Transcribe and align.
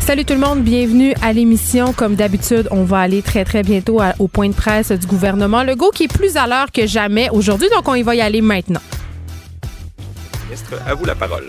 Salut 0.00 0.24
tout 0.24 0.34
le 0.34 0.40
monde, 0.40 0.62
bienvenue 0.62 1.14
à 1.22 1.32
l'émission. 1.32 1.92
Comme 1.92 2.16
d'habitude, 2.16 2.66
on 2.72 2.82
va 2.84 2.98
aller 3.00 3.22
très 3.22 3.44
très 3.44 3.62
bientôt 3.62 4.00
à- 4.00 4.14
au 4.18 4.26
point 4.28 4.48
de 4.48 4.54
presse 4.54 4.90
du 4.90 5.06
gouvernement 5.06 5.62
Legault 5.62 5.90
qui 5.90 6.04
est 6.04 6.12
plus 6.12 6.36
à 6.36 6.46
l'heure 6.46 6.72
que 6.72 6.86
jamais 6.86 7.28
aujourd'hui, 7.30 7.68
donc 7.74 7.86
on 7.86 7.94
y 7.94 8.02
va 8.02 8.14
y 8.16 8.20
aller 8.20 8.40
maintenant. 8.40 8.80
Ministre, 10.46 10.74
à 10.86 10.94
vous 10.94 11.04
la 11.04 11.14
parole. 11.14 11.46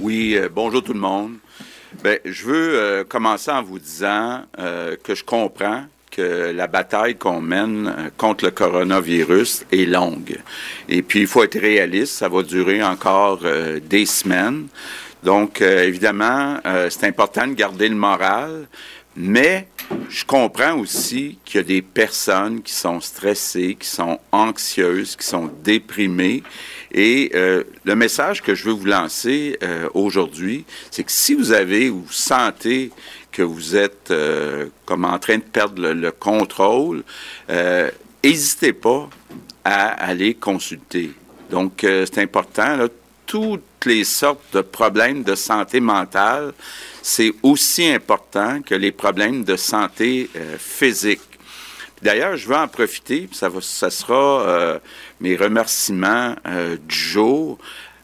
Oui, 0.00 0.34
euh, 0.36 0.48
bonjour 0.52 0.82
tout 0.82 0.94
le 0.94 0.98
monde. 1.00 1.32
Ben, 2.02 2.18
je 2.24 2.44
veux 2.44 2.74
euh, 2.74 3.04
commencer 3.04 3.50
en 3.52 3.62
vous 3.62 3.78
disant 3.78 4.42
euh, 4.58 4.96
que 5.02 5.14
je 5.14 5.22
comprends 5.24 5.84
que 6.10 6.50
la 6.54 6.66
bataille 6.66 7.14
qu'on 7.16 7.40
mène 7.40 7.92
contre 8.16 8.46
le 8.46 8.50
coronavirus 8.50 9.64
est 9.70 9.84
longue. 9.86 10.38
Et 10.88 11.02
puis, 11.02 11.20
il 11.20 11.26
faut 11.26 11.42
être 11.44 11.58
réaliste, 11.58 12.14
ça 12.14 12.28
va 12.28 12.42
durer 12.42 12.82
encore 12.82 13.40
euh, 13.44 13.78
des 13.84 14.06
semaines. 14.06 14.66
Donc, 15.26 15.60
euh, 15.60 15.82
évidemment, 15.82 16.60
euh, 16.64 16.88
c'est 16.88 17.04
important 17.04 17.48
de 17.48 17.54
garder 17.54 17.88
le 17.88 17.96
moral, 17.96 18.68
mais 19.16 19.66
je 20.08 20.24
comprends 20.24 20.78
aussi 20.78 21.40
qu'il 21.44 21.58
y 21.58 21.64
a 21.64 21.66
des 21.66 21.82
personnes 21.82 22.62
qui 22.62 22.72
sont 22.72 23.00
stressées, 23.00 23.74
qui 23.74 23.88
sont 23.88 24.20
anxieuses, 24.30 25.16
qui 25.16 25.26
sont 25.26 25.50
déprimées. 25.64 26.44
Et 26.92 27.32
euh, 27.34 27.64
le 27.84 27.96
message 27.96 28.40
que 28.40 28.54
je 28.54 28.66
veux 28.66 28.72
vous 28.72 28.86
lancer 28.86 29.58
aujourd'hui, 29.94 30.64
c'est 30.92 31.02
que 31.02 31.10
si 31.10 31.34
vous 31.34 31.50
avez 31.50 31.90
ou 31.90 32.02
vous 32.02 32.12
sentez 32.12 32.92
que 33.32 33.42
vous 33.42 33.74
êtes 33.74 34.14
comme 34.84 35.04
en 35.04 35.18
train 35.18 35.38
de 35.38 35.42
perdre 35.42 35.82
le, 35.82 35.92
le 35.92 36.12
contrôle, 36.12 37.02
n'hésitez 38.22 38.72
pas 38.72 39.10
à 39.64 39.88
aller 39.88 40.34
consulter. 40.34 41.10
Donc, 41.50 41.78
c'est 41.80 42.18
important. 42.18 42.76
Là, 42.76 42.86
toutes 43.26 43.62
les 43.84 44.04
sortes 44.04 44.42
de 44.52 44.60
problèmes 44.60 45.22
de 45.22 45.34
santé 45.34 45.80
mentale, 45.80 46.52
c'est 47.02 47.32
aussi 47.42 47.86
important 47.86 48.62
que 48.62 48.74
les 48.74 48.92
problèmes 48.92 49.44
de 49.44 49.56
santé 49.56 50.30
euh, 50.36 50.56
physique. 50.58 51.20
D'ailleurs, 52.02 52.36
je 52.36 52.46
veux 52.46 52.56
en 52.56 52.68
profiter, 52.68 53.28
ça, 53.32 53.50
ça 53.60 53.90
sera 53.90 54.42
euh, 54.42 54.78
mes 55.20 55.36
remerciements 55.36 56.36
euh, 56.46 56.76
du 56.76 56.94
jour. 56.94 57.58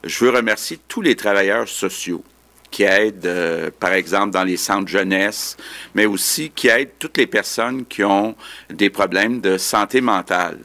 Je 0.04 0.24
veux 0.24 0.30
remercier 0.30 0.78
tous 0.88 1.02
les 1.02 1.14
travailleurs 1.14 1.68
sociaux 1.68 2.24
qui 2.70 2.84
aident, 2.84 3.26
euh, 3.26 3.70
par 3.78 3.92
exemple, 3.92 4.30
dans 4.30 4.44
les 4.44 4.56
centres 4.56 4.88
jeunesse, 4.88 5.58
mais 5.94 6.06
aussi 6.06 6.50
qui 6.50 6.68
aident 6.68 6.92
toutes 6.98 7.18
les 7.18 7.26
personnes 7.26 7.84
qui 7.84 8.02
ont 8.02 8.34
des 8.70 8.88
problèmes 8.88 9.42
de 9.42 9.58
santé 9.58 10.00
mentale. 10.00 10.58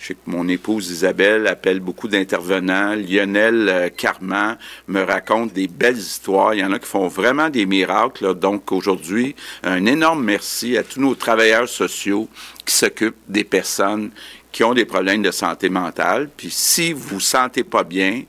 Je 0.00 0.06
sais 0.06 0.14
que 0.14 0.30
mon 0.30 0.48
épouse 0.48 0.90
Isabelle 0.90 1.46
appelle 1.46 1.78
beaucoup 1.78 2.08
d'intervenants. 2.08 2.94
Lionel 2.94 3.68
euh, 3.68 3.88
Carman 3.90 4.56
me 4.88 5.02
raconte 5.02 5.52
des 5.52 5.68
belles 5.68 5.98
histoires. 5.98 6.54
Il 6.54 6.60
y 6.60 6.64
en 6.64 6.72
a 6.72 6.78
qui 6.78 6.86
font 6.86 7.06
vraiment 7.06 7.50
des 7.50 7.66
miracles. 7.66 8.24
là. 8.24 8.32
Donc 8.32 8.72
aujourd'hui, 8.72 9.36
un 9.62 9.84
énorme 9.84 10.24
merci 10.24 10.78
à 10.78 10.84
tous 10.84 11.00
nos 11.00 11.14
travailleurs 11.14 11.68
sociaux 11.68 12.30
qui 12.64 12.74
s'occupent 12.74 13.20
des 13.28 13.44
personnes 13.44 14.10
qui 14.50 14.64
ont 14.64 14.72
des 14.72 14.86
problèmes 14.86 15.20
de 15.20 15.30
santé 15.30 15.68
mentale. 15.68 16.30
Puis 16.34 16.48
si 16.50 16.94
vous 16.94 17.16
vous 17.16 17.20
sentez 17.20 17.62
pas 17.62 17.84
bien, 17.84 18.22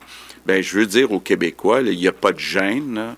ben, 0.44 0.62
je 0.62 0.78
veux 0.78 0.86
dire 0.86 1.12
aux 1.12 1.20
Québécois, 1.20 1.82
il 1.82 1.96
n'y 1.96 2.08
a 2.08 2.12
pas 2.12 2.32
de 2.32 2.38
gêne. 2.38 3.14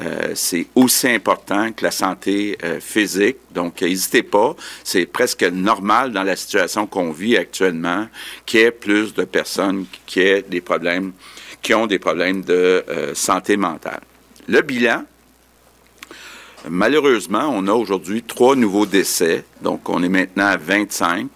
Euh, 0.00 0.32
c'est 0.34 0.66
aussi 0.76 1.08
important 1.08 1.72
que 1.72 1.84
la 1.84 1.90
santé 1.90 2.56
euh, 2.62 2.78
physique. 2.80 3.38
Donc, 3.52 3.82
n'hésitez 3.82 4.22
pas. 4.22 4.54
C'est 4.84 5.06
presque 5.06 5.42
normal 5.42 6.12
dans 6.12 6.22
la 6.22 6.36
situation 6.36 6.86
qu'on 6.86 7.10
vit 7.10 7.36
actuellement 7.36 8.06
qu'il 8.46 8.60
y 8.60 8.62
ait 8.62 8.70
plus 8.70 9.12
de 9.14 9.24
personnes 9.24 9.86
qui 10.06 10.20
aient 10.20 10.42
des 10.42 10.60
problèmes, 10.60 11.12
qui 11.62 11.74
ont 11.74 11.86
des 11.86 11.98
problèmes 11.98 12.42
de 12.42 12.84
euh, 12.88 13.14
santé 13.14 13.56
mentale. 13.56 14.00
Le 14.46 14.62
bilan, 14.62 15.04
malheureusement, 16.68 17.50
on 17.52 17.66
a 17.66 17.72
aujourd'hui 17.72 18.22
trois 18.22 18.54
nouveaux 18.54 18.86
décès. 18.86 19.44
Donc, 19.62 19.88
on 19.88 20.02
est 20.04 20.08
maintenant 20.08 20.46
à 20.46 20.56
25. 20.56 21.26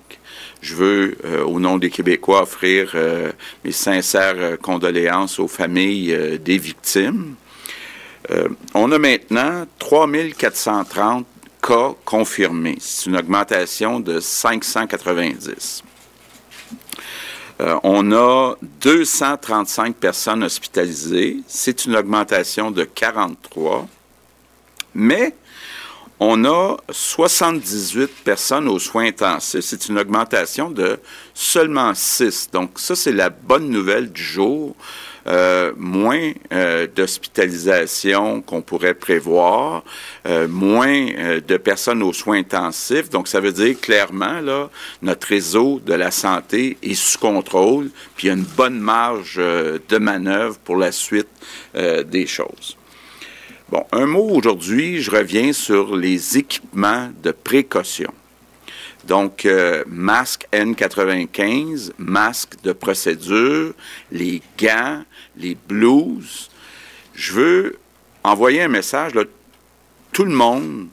Je 0.62 0.74
veux, 0.76 1.16
euh, 1.24 1.44
au 1.44 1.60
nom 1.60 1.76
des 1.76 1.90
Québécois, 1.90 2.42
offrir 2.42 2.92
euh, 2.94 3.32
mes 3.64 3.72
sincères 3.72 4.36
euh, 4.38 4.56
condoléances 4.56 5.38
aux 5.38 5.48
familles 5.48 6.38
des 6.42 6.58
victimes. 6.58 7.34
On 8.72 8.92
a 8.92 8.98
maintenant 8.98 9.66
3430 9.80 11.26
cas 11.60 11.94
confirmés. 12.04 12.76
C'est 12.80 13.10
une 13.10 13.16
augmentation 13.16 13.98
de 13.98 14.20
590. 14.20 15.82
Euh, 17.60 17.78
on 17.84 18.12
a 18.12 18.54
235 18.80 19.96
personnes 19.96 20.42
hospitalisées. 20.42 21.38
C'est 21.46 21.84
une 21.84 21.96
augmentation 21.96 22.70
de 22.70 22.84
43. 22.84 23.86
Mais 24.94 25.34
on 26.24 26.44
a 26.44 26.76
78 26.88 28.22
personnes 28.22 28.68
aux 28.68 28.78
soins 28.78 29.06
intensifs. 29.06 29.64
C'est 29.64 29.88
une 29.88 29.98
augmentation 29.98 30.70
de 30.70 31.00
seulement 31.34 31.94
6. 31.94 32.50
Donc 32.52 32.78
ça, 32.78 32.94
c'est 32.94 33.12
la 33.12 33.28
bonne 33.28 33.68
nouvelle 33.68 34.12
du 34.12 34.22
jour. 34.22 34.76
Euh, 35.26 35.72
moins 35.76 36.32
euh, 36.52 36.88
d'hospitalisation 36.92 38.42
qu'on 38.42 38.60
pourrait 38.60 38.94
prévoir, 38.94 39.84
euh, 40.26 40.48
moins 40.48 41.06
euh, 41.16 41.40
de 41.40 41.56
personnes 41.56 42.02
aux 42.02 42.12
soins 42.12 42.38
intensifs. 42.38 43.08
Donc, 43.08 43.28
ça 43.28 43.38
veut 43.38 43.52
dire 43.52 43.80
clairement, 43.80 44.40
là, 44.40 44.68
notre 45.00 45.28
réseau 45.28 45.80
de 45.86 45.94
la 45.94 46.10
santé 46.10 46.76
est 46.82 46.94
sous 46.94 47.20
contrôle, 47.20 47.90
puis 48.16 48.26
il 48.26 48.30
y 48.30 48.30
a 48.30 48.34
une 48.34 48.42
bonne 48.42 48.80
marge 48.80 49.36
de 49.36 49.98
manœuvre 49.98 50.58
pour 50.58 50.76
la 50.76 50.90
suite 50.90 51.28
des 51.72 52.26
choses. 52.26 52.76
Bon, 53.72 53.86
un 53.90 54.04
mot 54.04 54.28
aujourd'hui, 54.28 55.00
je 55.00 55.10
reviens 55.10 55.54
sur 55.54 55.96
les 55.96 56.36
équipements 56.36 57.10
de 57.22 57.30
précaution. 57.30 58.12
Donc, 59.04 59.46
euh, 59.46 59.82
masque 59.86 60.46
N95, 60.52 61.92
masque 61.96 62.60
de 62.62 62.72
procédure, 62.72 63.72
les 64.10 64.42
gants, 64.58 65.02
les 65.38 65.54
blouses. 65.54 66.50
Je 67.14 67.32
veux 67.32 67.78
envoyer 68.22 68.60
un 68.60 68.68
message, 68.68 69.12
tout 70.12 70.24
le 70.26 70.34
monde, 70.34 70.88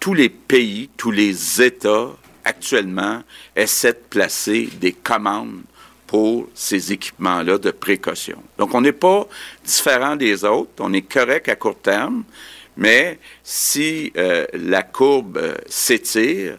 tous 0.00 0.14
les 0.14 0.28
pays, 0.28 0.90
tous 0.96 1.12
les 1.12 1.62
États 1.62 2.10
actuellement 2.44 3.22
essaient 3.54 3.92
de 3.92 4.02
placer 4.10 4.68
des 4.80 4.92
commandes 4.92 5.62
pour 6.12 6.46
ces 6.52 6.92
équipements-là 6.92 7.56
de 7.56 7.70
précaution. 7.70 8.36
Donc, 8.58 8.74
on 8.74 8.82
n'est 8.82 8.92
pas 8.92 9.26
différent 9.64 10.14
des 10.14 10.44
autres, 10.44 10.72
on 10.80 10.92
est 10.92 11.10
correct 11.10 11.48
à 11.48 11.56
court 11.56 11.80
terme, 11.80 12.24
mais 12.76 13.18
si 13.42 14.12
euh, 14.18 14.44
la 14.52 14.82
courbe 14.82 15.38
euh, 15.38 15.54
s'étire, 15.64 16.58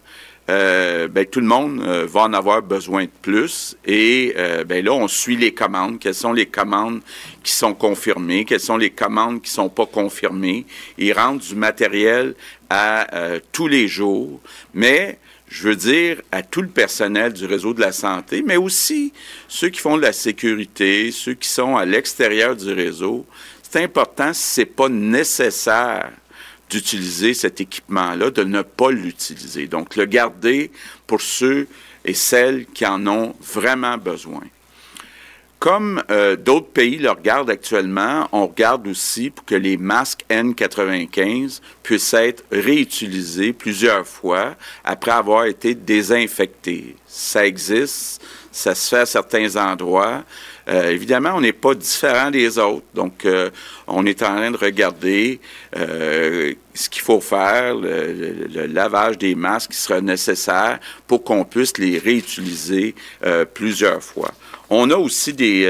euh, 0.49 1.07
ben, 1.07 1.27
tout 1.27 1.39
le 1.39 1.45
monde 1.45 1.83
euh, 1.83 2.07
va 2.09 2.21
en 2.21 2.33
avoir 2.33 2.63
besoin 2.63 3.03
de 3.03 3.11
plus. 3.21 3.77
Et 3.85 4.33
ben, 4.65 4.83
là, 4.83 4.91
on 4.91 5.07
suit 5.07 5.37
les 5.37 5.53
commandes. 5.53 5.99
Quelles 5.99 6.15
sont 6.15 6.33
les 6.33 6.47
commandes 6.47 7.01
qui 7.43 7.51
sont 7.51 7.75
confirmées? 7.75 8.45
Quelles 8.45 8.59
sont 8.59 8.77
les 8.77 8.89
commandes 8.89 9.39
qui 9.39 9.51
sont 9.51 9.69
pas 9.69 9.85
confirmées? 9.85 10.65
Ils 10.97 11.13
rentrent 11.13 11.45
du 11.45 11.55
matériel 11.55 12.33
à 12.71 13.07
tous 13.51 13.67
les 13.67 13.87
jours. 13.87 14.41
Mais 14.73 15.19
je 15.53 15.67
veux 15.67 15.75
dire 15.75 16.19
à 16.31 16.41
tout 16.41 16.63
le 16.63 16.67
personnel 16.67 17.31
du 17.31 17.45
réseau 17.45 17.75
de 17.75 17.79
la 17.79 17.91
santé, 17.91 18.41
mais 18.41 18.57
aussi 18.57 19.13
ceux 19.47 19.69
qui 19.69 19.79
font 19.79 19.97
de 19.97 20.01
la 20.01 20.11
sécurité, 20.11 21.11
ceux 21.11 21.35
qui 21.35 21.47
sont 21.47 21.77
à 21.77 21.85
l'extérieur 21.85 22.55
du 22.55 22.73
réseau. 22.73 23.23
C'est 23.61 23.83
important 23.83 24.33
si 24.33 24.41
c'est 24.41 24.65
pas 24.65 24.89
nécessaire 24.89 26.11
d'utiliser 26.71 27.35
cet 27.35 27.61
équipement-là, 27.61 28.31
de 28.31 28.43
ne 28.43 28.63
pas 28.63 28.89
l'utiliser. 28.89 29.67
Donc, 29.67 29.95
le 29.95 30.05
garder 30.05 30.71
pour 31.05 31.21
ceux 31.21 31.67
et 32.03 32.15
celles 32.15 32.65
qui 32.65 32.83
en 32.87 33.05
ont 33.05 33.35
vraiment 33.39 33.99
besoin. 33.99 34.41
Comme 35.63 36.03
euh, 36.11 36.35
d'autres 36.35 36.67
pays 36.67 36.97
le 36.97 37.09
regardent 37.09 37.49
actuellement, 37.49 38.27
on 38.33 38.47
regarde 38.47 38.85
aussi 38.85 39.29
pour 39.29 39.45
que 39.45 39.55
les 39.55 39.77
masques 39.77 40.25
N95 40.29 41.61
puissent 41.81 42.13
être 42.15 42.43
réutilisés 42.51 43.53
plusieurs 43.53 44.05
fois 44.05 44.55
après 44.83 45.11
avoir 45.11 45.45
été 45.45 45.73
désinfectés. 45.73 46.97
Ça 47.07 47.47
existe, 47.47 48.21
ça 48.51 48.75
se 48.75 48.89
fait 48.89 49.01
à 49.03 49.05
certains 49.05 49.55
endroits. 49.55 50.25
Euh, 50.67 50.89
évidemment, 50.89 51.31
on 51.35 51.39
n'est 51.39 51.53
pas 51.53 51.75
différent 51.75 52.29
des 52.29 52.59
autres. 52.59 52.85
Donc, 52.93 53.23
euh, 53.23 53.49
on 53.87 54.05
est 54.05 54.21
en 54.21 54.35
train 54.35 54.51
de 54.51 54.57
regarder 54.57 55.39
ce 55.73 56.89
qu'il 56.89 57.03
faut 57.03 57.21
faire, 57.21 57.75
le, 57.75 58.47
le, 58.53 58.65
lavage 58.65 59.17
des 59.17 59.33
masques 59.33 59.71
qui 59.71 59.77
sera 59.77 60.01
nécessaire 60.01 60.79
pour 61.07 61.23
qu'on 61.23 61.45
puisse 61.45 61.77
les 61.77 61.99
réutiliser 61.99 62.95
plusieurs 63.53 64.03
fois. 64.03 64.33
On 64.75 64.89
a 64.89 64.95
aussi 64.95 65.33
des 65.33 65.67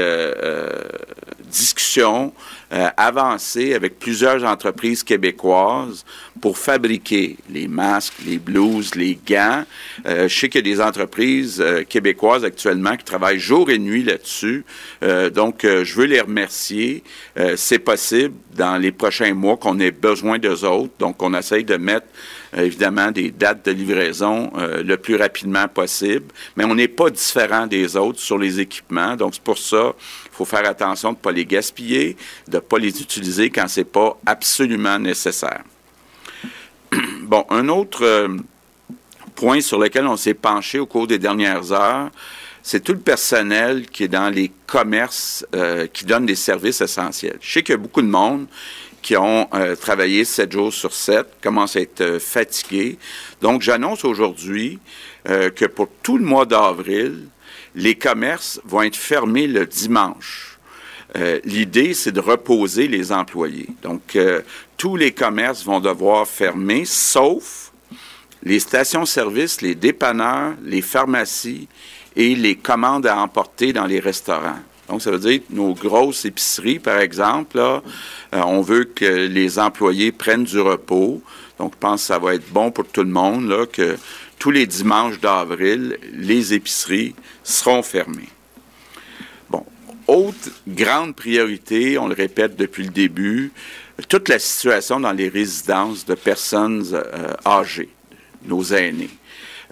discussions 1.54 2.32
euh, 2.72 2.88
avancé 2.96 3.74
avec 3.74 3.98
plusieurs 3.98 4.42
entreprises 4.44 5.04
québécoises 5.04 6.04
pour 6.40 6.58
fabriquer 6.58 7.36
les 7.48 7.68
masques, 7.68 8.14
les 8.26 8.38
blouses, 8.38 8.94
les 8.96 9.16
gants. 9.26 9.64
Euh, 10.06 10.28
je 10.28 10.38
sais 10.40 10.48
qu'il 10.48 10.66
y 10.66 10.72
a 10.72 10.74
des 10.74 10.80
entreprises 10.80 11.60
euh, 11.60 11.84
québécoises 11.84 12.44
actuellement 12.44 12.96
qui 12.96 13.04
travaillent 13.04 13.38
jour 13.38 13.70
et 13.70 13.78
nuit 13.78 14.02
là-dessus. 14.02 14.64
Euh, 15.02 15.30
donc, 15.30 15.60
je 15.62 15.94
veux 15.94 16.06
les 16.06 16.20
remercier. 16.20 17.02
C'est 17.56 17.78
possible 17.78 18.34
dans 18.56 18.76
les 18.76 18.92
prochains 18.92 19.34
mois 19.34 19.56
qu'on 19.56 19.78
ait 19.78 19.90
besoin 19.90 20.38
d'eux 20.38 20.64
autres. 20.64 20.92
Donc, 20.98 21.22
on 21.22 21.34
essaye 21.34 21.64
de 21.64 21.76
mettre 21.76 22.06
évidemment 22.56 23.10
des 23.10 23.30
dates 23.30 23.64
de 23.66 23.72
livraison 23.72 24.52
le 24.56 24.96
plus 24.96 25.16
rapidement 25.16 25.66
possible, 25.68 26.26
mais 26.56 26.64
on 26.64 26.74
n'est 26.74 26.88
pas 26.88 27.10
différent 27.10 27.66
des 27.66 27.96
autres 27.96 28.20
sur 28.20 28.38
les 28.38 28.60
équipements. 28.60 29.16
Donc, 29.16 29.34
c'est 29.34 29.42
pour 29.42 29.58
ça 29.58 29.94
il 30.34 30.36
faut 30.36 30.44
faire 30.44 30.68
attention 30.68 31.12
de 31.12 31.16
ne 31.16 31.20
pas 31.20 31.30
les 31.30 31.46
gaspiller, 31.46 32.16
de 32.48 32.56
ne 32.56 32.60
pas 32.60 32.78
les 32.78 33.00
utiliser 33.00 33.50
quand 33.50 33.68
ce 33.68 33.80
n'est 33.80 33.84
pas 33.84 34.18
absolument 34.26 34.98
nécessaire. 34.98 35.62
Bon, 37.22 37.46
un 37.50 37.68
autre 37.68 38.04
euh, 38.04 38.36
point 39.36 39.60
sur 39.60 39.78
lequel 39.78 40.08
on 40.08 40.16
s'est 40.16 40.34
penché 40.34 40.80
au 40.80 40.86
cours 40.86 41.06
des 41.06 41.20
dernières 41.20 41.70
heures, 41.72 42.10
c'est 42.64 42.82
tout 42.82 42.94
le 42.94 42.98
personnel 42.98 43.86
qui 43.86 44.02
est 44.02 44.08
dans 44.08 44.28
les 44.28 44.50
commerces 44.66 45.46
euh, 45.54 45.86
qui 45.86 46.04
donnent 46.04 46.26
des 46.26 46.34
services 46.34 46.80
essentiels. 46.80 47.38
Je 47.40 47.52
sais 47.52 47.62
qu'il 47.62 47.74
y 47.74 47.78
a 47.78 47.80
beaucoup 47.80 48.02
de 48.02 48.08
monde 48.08 48.46
qui 49.04 49.16
ont 49.16 49.48
euh, 49.54 49.76
travaillé 49.76 50.24
sept 50.24 50.50
jours 50.50 50.72
sur 50.72 50.92
sept, 50.92 51.28
commencent 51.40 51.76
à 51.76 51.80
être 51.80 52.18
fatigués. 52.18 52.98
Donc, 53.40 53.62
j'annonce 53.62 54.04
aujourd'hui 54.04 54.80
que 55.24 55.64
pour 55.64 55.88
tout 56.02 56.18
le 56.18 56.24
mois 56.24 56.44
d'avril, 56.44 57.28
les 57.74 57.94
commerces 57.94 58.60
vont 58.64 58.82
être 58.82 58.96
fermés 58.96 59.46
le 59.46 59.66
dimanche. 59.66 60.58
Euh, 61.16 61.40
l'idée, 61.44 61.94
c'est 61.94 62.12
de 62.12 62.20
reposer 62.20 62.88
les 62.88 63.12
employés. 63.12 63.68
Donc, 63.82 64.16
euh, 64.16 64.42
tous 64.76 64.96
les 64.96 65.12
commerces 65.12 65.64
vont 65.64 65.80
devoir 65.80 66.26
fermer, 66.26 66.84
sauf 66.84 67.72
les 68.42 68.58
stations-service, 68.58 69.60
les 69.60 69.74
dépanneurs, 69.74 70.54
les 70.62 70.82
pharmacies 70.82 71.68
et 72.16 72.34
les 72.34 72.56
commandes 72.56 73.06
à 73.06 73.18
emporter 73.18 73.72
dans 73.72 73.86
les 73.86 74.00
restaurants. 74.00 74.58
Donc, 74.88 75.00
ça 75.00 75.10
veut 75.10 75.18
dire 75.18 75.40
que 75.40 75.54
nos 75.54 75.74
grosses 75.74 76.24
épiceries, 76.24 76.78
par 76.78 76.98
exemple, 76.98 77.58
euh, 77.58 77.80
on 78.32 78.60
veut 78.60 78.84
que 78.84 79.26
les 79.26 79.58
employés 79.58 80.12
prennent 80.12 80.44
du 80.44 80.60
repos. 80.60 81.22
Donc, 81.58 81.72
je 81.74 81.78
pense 81.78 82.02
que 82.02 82.06
ça 82.08 82.18
va 82.18 82.34
être 82.34 82.48
bon 82.50 82.70
pour 82.70 82.86
tout 82.86 83.02
le 83.02 83.10
monde, 83.10 83.48
là, 83.48 83.66
que 83.66 83.96
tous 84.38 84.50
les 84.50 84.66
dimanches 84.66 85.20
d'avril, 85.20 85.98
les 86.12 86.52
épiceries 86.52 87.14
seront 87.42 87.82
fermées. 87.82 88.28
Bon, 89.48 89.64
autre 90.06 90.50
grande 90.68 91.16
priorité, 91.16 91.96
on 91.96 92.08
le 92.08 92.14
répète 92.14 92.56
depuis 92.56 92.84
le 92.84 92.90
début, 92.90 93.52
toute 94.08 94.28
la 94.28 94.38
situation 94.38 95.00
dans 95.00 95.12
les 95.12 95.28
résidences 95.28 96.04
de 96.04 96.14
personnes 96.14 96.84
euh, 96.92 97.32
âgées, 97.46 97.90
nos 98.44 98.64
aînés. 98.64 99.10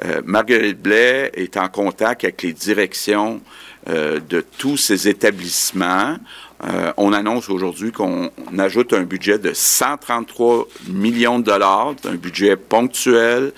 Euh, 0.05 0.23
Marguerite 0.25 0.81
Blais 0.81 1.31
est 1.35 1.57
en 1.57 1.69
contact 1.69 2.25
avec 2.25 2.43
les 2.43 2.53
directions 2.53 3.41
euh, 3.89 4.21
de 4.29 4.45
tous 4.59 4.77
ces 4.77 5.09
établissements. 5.09 6.17
on 6.97 7.13
annonce 7.13 7.51
aujourd'hui 7.51 7.91
qu'on 7.91 8.31
ajoute 8.57 8.93
un 8.93 9.03
budget 9.03 9.39
de 9.39 9.53
133 9.53 10.69
millions 10.89 11.41
de 11.41 11.45
dollars, 11.45 11.95
un 12.05 12.15
budget 12.15 12.55
ponctuel 12.57 13.53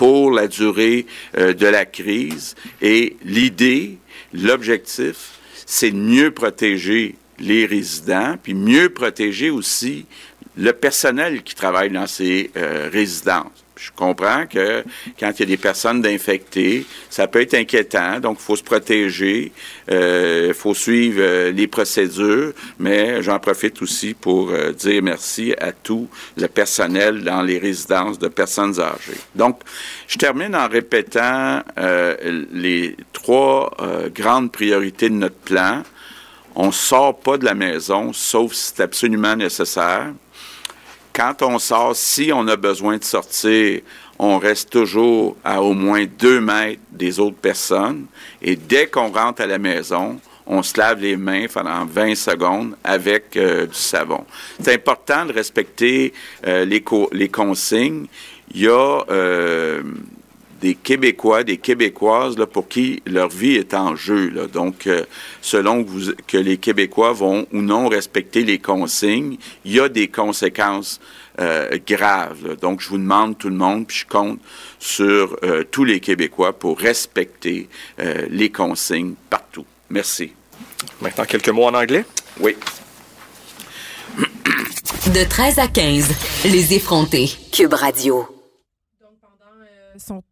pour 0.00 0.30
la 0.30 0.48
durée 0.48 1.04
euh, 1.36 1.52
de 1.52 1.66
la 1.66 1.84
crise. 1.84 2.54
Et 2.80 3.18
l'idée, 3.22 3.98
l'objectif, 4.32 5.38
c'est 5.66 5.90
mieux 5.90 6.30
protéger 6.30 7.16
les 7.38 7.66
résidents, 7.66 8.36
puis 8.42 8.54
mieux 8.54 8.88
protéger 8.88 9.50
aussi 9.50 10.06
le 10.56 10.72
personnel 10.72 11.42
qui 11.42 11.54
travaille 11.54 11.90
dans 11.90 12.06
ces 12.06 12.50
euh, 12.56 12.88
résidences. 12.90 13.64
Je 13.80 13.90
comprends 13.96 14.46
que 14.46 14.84
quand 15.18 15.32
il 15.36 15.40
y 15.40 15.42
a 15.42 15.46
des 15.46 15.56
personnes 15.56 16.02
d'infectées, 16.02 16.84
ça 17.08 17.26
peut 17.26 17.40
être 17.40 17.54
inquiétant, 17.54 18.20
donc 18.20 18.36
il 18.38 18.44
faut 18.44 18.56
se 18.56 18.62
protéger, 18.62 19.52
il 19.88 19.94
euh, 19.94 20.52
faut 20.52 20.74
suivre 20.74 21.20
euh, 21.22 21.50
les 21.50 21.66
procédures, 21.66 22.52
mais 22.78 23.22
j'en 23.22 23.38
profite 23.38 23.80
aussi 23.80 24.12
pour 24.12 24.50
euh, 24.50 24.72
dire 24.72 25.02
merci 25.02 25.54
à 25.58 25.72
tout 25.72 26.08
le 26.36 26.46
personnel 26.48 27.24
dans 27.24 27.40
les 27.40 27.58
résidences 27.58 28.18
de 28.18 28.28
personnes 28.28 28.78
âgées. 28.78 29.18
Donc, 29.34 29.60
je 30.06 30.18
termine 30.18 30.54
en 30.54 30.68
répétant 30.68 31.62
les 32.52 32.96
trois 33.12 33.74
grandes 34.14 34.52
priorités 34.52 35.08
de 35.08 35.14
notre 35.14 35.36
plan. 35.36 35.82
On 36.54 36.66
ne 36.66 36.72
sort 36.72 37.18
pas 37.18 37.38
de 37.38 37.44
la 37.44 37.54
maison, 37.54 38.12
sauf 38.12 38.52
si 38.52 38.72
c'est 38.74 38.82
absolument 38.82 39.36
nécessaire 39.36 40.12
quand 41.12 41.42
on 41.42 41.58
sort, 41.58 41.96
si 41.96 42.30
on 42.32 42.46
a 42.48 42.56
besoin 42.56 42.98
de 42.98 43.04
sortir, 43.04 43.80
on 44.18 44.38
reste 44.38 44.70
toujours 44.70 45.36
à 45.44 45.62
au 45.62 45.72
moins 45.72 46.04
deux 46.18 46.40
mètres 46.40 46.80
des 46.90 47.18
autres 47.18 47.36
personnes. 47.36 48.06
Et 48.42 48.56
dès 48.56 48.86
qu'on 48.86 49.10
rentre 49.10 49.42
à 49.42 49.46
la 49.46 49.58
maison, 49.58 50.20
on 50.46 50.62
se 50.62 50.78
lave 50.78 51.00
les 51.00 51.16
mains 51.16 51.46
pendant 51.52 51.84
20 51.84 52.14
secondes 52.16 52.76
avec 52.82 53.36
euh, 53.36 53.66
du 53.66 53.74
savon. 53.74 54.24
C'est 54.60 54.74
important 54.74 55.24
de 55.24 55.32
respecter 55.32 56.12
euh, 56.46 56.64
les, 56.64 56.84
les, 57.12 57.28
consignes. 57.28 58.06
Il 58.52 58.62
y 58.62 58.68
a 58.68 59.04
euh, 59.10 59.82
des 60.60 60.74
Québécois, 60.74 61.42
des 61.42 61.56
Québécoises 61.56 62.36
là, 62.38 62.46
pour 62.46 62.68
qui 62.68 63.02
leur 63.06 63.28
vie 63.28 63.54
est 63.54 63.74
en 63.74 63.96
jeu. 63.96 64.28
Là. 64.30 64.46
Donc, 64.46 64.86
euh, 64.86 65.04
selon 65.40 65.82
que, 65.82 65.88
vous, 65.88 66.12
que, 66.26 66.36
les 66.36 66.58
Québécois 66.58 67.12
vont 67.12 67.46
ou 67.52 67.62
non 67.62 67.88
respecter 67.88 68.44
les 68.44 68.58
consignes, 68.58 69.36
il 69.64 69.72
y 69.72 69.80
a 69.80 69.88
des 69.88 70.08
conséquences 70.08 71.00
euh, 71.40 71.78
graves. 71.86 72.56
Donc, 72.60 72.80
je 72.80 72.88
vous 72.88 72.98
demande 72.98 73.38
tout 73.38 73.48
le 73.48 73.56
monde, 73.56 73.86
puis 73.86 73.98
je 73.98 74.06
compte 74.06 74.38
sur 74.78 75.36
euh, 75.42 75.64
tous 75.70 75.84
les 75.84 76.00
Québécois 76.00 76.52
pour 76.52 76.78
respecter 76.78 77.68
les 78.28 78.50
consignes 78.50 79.14
partout. 79.28 79.64
Merci. 79.88 80.32
Maintenant, 81.00 81.24
quelques 81.24 81.48
mots 81.48 81.66
en 81.66 81.74
anglais? 81.74 82.04
Oui. 82.40 82.56
De 85.14 85.24
13 85.28 85.58
à 85.58 85.68
15, 85.68 86.08
les 86.44 86.74
effrontés. 86.74 87.30
Cube 87.52 87.74
Radio. 87.74 88.26
Donc, 89.00 89.12
pendant 89.20 89.98
son 89.98 90.22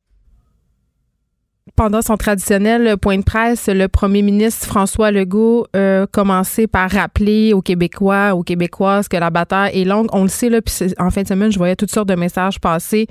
pendant 1.78 2.02
son 2.02 2.16
traditionnel 2.16 2.96
point 2.96 3.18
de 3.18 3.22
presse, 3.22 3.68
le 3.68 3.86
premier 3.86 4.22
ministre 4.22 4.66
François 4.66 5.12
Legault 5.12 5.68
a 5.74 6.08
commencé 6.10 6.66
par 6.66 6.90
rappeler 6.90 7.52
aux 7.52 7.62
Québécois, 7.62 8.34
aux 8.34 8.42
Québécoises 8.42 9.06
que 9.06 9.16
la 9.16 9.30
bataille 9.30 9.82
est 9.82 9.84
longue. 9.84 10.08
On 10.12 10.24
le 10.24 10.28
sait, 10.28 10.48
là, 10.48 10.60
puis 10.60 10.74
en 10.98 11.10
fin 11.10 11.22
de 11.22 11.28
semaine, 11.28 11.52
je 11.52 11.56
voyais 11.56 11.76
toutes 11.76 11.92
sortes 11.92 12.08
de 12.08 12.16
messages 12.16 12.58
passer 12.58 13.06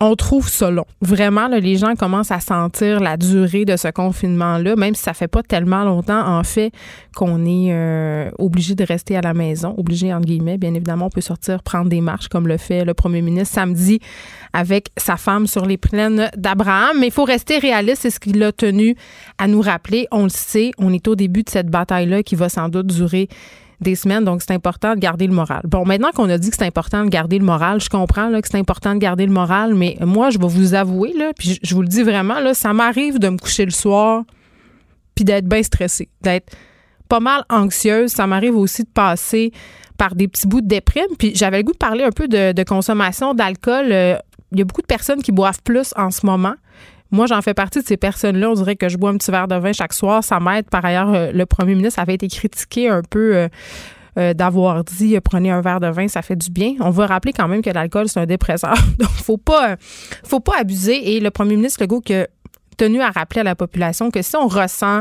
on 0.00 0.14
trouve 0.14 0.48
ça 0.48 0.70
long. 0.70 0.84
Vraiment, 1.00 1.48
les 1.48 1.76
gens 1.76 1.94
commencent 1.94 2.30
à 2.30 2.40
sentir 2.40 3.00
la 3.00 3.16
durée 3.16 3.64
de 3.64 3.76
ce 3.76 3.88
confinement-là, 3.88 4.76
même 4.76 4.94
si 4.94 5.02
ça 5.02 5.14
fait 5.14 5.28
pas 5.28 5.42
tellement 5.42 5.84
longtemps, 5.84 6.26
en 6.26 6.42
fait, 6.44 6.70
qu'on 7.14 7.46
est 7.46 7.72
euh, 7.72 8.30
obligé 8.38 8.74
de 8.74 8.84
rester 8.84 9.16
à 9.16 9.22
la 9.22 9.32
maison. 9.32 9.74
Obligé, 9.78 10.12
entre 10.12 10.26
guillemets. 10.26 10.58
Bien 10.58 10.74
évidemment, 10.74 11.06
on 11.06 11.10
peut 11.10 11.22
sortir 11.22 11.62
prendre 11.62 11.88
des 11.88 12.02
marches, 12.02 12.28
comme 12.28 12.46
le 12.46 12.58
fait 12.58 12.84
le 12.84 12.92
premier 12.92 13.22
ministre 13.22 13.54
samedi 13.54 14.00
avec 14.52 14.88
sa 14.98 15.16
femme 15.16 15.46
sur 15.46 15.64
les 15.64 15.78
plaines 15.78 16.30
d'Abraham. 16.36 16.98
Mais 17.00 17.06
il 17.06 17.12
faut 17.12 17.24
rester 17.24 17.58
réaliste, 17.58 18.02
c'est 18.02 18.10
ce 18.10 18.20
qu'il 18.20 18.42
a 18.42 18.52
tenu 18.52 18.96
à 19.38 19.48
nous 19.48 19.62
rappeler. 19.62 20.08
On 20.10 20.24
le 20.24 20.28
sait, 20.28 20.72
on 20.78 20.92
est 20.92 21.08
au 21.08 21.16
début 21.16 21.42
de 21.42 21.48
cette 21.48 21.68
bataille-là 21.68 22.22
qui 22.22 22.34
va 22.34 22.50
sans 22.50 22.68
doute 22.68 22.86
durer 22.88 23.28
des 23.80 23.94
semaines, 23.94 24.24
donc 24.24 24.42
c'est 24.42 24.52
important 24.54 24.94
de 24.94 25.00
garder 25.00 25.26
le 25.26 25.34
moral. 25.34 25.62
Bon, 25.64 25.84
maintenant 25.84 26.10
qu'on 26.14 26.30
a 26.30 26.38
dit 26.38 26.50
que 26.50 26.56
c'est 26.56 26.66
important 26.66 27.04
de 27.04 27.10
garder 27.10 27.38
le 27.38 27.44
moral, 27.44 27.80
je 27.80 27.88
comprends 27.88 28.30
que 28.40 28.48
c'est 28.48 28.58
important 28.58 28.94
de 28.94 28.98
garder 28.98 29.26
le 29.26 29.32
moral, 29.32 29.74
mais 29.74 29.96
moi, 30.00 30.30
je 30.30 30.38
vais 30.38 30.48
vous 30.48 30.74
avouer, 30.74 31.12
là, 31.12 31.32
puis 31.36 31.58
je 31.62 31.74
vous 31.74 31.82
le 31.82 31.88
dis 31.88 32.02
vraiment, 32.02 32.40
là, 32.40 32.54
ça 32.54 32.72
m'arrive 32.72 33.18
de 33.18 33.28
me 33.28 33.36
coucher 33.36 33.64
le 33.64 33.70
soir 33.70 34.24
puis 35.14 35.24
d'être 35.24 35.46
bien 35.46 35.62
stressée, 35.62 36.08
d'être 36.20 36.54
pas 37.08 37.20
mal 37.20 37.44
anxieuse. 37.48 38.10
Ça 38.10 38.26
m'arrive 38.26 38.56
aussi 38.56 38.82
de 38.82 38.88
passer 38.88 39.50
par 39.96 40.14
des 40.14 40.28
petits 40.28 40.46
bouts 40.46 40.60
de 40.60 40.68
déprime. 40.68 41.06
Puis 41.18 41.32
j'avais 41.34 41.58
le 41.58 41.62
goût 41.62 41.72
de 41.72 41.78
parler 41.78 42.04
un 42.04 42.10
peu 42.10 42.28
de, 42.28 42.52
de 42.52 42.62
consommation 42.64 43.32
d'alcool. 43.32 43.86
Euh, 43.90 44.18
Il 44.52 44.58
y 44.58 44.62
a 44.62 44.64
beaucoup 44.64 44.82
de 44.82 44.86
personnes 44.86 45.22
qui 45.22 45.32
boivent 45.32 45.62
plus 45.64 45.94
en 45.96 46.10
ce 46.10 46.26
moment. 46.26 46.54
Moi, 47.16 47.24
j'en 47.24 47.40
fais 47.40 47.54
partie 47.54 47.80
de 47.80 47.86
ces 47.86 47.96
personnes-là. 47.96 48.50
On 48.50 48.52
dirait 48.52 48.76
que 48.76 48.90
je 48.90 48.98
bois 48.98 49.08
un 49.08 49.16
petit 49.16 49.30
verre 49.30 49.48
de 49.48 49.54
vin 49.54 49.72
chaque 49.72 49.94
soir. 49.94 50.22
Ça 50.22 50.38
m'aide. 50.38 50.68
Par 50.68 50.84
ailleurs, 50.84 51.14
euh, 51.14 51.32
le 51.32 51.46
premier 51.46 51.74
ministre 51.74 51.98
avait 51.98 52.14
été 52.14 52.28
critiqué 52.28 52.90
un 52.90 53.00
peu 53.00 53.34
euh, 53.34 53.48
euh, 54.18 54.34
d'avoir 54.34 54.84
dit 54.84 55.18
prenez 55.24 55.50
un 55.50 55.62
verre 55.62 55.80
de 55.80 55.86
vin, 55.86 56.08
ça 56.08 56.20
fait 56.20 56.36
du 56.36 56.50
bien. 56.50 56.74
On 56.78 56.90
va 56.90 57.06
rappeler 57.06 57.32
quand 57.32 57.48
même 57.48 57.62
que 57.62 57.70
l'alcool, 57.70 58.10
c'est 58.10 58.20
un 58.20 58.26
dépresseur. 58.26 58.74
Donc, 58.98 59.08
faut 59.08 59.38
pas, 59.38 59.76
faut 60.24 60.40
pas 60.40 60.58
abuser. 60.58 61.16
Et 61.16 61.20
le 61.20 61.30
premier 61.30 61.56
ministre 61.56 61.82
Legault 61.82 62.02
qui 62.02 62.14
a 62.14 62.26
tenu 62.76 63.00
à 63.00 63.10
rappeler 63.10 63.40
à 63.40 63.44
la 63.44 63.54
population 63.54 64.10
que 64.10 64.20
si 64.20 64.36
on 64.36 64.46
ressent 64.46 65.00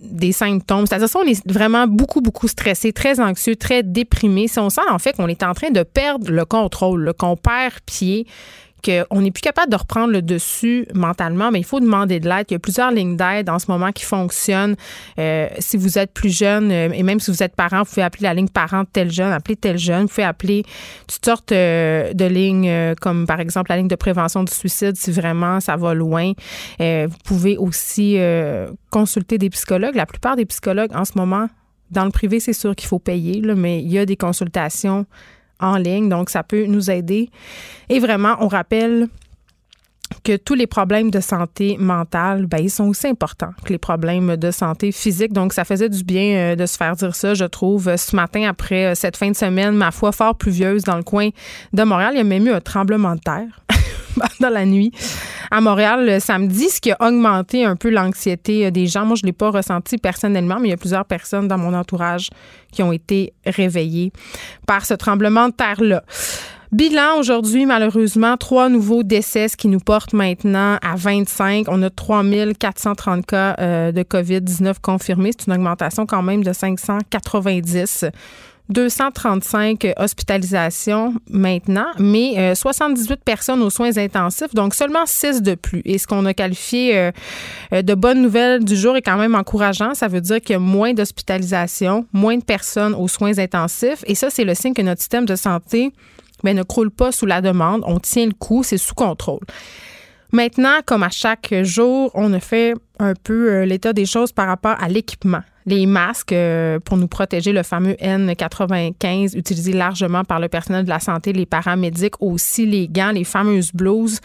des 0.00 0.32
symptômes. 0.32 0.84
C'est-à-dire 0.86 1.08
si 1.08 1.16
on 1.16 1.22
est 1.22 1.48
vraiment 1.48 1.86
beaucoup, 1.86 2.20
beaucoup 2.20 2.48
stressé, 2.48 2.92
très 2.92 3.20
anxieux, 3.20 3.54
très 3.54 3.84
déprimé, 3.84 4.48
si 4.48 4.58
on 4.58 4.68
sent 4.68 4.80
en 4.90 4.98
fait 4.98 5.12
qu'on 5.12 5.28
est 5.28 5.44
en 5.44 5.54
train 5.54 5.70
de 5.70 5.84
perdre 5.84 6.28
le 6.28 6.44
contrôle, 6.44 7.12
qu'on 7.16 7.36
perd 7.36 7.74
pied, 7.86 8.26
qu'on 8.82 9.20
n'est 9.20 9.30
plus 9.30 9.40
capable 9.40 9.70
de 9.70 9.76
reprendre 9.76 10.12
le 10.12 10.22
dessus 10.22 10.86
mentalement, 10.94 11.50
mais 11.50 11.60
il 11.60 11.64
faut 11.64 11.80
demander 11.80 12.20
de 12.20 12.28
l'aide. 12.28 12.46
Il 12.50 12.54
y 12.54 12.56
a 12.56 12.58
plusieurs 12.58 12.90
lignes 12.90 13.16
d'aide 13.16 13.48
en 13.48 13.58
ce 13.58 13.70
moment 13.70 13.92
qui 13.92 14.04
fonctionnent. 14.04 14.76
Euh, 15.18 15.48
si 15.58 15.76
vous 15.76 15.98
êtes 15.98 16.12
plus 16.12 16.34
jeune, 16.36 16.70
euh, 16.70 16.90
et 16.92 17.02
même 17.02 17.20
si 17.20 17.30
vous 17.30 17.42
êtes 17.42 17.54
parent, 17.54 17.82
vous 17.82 17.90
pouvez 17.90 18.02
appeler 18.02 18.24
la 18.24 18.34
ligne 18.34 18.48
parent 18.48 18.84
tel 18.84 19.10
jeune, 19.10 19.32
appeler 19.32 19.56
tel 19.56 19.78
jeune. 19.78 20.02
Vous 20.02 20.08
pouvez 20.08 20.24
appeler 20.24 20.64
toutes 21.06 21.24
sortes 21.24 21.52
euh, 21.52 22.12
de 22.12 22.24
lignes, 22.24 22.94
comme 23.00 23.26
par 23.26 23.40
exemple 23.40 23.70
la 23.70 23.76
ligne 23.76 23.88
de 23.88 23.96
prévention 23.96 24.44
du 24.44 24.52
suicide, 24.52 24.96
si 24.96 25.10
vraiment 25.10 25.60
ça 25.60 25.76
va 25.76 25.94
loin. 25.94 26.32
Vous 26.78 27.18
pouvez 27.24 27.56
aussi 27.56 28.18
consulter 28.90 29.38
des 29.38 29.50
psychologues. 29.50 29.94
La 29.94 30.06
plupart 30.06 30.36
des 30.36 30.46
psychologues 30.46 30.94
en 30.94 31.04
ce 31.04 31.12
moment, 31.16 31.48
dans 31.90 32.04
le 32.04 32.10
privé, 32.10 32.40
c'est 32.40 32.52
sûr 32.52 32.74
qu'il 32.76 32.88
faut 32.88 32.98
payer, 32.98 33.42
mais 33.56 33.80
il 33.80 33.90
y 33.90 33.98
a 33.98 34.06
des 34.06 34.16
consultations 34.16 35.06
en 35.60 35.76
ligne, 35.76 36.08
donc 36.08 36.30
ça 36.30 36.42
peut 36.42 36.64
nous 36.66 36.90
aider. 36.90 37.30
Et 37.88 37.98
vraiment, 37.98 38.36
on 38.40 38.48
rappelle 38.48 39.08
que 40.24 40.36
tous 40.36 40.54
les 40.54 40.66
problèmes 40.66 41.10
de 41.10 41.20
santé 41.20 41.76
mentale, 41.78 42.46
ben, 42.46 42.58
ils 42.58 42.70
sont 42.70 42.88
aussi 42.88 43.06
importants 43.06 43.52
que 43.64 43.72
les 43.72 43.78
problèmes 43.78 44.36
de 44.36 44.50
santé 44.50 44.92
physique. 44.92 45.32
Donc, 45.32 45.52
ça 45.52 45.64
faisait 45.64 45.88
du 45.88 46.02
bien 46.04 46.36
euh, 46.36 46.56
de 46.56 46.66
se 46.66 46.76
faire 46.76 46.96
dire 46.96 47.14
ça, 47.14 47.34
je 47.34 47.44
trouve. 47.44 47.88
Euh, 47.88 47.96
Ce 47.96 48.14
matin, 48.14 48.48
après 48.48 48.86
euh, 48.86 48.94
cette 48.94 49.16
fin 49.16 49.30
de 49.30 49.36
semaine, 49.36 49.74
ma 49.74 49.90
foi, 49.90 50.12
fort 50.12 50.36
pluvieuse 50.36 50.82
dans 50.82 50.96
le 50.96 51.02
coin 51.02 51.30
de 51.72 51.82
Montréal, 51.82 52.12
il 52.14 52.18
y 52.18 52.20
a 52.20 52.24
même 52.24 52.46
eu 52.46 52.50
un 52.50 52.60
tremblement 52.60 53.14
de 53.14 53.20
terre 53.20 53.60
dans 54.40 54.48
la 54.48 54.64
nuit 54.64 54.92
à 55.50 55.60
Montréal 55.60 56.06
le 56.06 56.20
samedi, 56.20 56.68
ce 56.68 56.80
qui 56.80 56.92
a 56.92 56.96
augmenté 57.00 57.64
un 57.64 57.76
peu 57.76 57.90
l'anxiété 57.90 58.66
euh, 58.66 58.70
des 58.70 58.86
gens. 58.86 59.04
Moi, 59.04 59.16
je 59.16 59.22
ne 59.22 59.26
l'ai 59.26 59.32
pas 59.32 59.50
ressenti 59.50 59.98
personnellement, 59.98 60.58
mais 60.60 60.68
il 60.68 60.70
y 60.70 60.74
a 60.74 60.78
plusieurs 60.78 61.04
personnes 61.04 61.48
dans 61.48 61.58
mon 61.58 61.74
entourage 61.74 62.30
qui 62.72 62.82
ont 62.82 62.92
été 62.92 63.32
réveillées 63.44 64.12
par 64.66 64.86
ce 64.86 64.94
tremblement 64.94 65.48
de 65.48 65.54
terre-là. 65.54 66.02
Bilan 66.72 67.18
aujourd'hui, 67.18 67.66
malheureusement, 67.66 68.36
trois 68.36 68.68
nouveaux 68.68 69.02
décès, 69.02 69.48
qui 69.58 69.66
nous 69.66 69.80
porte 69.80 70.12
maintenant 70.12 70.78
à 70.82 70.94
25. 70.94 71.66
On 71.68 71.82
a 71.82 71.90
3430 71.90 73.26
cas 73.26 73.56
euh, 73.58 73.90
de 73.90 74.02
COVID-19 74.02 74.76
confirmés. 74.80 75.32
C'est 75.36 75.48
une 75.48 75.54
augmentation 75.54 76.06
quand 76.06 76.22
même 76.22 76.44
de 76.44 76.52
590. 76.52 78.04
235 78.70 79.94
hospitalisations 79.96 81.14
maintenant, 81.28 81.88
mais 81.98 82.34
euh, 82.38 82.54
78 82.54 83.22
personnes 83.24 83.62
aux 83.62 83.70
soins 83.70 83.96
intensifs, 83.98 84.54
donc 84.54 84.74
seulement 84.74 85.06
6 85.06 85.42
de 85.42 85.54
plus. 85.54 85.82
Et 85.84 85.98
ce 85.98 86.06
qu'on 86.06 86.24
a 86.26 86.34
qualifié 86.34 86.96
euh, 86.96 87.10
euh, 87.72 87.82
de 87.82 87.94
bonne 87.94 88.22
nouvelle 88.22 88.64
du 88.64 88.76
jour 88.76 88.96
est 88.96 89.02
quand 89.02 89.18
même 89.18 89.34
encourageant. 89.34 89.94
Ça 89.94 90.08
veut 90.08 90.20
dire 90.20 90.40
qu'il 90.40 90.54
y 90.54 90.56
a 90.56 90.60
moins 90.60 90.94
d'hospitalisations, 90.94 92.06
moins 92.12 92.36
de 92.36 92.44
personnes 92.44 92.94
aux 92.94 93.08
soins 93.08 93.38
intensifs. 93.38 94.04
Et 94.06 94.14
ça, 94.14 94.30
c'est 94.30 94.44
le 94.44 94.54
signe 94.54 94.74
que 94.74 94.82
notre 94.82 95.00
système 95.00 95.26
de 95.26 95.36
santé 95.36 95.92
ben, 96.44 96.56
ne 96.56 96.62
croule 96.62 96.90
pas 96.90 97.12
sous 97.12 97.26
la 97.26 97.40
demande. 97.40 97.82
On 97.86 97.98
tient 97.98 98.26
le 98.26 98.32
coup, 98.32 98.62
c'est 98.62 98.78
sous 98.78 98.94
contrôle. 98.94 99.40
Maintenant, 100.32 100.78
comme 100.86 101.02
à 101.02 101.10
chaque 101.10 101.52
jour, 101.62 102.10
on 102.14 102.32
a 102.32 102.40
fait 102.40 102.74
un 103.00 103.14
peu 103.14 103.50
euh, 103.50 103.64
l'état 103.64 103.92
des 103.92 104.06
choses 104.06 104.32
par 104.32 104.46
rapport 104.46 104.76
à 104.80 104.88
l'équipement. 104.88 105.42
Les 105.70 105.86
masques 105.86 106.32
euh, 106.32 106.80
pour 106.80 106.96
nous 106.96 107.06
protéger, 107.06 107.52
le 107.52 107.62
fameux 107.62 107.92
N95 107.92 109.38
utilisé 109.38 109.72
largement 109.72 110.24
par 110.24 110.40
le 110.40 110.48
personnel 110.48 110.84
de 110.84 110.88
la 110.88 110.98
santé, 110.98 111.32
les 111.32 111.46
paramédics, 111.46 112.20
aussi 112.20 112.66
les 112.66 112.88
gants, 112.88 113.12
les 113.12 113.22
fameuses 113.22 113.70
blouses. 113.72 114.18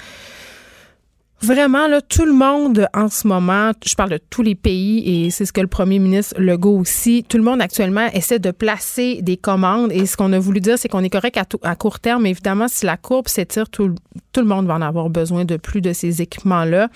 Vraiment, 1.41 1.85
là, 1.87 2.01
tout 2.01 2.25
le 2.25 2.33
monde 2.33 2.87
en 2.93 3.07
ce 3.09 3.27
moment, 3.27 3.71
je 3.85 3.93
parle 3.93 4.09
de 4.11 4.19
tous 4.29 4.41
les 4.41 4.55
pays 4.55 5.25
et 5.25 5.29
c'est 5.29 5.45
ce 5.45 5.51
que 5.53 5.61
le 5.61 5.67
premier 5.67 5.99
ministre 5.99 6.33
Legault 6.39 6.79
aussi, 6.79 7.23
tout 7.27 7.37
le 7.37 7.43
monde 7.43 7.61
actuellement 7.61 8.07
essaie 8.13 8.39
de 8.39 8.49
placer 8.51 9.21
des 9.21 9.37
commandes 9.37 9.91
et 9.91 10.05
ce 10.07 10.17
qu'on 10.17 10.31
a 10.33 10.39
voulu 10.39 10.59
dire, 10.61 10.79
c'est 10.79 10.87
qu'on 10.87 11.03
est 11.03 11.09
correct 11.09 11.37
à, 11.37 11.45
tout- 11.45 11.59
à 11.61 11.75
court 11.75 11.99
terme, 11.99 12.25
évidemment, 12.25 12.67
si 12.67 12.85
la 12.85 12.97
courbe 12.97 13.27
s'étire, 13.27 13.69
tout, 13.69 13.89
le- 13.89 13.95
tout 14.31 14.39
le 14.41 14.47
monde 14.47 14.65
va 14.65 14.75
en 14.75 14.81
avoir 14.81 15.09
besoin 15.09 15.45
de 15.45 15.57
plus 15.57 15.81
de 15.81 15.93
ces 15.93 16.21
équipements-là. 16.21 16.87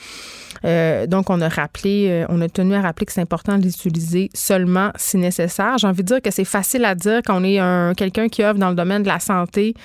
Euh, 0.66 1.06
donc, 1.06 1.30
on 1.30 1.42
a 1.42 1.50
rappelé, 1.50 2.08
euh, 2.10 2.26
on 2.30 2.42
a 2.42 2.48
tenu 2.50 2.74
à 2.76 2.82
rappeler 2.82 3.06
que 3.06 3.12
c'est 3.14 3.22
important 3.22 3.58
de 3.58 3.64
les 3.64 3.70
utiliser 3.70 4.30
seulement 4.34 4.92
si 4.96 5.18
nécessaire. 5.18 5.78
J'ai 5.78 5.88
envie 5.88 6.02
de 6.04 6.08
dire 6.08 6.22
que 6.22 6.32
c'est 6.32 6.46
facile 6.46 6.86
à 6.86 6.96
dire 6.96 7.22
quand 7.26 7.40
on 7.40 7.44
est 7.44 7.60
un, 7.60 7.94
quelqu'un 7.94 8.30
qui 8.30 8.42
œuvre 8.42 8.58
dans 8.58 8.70
le 8.70 8.76
domaine 8.76 9.04
de 9.04 9.08
la 9.10 9.20
santé. 9.20 9.76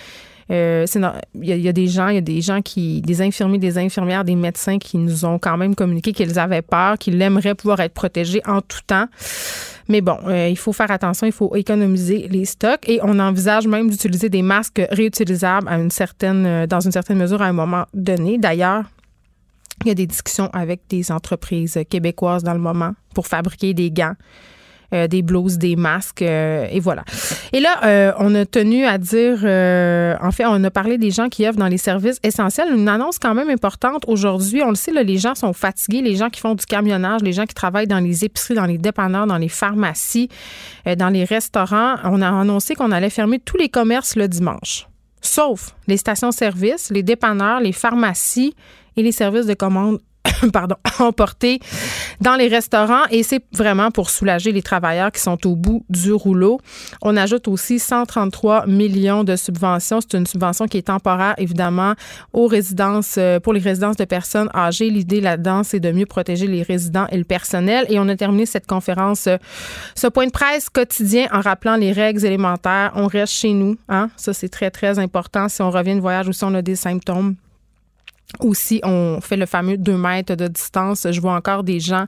Euh, 0.51 0.85
c'est 0.87 0.99
no- 0.99 1.09
Il 1.35 1.49
y, 1.49 1.53
a- 1.53 1.57
il 1.57 1.63
y 1.63 1.69
a 1.69 1.73
des 1.73 1.87
gens, 1.87 2.09
il 2.09 2.15
y 2.17 2.19
a 2.19 2.23
des 2.23 2.41
gens 2.43 2.61
qui, 2.63 3.01
des 3.03 3.23
infirmiers, 3.23 3.59
des 3.59 3.79
infirmières, 3.79 4.25
des 4.25 4.35
médecins 4.37 4.79
qui 4.79 4.99
nous 4.99 5.25
ont 5.25 5.39
quand 5.39 5.57
même 5.57 5.75
communiqué 5.75 6.13
qu'ils 6.13 6.39
avaient 6.39 6.63
peur, 6.63 6.99
qu'ils 6.99 7.21
aimeraient 7.23 7.55
pouvoir 7.55 7.81
être 7.81 7.95
protégés 7.95 8.43
en 8.47 8.61
tout 8.61 8.81
temps. 8.87 9.07
Mais 9.89 10.01
bon, 10.01 10.19
euh, 10.27 10.49
il 10.49 10.57
faut 10.59 10.73
faire 10.73 10.91
attention, 10.91 11.27
il 11.27 11.33
faut 11.33 11.55
économiser 11.57 12.27
les 12.31 12.45
stocks 12.47 12.89
et 12.89 13.01
on 13.03 13.19
envisage 13.19 13.67
même 13.67 13.91
d'utiliser 13.91 14.29
des 14.29 14.43
masques 14.43 14.83
réutilisables 14.91 15.69
à 15.69 15.79
une 15.79 15.91
certaine, 15.91 16.47
euh, 16.47 16.67
dans 16.67 16.81
une 16.81 16.93
certaine 16.93 17.19
mesure 17.19 17.41
à 17.43 17.47
un 17.47 17.53
moment 17.53 17.85
donné. 17.93 18.39
D'ailleurs, 18.39 18.85
il 19.85 19.89
y 19.89 19.91
a 19.91 19.95
des 19.95 20.07
discussions 20.07 20.49
avec 20.53 20.83
des 20.89 21.11
entreprises 21.11 21.79
québécoises 21.91 22.43
dans 22.45 22.55
le 22.55 22.61
moment 22.61 22.93
pour 23.15 23.27
fabriquer 23.27 23.75
des 23.75 23.91
gants. 23.91 24.15
Euh, 24.93 25.09
des 25.09 25.23
blouses, 25.23 25.59
des 25.59 25.77
masques, 25.77 26.23
euh, 26.23 26.67
et 26.71 26.79
voilà. 26.79 27.05
Et 27.53 27.61
là, 27.61 27.81
euh, 27.85 28.13
on 28.19 28.35
a 28.35 28.45
tenu 28.45 28.85
à 28.85 28.99
dire, 28.99 29.39
en 30.21 30.31
fait, 30.31 30.45
on 30.47 30.63
a 30.63 30.71
parlé 30.71 30.99
des 30.99 31.11
gens 31.11 31.29
qui 31.29 31.47
œuvrent 31.47 31.59
dans 31.59 31.69
les 31.69 31.79
services 31.79 32.19
essentiels. 32.23 32.69
Une 32.75 32.89
annonce 32.89 33.19
quand 33.19 33.35
même 33.35 33.51
importante 33.51 34.05
aujourd'hui. 34.07 34.63
On 34.63 34.69
le 34.69 34.75
sait, 34.75 34.93
là, 34.93 35.03
les 35.03 35.19
gens 35.19 35.35
sont 35.35 35.53
fatigués, 35.53 36.03
les 36.03 36.17
gens 36.17 36.31
qui 36.31 36.41
font 36.41 36.55
du 36.55 36.67
camionnage, 36.67 37.23
les 37.23 37.33
gens 37.33 37.47
qui 37.47 37.55
travaillent 37.55 37.87
dans 37.87 38.01
les 38.01 38.25
épiceries, 38.25 38.55
dans 38.55 38.67
les 38.67 38.79
dépanneurs, 38.79 39.27
dans 39.27 39.39
les 39.39 39.49
pharmacies, 39.49 40.29
dans 40.99 41.09
les 41.09 41.25
restaurants. 41.25 41.97
On 42.05 42.21
a 42.21 42.29
annoncé 42.29 42.75
qu'on 42.75 42.93
allait 42.93 43.11
fermer 43.11 43.39
tous 43.39 43.57
les 43.57 43.69
commerces 43.69 44.17
le 44.17 44.29
dimanche, 44.29 44.87
sauf 45.21 45.75
les 45.87 45.97
stations-service, 45.97 46.91
les 46.91 47.03
dépanneurs, 47.03 47.61
les 47.61 47.73
pharmacies 47.73 48.55
et 48.97 49.03
les 49.03 49.13
services 49.13 49.47
de 49.47 49.55
commande 49.55 49.99
pardon, 50.53 50.77
emportés 50.99 51.61
dans 52.21 52.37
les 52.37 52.49
restaurants 52.49 53.05
et 53.11 53.23
c'est 53.23 53.45
vraiment 53.53 53.91
pour 53.91 54.11
soulager 54.11 54.53
les 54.53 54.63
travailleurs 54.63 55.13
qui 55.13 55.21
sont 55.21 55.47
au 55.47 55.57
bout 55.57 55.85
du 55.89 56.13
rouleau. 56.13 56.61
On 57.03 57.17
ajoute 57.17 57.49
aussi 57.49 57.79
133 57.79 58.67
millions 58.67 59.25
de 59.25 59.37
subventions. 59.37 60.01
C'est 60.01 60.17
une 60.17 60.27
subvention 60.27 60.67
qui 60.67 60.79
est 60.79 60.83
temporaire, 60.83 61.35
évidemment, 61.39 61.95
aux 62.33 62.47
résidences, 62.47 63.17
euh, 63.19 63.41
pour 63.41 63.53
les 63.53 63.61
résidences 63.61 63.97
de 63.97 64.05
personnes 64.05 64.49
âgées. 64.55 64.91
L'idée 64.91 65.21
là-dedans, 65.21 65.63
c'est 65.63 65.81
de 65.81 65.91
mieux 65.91 66.07
protéger 66.07 66.47
les 66.47 66.63
résidents 66.63 67.07
et 67.11 67.17
le 67.17 67.25
personnel. 67.25 67.87
Et 67.89 67.99
on 67.99 68.09
a 68.09 68.17
terminé 68.17 68.47
cette 68.47 68.67
conférence, 68.67 69.27
euh, 69.27 69.37
ce 69.95 70.07
point 70.07 70.27
de 70.27 70.33
presse 70.33 70.69
quotidien 70.69 71.27
en 71.33 71.41
rappelant 71.41 71.77
les 71.77 71.93
règles 71.93 72.25
élémentaires. 72.25 72.93
On 72.95 73.07
reste 73.07 73.33
chez 73.33 73.53
nous. 73.53 73.77
Hein? 73.89 74.11
Ça, 74.17 74.33
c'est 74.33 74.49
très, 74.49 74.71
très 74.71 74.99
important. 74.99 75.49
Si 75.49 75.63
on 75.63 75.71
revient 75.71 75.95
de 75.95 76.01
voyage 76.01 76.29
ou 76.29 76.33
si 76.33 76.45
on 76.45 76.55
a 76.55 76.63
des 76.63 76.77
symptômes, 76.77 77.37
aussi, 78.41 78.81
on 78.83 79.21
fait 79.21 79.37
le 79.37 79.47
fameux 79.47 79.77
2 79.77 79.97
mètres 79.97 80.35
de 80.35 80.49
distance. 80.49 81.07
Je 81.11 81.21
vois 81.21 81.35
encore 81.35 81.65
des 81.65 81.81
gens 81.81 82.07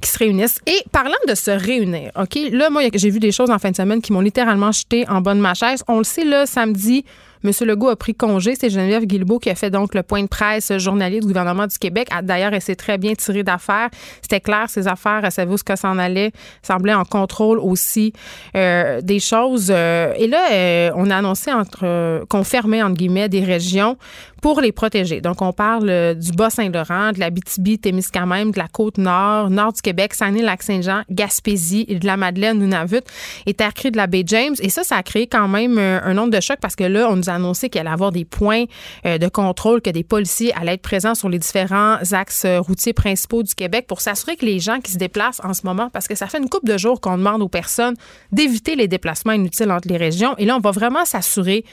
qui 0.00 0.10
se 0.10 0.18
réunissent. 0.18 0.60
Et 0.66 0.82
parlant 0.92 1.14
de 1.26 1.34
se 1.34 1.50
réunir, 1.50 2.10
OK, 2.16 2.38
là, 2.52 2.70
moi, 2.70 2.82
j'ai 2.92 3.10
vu 3.10 3.20
des 3.20 3.32
choses 3.32 3.50
en 3.50 3.58
fin 3.58 3.70
de 3.70 3.76
semaine 3.76 4.02
qui 4.02 4.12
m'ont 4.12 4.20
littéralement 4.20 4.72
jeté 4.72 5.08
en 5.08 5.20
de 5.20 5.40
ma 5.40 5.54
chaise. 5.54 5.82
On 5.88 5.98
le 5.98 6.04
sait, 6.04 6.24
là, 6.24 6.46
samedi, 6.46 7.04
M. 7.44 7.50
Legault 7.66 7.88
a 7.88 7.96
pris 7.96 8.14
congé. 8.14 8.54
C'est 8.54 8.70
Geneviève 8.70 9.04
Guilbeault 9.04 9.38
qui 9.38 9.50
a 9.50 9.54
fait 9.54 9.70
donc 9.70 9.94
le 9.94 10.02
point 10.02 10.22
de 10.22 10.28
presse 10.28 10.76
journalier 10.78 11.20
du 11.20 11.26
gouvernement 11.26 11.66
du 11.66 11.78
Québec. 11.78 12.08
Ah, 12.10 12.22
D'ailleurs, 12.22 12.54
elle 12.54 12.62
s'est 12.62 12.74
très 12.74 12.98
bien 12.98 13.14
tirée 13.14 13.42
d'affaires. 13.42 13.90
C'était 14.22 14.40
clair, 14.40 14.68
ses 14.68 14.88
affaires, 14.88 15.20
elle 15.24 15.32
savait 15.32 15.52
où 15.52 15.58
ce 15.58 15.64
que 15.64 15.76
s'en 15.76 15.98
allait. 15.98 16.32
semblait 16.62 16.94
en 16.94 17.04
contrôle 17.04 17.58
aussi 17.58 18.12
euh, 18.56 19.00
des 19.02 19.20
choses. 19.20 19.68
Euh, 19.70 20.14
et 20.16 20.26
là, 20.26 20.52
euh, 20.52 20.90
on 20.96 21.10
a 21.10 21.16
annoncé 21.16 21.52
entre, 21.52 22.24
qu'on 22.28 22.44
fermait, 22.44 22.82
entre 22.82 22.96
guillemets, 22.96 23.28
des 23.28 23.44
régions 23.44 23.96
pour 24.40 24.60
les 24.60 24.72
protéger. 24.72 25.22
Donc, 25.22 25.40
on 25.40 25.52
parle 25.52 26.14
du 26.16 26.32
Bas-Saint-Laurent, 26.32 27.12
de 27.12 27.20
la 27.20 27.30
BTB-Témiscamingue, 27.30 28.52
de 28.52 28.58
la 28.58 28.68
Côte-Nord, 28.68 29.48
nord 29.48 29.72
du 29.72 29.80
Québec, 29.80 30.12
Saguenay-Lac-Saint-Jean, 30.12 31.02
Gaspésie, 31.10 31.86
et 31.88 31.98
de 31.98 32.06
la 32.06 32.18
Madeleine, 32.18 32.58
Nunavut 32.58 33.02
et 33.46 33.54
Terre-Crée 33.54 33.90
de 33.90 33.96
la 33.96 34.06
baie 34.06 34.22
James. 34.26 34.54
Et 34.60 34.68
ça, 34.68 34.84
ça 34.84 34.96
a 34.96 35.02
créé 35.02 35.26
quand 35.26 35.48
même 35.48 35.78
un 35.78 36.12
nombre 36.12 36.30
de 36.30 36.40
chocs 36.40 36.60
parce 36.60 36.76
que 36.76 36.84
là, 36.84 37.08
on 37.10 37.16
nous 37.16 37.30
annoncé 37.34 37.68
qu'il 37.68 37.80
allait 37.80 37.90
avoir 37.90 38.12
des 38.12 38.24
points 38.24 38.64
euh, 39.06 39.18
de 39.18 39.28
contrôle, 39.28 39.80
que 39.80 39.90
des 39.90 40.04
policiers 40.04 40.52
allaient 40.54 40.74
être 40.74 40.82
présents 40.82 41.14
sur 41.14 41.28
les 41.28 41.38
différents 41.38 41.96
axes 42.12 42.44
euh, 42.44 42.60
routiers 42.60 42.92
principaux 42.92 43.42
du 43.42 43.54
Québec 43.54 43.86
pour 43.86 44.00
s'assurer 44.00 44.36
que 44.36 44.44
les 44.44 44.60
gens 44.60 44.80
qui 44.80 44.92
se 44.92 44.98
déplacent 44.98 45.40
en 45.44 45.54
ce 45.54 45.66
moment, 45.66 45.90
parce 45.90 46.08
que 46.08 46.14
ça 46.14 46.26
fait 46.26 46.38
une 46.38 46.48
couple 46.48 46.66
de 46.66 46.78
jours 46.78 47.00
qu'on 47.00 47.16
demande 47.16 47.42
aux 47.42 47.48
personnes 47.48 47.94
d'éviter 48.32 48.76
les 48.76 48.88
déplacements 48.88 49.32
inutiles 49.32 49.70
entre 49.70 49.88
les 49.88 49.96
régions, 49.96 50.34
et 50.38 50.44
là, 50.44 50.56
on 50.56 50.60
va 50.60 50.70
vraiment 50.70 51.04
s'assurer 51.04 51.64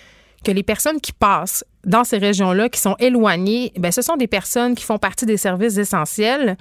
que 0.43 0.51
les 0.51 0.63
personnes 0.63 0.99
qui 0.99 1.13
passent 1.13 1.63
dans 1.85 2.03
ces 2.03 2.17
régions-là, 2.17 2.69
qui 2.69 2.79
sont 2.79 2.95
éloignées, 2.99 3.71
ben, 3.77 3.91
ce 3.91 4.01
sont 4.01 4.17
des 4.17 4.27
personnes 4.27 4.75
qui 4.75 4.83
font 4.83 4.97
partie 4.97 5.25
des 5.25 5.37
services 5.37 5.77
essentiels 5.77 6.57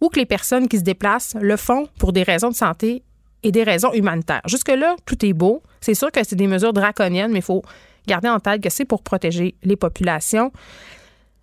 ou 0.00 0.08
que 0.08 0.18
les 0.18 0.26
personnes 0.26 0.68
qui 0.68 0.78
se 0.78 0.82
déplacent 0.82 1.36
le 1.40 1.56
font 1.56 1.88
pour 1.98 2.12
des 2.12 2.22
raisons 2.22 2.50
de 2.50 2.54
santé 2.54 3.02
et 3.42 3.52
des 3.52 3.62
raisons 3.62 3.92
humanitaires. 3.92 4.42
Jusque-là, 4.46 4.96
tout 5.06 5.24
est 5.24 5.32
beau. 5.32 5.62
C'est 5.80 5.94
sûr 5.94 6.10
que 6.10 6.22
c'est 6.24 6.36
des 6.36 6.46
mesures 6.46 6.72
draconiennes, 6.72 7.32
mais 7.32 7.38
il 7.38 7.44
faut 7.44 7.62
garder 8.06 8.28
en 8.28 8.40
tête 8.40 8.62
que 8.62 8.70
c'est 8.70 8.84
pour 8.84 9.02
protéger 9.02 9.54
les 9.62 9.76
populations. 9.76 10.52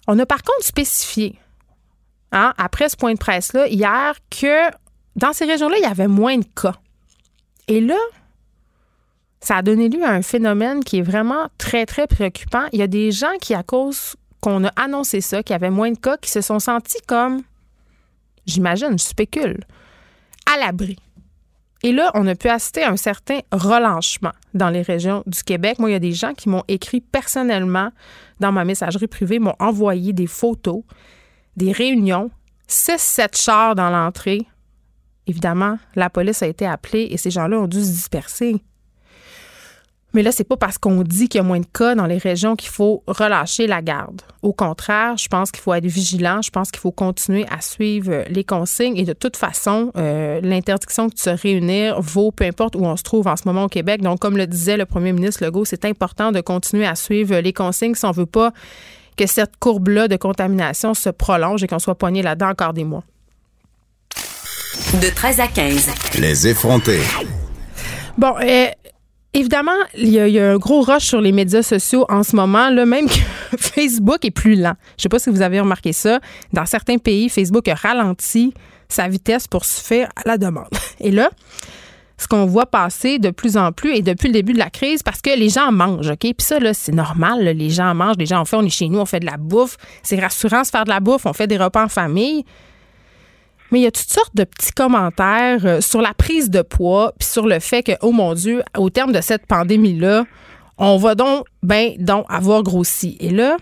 On 0.08 0.18
a 0.20 0.26
par 0.26 0.44
contre 0.44 0.64
spécifié, 0.64 1.40
hein, 2.32 2.54
après 2.58 2.90
ce 2.90 2.96
point 2.96 3.14
de 3.14 3.20
presse-là, 3.20 3.68
hier, 3.68 4.16
que 4.30 4.70
dans 5.16 5.34
ces 5.34 5.46
régions-là, 5.46 5.78
il 5.78 5.84
y 5.84 5.86
avait 5.86 6.08
moins 6.08 6.38
de 6.38 6.46
cas. 6.46 6.76
Et 7.68 7.82
là, 7.82 7.98
ça 9.42 9.58
a 9.58 9.62
donné 9.62 9.90
lieu 9.90 10.04
à 10.04 10.12
un 10.12 10.22
phénomène 10.22 10.84
qui 10.84 10.98
est 10.98 11.04
vraiment 11.04 11.48
très, 11.58 11.86
très 11.86 12.08
préoccupant. 12.08 12.66
Il 12.74 12.80
y 12.80 12.82
a 12.82 12.88
des 12.88 13.12
gens 13.12 13.38
qui, 13.42 13.54
à 13.54 13.64
cause 13.64 14.16
qu'on 14.42 14.66
a 14.66 14.70
annoncé 14.76 15.22
ça, 15.22 15.44
qu'il 15.44 15.54
y 15.54 15.56
avait 15.56 15.70
moins 15.70 15.92
de 15.92 15.98
cas, 15.98 16.18
qui 16.18 16.32
se 16.32 16.42
sont 16.42 16.60
sentis 16.60 17.02
comme, 17.08 17.44
j'imagine, 18.46 18.98
je 18.98 19.04
spécule, 19.04 19.60
à 20.46 20.58
l'abri. 20.58 20.98
Et 21.84 21.94
là, 21.94 22.12
on 22.14 22.28
a 22.28 22.36
pu 22.36 22.50
assister 22.50 22.84
à 22.84 22.92
un 22.92 22.98
certain 22.98 23.40
relâchement 23.52 24.34
dans 24.54 24.70
les 24.70 24.82
régions 24.82 25.24
du 25.28 25.44
Québec. 25.44 25.80
Moi, 25.80 25.90
il 25.90 25.94
y 25.94 25.96
a 25.96 26.00
des 26.00 26.12
gens 26.12 26.34
qui 26.34 26.50
m'ont 26.50 26.64
écrit 26.68 27.00
personnellement 27.00 27.92
dans 28.40 28.52
ma 28.52 28.66
messagerie 28.66 29.08
privée, 29.08 29.40
m'ont 29.40 29.56
envoyé 29.60 30.12
des 30.12 30.28
photos, 30.28 30.84
des 31.56 31.72
réunions, 31.72 32.32
6-7 32.68 33.42
chars 33.42 33.76
dans 33.76 33.90
l'entrée. 33.90 34.46
Évidemment, 35.26 35.78
la 35.96 36.10
police 36.10 36.44
a 36.44 36.48
été 36.48 36.66
appelée 36.66 37.08
et 37.12 37.18
ces 37.18 37.32
gens-là 37.32 37.60
ont 37.60 37.68
dû 37.68 37.82
se 37.82 37.92
disperser. 37.92 38.62
Mais 40.14 40.24
là, 40.24 40.32
c'est 40.32 40.44
pas 40.44 40.58
parce 40.58 40.78
qu'on 40.78 41.04
dit 41.04 41.30
qu'il 41.30 41.40
y 41.40 41.42
a 41.42 41.46
moins 41.46 41.60
de 41.60 41.68
cas 41.72 41.94
dans 41.94 42.08
les 42.08 42.18
régions 42.18 42.56
qu'il 42.56 42.70
faut 42.70 43.04
relâcher 43.08 43.68
la 43.68 43.82
garde. 43.82 44.22
Au 44.42 44.54
contraire, 44.54 45.16
je 45.18 45.28
pense 45.28 45.52
qu'il 45.52 45.62
faut 45.62 45.74
être 45.74 45.86
vigilant. 45.86 46.42
Je 46.42 46.50
pense 46.50 46.72
qu'il 46.72 46.80
faut 46.80 46.92
continuer 46.92 47.46
à 47.52 47.62
suivre 47.62 48.24
les 48.28 48.44
consignes. 48.44 48.98
Et 48.98 49.06
de 49.06 49.14
toute 49.14 49.38
façon, 49.38 49.92
euh, 49.98 50.40
l'interdiction 50.42 51.08
de 51.08 51.14
se 51.16 51.30
réunir 51.30 52.02
vaut 52.02 52.32
peu 52.32 52.46
importe 52.46 52.76
où 52.76 52.86
on 52.86 52.98
se 52.98 53.04
trouve 53.04 53.28
en 53.28 53.36
ce 53.36 53.44
moment 53.46 53.66
au 53.66 53.70
Québec. 53.70 54.02
Donc, 54.02 54.20
comme 54.20 54.36
le 54.36 54.48
disait 54.48 54.78
le 54.78 54.86
premier 54.86 55.14
ministre 55.14 55.46
Legault, 55.46 55.66
c'est 55.66 55.86
important 55.86 56.32
de 56.32 56.42
continuer 56.42 56.88
à 56.88 56.96
suivre 56.96 57.38
les 57.38 57.54
consignes 57.54 57.94
si 57.94 58.06
on 58.06 58.12
veut 58.12 58.26
pas 58.26 58.52
que 59.16 59.28
cette 59.28 59.58
courbe-là 59.60 60.08
de 60.08 60.16
contamination 60.16 60.94
se 60.94 61.10
prolonge 61.10 61.64
et 61.64 61.68
qu'on 61.68 61.80
soit 61.80 61.96
poigné 61.96 62.24
là-dedans 62.24 62.50
encore 62.50 62.74
des 62.74 62.86
mois. 62.86 63.04
De 64.94 65.14
13 65.14 65.40
à 65.40 65.48
15. 65.48 65.90
Les 66.20 66.48
effrontés. 66.48 67.02
Bon, 68.18 68.34
euh, 68.42 68.68
Évidemment, 69.40 69.72
il 69.98 70.10
y, 70.10 70.40
a, 70.40 70.52
un 70.52 70.58
gros 70.58 70.82
rush 70.82 71.06
sur 71.06 71.22
les 71.22 71.32
médias 71.32 71.64
sociaux 71.64 72.06
en 72.10 72.24
ce 72.24 72.36
moment, 72.36 72.70
même 72.72 73.08
que 73.08 73.14
Facebook 73.58 74.26
est 74.26 74.32
plus 74.32 74.56
lent. 74.56 74.74
Je 74.98 75.04
sais 75.04 75.10
pas 75.10 75.18
si 75.18 75.30
vous 75.30 75.42
avez 75.42 75.62
remarqué 75.62 75.94
ça. 75.94 76.20
Dans 76.52 76.66
certains 76.66 76.98
pays, 76.98 77.30
Facebook 77.30 77.66
a 77.70 77.76
ralenti 77.76 78.54
sa 78.90 79.08
vitesse 79.08 79.48
pour 79.48 79.64
se 79.64 79.82
faire 79.82 80.10
à 80.18 80.28
la 80.28 80.38
demande. 80.38 80.68
Et 81.00 81.12
là, 81.12 81.30
ce 82.18 82.28
qu'on 82.28 82.48
voit 82.48 82.66
passer 82.66 83.18
de 83.18 83.30
plus 83.30 83.56
en 83.56 83.72
plus 83.72 83.96
et 83.96 84.02
depuis 84.02 84.28
le 84.28 84.34
début 84.34 84.52
de 84.52 84.60
la 84.60 84.70
crise, 84.70 85.04
parce 85.04 85.22
que 85.22 85.30
les 85.30 85.48
gens 85.48 85.72
mangent, 85.72 86.10
OK? 86.10 86.20
Puis 86.20 86.34
ça, 86.40 86.58
c'est 86.74 86.92
normal, 86.92 87.46
les 87.46 87.70
gens 87.70 87.96
mangent, 87.96 88.18
les 88.20 88.26
gens, 88.26 88.42
en 88.42 88.46
fait, 88.46 88.58
on 88.58 88.66
est 88.66 88.70
chez 88.70 88.90
nous, 88.90 89.00
on 89.00 89.06
fait 89.06 89.22
de 89.22 89.26
la 89.26 89.38
bouffe. 89.38 89.78
C'est 90.04 90.20
rassurant 90.20 90.64
de 90.64 90.68
faire 90.68 90.84
de 90.84 90.90
la 90.90 91.00
bouffe, 91.00 91.26
on 91.26 91.32
fait 91.32 91.48
des 91.48 91.58
repas 91.58 91.86
en 91.86 91.88
famille. 91.88 92.44
Mais 93.72 93.80
il 93.80 93.84
y 93.84 93.88
a 93.88 93.92
toutes 93.92 94.12
sortes 94.12 94.36
de 94.36 94.44
petits 94.44 94.72
commentaires 94.72 95.66
euh, 95.66 95.82
sur 95.82 96.02
la 96.02 96.14
prise 96.14 96.50
de 96.50 96.62
poids, 96.62 97.14
puis 97.20 97.28
sur 97.28 97.48
le 97.48 97.60
fait 97.60 97.84
que, 97.84 97.92
oh 98.02 98.12
mon 98.12 98.34
Dieu, 98.34 98.64
au 98.78 98.90
terme 98.90 99.12
de 99.12 99.22
cette 99.22 99.46
pandémie-là, 99.46 100.26
on 100.78 100.98
va 100.98 101.16
donc, 101.16 101.46
ben, 101.62 101.94
donc 102.00 102.26
avoir 102.30 102.64
grossi. 102.64 103.18
Et 103.20 103.30
là, 103.30 103.58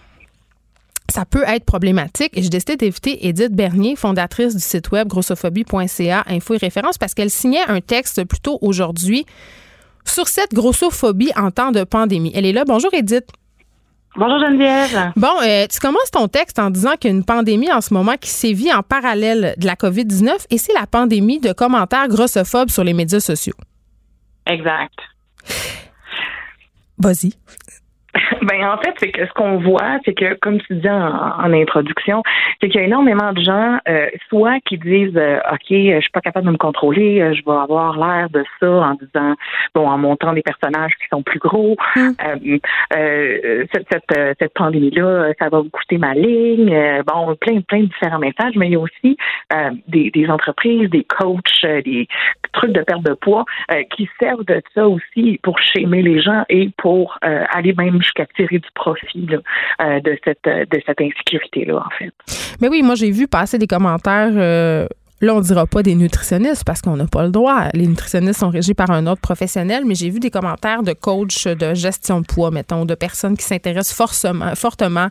ça 1.09 1.25
peut 1.25 1.43
être 1.47 1.65
problématique. 1.65 2.37
Et 2.37 2.43
j'ai 2.43 2.49
décidé 2.49 2.77
d'inviter 2.77 3.27
Edith 3.27 3.53
Bernier, 3.53 3.95
fondatrice 3.95 4.55
du 4.55 4.61
site 4.61 4.91
web 4.91 5.07
grossophobie.ca, 5.07 6.23
info 6.27 6.53
et 6.53 6.58
référence, 6.58 6.97
parce 6.97 7.13
qu'elle 7.13 7.32
signait 7.32 7.65
un 7.67 7.82
texte 7.82 8.23
plutôt 8.25 8.60
aujourd'hui 8.62 9.25
sur 10.05 10.27
cette 10.27 10.53
grossophobie 10.53 11.32
en 11.36 11.51
temps 11.51 11.71
de 11.71 11.84
pandémie. 11.84 12.32
Elle 12.34 12.45
est 12.45 12.53
là. 12.53 12.65
Bonjour 12.65 12.93
Edith. 12.93 13.25
Bonjour 14.17 14.39
Geneviève. 14.39 15.12
Bon, 15.15 15.36
euh, 15.43 15.67
tu 15.67 15.80
commences 15.80 16.10
ton 16.12 16.27
texte 16.27 16.58
en 16.58 16.71
disant 16.71 16.95
qu'il 16.95 17.12
y 17.12 17.13
a 17.13 17.15
une 17.15 17.23
pandémie 17.23 17.71
en 17.71 17.82
ce 17.82 17.93
moment 17.93 18.15
qui 18.19 18.32
sévit 18.32 18.73
en 18.73 18.82
parallèle 18.82 19.53
de 19.58 19.65
la 19.67 19.75
COVID-19 19.75 20.47
et 20.49 20.58
c'est 20.58 20.73
la 20.73 20.88
pandémie 20.88 21.39
de 21.39 21.53
commentaires 21.53 22.08
grossophobes 22.08 22.71
sur 22.71 22.84
les 22.84 22.93
médias 22.93 23.19
sociaux. 23.19 23.53
Exact. 24.47 24.95
Vas-y. 26.97 27.34
Ben 28.41 28.63
en 28.65 28.77
fait, 28.77 28.93
c'est 28.99 29.12
que 29.12 29.25
ce 29.25 29.34
qu'on 29.34 29.58
voit, 29.58 29.99
c'est 30.06 30.13
que 30.13 30.36
comme 30.36 30.60
tu 30.62 30.75
dis 30.75 30.89
en, 30.89 31.53
introduction, 31.53 32.23
c'est 32.60 32.69
qu'il 32.69 32.80
y 32.82 32.84
a 32.84 32.88
énormément 32.88 33.34
de 33.34 33.41
gens, 33.41 33.80
euh, 33.88 34.08
soit 34.30 34.60
qui 34.62 34.77
disent, 34.77 35.15
euh, 35.15 35.39
ok, 35.51 35.67
je 35.69 35.99
suis 35.99 36.12
pas 36.12 36.21
capable 36.21 36.45
de 36.45 36.51
me 36.51 36.58
contrôler, 36.58 37.21
euh, 37.21 37.34
je 37.34 37.43
vais 37.45 37.58
avoir 37.58 37.97
l'air 37.97 38.30
de 38.30 38.43
ça 38.60 38.69
en 38.69 38.93
disant, 38.93 39.36
bon, 39.73 39.88
en 39.88 39.97
montant 39.97 40.34
des 40.34 40.41
personnages 40.41 40.91
qui 41.01 41.08
sont 41.10 41.23
plus 41.23 41.39
gros, 41.39 41.75
hum. 41.95 42.15
cette, 42.91 43.88
cette, 43.91 44.38
cette 44.39 44.53
pandémie-là, 44.53 45.34
ça 45.39 45.49
va 45.49 45.60
vous 45.60 45.69
coûter 45.69 45.97
ma 45.97 46.13
ligne, 46.13 47.01
bon, 47.06 47.36
plein, 47.36 47.62
plein 47.62 47.82
de 47.82 47.86
différents 47.86 48.19
messages, 48.19 48.56
mais 48.56 48.67
il 48.67 48.73
y 48.73 48.75
a 48.75 48.80
aussi 48.80 49.17
des, 49.88 50.12
des 50.12 50.30
entreprises, 50.30 50.89
des 50.89 51.03
coachs, 51.03 51.62
des 51.63 52.08
trucs 52.53 52.71
de 52.71 52.82
perte 52.82 53.03
de 53.03 53.13
poids 53.13 53.45
qui 53.91 54.10
servent 54.21 54.45
de 54.45 54.62
ça 54.73 54.88
aussi 54.88 55.39
pour 55.43 55.60
schémer 55.60 56.01
les 56.01 56.21
gens 56.21 56.43
et 56.49 56.69
pour 56.77 57.17
aller 57.21 57.73
même 57.77 58.01
jusqu'à 58.08 58.26
tirer 58.36 58.60
du 58.60 58.70
profit 58.74 59.28
euh, 59.82 60.00
de 60.00 60.17
cette 60.24 60.46
de 60.46 60.82
cette 60.86 61.02
insécurité 61.02 61.65
là 61.65 61.84
en 61.86 61.89
fait. 61.98 62.13
Mais 62.62 62.70
oui, 62.70 62.82
moi 62.82 62.96
j'ai 62.96 63.12
vu 63.12 63.28
passer 63.28 63.58
des 63.58 63.67
commentaires 63.67 64.32
euh, 64.34 64.88
Là, 65.19 65.34
on 65.34 65.41
dira 65.41 65.65
pas 65.65 65.82
des 65.82 65.95
nutritionnistes 65.95 66.63
parce 66.63 66.82
qu'on 66.82 66.95
n'a 66.95 67.08
pas 67.08 67.23
le 67.23 67.32
droit. 67.32 67.69
Les 67.73 67.88
nutritionnistes 67.88 68.39
sont 68.41 68.49
régis 68.49 68.75
par 68.75 68.91
un 68.91 69.08
autre 69.08 69.19
professionnel, 69.19 69.84
mais 69.84 69.95
j'ai 69.95 70.12
vu 70.12 70.19
des 70.19 70.30
commentaires 70.30 70.84
de 70.84 70.93
coachs 70.93 71.47
de 71.47 71.73
gestion 71.73 72.21
de 72.21 72.25
poids, 72.27 72.51
mettons, 72.51 72.86
de 72.86 72.93
personnes 72.93 73.36
qui 73.36 73.43
s'intéressent 73.43 73.95
fortement, 73.95 74.53
fortement 74.53 75.08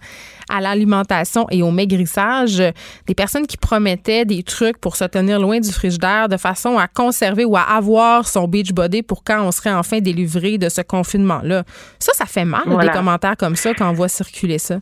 à 0.48 0.60
l'alimentation 0.60 1.46
et 1.50 1.60
au 1.64 1.72
maigrissage, 1.72 2.62
des 3.06 3.14
personnes 3.16 3.48
qui 3.48 3.56
promettaient 3.56 4.24
des 4.24 4.44
trucs 4.44 4.78
pour 4.78 4.94
se 4.94 5.04
tenir 5.04 5.40
loin 5.40 5.58
du 5.58 5.72
frigidaire 5.72 6.28
de 6.28 6.36
façon 6.36 6.78
à 6.78 6.86
conserver 6.86 7.44
ou 7.44 7.56
à 7.56 7.62
avoir 7.62 8.28
son 8.28 8.46
beach 8.46 8.72
body 8.72 9.02
pour 9.02 9.24
quand 9.24 9.42
on 9.42 9.50
serait 9.50 9.74
enfin 9.74 9.98
délivré 9.98 10.56
de 10.56 10.68
ce 10.68 10.82
confinement-là. 10.82 11.64
Ça, 11.98 12.12
ça 12.14 12.26
fait 12.26 12.44
mal, 12.44 12.62
des 12.80 12.90
commentaires 12.90 13.36
comme 13.36 13.56
ça, 13.56 13.74
quand 13.74 13.90
on 13.90 13.94
voit 13.94 14.08
circuler 14.08 14.58
ça. 14.58 14.78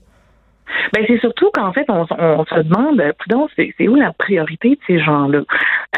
Ben 0.92 1.04
c'est 1.06 1.18
surtout 1.20 1.50
qu'en 1.52 1.72
fait, 1.72 1.86
on, 1.88 2.06
on 2.10 2.44
se 2.44 2.60
demande, 2.60 3.02
c'est 3.56 3.88
où 3.88 3.94
la 3.94 4.12
priorité 4.12 4.70
de 4.70 4.80
ces 4.86 4.98
gens-là? 4.98 5.40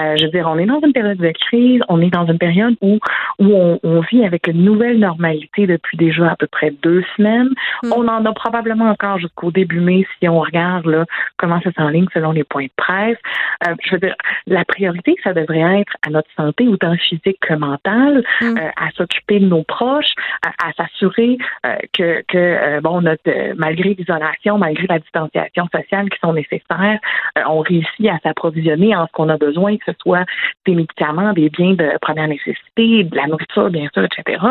Euh, 0.01 0.15
je 0.17 0.25
veux 0.25 0.31
dire, 0.31 0.49
on 0.49 0.59
est 0.59 0.67
dans 0.67 0.81
une 0.81 0.93
période 0.93 1.19
de 1.19 1.33
crise, 1.33 1.81
on 1.89 2.01
est 2.01 2.11
dans 2.11 2.27
une 2.27 2.39
période 2.39 2.75
où, 2.81 2.99
où 3.39 3.55
on, 3.55 3.81
on 3.83 4.01
vit 4.01 4.25
avec 4.25 4.47
une 4.47 4.65
nouvelle 4.65 4.99
normalité 4.99 5.67
depuis 5.67 5.97
déjà 5.97 6.31
à 6.31 6.37
peu 6.37 6.47
près 6.47 6.71
deux 6.83 7.03
semaines. 7.17 7.49
Mm. 7.83 7.93
On 7.97 8.09
en 8.09 8.25
a 8.25 8.33
probablement 8.33 8.91
encore 8.91 9.19
jusqu'au 9.19 9.51
début 9.51 9.81
mai 9.81 10.07
si 10.19 10.29
on 10.29 10.41
regarde 10.41 10.87
là, 10.87 11.05
comment 11.39 11.61
ça 11.63 11.71
s'enligne 11.73 12.07
selon 12.13 12.33
les 12.33 12.45
points 12.45 12.65
de 12.65 12.71
presse. 12.77 13.19
Euh, 13.67 13.75
je 13.85 13.93
veux 13.93 14.01
dire, 14.01 14.15
la 14.47 14.65
priorité, 14.65 15.17
ça 15.25 15.33
devrait 15.33 15.81
être 15.81 15.93
à 16.07 16.11
notre 16.11 16.29
santé, 16.37 16.69
autant 16.69 16.95
physique 16.97 17.39
que 17.41 17.55
mentale, 17.55 18.23
mm. 18.41 18.59
euh, 18.59 18.69
à 18.77 18.91
s'occuper 18.97 19.41
de 19.41 19.47
nos 19.47 19.63
proches, 19.63 20.15
à, 20.45 20.69
à 20.69 20.73
s'assurer 20.73 21.39
euh, 21.65 21.77
que, 21.93 22.23
que 22.29 22.37
euh, 22.37 22.81
bon, 22.81 23.01
notre, 23.01 23.55
malgré 23.57 23.95
l'isolation, 23.95 24.56
malgré 24.59 24.87
la 24.87 24.99
distanciation 24.99 25.69
sociale 25.75 26.09
qui 26.11 26.19
sont 26.21 26.33
nécessaires, 26.33 26.99
euh, 27.39 27.43
on 27.49 27.61
réussit 27.61 28.09
à 28.09 28.19
s'approvisionner 28.23 28.95
en 28.97 29.07
ce 29.07 29.13
qu'on 29.13 29.29
a 29.29 29.37
besoin, 29.37 29.77
que 29.77 29.85
ce 29.87 29.99
soit 30.01 30.25
des 30.67 30.75
médicaments, 30.75 31.33
des 31.33 31.49
biens 31.51 31.75
de 31.75 31.99
première 32.01 32.29
nécessité, 32.29 33.05
de 33.05 33.17
la 33.17 33.27
nourriture, 33.27 33.71
bien 33.71 33.89
sûr, 33.93 34.05
etc. 34.05 34.45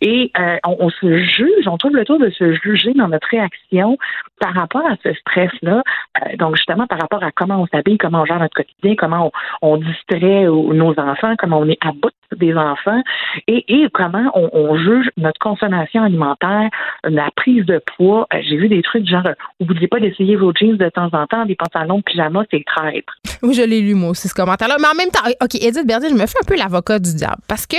Et 0.00 0.30
euh, 0.38 0.56
on, 0.64 0.90
se 0.90 1.18
juge, 1.18 1.66
on 1.66 1.76
trouve 1.78 1.96
le 1.96 2.04
tour 2.04 2.18
de 2.18 2.30
se 2.30 2.54
juger 2.54 2.92
dans 2.94 3.08
notre 3.08 3.28
réaction 3.28 3.98
par 4.40 4.54
rapport 4.54 4.86
à 4.86 4.96
ce 5.02 5.12
stress-là. 5.14 5.82
Euh, 6.22 6.36
donc, 6.36 6.56
justement, 6.56 6.86
par 6.86 7.00
rapport 7.00 7.22
à 7.22 7.30
comment 7.32 7.62
on 7.62 7.66
s'habille, 7.66 7.98
comment 7.98 8.22
on 8.22 8.26
gère 8.26 8.38
notre 8.38 8.54
quotidien, 8.54 8.94
comment 8.96 9.32
on, 9.62 9.76
distrait 9.76 10.44
nos 10.44 10.94
enfants, 10.98 11.34
comment 11.38 11.58
on 11.58 11.68
est 11.68 11.78
à 11.84 11.92
bout 11.92 12.10
des 12.34 12.54
enfants 12.54 13.02
et, 13.46 13.86
comment 13.92 14.30
on, 14.34 14.50
on, 14.52 14.76
juge 14.76 15.10
notre 15.16 15.38
consommation 15.38 16.02
alimentaire, 16.02 16.68
la 17.04 17.30
prise 17.36 17.64
de 17.64 17.80
poids. 17.96 18.26
J'ai 18.40 18.56
vu 18.56 18.68
des 18.68 18.82
trucs 18.82 19.06
genre 19.06 19.28
N'oubliez 19.60 19.88
pas 19.88 20.00
d'essayer 20.00 20.36
vos 20.36 20.52
jeans 20.52 20.76
de 20.76 20.88
temps 20.90 21.08
en 21.12 21.26
temps, 21.26 21.46
des 21.46 21.56
pantalons 21.56 21.98
de 21.98 22.02
pyjama, 22.02 22.44
c'est 22.50 22.64
traître. 22.64 23.12
Oui, 23.42 23.54
je 23.54 23.62
l'ai 23.62 23.80
lu, 23.80 23.94
moi 23.94 24.10
aussi, 24.10 24.28
ce 24.28 24.34
commentaire-là. 24.34 24.76
Mais 24.78 24.88
en 24.88 24.94
même 24.94 25.10
temps, 25.10 25.20
OK, 25.42 25.54
Edith 25.54 25.86
Berdier, 25.86 26.10
je 26.10 26.14
me 26.14 26.26
fais 26.26 26.38
un 26.42 26.46
peu 26.46 26.56
l'avocat 26.56 26.98
du 26.98 27.14
diable. 27.14 27.40
Parce 27.48 27.66
que, 27.66 27.76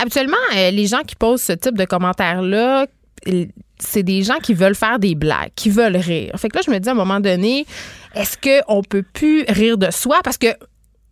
habituellement, 0.00 0.36
euh, 0.56 0.70
les 0.70 0.86
gens 0.86 1.00
qui 1.06 1.16
posent 1.16 1.42
ce 1.42 1.52
type 1.52 1.76
de 1.76 1.84
commentaires-là, 1.84 2.86
c'est 3.78 4.02
des 4.02 4.22
gens 4.22 4.38
qui 4.42 4.54
veulent 4.54 4.74
faire 4.74 4.98
des 4.98 5.14
blagues, 5.14 5.50
qui 5.56 5.70
veulent 5.70 5.96
rire. 5.96 6.32
Fait 6.36 6.48
que 6.48 6.56
là, 6.56 6.62
je 6.64 6.70
me 6.70 6.78
dis 6.78 6.88
à 6.88 6.92
un 6.92 6.94
moment 6.94 7.20
donné, 7.20 7.64
est-ce 8.14 8.36
qu'on 8.36 8.82
peut 8.82 9.02
plus 9.02 9.44
rire 9.48 9.78
de 9.78 9.90
soi? 9.90 10.20
Parce 10.22 10.38
que 10.38 10.48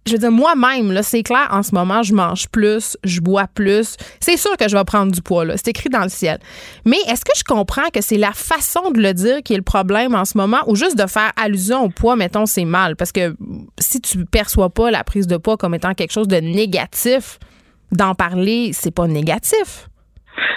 je 0.06 0.12
veux 0.12 0.18
dire, 0.18 0.32
moi-même, 0.32 0.98
c'est 1.02 1.22
clair, 1.22 1.48
en 1.50 1.62
ce 1.62 1.74
moment, 1.74 2.02
je 2.02 2.14
mange 2.14 2.48
plus, 2.48 2.96
je 3.04 3.20
bois 3.20 3.46
plus. 3.46 3.96
C'est 4.20 4.37
sûr 4.37 4.56
que 4.56 4.68
je 4.68 4.76
vais 4.76 4.84
prendre 4.84 5.12
du 5.12 5.20
poids, 5.20 5.44
là. 5.44 5.56
C'est 5.56 5.68
écrit 5.68 5.90
dans 5.90 6.02
le 6.02 6.08
ciel. 6.08 6.38
Mais 6.84 6.96
est-ce 7.08 7.24
que 7.24 7.32
je 7.37 7.44
comprends 7.44 7.88
que 7.92 8.00
c'est 8.00 8.16
la 8.16 8.32
façon 8.32 8.90
de 8.90 9.00
le 9.00 9.12
dire 9.12 9.42
qui 9.42 9.52
est 9.52 9.58
le 9.58 9.62
problème 9.62 10.14
en 10.14 10.24
ce 10.24 10.38
moment 10.38 10.61
ou 10.66 10.76
juste 10.76 10.96
de 10.96 11.06
faire 11.06 11.32
allusion 11.37 11.84
au 11.84 11.88
poids, 11.90 12.16
mettons, 12.16 12.46
c'est 12.46 12.64
mal? 12.64 12.96
Parce 12.96 13.12
que 13.12 13.37
si 13.78 14.00
tu 14.00 14.24
perçois 14.24 14.70
pas 14.70 14.90
la 14.90 15.04
prise 15.04 15.26
de 15.26 15.37
poids 15.37 15.56
comme 15.56 15.74
étant 15.74 15.94
quelque 15.94 16.12
chose 16.12 16.28
de 16.28 16.37
négatif, 16.37 17.38
d'en 17.92 18.14
parler, 18.14 18.70
c'est 18.72 18.90
pas 18.90 19.06
négatif. 19.06 19.88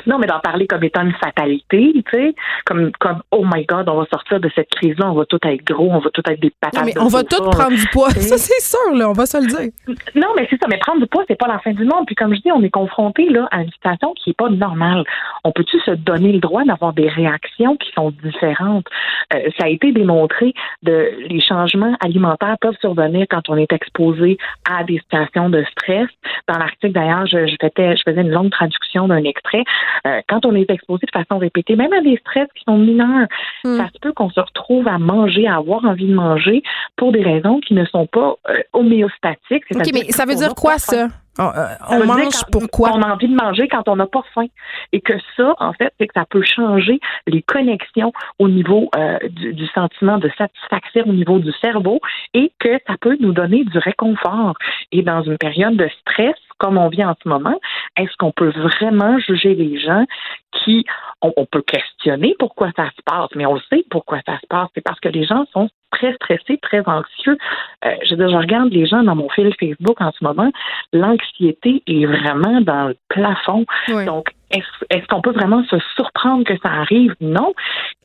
Non, 0.08 0.18
mais 0.18 0.28
d'en 0.28 0.40
parler 0.40 0.68
comme 0.68 0.84
étant 0.84 1.04
une 1.04 1.14
fatalité, 1.14 1.94
tu 1.96 2.04
sais, 2.12 2.36
comme, 2.66 2.92
comme, 3.00 3.22
oh 3.32 3.46
my 3.46 3.66
God, 3.66 3.90
on 3.90 4.00
va 4.00 4.06
sortir 4.12 4.40
de 4.40 4.50
cette 4.56 4.70
crise-là, 4.70 5.12
on 5.12 5.16
va 5.16 5.26
tout 5.26 5.40
être 5.44 5.64
gros, 5.66 5.90
on 5.92 6.00
va 6.00 6.10
tout 6.10 6.24
être 6.30 6.40
des 6.40 6.52
patates. 6.60 6.80
Non, 6.80 6.86
mais 6.86 7.00
on 7.00 7.08
va 7.08 7.24
tout 7.24 7.44
prendre 7.44 7.76
du 7.76 7.88
poids. 7.92 8.10
Ça, 8.12 8.38
c'est 8.38 8.62
sûr, 8.62 8.96
là, 8.96 9.10
on 9.10 9.14
va 9.14 9.26
se 9.26 9.38
le 9.38 9.48
dire. 9.48 9.72
Non, 10.16 10.30
mais 10.36 10.48
c'est 10.50 10.60
ça, 10.62 10.68
mais 10.70 10.78
prendre 10.78 11.02
du 11.02 11.08
poids, 11.08 11.24
c'est 11.28 11.38
pas 11.38 11.48
la 11.48 11.60
fin 11.60 11.72
du 11.72 11.86
monde. 11.86 12.06
Puis 12.06 12.16
comme 12.16 12.34
je 12.34 12.42
dis, 12.42 12.52
on 12.52 12.64
est 12.64 12.70
confronté, 12.70 13.30
là, 13.30 13.48
à 13.52 13.62
une 13.62 13.72
situation 13.72 14.14
qui 14.14 14.32
est 14.32 14.38
pas 14.38 14.50
normale. 14.50 15.04
On 15.44 15.52
peut-tu 15.52 15.80
se 15.80 15.92
donner 15.92 16.32
le 16.32 16.40
droit 16.40 16.64
d'avoir 16.64 16.94
des 16.94 17.08
réactions 17.08 17.78
qui 17.78 17.92
sont 17.94 18.12
différentes? 18.24 18.86
Euh, 19.34 19.50
ça 19.58 19.66
a 19.66 19.70
été 19.70 19.92
démontré 19.92 20.54
de 20.84 21.10
les 21.28 21.42
changements 21.42 21.96
alimentaires 22.00 22.58
peuvent 22.60 22.78
survenir 22.82 23.26
quand 23.30 23.50
on 23.50 23.58
est 23.58 23.72
exposé 23.72 24.38
à 24.70 24.84
des 24.84 25.00
situations 25.00 25.50
de 25.50 25.64
stress. 25.72 26.10
Dans 26.48 26.58
l'article, 26.58 26.94
d'ailleurs, 26.94 27.26
je, 27.26 27.48
je, 27.48 27.56
faisais, 27.62 27.96
je 27.96 28.04
faisais 28.06 28.22
une 28.22 28.32
longue 28.32 28.52
traduction 28.52 29.08
d'un 29.08 29.24
extrait. 29.24 29.64
Euh, 30.08 30.22
quand 30.28 30.46
on 30.46 30.56
est 30.56 30.70
exposé 30.70 31.06
de 31.06 31.12
façon 31.12 31.38
répétée, 31.38 31.76
même 31.76 31.94
à 31.94 32.02
des 32.02 32.18
stress 32.18 32.48
qui 32.56 32.64
sont 32.64 32.78
mineurs, 32.78 33.28
Hmm. 33.64 33.78
ça 33.78 33.88
se 33.94 34.00
peut 34.00 34.12
qu'on 34.12 34.30
se 34.30 34.40
retrouve 34.40 34.88
à 34.88 34.98
manger, 34.98 35.48
à 35.48 35.58
avoir 35.58 35.86
envie 35.86 36.08
de 36.08 36.14
manger 36.14 36.64
pour 36.96 37.12
des 37.12 37.22
raisons 37.22 37.60
qui 37.60 37.74
ne 37.76 37.86
sont 37.86 38.08
pas 38.08 38.36
euh, 38.50 38.62
homéostatiques. 38.74 39.64
OK, 39.76 39.90
mais 39.94 40.12
ça 40.12 40.26
veut 40.26 40.36
dire 40.36 40.56
quoi, 40.56 40.78
ça? 40.78 41.08
On, 41.40 41.44
euh, 41.44 42.06
mange 42.06 42.44
pourquoi? 42.52 42.92
On 42.94 43.02
a 43.02 43.14
envie 43.14 43.28
de 43.28 43.36
manger 43.36 43.68
quand 43.68 43.88
on 43.88 43.96
n'a 43.96 44.06
pas 44.06 44.24
faim. 44.34 44.48
Et 44.92 45.00
que 45.00 45.14
ça, 45.38 45.54
en 45.60 45.74
fait, 45.74 45.94
c'est 46.00 46.08
que 46.08 46.14
ça 46.14 46.26
peut 46.30 46.44
changer 46.44 47.00
les 47.28 47.42
connexions 47.42 48.12
au 48.40 48.50
niveau 48.50 48.90
euh, 48.96 49.18
du, 49.30 49.54
du 49.54 49.68
sentiment 49.68 50.18
de 50.18 50.30
satisfaction 50.38 51.04
au 51.06 51.14
niveau 51.14 51.40
du 51.40 51.52
cerveau 51.62 52.00
et 52.34 52.52
que 52.60 52.78
ça 52.88 52.96
peut 53.00 53.18
nous 53.20 53.32
donner 53.32 53.64
du 53.64 53.78
réconfort. 53.78 54.56
Et 54.92 55.04
dans 55.04 55.24
une 55.24 55.38
période 55.38 55.78
de 55.78 55.90
stress, 56.02 56.36
comme 56.58 56.78
on 56.78 56.90
vit 56.90 57.04
en 57.04 57.16
ce 57.24 57.28
moment, 57.28 57.60
est-ce 57.98 58.16
qu'on 58.18 58.32
peut 58.32 58.50
vraiment 58.52 59.18
juger 59.20 59.56
les 59.56 59.80
gens 59.80 60.06
qui, 60.52 60.86
on, 61.22 61.34
on 61.38 61.46
peut 61.46 61.62
questionner 61.62 62.36
pourquoi 62.40 62.72
ça 62.76 62.86
se 62.96 63.02
passe, 63.06 63.30
mais 63.36 63.46
on 63.46 63.56
le 63.56 63.62
sait 63.72 63.84
pourquoi 63.90 64.20
ça 64.26 64.40
se 64.40 64.48
passe. 64.48 64.70
C'est 64.76 64.82
parce 64.82 65.00
que 65.00 65.10
les 65.10 65.26
gens 65.26 65.46
sont 65.54 65.70
très 65.92 66.14
stressés, 66.16 66.58
très 66.62 66.82
anxieux. 66.88 67.38
Euh, 67.86 67.96
je 68.06 68.16
veux 68.16 68.26
dire, 68.26 68.30
je 68.30 68.38
regarde 68.38 68.72
les 68.72 68.86
gens 68.86 69.04
dans 69.04 69.16
mon 69.16 69.30
fil 69.30 69.54
Facebook 69.60 70.00
en 70.00 70.12
ce 70.12 70.24
moment, 70.24 70.52
l'anxiété 70.94 71.84
est 71.88 72.06
vraiment 72.06 72.62
dans 72.62 72.88
le 72.90 72.98
plafond. 73.10 73.66
Oui. 73.90 74.06
Donc, 74.06 74.28
est-ce 74.52 74.86
est-ce 74.90 75.06
qu'on 75.08 75.22
peut 75.22 75.32
vraiment 75.34 75.64
se 75.66 75.78
surprendre 75.96 76.44
que 76.44 76.58
ça 76.64 76.70
arrive? 76.70 77.14
Non. 77.22 77.54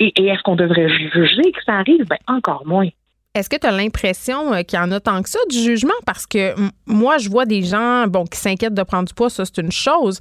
Et, 0.00 0.12
et 0.20 0.26
est-ce 0.26 0.42
qu'on 0.42 0.56
devrait 0.56 0.88
juger 0.88 1.52
que 1.52 1.62
ça 1.64 1.74
arrive? 1.74 2.04
Ben, 2.06 2.18
encore 2.28 2.66
moins. 2.66 2.88
Est-ce 3.34 3.50
que 3.50 3.56
tu 3.56 3.66
as 3.66 3.70
l'impression 3.72 4.54
euh, 4.54 4.62
qu'il 4.62 4.78
y 4.78 4.82
en 4.82 4.90
a 4.92 4.98
tant 4.98 5.22
que 5.22 5.28
ça 5.28 5.38
du 5.50 5.58
jugement? 5.58 5.92
Parce 6.06 6.26
que 6.26 6.58
m- 6.58 6.70
moi, 6.86 7.18
je 7.18 7.28
vois 7.28 7.44
des 7.44 7.62
gens 7.62 8.06
bon, 8.06 8.24
qui 8.24 8.38
s'inquiètent 8.38 8.74
de 8.74 8.82
prendre 8.82 9.06
du 9.06 9.14
poids, 9.14 9.28
ça, 9.28 9.44
c'est 9.44 9.58
une 9.60 9.72
chose. 9.72 10.18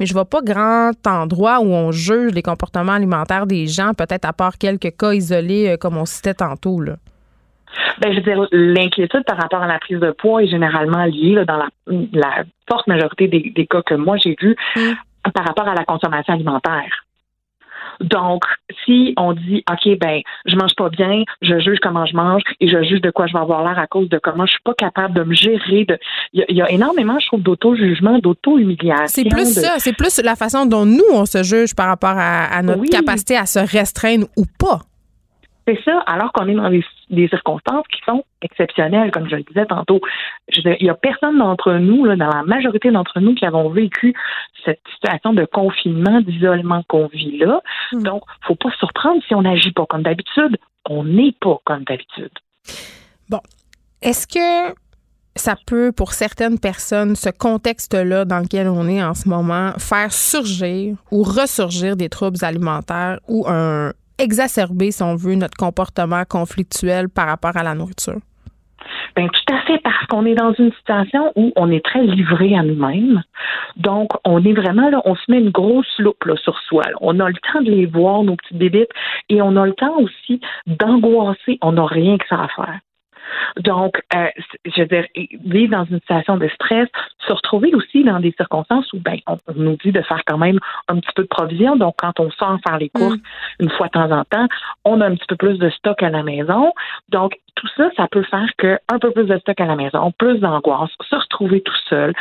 Mais 0.00 0.06
je 0.06 0.12
vois 0.12 0.24
pas 0.24 0.40
grand 0.42 0.92
endroit 1.06 1.60
où 1.60 1.72
on 1.72 1.92
juge 1.92 2.32
les 2.32 2.42
comportements 2.42 2.92
alimentaires 2.92 3.46
des 3.46 3.66
gens, 3.66 3.92
peut-être 3.94 4.24
à 4.24 4.32
part 4.32 4.58
quelques 4.58 4.96
cas 4.96 5.12
isolés, 5.12 5.68
euh, 5.68 5.76
comme 5.76 5.96
on 5.96 6.06
citait 6.06 6.34
tantôt. 6.34 6.80
Là. 6.80 6.94
Ben, 8.00 8.10
je 8.10 8.16
veux 8.16 8.22
dire, 8.22 8.48
l'inquiétude 8.50 9.24
par 9.24 9.36
rapport 9.36 9.62
à 9.62 9.68
la 9.68 9.78
prise 9.78 10.00
de 10.00 10.10
poids 10.10 10.42
est 10.42 10.48
généralement 10.48 11.04
liée 11.04 11.34
là, 11.34 11.44
dans 11.44 11.56
la, 11.56 11.68
la 12.12 12.44
forte 12.68 12.88
majorité 12.88 13.28
des, 13.28 13.52
des 13.54 13.66
cas 13.66 13.82
que 13.82 13.94
moi 13.94 14.16
j'ai 14.16 14.34
vus 14.40 14.56
Mm. 15.26 15.30
par 15.32 15.44
rapport 15.44 15.68
à 15.68 15.74
la 15.74 15.84
consommation 15.84 16.34
alimentaire. 16.34 17.04
Donc, 18.00 18.44
si 18.84 19.14
on 19.18 19.32
dit, 19.34 19.62
OK, 19.70 19.98
ben, 19.98 20.20
je 20.46 20.56
mange 20.56 20.74
pas 20.76 20.88
bien, 20.88 21.22
je 21.42 21.58
juge 21.60 21.78
comment 21.82 22.06
je 22.06 22.16
mange 22.16 22.42
et 22.60 22.68
je 22.68 22.82
juge 22.82 23.00
de 23.02 23.10
quoi 23.10 23.26
je 23.26 23.32
vais 23.34 23.38
avoir 23.38 23.62
l'air 23.62 23.78
à 23.78 23.86
cause 23.86 24.08
de 24.08 24.18
comment 24.18 24.46
je 24.46 24.52
suis 24.52 24.62
pas 24.64 24.74
capable 24.74 25.14
de 25.14 25.22
me 25.22 25.34
gérer. 25.34 25.84
De... 25.84 25.98
Il, 26.32 26.40
y 26.40 26.42
a, 26.42 26.46
il 26.48 26.56
y 26.56 26.62
a 26.62 26.70
énormément, 26.70 27.18
je 27.20 27.26
trouve, 27.26 27.42
d'auto-jugement, 27.42 28.18
d'auto-humiliation. 28.18 29.06
C'est 29.06 29.24
plus 29.28 29.54
de- 29.54 29.60
ça, 29.60 29.74
c'est 29.78 29.92
plus 29.96 30.20
la 30.22 30.36
façon 30.36 30.66
dont 30.66 30.86
nous, 30.86 31.04
on 31.12 31.26
se 31.26 31.42
juge 31.42 31.74
par 31.74 31.86
rapport 31.88 32.14
à, 32.16 32.44
à 32.46 32.62
notre 32.62 32.80
Oui. 32.80 32.88
capacité 32.88 33.36
à 33.36 33.46
se 33.46 33.58
restreindre 33.58 34.26
ou 34.36 34.44
pas. 34.58 34.80
C'est 35.66 35.78
ça, 35.84 36.00
alors 36.06 36.32
qu'on 36.32 36.48
est 36.48 36.54
dans 36.54 36.70
des, 36.70 36.84
des 37.10 37.28
circonstances 37.28 37.86
qui 37.88 38.00
sont 38.04 38.24
exceptionnelles, 38.42 39.10
comme 39.10 39.28
je 39.28 39.36
le 39.36 39.42
disais 39.42 39.66
tantôt. 39.66 40.00
Je 40.48 40.60
il 40.60 40.84
n'y 40.84 40.90
a 40.90 40.94
personne 40.94 41.38
d'entre 41.38 41.74
nous, 41.74 42.04
là, 42.04 42.16
dans 42.16 42.28
la 42.28 42.42
majorité 42.42 42.90
d'entre 42.90 43.20
nous, 43.20 43.34
qui 43.34 43.44
avons 43.44 43.68
vécu 43.68 44.14
cette 44.64 44.80
situation 44.94 45.32
de 45.32 45.44
confinement, 45.44 46.20
d'isolement 46.20 46.82
qu'on 46.88 47.06
vit 47.06 47.38
là. 47.38 47.60
Mm. 47.92 48.02
Donc, 48.02 48.22
faut 48.46 48.54
pas 48.54 48.70
se 48.70 48.78
surprendre 48.78 49.22
si 49.26 49.34
on 49.34 49.42
n'agit 49.42 49.72
pas 49.72 49.86
comme 49.86 50.02
d'habitude. 50.02 50.56
On 50.88 51.04
n'est 51.04 51.34
pas 51.40 51.58
comme 51.64 51.84
d'habitude. 51.84 52.32
Est-ce 54.02 54.26
que 54.26 54.74
ça 55.36 55.54
peut, 55.66 55.92
pour 55.92 56.12
certaines 56.12 56.58
personnes, 56.58 57.16
ce 57.16 57.30
contexte-là 57.30 58.24
dans 58.24 58.40
lequel 58.40 58.68
on 58.68 58.88
est 58.88 59.02
en 59.02 59.14
ce 59.14 59.28
moment, 59.28 59.72
faire 59.78 60.12
surgir 60.12 60.96
ou 61.10 61.22
ressurgir 61.22 61.96
des 61.96 62.08
troubles 62.08 62.42
alimentaires 62.42 63.18
ou 63.28 63.46
un 63.48 63.92
exacerber, 64.20 64.90
si 64.90 65.02
on 65.02 65.16
veut, 65.16 65.34
notre 65.34 65.56
comportement 65.56 66.22
conflictuel 66.28 67.08
par 67.08 67.26
rapport 67.26 67.56
à 67.56 67.62
la 67.62 67.74
nourriture? 67.74 68.20
Ben, 69.16 69.28
tout 69.28 69.54
à 69.54 69.60
fait, 69.62 69.78
parce 69.78 70.06
qu'on 70.06 70.24
est 70.24 70.34
dans 70.34 70.52
une 70.54 70.72
situation 70.72 71.32
où 71.36 71.52
on 71.56 71.70
est 71.70 71.84
très 71.84 72.02
livré 72.02 72.56
à 72.56 72.62
nous-mêmes. 72.62 73.22
Donc, 73.76 74.10
on 74.24 74.42
est 74.44 74.52
vraiment 74.52 74.88
là, 74.88 75.02
on 75.04 75.14
se 75.16 75.30
met 75.30 75.38
une 75.38 75.50
grosse 75.50 75.98
loupe 75.98 76.24
sur 76.42 76.58
soi. 76.60 76.82
On 77.00 77.18
a 77.20 77.28
le 77.28 77.34
temps 77.52 77.60
de 77.60 77.70
les 77.70 77.86
voir, 77.86 78.22
nos 78.22 78.36
petites 78.36 78.58
bébites, 78.58 78.90
et 79.28 79.42
on 79.42 79.56
a 79.56 79.66
le 79.66 79.74
temps 79.74 79.98
aussi 79.98 80.40
d'angoisser. 80.66 81.58
On 81.62 81.72
n'a 81.72 81.86
rien 81.86 82.18
que 82.18 82.26
ça 82.28 82.42
à 82.42 82.48
faire. 82.48 82.78
Donc, 83.58 84.00
euh, 84.14 84.28
je 84.64 84.82
veux 84.82 84.86
dire, 84.86 85.06
vivre 85.44 85.72
dans 85.72 85.84
une 85.84 86.00
situation 86.00 86.36
de 86.36 86.48
stress, 86.48 86.88
se 87.26 87.32
retrouver 87.32 87.74
aussi 87.74 88.04
dans 88.04 88.20
des 88.20 88.32
circonstances 88.32 88.92
où 88.92 88.98
ben, 88.98 89.18
on, 89.26 89.36
on 89.48 89.54
nous 89.54 89.76
dit 89.84 89.92
de 89.92 90.02
faire 90.02 90.22
quand 90.26 90.38
même 90.38 90.58
un 90.88 90.96
petit 91.00 91.12
peu 91.14 91.22
de 91.22 91.28
provision. 91.28 91.76
Donc, 91.76 91.94
quand 91.98 92.18
on 92.20 92.30
sort 92.30 92.58
faire 92.66 92.78
les 92.78 92.88
courses 92.88 93.18
une 93.58 93.70
fois 93.70 93.86
de 93.86 93.92
temps 93.92 94.10
en 94.10 94.24
temps, 94.24 94.46
on 94.84 95.00
a 95.00 95.06
un 95.06 95.14
petit 95.14 95.26
peu 95.26 95.36
plus 95.36 95.58
de 95.58 95.70
stock 95.70 96.02
à 96.02 96.10
la 96.10 96.22
maison. 96.22 96.72
Donc, 97.08 97.34
tout 97.54 97.68
ça, 97.76 97.90
ça 97.96 98.06
peut 98.08 98.22
faire 98.22 98.48
que 98.56 98.78
un 98.88 98.98
peu 98.98 99.10
plus 99.10 99.24
de 99.24 99.38
stock 99.38 99.60
à 99.60 99.66
la 99.66 99.76
maison, 99.76 100.12
plus 100.12 100.38
d'angoisse, 100.38 100.90
se 101.08 101.16
retrouver 101.16 101.60
tout 101.60 101.76
seul, 101.88 102.14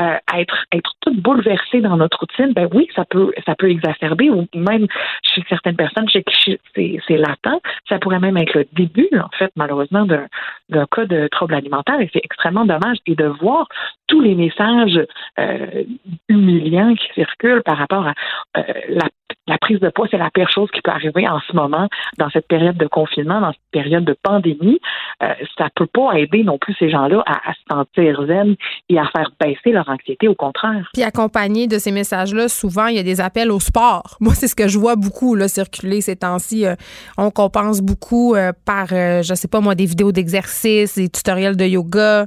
euh, 0.00 0.16
être 0.34 0.64
être 0.72 0.92
tout 1.00 1.14
bouleversé 1.14 1.80
dans 1.80 1.96
notre 1.96 2.20
routine, 2.20 2.52
ben 2.52 2.68
oui, 2.72 2.88
ça 2.96 3.04
peut 3.04 3.32
ça 3.44 3.54
peut 3.54 3.70
exacerber 3.70 4.30
ou 4.30 4.46
même 4.54 4.86
chez 5.22 5.42
certaines 5.48 5.76
personnes 5.76 6.08
chez 6.08 6.22
qui 6.22 6.58
c'est 6.74 7.16
latent, 7.16 7.60
ça 7.88 7.98
pourrait 7.98 8.20
même 8.20 8.36
être 8.36 8.54
le 8.54 8.66
début 8.72 9.08
en 9.18 9.28
fait 9.38 9.52
malheureusement 9.56 10.04
d'un 10.04 10.26
d'un 10.70 10.86
cas 10.86 11.04
de 11.04 11.28
trouble 11.28 11.54
alimentaire 11.54 12.00
et 12.00 12.10
c'est 12.12 12.24
extrêmement 12.24 12.64
dommage. 12.64 12.98
Et 13.06 13.14
de 13.14 13.26
voir 13.26 13.66
tous 14.06 14.20
les 14.20 14.34
messages 14.34 15.00
euh, 15.38 15.84
humiliants 16.28 16.94
qui 16.94 17.08
circulent 17.14 17.62
par 17.62 17.78
rapport 17.78 18.06
à 18.06 18.14
euh, 18.58 18.62
la 18.88 19.08
la 19.46 19.58
prise 19.58 19.80
de 19.80 19.90
poids, 19.90 20.08
c'est 20.10 20.18
la 20.18 20.30
pire 20.30 20.50
chose 20.50 20.70
qui 20.72 20.80
peut 20.80 20.90
arriver 20.90 21.28
en 21.28 21.40
ce 21.40 21.54
moment, 21.54 21.88
dans 22.18 22.30
cette 22.30 22.48
période 22.48 22.76
de 22.76 22.86
confinement, 22.86 23.40
dans 23.40 23.52
cette 23.52 23.70
période 23.70 24.04
de 24.04 24.16
pandémie. 24.22 24.80
Euh, 25.22 25.34
ça 25.58 25.68
peut 25.74 25.86
pas 25.86 26.12
aider 26.14 26.44
non 26.44 26.58
plus 26.58 26.74
ces 26.78 26.90
gens-là 26.90 27.22
à, 27.26 27.52
se 27.52 27.60
sentir 27.70 28.26
zen 28.26 28.56
et 28.88 28.98
à 28.98 29.04
faire 29.14 29.30
baisser 29.40 29.70
leur 29.70 29.88
anxiété, 29.88 30.28
au 30.28 30.34
contraire. 30.34 30.88
Puis 30.92 31.02
accompagné 31.02 31.66
de 31.66 31.78
ces 31.78 31.92
messages-là, 31.92 32.48
souvent, 32.48 32.86
il 32.86 32.96
y 32.96 32.98
a 32.98 33.02
des 33.02 33.20
appels 33.20 33.50
au 33.50 33.60
sport. 33.60 34.16
Moi, 34.20 34.34
c'est 34.34 34.48
ce 34.48 34.54
que 34.54 34.68
je 34.68 34.78
vois 34.78 34.96
beaucoup 34.96 35.36
circuler 35.48 36.00
ces 36.00 36.16
temps-ci. 36.16 36.66
Euh, 36.66 36.74
on 37.18 37.30
compense 37.30 37.80
beaucoup 37.80 38.34
euh, 38.34 38.52
par, 38.64 38.88
euh, 38.92 39.22
je 39.22 39.34
sais 39.34 39.48
pas 39.48 39.60
moi, 39.60 39.74
des 39.74 39.86
vidéos 39.86 40.12
d'exercice, 40.12 40.96
des 40.96 41.08
tutoriels 41.08 41.56
de 41.56 41.64
yoga. 41.64 42.26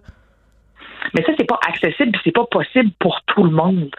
Mais 1.14 1.24
ça, 1.24 1.32
c'est 1.38 1.48
pas 1.48 1.60
accessible, 1.68 2.18
c'est 2.24 2.32
pas 2.34 2.46
possible 2.46 2.90
pour 3.00 3.20
tout 3.28 3.44
le 3.44 3.52
monde. 3.52 3.90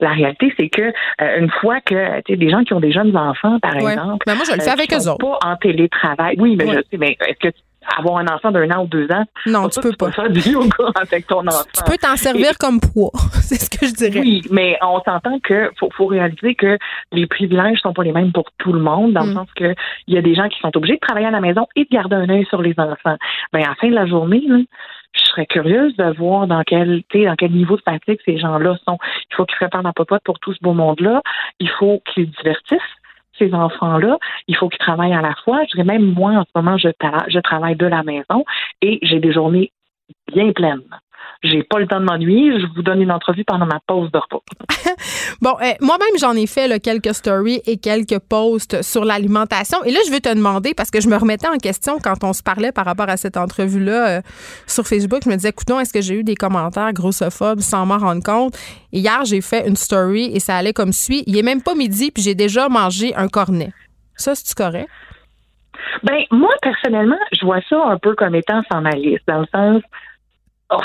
La 0.00 0.10
réalité, 0.10 0.52
c'est 0.58 0.68
que 0.68 0.82
euh, 0.82 1.38
une 1.38 1.50
fois 1.50 1.80
que 1.80 2.20
tu 2.22 2.32
sais 2.32 2.36
des 2.36 2.50
gens 2.50 2.62
qui 2.64 2.72
ont 2.74 2.80
des 2.80 2.92
jeunes 2.92 3.16
enfants, 3.16 3.58
par 3.60 3.76
Ouais. 3.76 3.92
exemple, 3.92 4.24
Ben, 4.26 4.34
moi, 4.34 4.44
je 4.46 4.54
le 4.54 4.60
fais 4.60 4.70
euh, 4.70 4.72
avec 4.72 4.92
eux 4.92 5.08
autres. 5.08 5.18
pas 5.18 5.38
en 5.48 5.56
télétravail. 5.56 6.36
Oui, 6.38 6.56
mais 6.56 6.64
Ouais. 6.64 6.76
je 6.76 6.80
sais, 6.90 6.96
mais 6.98 7.16
est-ce 7.26 7.38
que 7.38 7.48
tu- 7.48 7.62
avoir 7.96 8.18
un 8.18 8.26
enfant 8.28 8.50
d'un 8.52 8.70
an 8.70 8.84
ou 8.84 8.86
deux 8.86 9.10
ans, 9.10 9.24
Non, 9.46 9.68
tu 9.68 9.80
peux 9.80 9.92
pas. 9.92 10.12
faire 10.12 10.28
du 10.30 10.38
yoga 10.40 10.68
avec 10.94 11.26
ton 11.26 11.40
enfant. 11.46 11.64
Tu 11.74 11.82
peux 11.84 11.96
t'en 11.96 12.14
servir 12.14 12.56
comme 12.58 12.78
poids. 12.78 13.10
c'est 13.42 13.56
ce 13.56 13.70
que 13.70 13.86
je 13.86 13.94
dirais. 13.94 14.20
Oui, 14.20 14.42
mais 14.50 14.76
on 14.82 15.00
s'entend 15.00 15.38
que 15.40 15.70
faut, 15.78 15.88
faut 15.96 16.06
réaliser 16.06 16.54
que 16.54 16.78
les 17.12 17.26
privilèges 17.26 17.78
sont 17.80 17.92
pas 17.94 18.02
les 18.04 18.12
mêmes 18.12 18.32
pour 18.32 18.44
tout 18.58 18.72
le 18.72 18.80
monde, 18.80 19.12
dans 19.14 19.24
le 19.24 19.30
Mm. 19.30 19.34
sens 19.34 19.48
que 19.56 19.74
il 20.06 20.14
y 20.14 20.18
a 20.18 20.22
des 20.22 20.34
gens 20.34 20.48
qui 20.48 20.58
sont 20.60 20.74
obligés 20.76 20.96
de 20.96 21.00
travailler 21.00 21.26
à 21.26 21.30
la 21.30 21.40
maison 21.40 21.66
et 21.74 21.84
de 21.84 21.88
garder 21.90 22.16
un 22.16 22.28
œil 22.28 22.44
sur 22.46 22.60
les 22.62 22.74
enfants. 22.78 23.16
Ben 23.52 23.62
à 23.64 23.68
la 23.70 23.74
fin 23.76 23.88
de 23.88 23.94
la 23.94 24.06
journée, 24.06 24.42
là, 24.46 24.58
je 25.12 25.24
serais 25.24 25.46
curieuse 25.46 25.96
de 25.96 26.16
voir 26.16 26.46
dans 26.46 26.62
quel, 26.62 27.02
dans 27.12 27.36
quel 27.36 27.52
niveau 27.52 27.76
de 27.76 27.82
fatigue 27.82 28.18
ces 28.24 28.38
gens-là 28.38 28.76
sont. 28.86 28.98
Il 29.30 29.34
faut 29.34 29.44
qu'ils 29.44 29.56
préparent 29.56 29.82
la 29.82 29.92
popote 29.92 30.22
pour 30.24 30.38
tout 30.38 30.52
ce 30.52 30.58
beau 30.60 30.72
monde-là. 30.72 31.22
Il 31.58 31.68
faut 31.68 32.02
qu'ils 32.06 32.26
se 32.26 32.42
divertissent. 32.42 32.78
ces 33.38 33.54
enfants-là, 33.54 34.18
il 34.48 34.56
faut 34.56 34.68
qu'ils 34.68 34.78
travaillent 34.78 35.14
à 35.14 35.22
la 35.22 35.34
fois. 35.44 35.62
Je 35.64 35.76
dirais 35.76 35.84
même 35.84 36.12
moi, 36.12 36.32
en 36.32 36.44
ce 36.44 36.50
moment, 36.54 36.76
je 36.76 37.40
travaille 37.40 37.76
de 37.76 37.86
la 37.86 38.02
maison 38.02 38.44
et 38.82 38.98
j'ai 39.02 39.18
des 39.18 39.32
journées 39.32 39.72
bien 40.32 40.52
pleines. 40.52 40.82
J'ai 41.42 41.62
pas 41.62 41.78
le 41.78 41.86
temps 41.86 42.00
de 42.00 42.04
m'ennuyer. 42.04 42.60
Je 42.60 42.66
vous 42.74 42.82
donne 42.82 43.00
une 43.00 43.10
entrevue 43.10 43.44
pendant 43.44 43.64
ma 43.64 43.80
pause 43.86 44.10
de 44.12 44.18
repos. 44.18 44.42
bon, 45.40 45.54
euh, 45.62 45.72
moi-même, 45.80 46.18
j'en 46.20 46.34
ai 46.34 46.46
fait 46.46 46.80
quelques 46.80 47.14
stories 47.14 47.62
et 47.66 47.78
quelques 47.78 48.18
posts 48.18 48.82
sur 48.82 49.06
l'alimentation. 49.06 49.82
Et 49.84 49.90
là, 49.90 50.00
je 50.06 50.12
veux 50.12 50.20
te 50.20 50.34
demander, 50.34 50.74
parce 50.74 50.90
que 50.90 51.00
je 51.00 51.08
me 51.08 51.16
remettais 51.16 51.48
en 51.48 51.56
question 51.56 51.98
quand 51.98 52.24
on 52.24 52.34
se 52.34 52.42
parlait 52.42 52.72
par 52.72 52.84
rapport 52.84 53.08
à 53.08 53.16
cette 53.16 53.38
entrevue-là 53.38 54.18
euh, 54.18 54.20
sur 54.66 54.86
Facebook. 54.86 55.20
Je 55.24 55.30
me 55.30 55.36
disais, 55.36 55.48
écoute, 55.48 55.70
est-ce 55.70 55.94
que 55.94 56.02
j'ai 56.02 56.16
eu 56.16 56.24
des 56.24 56.34
commentaires 56.34 56.92
grossophobes 56.92 57.60
sans 57.60 57.86
m'en 57.86 57.98
rendre 57.98 58.22
compte? 58.22 58.54
hier, 58.92 59.24
j'ai 59.24 59.40
fait 59.40 59.66
une 59.66 59.76
story 59.76 60.30
et 60.34 60.40
ça 60.40 60.56
allait 60.56 60.72
comme 60.72 60.92
suit. 60.92 61.22
Il 61.26 61.38
est 61.38 61.42
même 61.42 61.62
pas 61.62 61.74
midi, 61.74 62.10
puis 62.10 62.22
j'ai 62.22 62.34
déjà 62.34 62.68
mangé 62.68 63.14
un 63.16 63.28
cornet. 63.28 63.72
Ça, 64.14 64.34
c'est-tu 64.34 64.54
correct? 64.54 64.88
Ben, 66.02 66.22
moi, 66.30 66.52
personnellement, 66.62 67.18
je 67.32 67.44
vois 67.44 67.60
ça 67.68 67.82
un 67.86 67.98
peu 67.98 68.14
comme 68.14 68.34
étant 68.34 68.62
sans 68.70 68.80
malice, 68.80 69.20
dans 69.26 69.40
le 69.40 69.46
sens, 69.46 69.82
oh, 70.70 70.80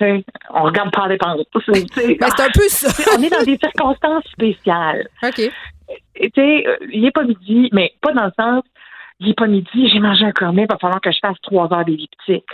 on 0.00 0.62
regarde 0.62 0.92
par 0.92 1.08
les 1.08 1.16
pentes. 1.16 1.46
c'est 1.64 2.40
un 2.40 2.50
peu 2.54 2.62
ça. 2.68 2.88
on 3.16 3.22
est 3.22 3.30
dans 3.30 3.44
des 3.44 3.58
circonstances 3.58 4.24
spéciales. 4.32 5.08
OK. 5.22 5.34
Tu 5.36 6.30
sais, 6.34 6.66
il 6.92 7.02
n'est 7.02 7.10
pas 7.10 7.24
midi, 7.24 7.68
mais 7.72 7.92
pas 8.00 8.12
dans 8.12 8.24
le 8.24 8.32
sens, 8.38 8.64
il 9.20 9.28
n'est 9.28 9.34
pas 9.34 9.46
midi, 9.46 9.88
j'ai 9.88 10.00
mangé 10.00 10.24
un 10.24 10.32
cornet, 10.32 10.62
il 10.62 10.68
va 10.68 10.78
falloir 10.78 11.00
que 11.00 11.12
je 11.12 11.18
fasse 11.20 11.40
trois 11.42 11.72
heures 11.72 11.84
d'elliptique. 11.84 12.44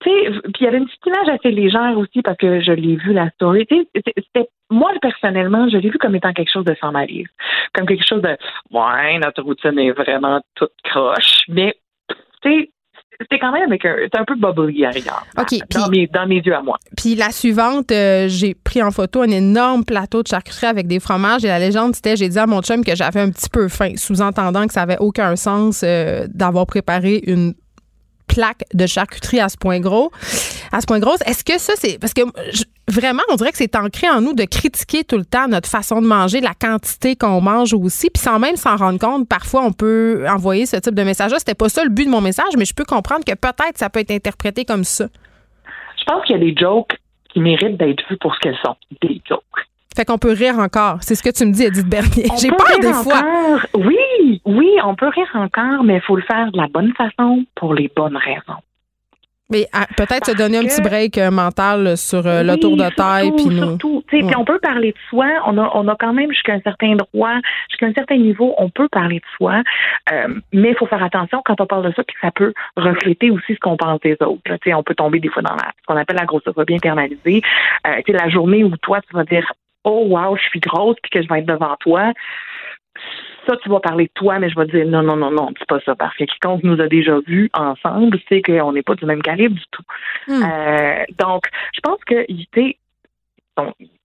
Tu 0.00 0.10
sais, 0.10 0.30
puis 0.42 0.60
il 0.60 0.64
y 0.64 0.66
avait 0.66 0.78
une 0.78 0.86
petite 0.86 1.06
image 1.06 1.28
assez 1.28 1.50
légère 1.50 1.98
aussi 1.98 2.22
parce 2.22 2.38
que 2.38 2.60
je 2.60 2.72
l'ai 2.72 2.96
vu 2.96 3.12
la 3.12 3.28
story. 3.30 3.66
Tu 3.66 3.86
sais, 3.94 4.48
moi 4.70 4.92
personnellement, 5.02 5.68
je 5.68 5.76
l'ai 5.76 5.90
vu 5.90 5.98
comme 5.98 6.14
étant 6.14 6.32
quelque 6.32 6.50
chose 6.50 6.64
de 6.64 6.74
sans 6.80 6.92
malice, 6.92 7.28
comme 7.74 7.86
quelque 7.86 8.06
chose 8.06 8.22
de, 8.22 8.36
ouais, 8.70 9.18
notre 9.18 9.42
routine 9.42 9.78
est 9.78 9.90
vraiment 9.90 10.40
toute 10.54 10.72
croche, 10.84 11.42
mais 11.48 11.76
tu 12.42 12.50
sais, 12.50 12.70
c'était 13.20 13.38
quand 13.38 13.52
même 13.52 13.64
avec 13.64 13.84
un, 13.84 13.96
un 14.12 14.24
peu 14.24 14.34
bubbly 14.34 14.84
à 14.84 14.90
OK. 14.90 15.58
Dans, 15.70 15.88
mes, 15.88 16.06
dans 16.06 16.26
mes 16.26 16.36
yeux 16.36 16.54
à 16.54 16.62
moi. 16.62 16.78
Puis 16.96 17.14
la 17.14 17.30
suivante, 17.30 17.92
euh, 17.92 18.26
j'ai 18.28 18.54
pris 18.54 18.82
en 18.82 18.90
photo 18.90 19.22
un 19.22 19.30
énorme 19.30 19.84
plateau 19.84 20.22
de 20.22 20.28
charcuterie 20.28 20.66
avec 20.66 20.86
des 20.86 21.00
fromages 21.00 21.44
et 21.44 21.48
la 21.48 21.58
légende, 21.58 21.94
c'était, 21.94 22.16
j'ai 22.16 22.28
dit 22.28 22.38
à 22.38 22.46
mon 22.46 22.62
chum 22.62 22.82
que 22.84 22.96
j'avais 22.96 23.20
un 23.20 23.30
petit 23.30 23.50
peu 23.50 23.68
faim, 23.68 23.92
sous-entendant 23.96 24.66
que 24.66 24.72
ça 24.72 24.82
avait 24.82 24.98
aucun 24.98 25.36
sens 25.36 25.82
euh, 25.84 26.26
d'avoir 26.32 26.66
préparé 26.66 27.22
une 27.26 27.54
plaque 28.34 28.62
de 28.72 28.86
charcuterie 28.86 29.40
à 29.40 29.48
ce 29.48 29.56
point 29.56 29.80
gros, 29.80 30.10
à 30.72 30.80
ce 30.80 30.86
point 30.86 31.00
grosse. 31.00 31.20
Est-ce 31.26 31.44
que 31.44 31.58
ça, 31.58 31.72
c'est 31.76 31.98
parce 31.98 32.14
que 32.14 32.22
vraiment, 32.88 33.22
on 33.30 33.36
dirait 33.36 33.50
que 33.50 33.56
c'est 33.56 33.74
ancré 33.76 34.08
en 34.08 34.20
nous 34.20 34.34
de 34.34 34.44
critiquer 34.44 35.04
tout 35.04 35.16
le 35.16 35.24
temps 35.24 35.48
notre 35.48 35.68
façon 35.68 36.00
de 36.00 36.06
manger, 36.06 36.40
la 36.40 36.54
quantité 36.54 37.16
qu'on 37.16 37.40
mange 37.40 37.74
aussi, 37.74 38.08
puis 38.10 38.22
sans 38.22 38.38
même 38.38 38.56
s'en 38.56 38.76
rendre 38.76 38.98
compte, 38.98 39.28
parfois 39.28 39.62
on 39.62 39.72
peut 39.72 40.24
envoyer 40.28 40.66
ce 40.66 40.76
type 40.76 40.94
de 40.94 41.02
message-là. 41.02 41.38
C'était 41.38 41.54
pas 41.54 41.68
ça 41.68 41.82
le 41.82 41.90
but 41.90 42.04
de 42.04 42.10
mon 42.10 42.20
message, 42.20 42.52
mais 42.56 42.64
je 42.64 42.74
peux 42.74 42.84
comprendre 42.84 43.24
que 43.24 43.34
peut-être 43.34 43.76
ça 43.76 43.90
peut 43.90 44.00
être 44.00 44.12
interprété 44.12 44.64
comme 44.64 44.84
ça. 44.84 45.06
Je 45.98 46.04
pense 46.04 46.24
qu'il 46.24 46.36
y 46.36 46.40
a 46.40 46.42
des 46.42 46.54
jokes 46.56 46.96
qui 47.32 47.40
méritent 47.40 47.76
d'être 47.76 48.02
vues 48.08 48.16
pour 48.18 48.34
ce 48.34 48.40
qu'elles 48.40 48.58
sont, 48.64 48.76
des 49.02 49.20
jokes. 49.28 49.42
Fait 49.96 50.04
qu'on 50.04 50.18
peut 50.18 50.32
rire 50.32 50.58
encore. 50.58 50.98
C'est 51.00 51.14
ce 51.14 51.22
que 51.22 51.30
tu 51.30 51.44
me 51.44 51.52
dis, 51.52 51.64
Edith 51.64 51.88
Bernier. 51.88 52.26
J'ai 52.40 52.50
peur 52.50 52.78
des 52.80 52.92
fois. 52.92 53.22
Oui, 53.74 54.40
oui, 54.44 54.70
on 54.84 54.94
peut 54.94 55.08
rire 55.08 55.30
encore, 55.34 55.82
mais 55.84 55.96
il 55.96 56.00
faut 56.02 56.16
le 56.16 56.22
faire 56.22 56.52
de 56.52 56.56
la 56.56 56.68
bonne 56.68 56.92
façon 56.94 57.44
pour 57.56 57.74
les 57.74 57.90
bonnes 57.94 58.16
raisons. 58.16 58.62
Mais 59.50 59.66
ah, 59.72 59.86
peut-être 59.96 60.26
se 60.26 60.36
donner 60.36 60.58
un 60.58 60.62
petit 60.62 60.80
break 60.80 61.18
euh, 61.18 61.32
mental 61.32 61.96
sur 61.96 62.24
euh, 62.24 62.44
le 62.44 62.56
tour 62.56 62.76
de 62.76 62.88
taille. 62.94 63.32
Puis 63.32 63.46
nous. 63.46 63.70
Surtout, 63.70 64.04
on 64.38 64.44
peut 64.44 64.60
parler 64.60 64.92
de 64.92 64.98
soi. 65.08 65.26
On 65.46 65.58
a, 65.58 65.70
on 65.74 65.88
a 65.88 65.96
quand 65.96 66.12
même 66.12 66.30
jusqu'à 66.30 66.52
un 66.52 66.60
certain 66.60 66.94
droit, 66.94 67.34
jusqu'à 67.68 67.86
un 67.86 67.92
certain 67.92 68.16
niveau, 68.16 68.54
on 68.58 68.70
peut 68.70 68.88
parler 68.88 69.16
de 69.16 69.24
soi. 69.36 69.62
Euh, 70.12 70.28
mais 70.52 70.70
il 70.70 70.76
faut 70.76 70.86
faire 70.86 71.02
attention 71.02 71.42
quand 71.44 71.60
on 71.60 71.66
parle 71.66 71.88
de 71.88 71.92
ça, 71.96 72.04
que 72.04 72.12
ça 72.20 72.30
peut 72.30 72.52
refléter 72.76 73.32
aussi 73.32 73.54
ce 73.54 73.58
qu'on 73.58 73.76
pense 73.76 74.00
des 74.00 74.16
autres. 74.20 74.42
Là. 74.46 74.78
On 74.78 74.84
peut 74.84 74.94
tomber 74.94 75.18
des 75.18 75.28
fois 75.28 75.42
dans 75.42 75.56
la, 75.56 75.72
ce 75.80 75.86
qu'on 75.86 75.96
appelle 75.96 76.16
la 76.16 76.26
grossophobie 76.26 76.76
internalisée. 76.76 77.42
Euh, 77.88 78.00
la 78.06 78.28
journée 78.28 78.62
où 78.62 78.76
toi, 78.76 79.00
tu 79.08 79.16
vas 79.16 79.24
dire 79.24 79.52
Oh 79.84 80.06
wow, 80.08 80.36
je 80.36 80.42
suis 80.42 80.60
grosse 80.60 80.96
puis 81.02 81.10
que 81.10 81.22
je 81.22 81.28
vais 81.28 81.40
être 81.40 81.46
devant 81.46 81.76
toi 81.80 82.12
ça, 83.46 83.56
tu 83.56 83.68
vas 83.68 83.80
parler 83.80 84.04
de 84.06 84.12
toi, 84.14 84.38
mais 84.38 84.50
je 84.50 84.58
vais 84.58 84.66
dire 84.66 84.86
non, 84.86 85.02
non, 85.02 85.16
non, 85.16 85.30
non, 85.30 85.48
c'est 85.58 85.68
pas 85.68 85.80
ça. 85.80 85.94
Parce 85.94 86.16
que 86.16 86.24
quiconque 86.24 86.62
nous 86.62 86.80
a 86.80 86.88
déjà 86.88 87.18
vus 87.26 87.50
ensemble 87.54 88.18
sait 88.28 88.42
qu'on 88.42 88.72
n'est 88.72 88.82
pas 88.82 88.94
du 88.94 89.04
même 89.06 89.22
calibre 89.22 89.56
du 89.56 89.64
tout. 89.70 89.82
Hmm. 90.28 90.42
Euh, 90.42 91.04
donc, 91.18 91.44
je 91.74 91.80
pense 91.80 91.98
que, 92.04 92.24
était 92.28 92.76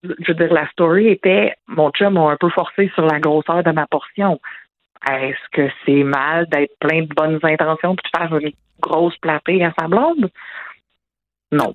je 0.03 0.27
veux 0.27 0.33
dire, 0.33 0.53
la 0.53 0.67
story 0.71 1.07
était 1.07 1.53
mon 1.67 1.89
chum 1.91 2.13
m'a 2.13 2.31
un 2.31 2.37
peu 2.37 2.49
forcé 2.49 2.91
sur 2.93 3.05
la 3.05 3.19
grosseur 3.19 3.63
de 3.63 3.71
ma 3.71 3.87
portion. 3.87 4.39
Est-ce 5.09 5.49
que 5.51 5.69
c'est 5.85 6.03
mal 6.03 6.47
d'être 6.47 6.77
plein 6.79 7.03
de 7.03 7.13
bonnes 7.15 7.39
intentions 7.43 7.95
puis 7.95 8.11
de 8.11 8.17
faire 8.17 8.37
une 8.37 8.51
grosse 8.81 9.15
platée 9.17 9.63
à 9.63 9.71
sa 9.79 9.87
blonde? 9.87 10.29
Non. 11.55 11.73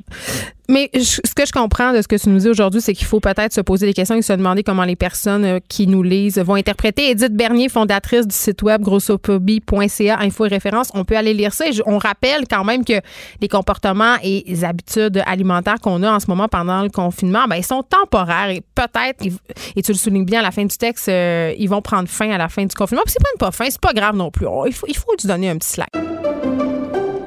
Mais 0.69 0.89
ce 0.95 1.35
que 1.35 1.45
je 1.45 1.51
comprends 1.51 1.93
de 1.93 2.01
ce 2.01 2.07
que 2.07 2.15
tu 2.15 2.29
nous 2.29 2.39
dis 2.39 2.49
aujourd'hui, 2.49 2.81
c'est 2.81 2.95
qu'il 2.95 3.07
faut 3.07 3.19
peut-être 3.19 3.53
se 3.53 3.61
poser 3.61 3.87
des 3.87 3.93
questions 3.93 4.15
et 4.15 4.23
se 4.23 4.33
demander 4.33 4.63
comment 4.63 4.85
les 4.85 4.95
personnes 4.95 5.45
euh, 5.45 5.59
qui 5.69 5.89
nous 5.89 6.05
lisent 6.05 6.39
vont 6.39 6.55
interpréter. 6.55 7.11
Edith 7.11 7.35
Bernier, 7.35 7.69
fondatrice 7.69 8.25
du 8.25 8.35
site 8.35 8.63
web 8.63 8.81
grossophobie.ca, 8.81 10.21
info 10.21 10.47
et 10.47 10.49
référence, 10.49 10.91
on 10.95 11.05
peut 11.05 11.17
aller 11.17 11.35
lire 11.35 11.53
ça. 11.53 11.65
On 11.87 11.99
rappelle 11.99 12.45
quand 12.49 12.63
même 12.63 12.85
que 12.85 13.01
les 13.41 13.49
comportements 13.49 14.15
et 14.23 14.45
les 14.47 14.65
habitudes 14.65 15.21
alimentaires 15.27 15.81
qu'on 15.81 16.05
a 16.05 16.13
en 16.13 16.21
ce 16.21 16.29
moment 16.29 16.47
pendant 16.47 16.83
le 16.83 16.89
confinement, 16.89 17.47
ben, 17.49 17.57
ils 17.57 17.67
sont 17.67 17.83
temporaires 17.83 18.51
et 18.51 18.63
peut-être, 18.77 19.25
et 19.75 19.83
tu 19.83 19.91
le 19.91 19.99
soulignes 19.99 20.25
bien 20.25 20.39
à 20.39 20.45
la 20.45 20.53
fin 20.53 20.65
du 20.65 20.77
texte, 20.77 21.09
euh, 21.09 21.53
ils 21.59 21.69
vont 21.69 21.83
prendre 21.83 22.09
fin 22.09 22.31
à 22.31 22.39
la 22.39 22.49
fin 22.49 22.65
du 22.65 22.75
confinement. 22.77 23.03
Puis 23.05 23.15
c'est 23.15 23.39
pas 23.39 23.51
fin, 23.51 23.69
c'est 23.69 23.81
pas 23.81 23.93
grave 23.93 24.15
non 24.15 24.31
plus. 24.31 24.47
il, 24.67 24.73
faut, 24.73 24.87
il 24.87 24.97
faut 24.97 25.13
lui 25.21 25.27
donner 25.27 25.51
un 25.51 25.57
petit 25.57 25.71
slack. 25.71 25.91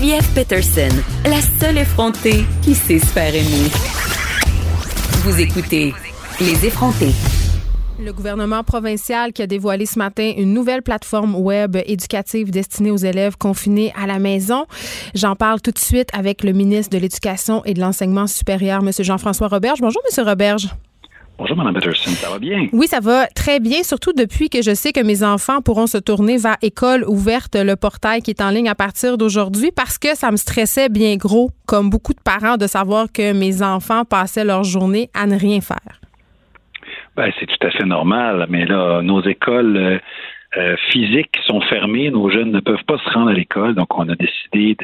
Geneviève 0.00 0.32
Peterson, 0.34 0.88
la 1.26 1.42
seule 1.60 1.76
effrontée 1.76 2.46
qui 2.62 2.74
sait 2.74 2.98
se 2.98 3.04
faire 3.04 3.34
aimer. 3.34 3.68
Vous 5.24 5.38
écoutez 5.38 5.92
Les 6.40 6.64
effrontés. 6.64 7.12
Le 8.02 8.10
gouvernement 8.10 8.64
provincial 8.64 9.34
qui 9.34 9.42
a 9.42 9.46
dévoilé 9.46 9.84
ce 9.84 9.98
matin 9.98 10.32
une 10.38 10.54
nouvelle 10.54 10.80
plateforme 10.80 11.34
web 11.34 11.76
éducative 11.84 12.50
destinée 12.50 12.90
aux 12.90 12.96
élèves 12.96 13.36
confinés 13.36 13.92
à 13.94 14.06
la 14.06 14.18
maison. 14.18 14.64
J'en 15.14 15.36
parle 15.36 15.60
tout 15.60 15.70
de 15.70 15.78
suite 15.78 16.08
avec 16.14 16.44
le 16.44 16.52
ministre 16.52 16.96
de 16.96 16.98
l'Éducation 16.98 17.62
et 17.66 17.74
de 17.74 17.80
l'Enseignement 17.80 18.26
supérieur, 18.26 18.82
M. 18.82 18.90
Jean-François 18.98 19.48
Roberge. 19.48 19.80
Bonjour, 19.82 20.00
M. 20.16 20.24
Roberge. 20.26 20.70
Bonjour, 21.40 21.56
Mme 21.56 21.72
Peterson. 21.72 22.10
Ça 22.10 22.28
va 22.28 22.38
bien? 22.38 22.66
Oui, 22.74 22.86
ça 22.86 23.00
va 23.00 23.26
très 23.28 23.60
bien, 23.60 23.82
surtout 23.82 24.12
depuis 24.12 24.50
que 24.50 24.60
je 24.60 24.74
sais 24.74 24.92
que 24.92 25.00
mes 25.00 25.24
enfants 25.24 25.62
pourront 25.62 25.86
se 25.86 25.96
tourner 25.96 26.36
vers 26.36 26.56
École 26.60 27.02
ouverte, 27.08 27.56
le 27.56 27.76
portail 27.76 28.20
qui 28.20 28.30
est 28.30 28.42
en 28.42 28.50
ligne 28.50 28.68
à 28.68 28.74
partir 28.74 29.16
d'aujourd'hui, 29.16 29.70
parce 29.74 29.96
que 29.96 30.14
ça 30.14 30.30
me 30.30 30.36
stressait 30.36 30.90
bien 30.90 31.16
gros, 31.16 31.48
comme 31.66 31.88
beaucoup 31.88 32.12
de 32.12 32.20
parents, 32.22 32.58
de 32.58 32.66
savoir 32.66 33.06
que 33.10 33.32
mes 33.32 33.62
enfants 33.62 34.04
passaient 34.04 34.44
leur 34.44 34.64
journée 34.64 35.08
à 35.14 35.26
ne 35.26 35.34
rien 35.34 35.62
faire. 35.62 36.00
Ben, 37.16 37.32
c'est 37.40 37.46
tout 37.46 37.66
à 37.66 37.70
fait 37.70 37.86
normal, 37.86 38.46
mais 38.50 38.66
là, 38.66 39.00
nos 39.00 39.22
écoles. 39.22 39.76
Euh, 39.78 39.98
euh, 40.56 40.74
physiques 40.90 41.36
sont 41.46 41.60
fermées, 41.60 42.10
nos 42.10 42.28
jeunes 42.28 42.50
ne 42.50 42.58
peuvent 42.58 42.82
pas 42.84 42.98
se 42.98 43.08
rendre 43.10 43.30
à 43.30 43.32
l'école, 43.32 43.76
donc 43.76 43.96
on 43.96 44.08
a 44.08 44.16
décidé 44.16 44.76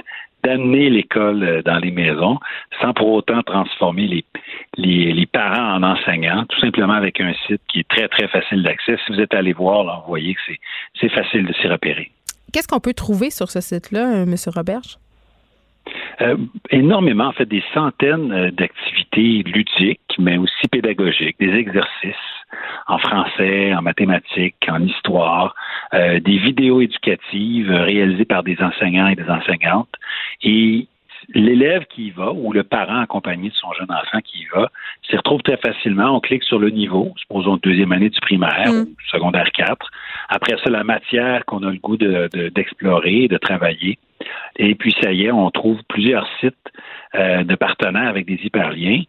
d'amener 0.46 0.88
l'école 0.90 1.42
euh, 1.42 1.62
dans 1.62 1.78
les 1.78 1.90
maisons 1.90 2.38
sans 2.80 2.92
pour 2.92 3.08
autant 3.12 3.42
transformer 3.42 4.24
les, 4.76 5.26
parents 5.26 5.74
en 5.76 5.82
enseignants, 5.82 6.44
tout 6.48 6.60
simplement 6.60 6.92
avec 6.92 7.20
un 7.20 7.32
site 7.46 7.60
qui 7.68 7.80
est 7.80 7.88
très, 7.88 8.08
très 8.08 8.28
facile 8.28 8.62
d'accès. 8.62 8.96
Si 9.04 9.12
vous 9.12 9.20
êtes 9.20 9.34
allé 9.34 9.52
voir, 9.52 10.02
vous 10.02 10.08
voyez 10.08 10.34
que 10.34 10.40
c'est 11.00 11.08
facile 11.08 11.44
de 11.46 11.52
s'y 11.54 11.66
repérer. 11.66 12.10
Qu'est-ce 12.52 12.68
qu'on 12.68 12.80
peut 12.80 12.94
trouver 12.94 13.30
sur 13.30 13.50
ce 13.50 13.60
site-là, 13.60 14.04
euh, 14.14 14.22
M. 14.22 14.34
Roberge? 14.54 14.98
Euh, 16.20 16.36
énormément, 16.70 17.26
en 17.26 17.32
fait, 17.32 17.46
des 17.46 17.62
centaines 17.74 18.50
d'activités 18.50 19.42
ludiques, 19.44 20.00
mais 20.18 20.36
aussi 20.38 20.68
pédagogiques, 20.70 21.36
des 21.38 21.54
exercices 21.54 22.16
en 22.86 22.98
français, 22.98 23.74
en 23.74 23.82
mathématiques, 23.82 24.56
en 24.68 24.82
histoire, 24.82 25.54
des 25.92 26.38
vidéos 26.38 26.80
éducatives 26.80 27.70
réalisées 27.70 28.24
par 28.24 28.44
des 28.44 28.56
enseignants 28.60 29.08
et 29.08 29.16
des 29.16 29.28
enseignantes. 29.28 29.92
Et 30.42 30.86
l'élève 31.34 31.84
qui 31.86 32.06
y 32.06 32.10
va 32.10 32.32
ou 32.32 32.52
le 32.52 32.62
parent 32.62 33.00
accompagné 33.00 33.48
de 33.50 33.54
son 33.54 33.72
jeune 33.72 33.90
enfant 33.90 34.20
qui 34.24 34.38
y 34.42 34.46
va 34.54 34.70
s'y 35.08 35.16
retrouve 35.16 35.42
très 35.42 35.56
facilement. 35.58 36.16
On 36.16 36.20
clique 36.20 36.42
sur 36.44 36.58
le 36.58 36.70
niveau, 36.70 37.12
supposons 37.16 37.58
deuxième 37.62 37.92
année 37.92 38.10
du 38.10 38.20
primaire 38.20 38.66
Mm. 38.72 38.80
ou 38.82 38.94
secondaire 39.10 39.50
4. 39.52 39.90
Après 40.28 40.56
ça, 40.62 40.70
la 40.70 40.84
matière 40.84 41.44
qu'on 41.44 41.62
a 41.62 41.70
le 41.70 41.78
goût 41.78 41.96
de- 41.96 42.28
de- 42.32 42.48
d'explorer, 42.48 43.28
de, 43.28 43.36
travailler. 43.36 43.98
Et 44.56 44.74
puis, 44.74 44.94
ça 45.00 45.12
y 45.12 45.24
est, 45.26 45.30
on 45.30 45.50
trouve 45.50 45.78
plusieurs 45.88 46.26
sites 46.40 46.54
euh, 47.14 47.44
de 47.44 47.54
partenaires 47.54 48.08
avec 48.08 48.26
des 48.26 48.38
hyperliens. 48.42 49.02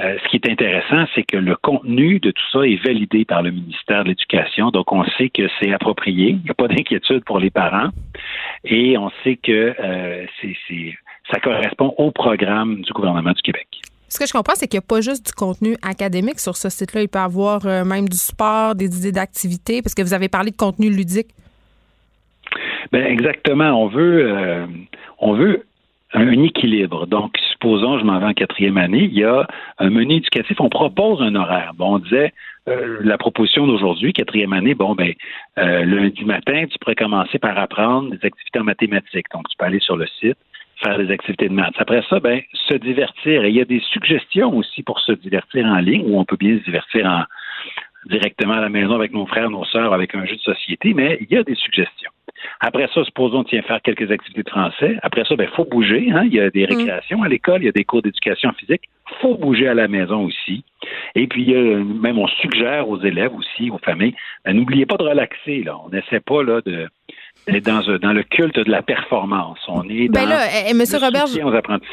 Euh, 0.00 0.16
ce 0.22 0.28
qui 0.28 0.36
est 0.36 0.48
intéressant, 0.50 1.04
c'est 1.14 1.24
que 1.24 1.36
le 1.36 1.56
contenu 1.56 2.20
de 2.20 2.30
tout 2.30 2.42
ça 2.52 2.60
est 2.66 2.82
validé 2.82 3.24
par 3.24 3.42
le 3.42 3.50
ministère 3.50 4.04
de 4.04 4.10
l'Éducation. 4.10 4.70
Donc, 4.70 4.92
on 4.92 5.04
sait 5.18 5.28
que 5.28 5.42
c'est 5.60 5.72
approprié. 5.72 6.28
Il 6.30 6.42
n'y 6.44 6.50
a 6.50 6.54
pas 6.54 6.68
d'inquiétude 6.68 7.24
pour 7.24 7.38
les 7.38 7.50
parents. 7.50 7.88
Et 8.64 8.96
on 8.96 9.10
sait 9.24 9.36
que 9.36 9.74
euh, 9.78 10.26
c'est, 10.40 10.56
c'est- 10.68 10.96
ça 11.30 11.40
correspond 11.40 11.94
au 11.98 12.10
programme 12.10 12.82
du 12.82 12.92
gouvernement 12.92 13.32
du 13.32 13.42
Québec. 13.42 13.66
Ce 14.10 14.18
que 14.18 14.26
je 14.26 14.32
comprends, 14.32 14.54
c'est 14.56 14.66
qu'il 14.66 14.78
n'y 14.78 14.84
a 14.84 14.88
pas 14.88 15.00
juste 15.00 15.26
du 15.26 15.32
contenu 15.32 15.76
académique 15.82 16.40
sur 16.40 16.56
ce 16.56 16.68
site-là. 16.68 17.02
Il 17.02 17.08
peut 17.08 17.20
y 17.20 17.22
avoir 17.22 17.64
euh, 17.64 17.84
même 17.84 18.08
du 18.08 18.16
sport, 18.16 18.74
des 18.74 18.86
idées 18.86 19.12
d'activité, 19.12 19.82
parce 19.82 19.94
que 19.94 20.02
vous 20.02 20.14
avez 20.14 20.28
parlé 20.28 20.50
de 20.50 20.56
contenu 20.56 20.90
ludique. 20.90 21.28
Ben 22.90 23.06
exactement. 23.06 23.70
On 23.70 23.86
veut, 23.86 24.26
euh, 24.26 24.66
on 25.20 25.34
veut 25.34 25.64
un, 26.12 26.26
un 26.26 26.42
équilibre. 26.42 27.06
Donc, 27.06 27.38
supposons, 27.52 28.00
je 28.00 28.04
m'en 28.04 28.18
vais 28.18 28.26
en 28.26 28.34
quatrième 28.34 28.78
année, 28.78 29.04
il 29.04 29.16
y 29.16 29.22
a 29.22 29.46
un 29.78 29.90
menu 29.90 30.16
éducatif. 30.16 30.56
On 30.60 30.70
propose 30.70 31.22
un 31.22 31.36
horaire. 31.36 31.70
Bon, 31.76 31.94
on 31.94 31.98
disait 32.00 32.32
euh, 32.68 32.98
la 33.04 33.16
proposition 33.16 33.68
d'aujourd'hui, 33.68 34.12
quatrième 34.12 34.52
année. 34.52 34.74
Bon, 34.74 34.96
ben 34.96 35.14
lundi 35.56 36.24
matin, 36.24 36.64
tu 36.68 36.76
pourrais 36.80 36.96
commencer 36.96 37.38
par 37.38 37.56
apprendre 37.56 38.10
des 38.10 38.26
activités 38.26 38.58
en 38.58 38.64
mathématiques. 38.64 39.26
Donc, 39.32 39.48
tu 39.48 39.56
peux 39.56 39.66
aller 39.66 39.78
sur 39.78 39.96
le 39.96 40.08
site 40.18 40.36
faire 40.82 40.98
des 40.98 41.10
activités 41.10 41.48
de 41.48 41.54
maths. 41.54 41.74
Après 41.78 42.02
ça, 42.08 42.20
ben, 42.20 42.40
se 42.52 42.74
divertir. 42.74 43.44
Et 43.44 43.50
il 43.50 43.56
y 43.56 43.60
a 43.60 43.64
des 43.64 43.80
suggestions 43.92 44.56
aussi 44.56 44.82
pour 44.82 45.00
se 45.00 45.12
divertir 45.12 45.66
en 45.66 45.78
ligne, 45.78 46.04
où 46.06 46.18
on 46.18 46.24
peut 46.24 46.36
bien 46.36 46.58
se 46.58 46.64
divertir 46.64 47.06
en, 47.06 47.24
directement 48.06 48.54
à 48.54 48.60
la 48.60 48.68
maison 48.68 48.94
avec 48.94 49.12
nos 49.12 49.26
frères, 49.26 49.50
nos 49.50 49.64
sœurs, 49.64 49.92
avec 49.92 50.14
un 50.14 50.24
jeu 50.24 50.36
de 50.36 50.40
société, 50.40 50.94
mais 50.94 51.18
il 51.20 51.34
y 51.34 51.38
a 51.38 51.42
des 51.42 51.54
suggestions. 51.54 52.10
Après 52.60 52.88
ça, 52.94 53.04
supposons 53.04 53.44
tiens 53.44 53.60
faire 53.62 53.82
quelques 53.82 54.10
activités 54.10 54.42
de 54.42 54.48
français. 54.48 54.96
Après 55.02 55.24
ça, 55.24 55.36
ben 55.36 55.48
faut 55.48 55.66
bouger. 55.66 56.10
Hein? 56.10 56.22
Il 56.24 56.34
y 56.34 56.40
a 56.40 56.48
des 56.48 56.64
récréations 56.64 57.22
à 57.22 57.28
l'école, 57.28 57.62
il 57.62 57.66
y 57.66 57.68
a 57.68 57.72
des 57.72 57.84
cours 57.84 58.00
d'éducation 58.00 58.50
physique. 58.52 58.82
faut 59.20 59.36
bouger 59.36 59.68
à 59.68 59.74
la 59.74 59.88
maison 59.88 60.24
aussi. 60.24 60.64
Et 61.14 61.26
puis, 61.26 61.52
même 61.52 62.18
on 62.18 62.28
suggère 62.28 62.88
aux 62.88 62.98
élèves 63.00 63.34
aussi, 63.34 63.70
aux 63.70 63.78
familles, 63.78 64.14
ben, 64.44 64.54
n'oubliez 64.54 64.86
pas 64.86 64.96
de 64.96 65.02
relaxer. 65.02 65.62
Là. 65.64 65.76
On 65.84 65.90
n'essaie 65.90 66.20
pas 66.20 66.42
là, 66.42 66.62
de 66.64 66.88
dans, 67.64 67.88
un- 67.90 67.98
dans 67.98 68.12
le 68.12 68.22
culte 68.22 68.56
de 68.58 68.70
la 68.70 68.82
performance. 68.82 69.58
On 69.68 69.82
est 69.88 70.06
dans 70.08 70.12
Ben 70.20 70.28
là, 70.28 70.40
eh, 70.68 70.74
Monsieur 70.74 70.98
le 70.98 71.06
Robert. 71.06 71.26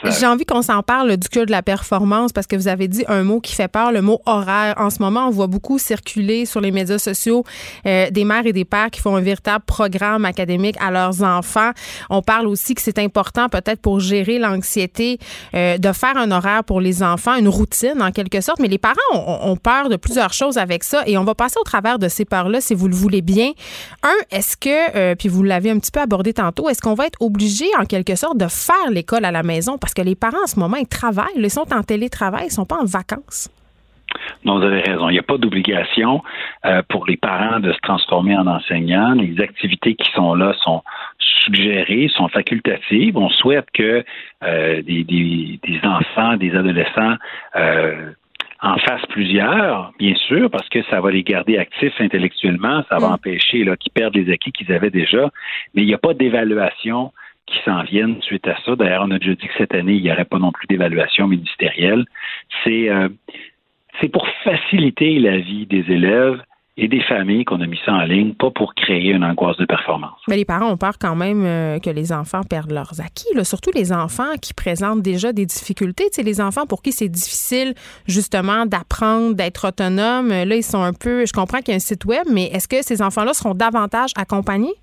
J'ai 0.04 0.26
envie 0.28 0.46
qu'on 0.46 0.62
s'en 0.62 0.84
parle 0.84 1.18
du 1.18 1.28
culte 1.30 1.48
de 1.48 1.52
la 1.52 1.64
performance 1.64 2.32
parce 2.32 2.46
que 2.48 2.56
vous 2.56 2.68
avez 2.68 2.88
dit 2.88 3.04
un 3.08 3.24
mot 3.24 3.40
qui 3.40 3.56
fait 3.56 3.68
peur, 3.68 3.92
le 3.92 4.02
mot 4.02 4.20
horaire. 4.26 4.76
En 4.78 4.90
ce 4.90 5.02
moment, 5.02 5.28
on 5.28 5.32
voit 5.32 5.48
beaucoup 5.48 5.80
circuler 5.80 6.46
sur 6.46 6.62
les 6.62 6.72
médias 6.72 7.00
sociaux 7.00 7.44
euh, 7.86 8.10
des 8.12 8.24
mères 8.26 8.46
et 8.46 8.54
des 8.54 8.66
pères 8.66 8.92
qui 8.92 9.00
font 9.02 9.16
un 9.16 9.22
véritable 9.22 9.64
programme 9.66 10.26
académique 10.26 10.76
à 10.80 10.92
leurs 10.92 11.24
enfants. 11.24 11.72
On 12.10 12.22
parle 12.22 12.48
aussi 12.48 12.76
que 12.76 12.82
c'est 12.82 13.00
important 13.00 13.50
peut-être 13.50 13.82
pour 13.82 14.00
gérer 14.00 14.38
l'anxiété 14.40 15.18
euh, 15.56 15.78
de 15.78 15.92
faire 15.92 16.18
un 16.18 16.30
horaire 16.32 16.64
pour 16.64 16.82
les 16.82 17.02
enfants, 17.04 17.36
une 17.36 17.48
routine 17.50 18.02
en 18.02 18.12
quelque 18.12 18.42
sorte. 18.42 18.60
Mais 18.60 18.68
les 18.68 18.78
parents 18.78 18.96
ont, 19.14 19.40
ont 19.52 19.56
peur 19.58 19.90
de 19.90 19.96
plusieurs 19.96 20.34
choses 20.34 20.58
avec 20.58 20.84
ça 20.84 21.04
et 21.08 21.18
on 21.18 21.24
va 21.24 21.36
passer 21.36 21.56
au 21.60 21.64
travers 21.64 22.00
de 22.00 22.08
ces 22.10 22.26
peurs-là 22.26 22.62
si 22.62 22.74
vous 22.76 22.88
le 22.88 22.96
voulez 22.96 23.22
bien. 23.22 23.52
Un, 24.04 24.10
est-ce 24.32 24.56
que, 24.58 24.96
euh, 24.96 25.16
puis 25.16 25.30
vous 25.30 25.37
l'avez 25.44 25.72
un 25.72 25.80
petit 25.80 25.92
peu 25.92 26.00
abordé 26.00 26.34
tantôt, 26.34 26.70
est-ce 26.70 26.82
qu'on 26.82 26.94
va 26.94 27.06
être 27.06 27.22
obligé 27.22 27.66
en 27.80 27.86
quelque 27.86 28.16
sorte 28.16 28.38
de 28.38 28.48
faire 28.48 28.92
l'école 28.92 29.26
à 29.26 29.32
la 29.32 29.44
maison? 29.44 29.78
Parce 29.78 29.94
que 29.94 30.02
les 30.02 30.16
parents 30.16 30.44
en 30.44 30.48
ce 30.48 30.60
moment 30.60 30.78
ils 30.78 30.88
travaillent, 30.88 31.26
ils 31.36 31.50
sont 31.50 31.74
en 31.74 31.84
télétravail, 31.84 32.48
ils 32.48 32.52
sont 32.52 32.66
pas 32.66 32.78
en 32.78 32.86
vacances. 32.86 33.50
Non, 34.46 34.60
vous 34.60 34.66
avez 34.66 34.82
raison. 34.82 35.10
Il 35.10 35.14
n'y 35.14 35.20
a 35.20 35.24
pas 35.24 35.38
d'obligation 35.38 36.24
euh, 36.66 36.82
pour 36.90 37.06
les 37.06 37.18
parents 37.18 37.60
de 37.60 37.72
se 37.74 37.80
transformer 37.80 38.36
en 38.38 38.48
enseignants. 38.48 39.14
Les 39.14 39.42
activités 39.42 39.96
qui 39.96 40.10
sont 40.14 40.34
là 40.34 40.54
sont 40.64 40.82
suggérées, 41.20 42.10
sont 42.16 42.28
facultatives. 42.30 43.18
On 43.18 43.30
souhaite 43.30 43.68
que 43.74 44.04
euh, 44.44 44.82
des 44.82 45.80
enfants, 45.84 46.38
des 46.38 46.56
adolescents 46.56 47.16
euh, 47.56 48.12
en 48.62 48.78
fassent 48.78 49.06
plusieurs, 49.10 49.94
bien 50.00 50.16
sûr, 50.16 50.50
parce 50.50 50.68
que 50.70 50.82
ça 50.90 51.00
va 51.00 51.12
les 51.12 51.24
garder 51.24 51.58
actifs 51.58 51.94
intellectuellement, 52.00 52.84
ça 52.90 52.98
va 52.98 53.10
Mm. 53.10 53.14
empêcher 53.14 53.64
là, 53.64 53.78
qu'ils 53.78 53.92
perdent 53.92 54.16
les 54.16 54.32
acquis 54.34 54.52
qu'ils 54.52 54.72
avaient 54.72 54.90
déjà. 54.90 55.30
Mais 55.74 55.84
il 55.84 55.86
n'y 55.86 55.94
a 55.94 56.00
pas 56.00 56.14
d'évaluation 56.14 57.12
qui 57.46 57.60
s'en 57.64 57.84
viennent 57.84 58.22
suite 58.24 58.48
à 58.48 58.58
ça. 58.66 58.76
D'ailleurs, 58.76 59.04
on 59.06 59.12
a 59.12 59.20
déjà 59.20 59.36
dit 59.36 59.48
que 59.48 59.54
cette 59.58 59.74
année, 59.74 59.94
il 59.94 60.02
n'y 60.04 60.12
aurait 60.12 60.26
pas 60.26 60.40
non 60.40 60.52
plus 60.52 60.68
d'évaluation 60.68 61.28
ministérielle. 61.28 62.04
C'est 62.64 62.90
euh, 62.90 63.10
c'est 64.02 64.10
pour 64.10 64.28
faciliter 64.44 65.18
la 65.20 65.38
vie 65.38 65.66
des 65.66 65.86
élèves 65.92 66.42
et 66.78 66.88
des 66.88 67.02
familles 67.02 67.44
qu'on 67.44 67.60
a 67.62 67.66
mis 67.66 67.80
ça 67.86 67.94
en 67.94 68.04
ligne, 68.04 68.34
pas 68.34 68.52
pour 68.52 68.76
créer 68.76 69.12
une 69.12 69.24
angoisse 69.24 69.58
de 69.58 69.66
performance. 69.66 70.20
Mais 70.28 70.38
les 70.38 70.46
parents 70.46 70.72
ont 70.72 70.78
peur 70.78 71.00
quand 71.00 71.16
même 71.16 71.44
euh, 71.44 71.80
que 71.80 71.90
les 71.90 72.12
enfants 72.12 72.42
perdent 72.48 72.72
leurs 72.72 73.02
acquis, 73.02 73.34
là. 73.36 73.44
surtout 73.44 73.72
les 73.74 73.92
enfants 73.92 74.36
qui 74.42 74.54
présentent 74.54 75.02
déjà 75.02 75.34
des 75.34 75.46
difficultés. 75.46 76.06
Tu 76.06 76.22
sais, 76.22 76.24
les 76.24 76.40
enfants 76.40 76.68
pour 76.68 76.84
qui 76.84 76.92
c'est 76.92 77.10
difficile 77.10 77.74
justement 78.08 78.66
d'apprendre, 78.66 79.36
d'être 79.36 79.68
autonome. 79.68 80.30
Là, 80.30 80.56
ils 80.56 80.64
sont 80.64 80.84
un 80.84 80.94
peu. 80.94 81.26
Je 81.26 81.34
comprends 81.34 81.60
qu'il 81.60 81.70
y 81.70 81.74
a 81.74 81.76
un 81.78 81.80
site 81.80 82.06
web, 82.06 82.26
mais 82.32 82.46
est-ce 82.46 82.68
que 82.68 82.84
ces 82.84 83.02
enfants-là 83.02 83.34
seront 83.34 83.56
davantage 83.56 84.12
accompagnés? 84.16 84.74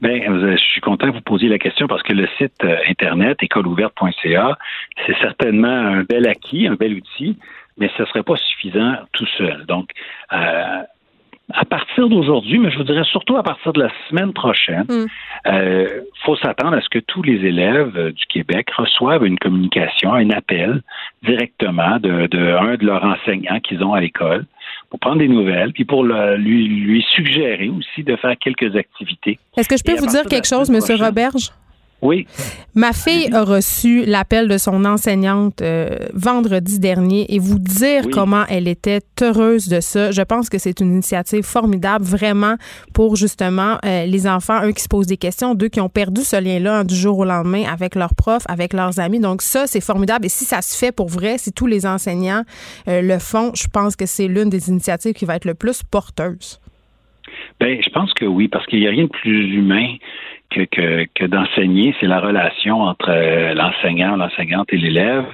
Ben, 0.00 0.22
je 0.56 0.56
suis 0.56 0.80
content 0.80 1.08
que 1.08 1.16
vous 1.16 1.20
posiez 1.20 1.48
la 1.48 1.58
question 1.58 1.86
parce 1.86 2.02
que 2.02 2.14
le 2.14 2.26
site 2.38 2.54
euh, 2.64 2.76
internet 2.88 3.36
écoleouverte.ca, 3.42 4.58
c'est 5.06 5.16
certainement 5.20 5.68
un 5.68 6.04
bel 6.04 6.26
acquis, 6.26 6.66
un 6.66 6.74
bel 6.74 6.94
outil, 6.94 7.36
mais 7.78 7.90
ce 7.96 8.02
ne 8.02 8.06
serait 8.08 8.22
pas 8.22 8.36
suffisant 8.36 8.94
tout 9.12 9.26
seul. 9.38 9.64
Donc, 9.66 9.90
euh, 10.32 10.82
à 11.52 11.64
partir 11.64 12.08
d'aujourd'hui, 12.08 12.60
mais 12.60 12.70
je 12.70 12.76
vous 12.78 12.84
dirais 12.84 13.02
surtout 13.02 13.36
à 13.36 13.42
partir 13.42 13.72
de 13.72 13.82
la 13.82 13.90
semaine 14.08 14.32
prochaine, 14.32 14.84
Mm. 14.88 15.06
euh, 15.48 16.00
faut 16.24 16.36
s'attendre 16.36 16.76
à 16.76 16.80
ce 16.80 16.88
que 16.88 17.00
tous 17.00 17.22
les 17.22 17.44
élèves 17.44 17.92
euh, 17.96 18.12
du 18.12 18.24
Québec 18.26 18.70
reçoivent 18.76 19.24
une 19.26 19.36
communication, 19.38 20.12
un 20.14 20.30
appel 20.30 20.80
directement 21.24 21.98
de, 21.98 22.28
de 22.28 22.38
un 22.56 22.76
de 22.76 22.86
leurs 22.86 23.02
enseignants 23.04 23.58
qu'ils 23.60 23.82
ont 23.82 23.94
à 23.94 24.00
l'école 24.00 24.44
pour 24.90 25.00
prendre 25.00 25.18
des 25.18 25.28
nouvelles, 25.28 25.72
puis 25.72 25.84
pour 25.84 26.04
le- 26.04 26.36
lui, 26.36 26.68
lui 26.68 27.04
suggérer 27.10 27.68
aussi 27.68 28.04
de 28.04 28.14
faire 28.16 28.36
quelques 28.38 28.76
activités. 28.76 29.38
Est-ce 29.56 29.68
que 29.68 29.76
je 29.76 29.82
peux 29.82 29.92
Et 29.92 29.96
vous 30.00 30.06
dire 30.06 30.24
quelque 30.26 30.46
chose, 30.46 30.70
prochaine- 30.70 31.02
Roberge? 31.04 31.50
Oui. 32.02 32.26
Ma 32.74 32.92
fille 32.92 33.28
a 33.34 33.44
reçu 33.44 34.04
l'appel 34.06 34.48
de 34.48 34.56
son 34.56 34.84
enseignante 34.84 35.60
euh, 35.60 35.96
vendredi 36.14 36.78
dernier 36.78 37.26
et 37.34 37.38
vous 37.38 37.58
dire 37.58 38.02
Oui. 38.06 38.10
comment 38.10 38.44
elle 38.48 38.68
était 38.68 39.00
heureuse 39.20 39.68
de 39.68 39.80
ça. 39.80 40.10
Je 40.10 40.22
pense 40.22 40.48
que 40.48 40.58
c'est 40.58 40.80
une 40.80 40.92
initiative 40.92 41.42
formidable 41.42 42.04
vraiment 42.04 42.56
pour 42.94 43.16
justement 43.16 43.76
euh, 43.84 44.06
les 44.06 44.26
enfants, 44.26 44.54
un 44.54 44.72
qui 44.72 44.82
se 44.82 44.88
posent 44.88 45.08
des 45.08 45.18
questions, 45.18 45.54
deux 45.54 45.68
qui 45.68 45.80
ont 45.80 45.90
perdu 45.90 46.22
ce 46.22 46.40
lien-là 46.40 46.78
hein, 46.78 46.84
du 46.84 46.94
jour 46.94 47.18
au 47.18 47.24
lendemain 47.24 47.64
avec 47.70 47.94
leurs 47.94 48.14
profs, 48.14 48.44
avec 48.48 48.72
leurs 48.72 48.98
amis. 48.98 49.20
Donc 49.20 49.42
ça, 49.42 49.66
c'est 49.66 49.82
formidable. 49.82 50.26
Et 50.26 50.30
si 50.30 50.44
ça 50.44 50.62
se 50.62 50.76
fait 50.76 50.92
pour 50.92 51.08
vrai, 51.08 51.36
si 51.36 51.52
tous 51.52 51.66
les 51.66 51.86
enseignants 51.86 52.44
euh, 52.88 53.02
le 53.02 53.18
font, 53.18 53.52
je 53.54 53.66
pense 53.68 53.94
que 53.96 54.06
c'est 54.06 54.28
l'une 54.28 54.48
des 54.48 54.70
initiatives 54.70 55.12
qui 55.12 55.26
va 55.26 55.36
être 55.36 55.44
le 55.44 55.54
plus 55.54 55.82
porteuse. 55.82 56.60
Ben, 57.60 57.78
je 57.84 57.90
pense 57.90 58.12
que 58.14 58.24
oui, 58.24 58.48
parce 58.48 58.66
qu'il 58.66 58.80
n'y 58.80 58.86
a 58.86 58.90
rien 58.90 59.04
de 59.04 59.10
plus 59.10 59.54
humain 59.54 59.96
que, 60.50 60.64
que, 60.64 61.06
que 61.14 61.24
d'enseigner. 61.24 61.94
C'est 62.00 62.06
la 62.06 62.20
relation 62.20 62.82
entre 62.82 63.10
euh, 63.10 63.54
l'enseignant, 63.54 64.16
l'enseignante 64.16 64.68
et 64.72 64.76
l'élève. 64.76 65.24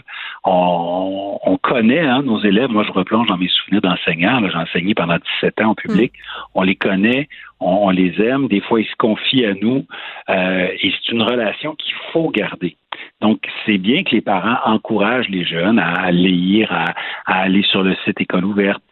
On, 0.45 1.39
on 1.43 1.57
connaît 1.59 2.01
hein, 2.01 2.23
nos 2.23 2.41
élèves. 2.43 2.71
Moi, 2.71 2.85
je 2.85 2.93
replonge 2.93 3.27
dans 3.27 3.37
mes 3.37 3.49
souvenirs 3.49 3.81
d'enseignants. 3.83 4.41
J'ai 4.49 4.57
enseigné 4.57 4.95
pendant 4.95 5.17
17 5.41 5.61
ans 5.63 5.71
au 5.73 5.75
public. 5.75 6.13
On 6.55 6.63
les 6.63 6.77
connaît, 6.77 7.29
on, 7.61 7.87
on 7.87 7.91
les 7.91 8.21
aime. 8.21 8.49
Des 8.49 8.61
fois, 8.61 8.81
ils 8.81 8.87
se 8.87 8.97
confient 8.97 9.47
à 9.47 9.55
nous. 9.55 9.87
Euh, 10.29 10.69
et 10.81 10.93
c'est 10.93 11.13
une 11.13 11.23
relation 11.23 11.75
qu'il 11.75 11.95
faut 12.13 12.31
garder. 12.31 12.77
Donc, 13.21 13.41
c'est 13.65 13.79
bien 13.79 14.05
que 14.05 14.11
les 14.11 14.21
parents 14.21 14.59
encouragent 14.65 15.29
les 15.29 15.45
jeunes 15.45 15.79
à 15.79 16.11
lire, 16.13 16.73
à, 16.73 16.95
à 17.27 17.43
aller 17.43 17.63
sur 17.63 17.83
le 17.83 17.95
site 18.05 18.21
École 18.21 18.45
ouverte. 18.45 18.83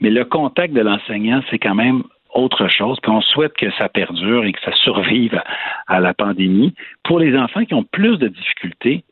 Mais 0.00 0.10
le 0.10 0.24
contact 0.24 0.74
de 0.74 0.82
l'enseignant, 0.82 1.42
c'est 1.50 1.58
quand 1.58 1.74
même 1.74 2.02
autre 2.38 2.68
chose. 2.68 2.98
Puis 3.02 3.10
on 3.10 3.20
souhaite 3.20 3.54
que 3.54 3.70
ça 3.72 3.88
perdure 3.88 4.44
et 4.44 4.52
que 4.52 4.60
ça 4.60 4.72
survive 4.72 5.40
à, 5.86 6.00
la 6.00 6.14
pandémie. 6.14 6.74
Pour 7.04 7.18
les 7.18 7.36
enfants 7.36 7.64
qui 7.64 7.74
ont 7.74 7.84
plus 7.84 8.18
de 8.18 8.28
difficultés, 8.28 9.04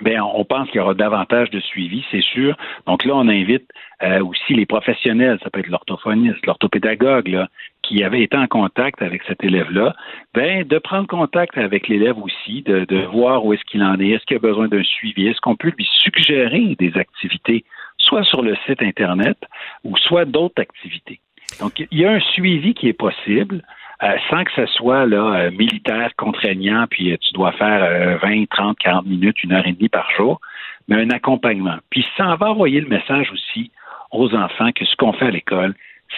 ben, 0.00 0.20
on 0.20 0.44
pense 0.44 0.68
qu'il 0.68 0.76
y 0.76 0.80
aura 0.80 0.94
davantage 0.94 1.50
de 1.50 1.58
suivi, 1.58 2.04
c'est 2.12 2.22
sûr. 2.22 2.56
Donc 2.86 3.04
là, 3.04 3.14
on 3.16 3.26
invite 3.28 3.68
euh, 4.02 4.22
aussi 4.24 4.54
les 4.54 4.64
professionnels, 4.64 5.40
ça 5.42 5.50
peut 5.50 5.58
être 5.58 5.68
l'orthophoniste, 5.68 6.46
l'orthopédagogue, 6.46 7.26
là, 7.26 7.48
qui 7.82 8.04
avait 8.04 8.22
été 8.22 8.36
en 8.36 8.46
contact 8.46 9.02
avec 9.02 9.22
cet 9.24 9.42
élève-là, 9.42 9.96
ben, 10.34 10.62
de 10.62 10.78
prendre 10.78 11.08
contact 11.08 11.58
avec 11.58 11.88
l'élève 11.88 12.16
aussi, 12.18 12.62
de, 12.62 12.84
de 12.84 13.00
voir 13.06 13.44
où 13.44 13.52
est-ce 13.52 13.64
qu'il 13.64 13.82
en 13.82 13.98
est, 13.98 14.10
est-ce 14.10 14.24
qu'il 14.24 14.36
a 14.36 14.40
besoin 14.40 14.68
d'un 14.68 14.84
suivi, 14.84 15.26
est-ce 15.26 15.40
qu'on 15.40 15.56
peut 15.56 15.72
lui 15.76 15.88
suggérer 16.04 16.76
des 16.78 16.96
activités, 16.96 17.64
soit 17.96 18.22
sur 18.22 18.42
le 18.42 18.56
site 18.66 18.82
Internet 18.82 19.36
ou 19.82 19.96
soit 19.96 20.24
d'autres 20.24 20.62
activités. 20.62 21.20
Donc, 21.60 21.80
il 21.90 21.98
y 21.98 22.04
a 22.04 22.12
un 22.12 22.20
suivi 22.20 22.74
qui 22.74 22.88
est 22.88 22.92
possible 22.92 23.62
euh, 24.02 24.16
sans 24.30 24.44
que 24.44 24.52
ce 24.52 24.66
soit 24.66 25.06
euh, 25.06 25.50
militaire, 25.50 26.12
contraignant, 26.16 26.86
puis 26.88 27.16
tu 27.20 27.32
dois 27.32 27.52
faire 27.52 28.18
20, 28.22 28.48
30, 28.48 28.78
40 28.78 29.06
minutes, 29.06 29.42
une 29.42 29.52
heure 29.52 29.66
et 29.66 29.72
demie 29.72 29.88
par 29.88 30.08
jour, 30.12 30.40
mais 30.86 30.96
un 30.96 31.10
accompagnement. 31.10 31.78
Puis 31.90 32.06
ça 32.16 32.36
va 32.36 32.50
envoyer 32.50 32.80
le 32.80 32.88
message 32.88 33.30
aussi 33.32 33.70
aux 34.12 34.34
enfants 34.34 34.70
que 34.72 34.84
ce 34.84 34.96
qu'on 34.96 35.12
fait 35.12 35.26
à 35.26 35.30
l'école, 35.30 35.74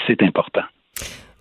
c'est 0.06 0.22
important. 0.22 0.62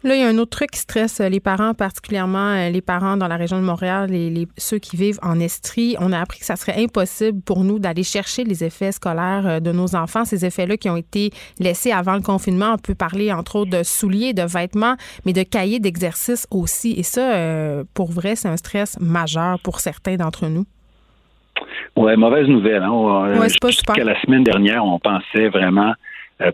Là, 0.01 0.15
il 0.15 0.21
y 0.21 0.23
a 0.23 0.27
un 0.29 0.37
autre 0.37 0.51
truc 0.51 0.71
qui 0.71 0.79
stresse 0.79 1.19
les 1.19 1.41
parents, 1.41 1.73
particulièrement 1.73 2.53
euh, 2.53 2.69
les 2.69 2.81
parents 2.81 3.17
dans 3.17 3.27
la 3.27 3.35
région 3.35 3.57
de 3.59 3.65
Montréal 3.65 4.09
les, 4.09 4.47
ceux 4.57 4.79
qui 4.79 4.95
vivent 4.95 5.19
en 5.21 5.41
Estrie. 5.41 5.97
On 5.99 6.13
a 6.13 6.19
appris 6.19 6.39
que 6.39 6.45
ça 6.45 6.55
serait 6.55 6.81
impossible 6.81 7.41
pour 7.41 7.65
nous 7.65 7.79
d'aller 7.79 8.03
chercher 8.03 8.45
les 8.45 8.63
effets 8.63 8.93
scolaires 8.93 9.45
euh, 9.45 9.59
de 9.59 9.73
nos 9.73 9.95
enfants, 9.95 10.23
ces 10.23 10.45
effets-là 10.45 10.77
qui 10.77 10.89
ont 10.89 10.95
été 10.95 11.31
laissés 11.59 11.91
avant 11.91 12.15
le 12.15 12.21
confinement. 12.21 12.75
On 12.75 12.77
peut 12.77 12.95
parler, 12.95 13.33
entre 13.33 13.57
autres, 13.57 13.71
de 13.71 13.83
souliers, 13.83 14.33
de 14.33 14.43
vêtements, 14.43 14.95
mais 15.25 15.33
de 15.33 15.43
cahiers 15.43 15.79
d'exercice 15.79 16.47
aussi. 16.49 16.93
Et 16.93 17.03
ça, 17.03 17.33
euh, 17.33 17.83
pour 17.93 18.11
vrai, 18.11 18.37
c'est 18.37 18.47
un 18.47 18.57
stress 18.57 18.97
majeur 19.01 19.59
pour 19.59 19.81
certains 19.81 20.15
d'entre 20.15 20.47
nous. 20.47 20.63
Oui, 21.97 22.15
mauvaise 22.15 22.47
nouvelle. 22.47 22.83
Hein? 22.83 23.47
Jusqu'à 23.47 24.03
la 24.03 24.19
semaine 24.21 24.43
dernière, 24.45 24.85
on 24.85 24.99
pensait 24.99 25.49
vraiment 25.49 25.89
euh, 25.89 25.93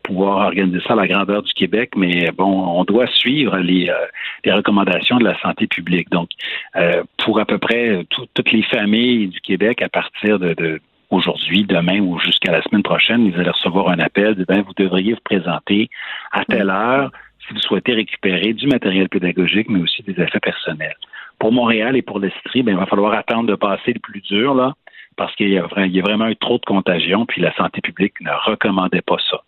pouvoir 0.03 0.47
organiser 0.47 0.79
ça 0.88 0.93
à 0.93 0.95
la 0.95 1.07
grandeur 1.07 1.43
du 1.43 1.53
Québec, 1.53 1.91
mais 1.95 2.31
bon, 2.31 2.45
on 2.45 2.83
doit 2.83 3.07
suivre 3.07 3.57
les, 3.57 3.89
euh, 3.89 4.05
les 4.43 4.51
recommandations 4.51 5.17
de 5.17 5.23
la 5.23 5.39
santé 5.39 5.67
publique. 5.67 6.09
Donc, 6.09 6.29
euh, 6.75 7.03
pour 7.17 7.39
à 7.39 7.45
peu 7.45 7.57
près 7.57 8.05
toutes 8.09 8.51
les 8.51 8.63
familles 8.63 9.27
du 9.27 9.39
Québec, 9.41 9.81
à 9.81 9.89
partir 9.89 10.39
de, 10.39 10.53
de 10.53 10.81
aujourd'hui, 11.11 11.63
demain 11.63 11.99
ou 11.99 12.19
jusqu'à 12.19 12.51
la 12.51 12.61
semaine 12.63 12.83
prochaine, 12.83 13.25
ils 13.25 13.36
allaient 13.39 13.51
recevoir 13.51 13.89
un 13.89 13.99
appel 13.99 14.36
de 14.36 14.43
ben, 14.43 14.61
vous 14.61 14.73
devriez 14.75 15.13
vous 15.13 15.19
présenter 15.23 15.89
à 16.31 16.43
telle 16.45 16.69
heure 16.69 17.11
si 17.47 17.53
vous 17.53 17.59
souhaitez 17.59 17.93
récupérer 17.93 18.53
du 18.53 18.67
matériel 18.67 19.07
pédagogique, 19.07 19.69
mais 19.69 19.79
aussi 19.79 20.01
des 20.01 20.19
effets 20.19 20.39
personnels. 20.39 20.95
Pour 21.38 21.51
Montréal 21.51 21.95
et 21.95 22.01
pour 22.01 22.19
l'Estrie, 22.19 22.63
ben, 22.63 22.73
il 22.73 22.77
va 22.77 22.88
falloir 22.88 23.13
attendre 23.13 23.47
de 23.47 23.55
passer 23.55 23.93
le 23.93 23.99
plus 23.99 24.21
dur, 24.21 24.55
là, 24.55 24.73
parce 25.15 25.36
qu'il 25.36 25.49
y 25.49 25.59
a 25.59 26.01
vraiment 26.01 26.27
eu 26.27 26.36
trop 26.36 26.57
de 26.57 26.65
contagion, 26.65 27.25
puis 27.25 27.41
la 27.41 27.53
santé 27.55 27.81
publique 27.81 28.19
ne 28.21 28.31
recommandait 28.31 29.01
pas 29.01 29.17
ça. 29.29 29.41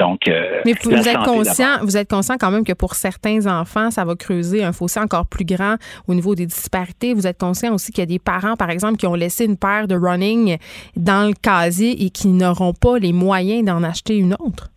Donc, 0.00 0.28
euh, 0.28 0.62
Mais 0.64 0.72
vous, 0.82 1.08
êtes 1.08 1.18
conscient, 1.18 1.76
vous 1.82 1.98
êtes 1.98 2.08
conscient 2.08 2.36
quand 2.40 2.50
même 2.50 2.64
que 2.64 2.72
pour 2.72 2.94
certains 2.94 3.46
enfants, 3.46 3.90
ça 3.90 4.06
va 4.06 4.16
creuser 4.16 4.64
un 4.64 4.72
fossé 4.72 4.98
encore 4.98 5.26
plus 5.26 5.44
grand 5.44 5.74
au 6.08 6.14
niveau 6.14 6.34
des 6.34 6.46
disparités. 6.46 7.12
Vous 7.12 7.26
êtes 7.26 7.38
conscient 7.38 7.74
aussi 7.74 7.92
qu'il 7.92 8.00
y 8.00 8.04
a 8.04 8.06
des 8.06 8.18
parents, 8.18 8.56
par 8.56 8.70
exemple, 8.70 8.96
qui 8.96 9.06
ont 9.06 9.14
laissé 9.14 9.44
une 9.44 9.58
paire 9.58 9.86
de 9.88 9.94
running 9.94 10.56
dans 10.96 11.28
le 11.28 11.34
casier 11.34 12.02
et 12.02 12.08
qui 12.08 12.28
n'auront 12.28 12.72
pas 12.72 12.98
les 12.98 13.12
moyens 13.12 13.62
d'en 13.66 13.82
acheter 13.82 14.16
une 14.16 14.32
autre. 14.32 14.70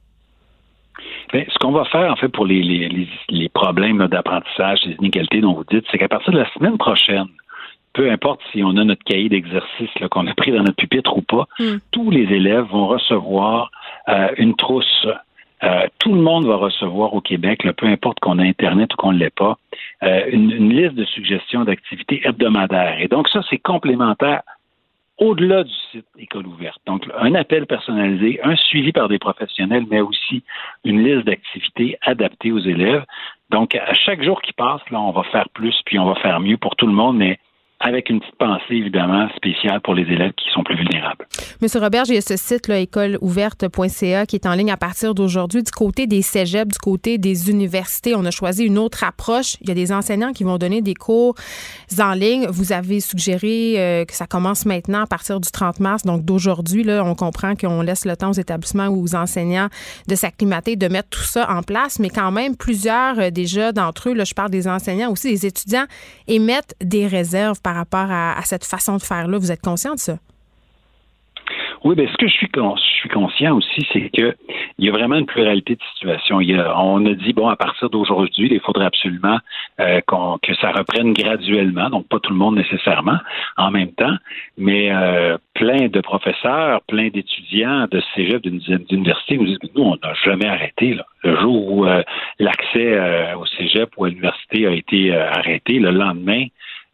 Bien, 1.32 1.46
ce 1.48 1.58
qu'on 1.58 1.72
va 1.72 1.86
faire, 1.86 2.12
en 2.12 2.18
fait, 2.18 2.28
pour 2.28 2.46
les, 2.46 2.62
les, 2.62 3.08
les 3.30 3.50
problèmes 3.50 4.06
d'apprentissage, 4.08 4.80
les 4.86 4.96
inégalités 4.96 5.40
dont 5.40 5.54
vous 5.54 5.64
dites, 5.72 5.86
c'est 5.90 5.98
qu'à 5.98 6.10
partir 6.10 6.34
de 6.34 6.40
la 6.40 6.52
semaine 6.52 6.78
prochaine, 6.78 7.28
peu 7.94 8.12
importe 8.12 8.42
si 8.52 8.62
on 8.64 8.76
a 8.76 8.84
notre 8.84 9.04
cahier 9.04 9.30
d'exercice 9.30 9.90
qu'on 10.12 10.28
a 10.28 10.34
pris 10.34 10.52
dans 10.52 10.64
notre 10.64 10.76
pupitre 10.76 11.16
ou 11.16 11.22
pas, 11.22 11.48
hmm. 11.60 11.78
tous 11.92 12.12
les 12.12 12.24
élèves 12.24 12.66
vont 12.66 12.88
recevoir 12.88 13.72
euh, 14.10 14.30
une 14.38 14.56
trousse. 14.56 15.08
Euh, 15.64 15.88
tout 16.00 16.14
le 16.14 16.22
monde 16.22 16.46
va 16.46 16.58
recevoir 16.58 17.14
au 17.14 17.22
Québec, 17.22 17.66
peu 17.78 17.88
importe 17.88 18.20
qu'on 18.20 18.38
a 18.38 18.44
Internet 18.44 18.94
ou 18.94 18.98
qu'on 18.98 19.14
ne 19.14 19.20
l'ait 19.20 19.30
pas, 19.30 19.58
euh, 20.04 20.26
une, 20.30 20.70
liste 20.70 20.96
de 20.96 21.06
suggestions 21.06 21.64
d'activités 21.64 22.22
hebdomadaires. 22.26 23.00
Et 23.00 23.08
donc 23.08 23.30
ça, 23.30 23.42
c'est 23.50 23.60
complémentaire 23.60 24.42
au-delà 25.20 25.64
du 25.64 25.74
site 25.92 26.06
École 26.18 26.48
ouverte. 26.48 26.82
Donc, 26.86 27.08
un 27.18 27.34
appel 27.36 27.66
personnalisé, 27.66 28.42
un 28.44 28.56
suivi 28.56 28.92
par 28.92 29.08
des 29.08 29.20
professionnels, 29.20 29.86
mais 29.90 30.02
aussi 30.02 30.44
une 30.84 31.04
liste 31.04 31.26
d'activités 31.26 31.98
adaptées 32.02 32.52
aux 32.52 32.60
élèves. 32.60 33.06
Donc, 33.50 33.76
à 33.76 33.94
chaque 33.94 34.24
jour 34.24 34.42
qui 34.42 34.52
passe, 34.54 34.82
là, 34.90 35.00
on 35.00 35.12
va 35.12 35.24
faire 35.24 35.48
plus, 35.50 35.80
puis 35.86 36.00
on 36.00 36.06
va 36.06 36.16
faire 36.16 36.40
mieux 36.40 36.58
pour 36.58 36.76
tout 36.76 36.88
le 36.88 36.94
monde, 36.94 37.18
mais 37.18 37.40
avec 37.84 38.10
une 38.10 38.20
petite 38.20 38.38
pensée 38.38 38.76
évidemment 38.76 39.28
spéciale 39.36 39.82
pour 39.82 39.94
les 39.94 40.04
élèves 40.04 40.32
qui 40.38 40.50
sont 40.54 40.64
plus 40.64 40.78
vulnérables. 40.78 41.28
Monsieur 41.62 41.82
Robert, 41.82 42.06
j'ai 42.06 42.22
ce 42.22 42.38
site 42.38 42.70
là, 42.70 42.80
écoleouverte.ca 42.80 44.26
qui 44.26 44.36
est 44.36 44.46
en 44.46 44.54
ligne 44.54 44.72
à 44.72 44.78
partir 44.78 45.14
d'aujourd'hui. 45.14 45.64
Du 45.64 45.72
côté 45.72 46.08
des 46.08 46.22
cégeps, 46.22 46.74
du 46.74 46.80
côté 46.80 47.18
des 47.18 47.50
universités, 47.50 48.16
on 48.16 48.24
a 48.26 48.32
choisi 48.32 48.64
une 48.64 48.78
autre 48.78 49.04
approche. 49.04 49.58
Il 49.62 49.68
y 49.68 49.72
a 49.72 49.76
des 49.76 49.92
enseignants 49.92 50.32
qui 50.32 50.46
vont 50.46 50.58
donner 50.58 50.82
des 50.82 50.94
cours 50.94 51.36
en 52.00 52.14
ligne. 52.14 52.48
Vous 52.50 52.72
avez 52.72 53.02
suggéré 53.02 53.76
euh, 53.78 54.06
que 54.06 54.14
ça 54.14 54.28
commence 54.28 54.66
maintenant 54.66 55.04
à 55.04 55.08
partir 55.08 55.40
du 55.40 55.52
30 55.52 55.80
mars, 55.82 56.04
donc 56.04 56.24
d'aujourd'hui. 56.24 56.84
Là, 56.84 57.04
on 57.04 57.16
comprend 57.16 57.56
qu'on 57.56 57.82
laisse 57.82 58.06
le 58.06 58.16
temps 58.16 58.30
aux 58.30 58.40
établissements 58.40 58.88
ou 58.88 59.04
aux 59.04 59.16
enseignants 59.16 59.68
de 60.08 60.16
s'acclimater, 60.16 60.76
de 60.78 60.88
mettre 60.88 61.10
tout 61.10 61.24
ça 61.24 61.50
en 61.52 61.64
place, 61.64 62.00
mais 62.00 62.10
quand 62.10 62.32
même 62.32 62.56
plusieurs 62.56 63.20
euh, 63.20 63.30
déjà 63.30 63.72
d'entre 63.74 64.10
eux, 64.10 64.14
là, 64.14 64.24
je 64.24 64.34
parle 64.34 64.52
des 64.52 64.68
enseignants 64.68 65.12
aussi, 65.12 65.32
des 65.32 65.46
étudiants, 65.46 65.86
émettent 66.28 66.76
des 66.82 67.08
réserves 67.08 67.62
par 67.62 67.73
rapport 67.76 68.12
à, 68.12 68.42
cette 68.44 68.66
façon 68.66 68.98
de 68.98 69.02
faire-là. 69.02 69.38
Vous 69.38 69.52
êtes 69.52 69.62
conscient 69.62 69.94
de 69.94 70.00
ça? 70.00 70.18
Oui, 71.84 71.96
bien, 71.96 72.08
ce 72.08 72.16
que 72.16 72.28
je 72.28 72.34
suis, 72.34 72.48
je 72.56 72.82
suis 72.82 73.10
conscient 73.10 73.58
aussi, 73.58 73.86
c'est 73.92 74.10
qu'il 74.12 74.34
y 74.80 74.88
a 74.88 74.92
vraiment 74.94 75.16
une 75.18 75.26
pluralité 75.26 75.76
de 75.76 75.82
situations. 75.94 76.38
on 76.38 77.06
a 77.06 77.14
dit, 77.14 77.34
bon, 77.34 77.50
à 77.50 77.58
partir 77.58 77.90
d'aujourd'hui, 77.90 78.48
il 78.50 78.60
faudrait 78.62 78.86
absolument 78.86 79.38
euh, 79.82 80.00
que 80.42 80.56
ça 80.56 80.72
reprenne 80.72 81.12
graduellement, 81.12 81.90
donc 81.90 82.08
pas 82.08 82.22
tout 82.22 82.32
le 82.32 82.38
monde 82.38 82.56
nécessairement 82.56 83.18
en 83.58 83.70
même 83.70 83.92
temps, 83.92 84.16
mais 84.58 84.94
euh, 84.94 85.38
plein 85.56 85.90
de 85.90 86.00
professeurs, 86.00 86.80
plein 86.88 87.10
d'étudiants 87.10 87.88
de 87.92 88.02
cégep 88.16 88.42
d'université 88.42 89.38
nous 89.38 89.46
disent, 89.46 89.60
nous, 89.76 89.84
on 89.84 89.98
n'a 90.02 90.14
jamais 90.24 90.48
arrêté. 90.48 90.98
Le 91.24 91.36
jour 91.42 91.70
où 91.70 91.86
euh, 91.86 92.02
l'accès 92.40 93.34
au 93.34 93.46
cégep 93.46 93.90
ou 93.98 94.06
à 94.06 94.10
l'université 94.10 94.68
a 94.68 94.72
été 94.72 95.14
arrêté, 95.14 95.80
le 95.80 95.92
lendemain, 95.92 96.46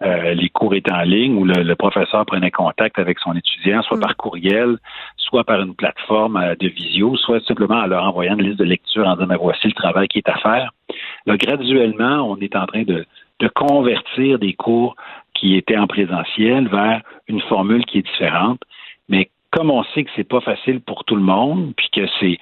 euh, 0.01 0.33
les 0.33 0.49
cours 0.49 0.73
étaient 0.75 0.93
en 0.93 1.01
ligne 1.01 1.35
où 1.35 1.45
le, 1.45 1.75
professeur 1.75 2.25
prenait 2.25 2.51
contact 2.51 2.99
avec 2.99 3.19
son 3.19 3.33
étudiant, 3.35 3.81
soit 3.81 3.97
mm. 3.97 4.01
par 4.01 4.15
courriel, 4.15 4.77
soit 5.17 5.43
par 5.43 5.61
une 5.61 5.75
plateforme 5.75 6.37
euh, 6.37 6.55
de 6.55 6.67
visio, 6.67 7.17
soit 7.17 7.43
simplement 7.45 7.75
en 7.75 7.87
leur 7.87 8.03
envoyant 8.03 8.37
une 8.37 8.45
liste 8.45 8.59
de 8.59 8.63
lecture 8.63 9.07
en 9.07 9.15
disant 9.15 9.27
mais 9.27 9.35
voici 9.35 9.67
le 9.67 9.73
travail 9.73 10.07
qui 10.07 10.19
est 10.19 10.29
à 10.29 10.37
faire. 10.37 10.71
Là, 11.25 11.37
graduellement, 11.37 12.29
on 12.29 12.37
est 12.37 12.55
en 12.55 12.65
train 12.65 12.83
de, 12.83 13.05
de 13.39 13.47
convertir 13.49 14.39
des 14.39 14.53
cours 14.53 14.95
qui 15.33 15.55
étaient 15.55 15.77
en 15.77 15.87
présentiel 15.87 16.67
vers 16.69 17.01
une 17.27 17.41
formule 17.41 17.85
qui 17.85 17.99
est 17.99 18.07
différente. 18.07 18.61
Mais 19.09 19.29
comme 19.51 19.69
on 19.71 19.83
sait 19.95 20.03
que 20.03 20.11
c'est 20.15 20.27
pas 20.27 20.41
facile 20.41 20.79
pour 20.79 21.03
tout 21.03 21.15
le 21.15 21.21
monde, 21.21 21.73
puis 21.75 21.89
que 21.91 22.07
c'est 22.19 22.37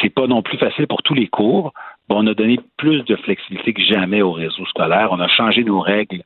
c'est 0.00 0.10
pas 0.10 0.26
non 0.26 0.42
plus 0.42 0.58
facile 0.58 0.86
pour 0.86 1.02
tous 1.02 1.14
les 1.14 1.28
cours, 1.28 1.72
on 2.08 2.26
a 2.26 2.34
donné 2.34 2.58
plus 2.76 3.02
de 3.04 3.16
flexibilité 3.16 3.72
que 3.72 3.82
jamais 3.82 4.22
au 4.22 4.32
réseau 4.32 4.66
scolaire. 4.66 5.08
On 5.12 5.20
a 5.20 5.28
changé 5.28 5.62
nos 5.62 5.80
règles 5.80 6.22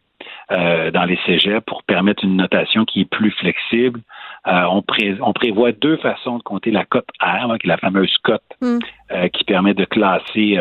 euh, 0.52 0.90
dans 0.90 1.04
les 1.04 1.18
cégeps 1.26 1.64
pour 1.66 1.82
permettre 1.82 2.24
une 2.24 2.36
notation 2.36 2.84
qui 2.84 3.02
est 3.02 3.10
plus 3.10 3.30
flexible. 3.30 4.00
Euh, 4.46 4.64
on, 4.70 5.32
prévoit 5.32 5.72
deux 5.72 5.96
façons 5.96 6.38
de 6.38 6.42
compter 6.42 6.70
la 6.70 6.84
cote 6.84 7.08
R, 7.20 7.56
qui 7.58 7.66
est 7.66 7.68
la 7.68 7.78
fameuse 7.78 8.14
cote 8.22 8.42
mm. 8.60 8.78
euh, 9.12 9.28
qui 9.28 9.44
permet 9.44 9.74
de 9.74 9.84
classer 9.84 10.58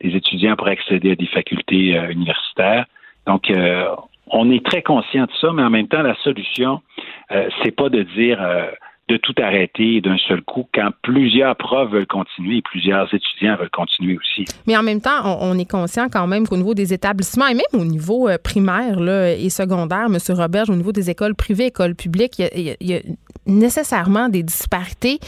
les 0.00 0.16
étudiants 0.16 0.56
pour 0.56 0.68
accéder 0.68 1.12
à 1.12 1.14
des 1.14 1.26
facultés 1.26 1.96
universitaires. 2.10 2.86
Donc, 3.26 3.52
on 4.26 4.50
est 4.50 4.64
très 4.64 4.82
conscient 4.82 5.24
de 5.24 5.32
ça, 5.40 5.52
mais 5.52 5.62
en 5.62 5.70
même 5.70 5.88
temps, 5.88 6.02
la 6.02 6.16
solution, 6.16 6.80
c'est 7.62 7.74
pas 7.74 7.88
de 7.88 8.02
dire 8.02 8.40
de 9.10 9.16
tout 9.16 9.34
arrêter 9.38 10.00
d'un 10.00 10.18
seul 10.28 10.40
coup 10.42 10.68
quand 10.72 10.90
plusieurs 11.02 11.56
profs 11.56 11.90
veulent 11.90 12.06
continuer 12.06 12.58
et 12.58 12.62
plusieurs 12.62 13.12
étudiants 13.12 13.56
veulent 13.56 13.70
continuer 13.70 14.16
aussi. 14.16 14.44
Mais 14.66 14.76
en 14.76 14.84
même 14.84 15.00
temps, 15.00 15.38
on, 15.40 15.58
est 15.58 15.68
conscient 15.68 16.08
quand 16.08 16.28
même 16.28 16.46
qu'au 16.46 16.56
niveau 16.56 16.74
des 16.74 16.94
établissements 16.94 17.48
et 17.48 17.54
même 17.54 17.62
au 17.72 17.84
niveau 17.84 18.28
euh, 18.28 18.38
primaire 18.42 19.00
là, 19.00 19.32
et 19.32 19.50
secondaire, 19.50 20.06
M. 20.06 20.18
Roberge, 20.28 20.70
au 20.70 20.76
niveau 20.76 20.92
des 20.92 21.10
écoles 21.10 21.34
privées, 21.34 21.66
écoles 21.66 21.96
publiques, 21.96 22.38
il 22.38 22.76
y 22.80 22.94
a, 22.94 23.00
nécessairement 23.46 24.28
des 24.28 24.44
disparités. 24.44 25.18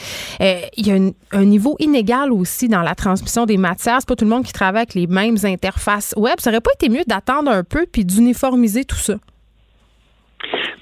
Euh, 0.41 0.61
il 0.77 0.87
y 0.87 0.93
a 0.93 0.99
un 1.33 1.45
niveau 1.45 1.77
inégal 1.81 2.31
aussi 2.31 2.69
dans 2.69 2.83
la 2.83 2.95
transmission 2.95 3.47
des 3.47 3.57
matières. 3.57 3.97
C'est 3.99 4.09
pas 4.09 4.15
tout 4.15 4.25
le 4.25 4.31
monde 4.31 4.45
qui 4.45 4.53
travaille 4.53 4.83
avec 4.83 4.95
les 4.95 5.09
mêmes 5.09 5.37
interfaces 5.43 6.15
web. 6.17 6.35
Ça 6.39 6.51
aurait 6.51 6.61
pas 6.61 6.71
été 6.75 6.89
mieux 6.89 7.05
d'attendre 7.07 7.51
un 7.51 7.65
peu 7.65 7.85
puis 7.91 8.05
d'uniformiser 8.05 8.85
tout 8.85 8.97
ça? 8.97 9.15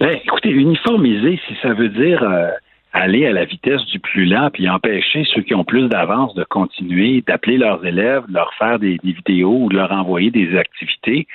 Ben, 0.00 0.18
écoutez, 0.24 0.50
uniformiser, 0.50 1.38
si 1.46 1.54
ça 1.62 1.74
veut 1.74 1.90
dire 1.90 2.22
euh, 2.22 2.50
aller 2.92 3.26
à 3.26 3.32
la 3.32 3.44
vitesse 3.44 3.84
du 3.86 4.00
plus 4.00 4.24
lent 4.24 4.50
puis 4.52 4.68
empêcher 4.68 5.24
ceux 5.34 5.42
qui 5.42 5.54
ont 5.54 5.64
plus 5.64 5.88
d'avance 5.88 6.34
de 6.34 6.44
continuer, 6.44 7.22
d'appeler 7.26 7.56
leurs 7.56 7.84
élèves, 7.84 8.24
de 8.28 8.34
leur 8.34 8.52
faire 8.54 8.78
des, 8.78 8.98
vidéos 9.02 9.64
ou 9.64 9.68
de 9.68 9.76
leur 9.76 9.92
envoyer 9.92 10.30
des 10.30 10.56
activités. 10.56 11.26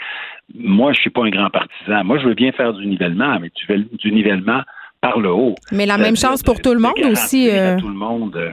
Moi, 0.54 0.94
je 0.94 1.02
suis 1.02 1.10
pas 1.10 1.24
un 1.24 1.30
grand 1.30 1.50
partisan. 1.50 2.04
Moi, 2.04 2.18
je 2.20 2.28
veux 2.28 2.34
bien 2.34 2.52
faire 2.52 2.74
du 2.74 2.86
nivellement, 2.86 3.40
mais 3.40 3.50
du, 3.56 3.88
du 3.98 4.12
nivellement 4.12 4.62
par 5.02 5.20
le 5.20 5.32
haut. 5.32 5.56
Mais 5.72 5.86
la 5.86 5.98
même 5.98 6.16
chance 6.16 6.44
pour 6.44 6.62
tout 6.62 6.74
le 6.74 6.80
monde 6.80 7.00
aussi. 7.12 7.50
Euh... 7.50 7.78
Tout 7.80 7.90
le 7.90 7.96
monde. 7.96 8.36
Euh, 8.36 8.52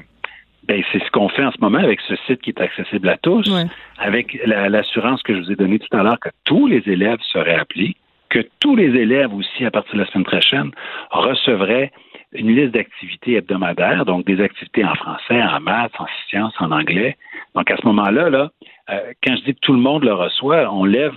ben, 0.68 0.82
c'est 0.92 1.02
ce 1.02 1.10
qu'on 1.10 1.28
fait 1.28 1.44
en 1.44 1.50
ce 1.50 1.60
moment 1.60 1.78
avec 1.78 2.00
ce 2.02 2.14
site 2.26 2.40
qui 2.40 2.50
est 2.50 2.60
accessible 2.60 3.08
à 3.08 3.16
tous, 3.16 3.50
avec 3.98 4.38
l'assurance 4.46 5.20
que 5.22 5.34
je 5.34 5.40
vous 5.40 5.50
ai 5.50 5.56
donnée 5.56 5.80
tout 5.80 5.96
à 5.96 6.04
l'heure 6.04 6.20
que 6.20 6.28
tous 6.44 6.68
les 6.68 6.82
élèves 6.86 7.18
seraient 7.32 7.56
appelés, 7.56 7.96
que 8.28 8.46
tous 8.60 8.76
les 8.76 8.96
élèves 9.00 9.34
aussi, 9.34 9.64
à 9.64 9.72
partir 9.72 9.94
de 9.94 10.00
la 10.00 10.06
semaine 10.06 10.24
prochaine, 10.24 10.70
recevraient 11.10 11.90
une 12.32 12.54
liste 12.54 12.72
d'activités 12.72 13.34
hebdomadaires, 13.34 14.04
donc 14.04 14.26
des 14.26 14.40
activités 14.40 14.84
en 14.84 14.94
français, 14.94 15.42
en 15.42 15.60
maths, 15.60 15.92
en 15.98 16.06
sciences, 16.28 16.54
en 16.58 16.70
anglais. 16.70 17.16
Donc 17.54 17.70
à 17.70 17.76
ce 17.76 17.86
moment-là, 17.86 18.30
là, 18.30 18.50
euh, 18.90 19.12
quand 19.24 19.36
je 19.36 19.42
dis 19.44 19.54
que 19.54 19.60
tout 19.60 19.72
le 19.72 19.80
monde 19.80 20.04
le 20.04 20.14
reçoit, 20.14 20.72
on 20.72 20.84
lève 20.84 21.14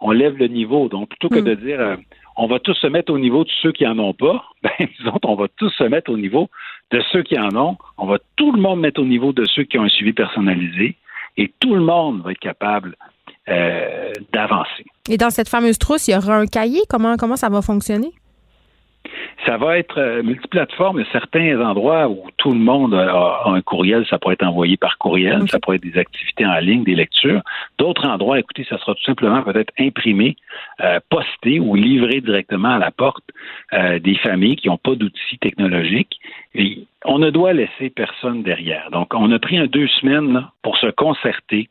on 0.00 0.10
lève 0.10 0.36
le 0.36 0.48
niveau. 0.48 0.88
Donc, 0.88 1.08
plutôt 1.08 1.28
que 1.28 1.40
de 1.40 1.54
dire 1.54 1.80
euh, 1.80 1.96
on 2.36 2.46
va 2.46 2.58
tous 2.58 2.74
se 2.74 2.86
mettre 2.86 3.12
au 3.12 3.18
niveau 3.18 3.44
de 3.44 3.50
ceux 3.62 3.72
qui 3.72 3.86
en 3.86 3.98
ont 3.98 4.12
pas, 4.12 4.44
ben, 4.62 4.70
nous 4.78 5.08
autres, 5.08 5.28
on 5.28 5.36
va 5.36 5.48
tous 5.56 5.70
se 5.70 5.84
mettre 5.84 6.10
au 6.10 6.16
niveau 6.16 6.48
de 6.90 7.02
ceux 7.12 7.22
qui 7.22 7.38
en 7.38 7.54
ont. 7.56 7.76
On 7.98 8.06
va 8.06 8.18
tout 8.36 8.52
le 8.52 8.60
monde 8.60 8.80
mettre 8.80 9.00
au 9.00 9.04
niveau 9.04 9.32
de 9.32 9.44
ceux 9.44 9.64
qui 9.64 9.78
ont 9.78 9.84
un 9.84 9.88
suivi 9.88 10.12
personnalisé 10.12 10.96
et 11.36 11.52
tout 11.60 11.74
le 11.74 11.80
monde 11.80 12.22
va 12.22 12.32
être 12.32 12.38
capable 12.38 12.96
euh, 13.48 14.12
d'avancer. 14.32 14.84
Et 15.08 15.16
dans 15.16 15.30
cette 15.30 15.48
fameuse 15.48 15.78
trousse, 15.78 16.08
il 16.08 16.12
y 16.12 16.16
aura 16.16 16.36
un 16.36 16.46
cahier. 16.46 16.80
Comment, 16.88 17.16
comment 17.16 17.36
ça 17.36 17.48
va 17.48 17.62
fonctionner? 17.62 18.12
Ça 19.46 19.58
va 19.58 19.78
être 19.78 19.98
euh, 19.98 20.24
multiplateforme. 20.24 20.98
Il 20.98 21.04
y 21.04 21.08
a 21.08 21.12
certains 21.12 21.60
endroits 21.60 22.08
où 22.08 22.24
tout 22.36 22.50
le 22.50 22.58
monde 22.58 22.94
a, 22.94 23.42
un 23.46 23.60
courriel, 23.60 24.04
ça 24.10 24.18
pourrait 24.18 24.34
être 24.34 24.46
envoyé 24.46 24.76
par 24.76 24.98
courriel, 24.98 25.48
ça 25.48 25.60
pourrait 25.60 25.76
être 25.76 25.84
des 25.84 25.98
activités 25.98 26.44
en 26.44 26.58
ligne, 26.58 26.82
des 26.82 26.96
lectures. 26.96 27.42
D'autres 27.78 28.08
endroits, 28.08 28.40
écoutez, 28.40 28.64
ça 28.64 28.76
sera 28.78 28.94
tout 28.94 29.04
simplement 29.04 29.42
peut-être 29.42 29.72
imprimé, 29.78 30.34
euh, 30.80 30.98
posté 31.10 31.60
ou 31.60 31.76
livré 31.76 32.20
directement 32.20 32.70
à 32.70 32.78
la 32.78 32.90
porte 32.90 33.24
euh, 33.72 34.00
des 34.00 34.16
familles 34.16 34.56
qui 34.56 34.68
n'ont 34.68 34.78
pas 34.78 34.96
d'outils 34.96 35.38
technologiques. 35.40 36.18
Et 36.56 36.84
on 37.04 37.20
ne 37.20 37.30
doit 37.30 37.52
laisser 37.52 37.90
personne 37.90 38.42
derrière. 38.42 38.90
Donc, 38.90 39.14
on 39.14 39.30
a 39.30 39.38
pris 39.38 39.58
un 39.58 39.66
deux 39.66 39.86
semaines 39.86 40.44
pour 40.62 40.76
se 40.78 40.88
concerter, 40.88 41.68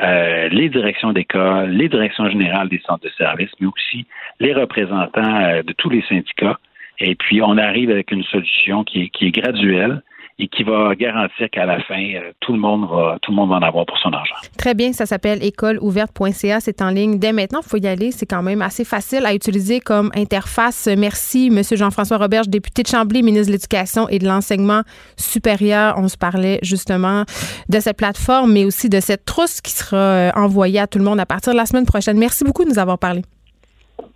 les 0.00 0.68
directions 0.68 1.12
d'école, 1.12 1.70
les 1.70 1.88
directions 1.88 2.28
générales 2.28 2.68
des 2.68 2.80
centres 2.80 3.04
de 3.04 3.12
services, 3.16 3.50
mais 3.60 3.68
aussi 3.68 4.06
les 4.40 4.52
représentants 4.52 5.62
de 5.62 5.72
tous 5.72 5.88
les 5.88 6.02
syndicats 6.02 6.58
et 7.00 7.14
puis, 7.14 7.42
on 7.42 7.58
arrive 7.58 7.90
avec 7.90 8.10
une 8.10 8.24
solution 8.24 8.84
qui 8.84 9.02
est, 9.02 9.08
qui 9.08 9.26
est 9.26 9.30
graduelle 9.30 10.02
et 10.38 10.48
qui 10.48 10.64
va 10.64 10.94
garantir 10.96 11.48
qu'à 11.50 11.64
la 11.64 11.80
fin, 11.82 12.12
euh, 12.14 12.32
tout 12.40 12.52
le 12.52 12.58
monde 12.58 12.88
va 12.90 13.18
tout 13.22 13.30
le 13.30 13.36
monde 13.36 13.50
va 13.50 13.56
en 13.56 13.62
avoir 13.62 13.86
pour 13.86 13.96
son 13.98 14.12
argent. 14.12 14.34
Très 14.58 14.74
bien, 14.74 14.92
ça 14.92 15.06
s'appelle 15.06 15.42
écoleouverte.ca, 15.44 16.58
c'est 16.58 16.82
en 16.82 16.90
ligne 16.90 17.18
dès 17.18 17.32
maintenant, 17.32 17.60
il 17.64 17.68
faut 17.68 17.76
y 17.76 17.86
aller, 17.86 18.10
c'est 18.10 18.26
quand 18.26 18.42
même 18.42 18.60
assez 18.60 18.84
facile 18.84 19.26
à 19.26 19.34
utiliser 19.34 19.78
comme 19.78 20.10
interface. 20.16 20.88
Merci 20.98 21.50
monsieur 21.50 21.76
Jean-François 21.76 22.16
Roberge, 22.16 22.48
député 22.48 22.82
de 22.82 22.88
Chambly, 22.88 23.22
ministre 23.22 23.46
de 23.46 23.52
l'Éducation 23.52 24.08
et 24.08 24.18
de 24.18 24.26
l'enseignement 24.26 24.82
supérieur. 25.16 25.94
On 25.98 26.08
se 26.08 26.16
parlait 26.16 26.58
justement 26.62 27.22
de 27.68 27.78
cette 27.78 27.96
plateforme 27.96 28.52
mais 28.52 28.64
aussi 28.64 28.88
de 28.88 28.98
cette 28.98 29.24
trousse 29.24 29.60
qui 29.60 29.70
sera 29.70 29.96
euh, 29.96 30.30
envoyée 30.34 30.80
à 30.80 30.88
tout 30.88 30.98
le 30.98 31.04
monde 31.04 31.20
à 31.20 31.26
partir 31.26 31.52
de 31.52 31.58
la 31.58 31.66
semaine 31.66 31.86
prochaine. 31.86 32.18
Merci 32.18 32.42
beaucoup 32.42 32.64
de 32.64 32.70
nous 32.70 32.78
avoir 32.80 32.98
parlé. 32.98 33.22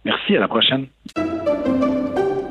Merci, 0.04 0.36
à 0.36 0.40
la 0.40 0.48
prochaine. 0.48 0.86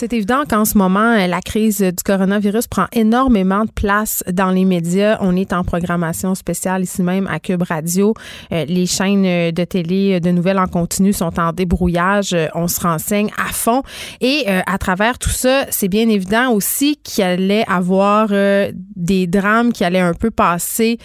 C'est 0.00 0.14
évident 0.14 0.44
qu'en 0.48 0.64
ce 0.64 0.78
moment, 0.78 1.12
euh, 1.12 1.26
la 1.26 1.42
crise 1.42 1.82
du 1.82 2.02
coronavirus 2.02 2.68
prend 2.68 2.86
énormément 2.92 3.66
de 3.66 3.70
place 3.70 4.24
dans 4.32 4.50
les 4.50 4.64
médias. 4.64 5.18
On 5.20 5.36
est 5.36 5.52
en 5.52 5.62
programmation 5.62 6.34
spéciale 6.34 6.84
ici 6.84 7.02
même 7.02 7.26
à 7.26 7.38
Cube 7.38 7.62
Radio. 7.62 8.14
Euh, 8.50 8.64
les 8.64 8.86
chaînes 8.86 9.26
euh, 9.26 9.52
de 9.52 9.62
télé 9.62 10.18
de 10.18 10.30
nouvelles 10.30 10.58
en 10.58 10.68
continu 10.68 11.12
sont 11.12 11.38
en 11.38 11.52
débrouillage. 11.52 12.34
On 12.54 12.66
se 12.66 12.80
renseigne 12.80 13.28
à 13.36 13.52
fond. 13.52 13.82
Et 14.22 14.46
à 14.48 14.78
travers 14.78 15.18
tout 15.18 15.28
ça, 15.28 15.66
c'est 15.68 15.88
bien 15.88 16.08
évident 16.08 16.50
aussi 16.50 16.96
qu'il 16.96 17.24
allait 17.24 17.66
avoir 17.68 18.28
des 18.96 19.26
drames 19.26 19.72
qui 19.72 19.84
allaient 19.84 19.98
un 19.98 20.14
peu 20.14 20.30
passer 20.30 20.98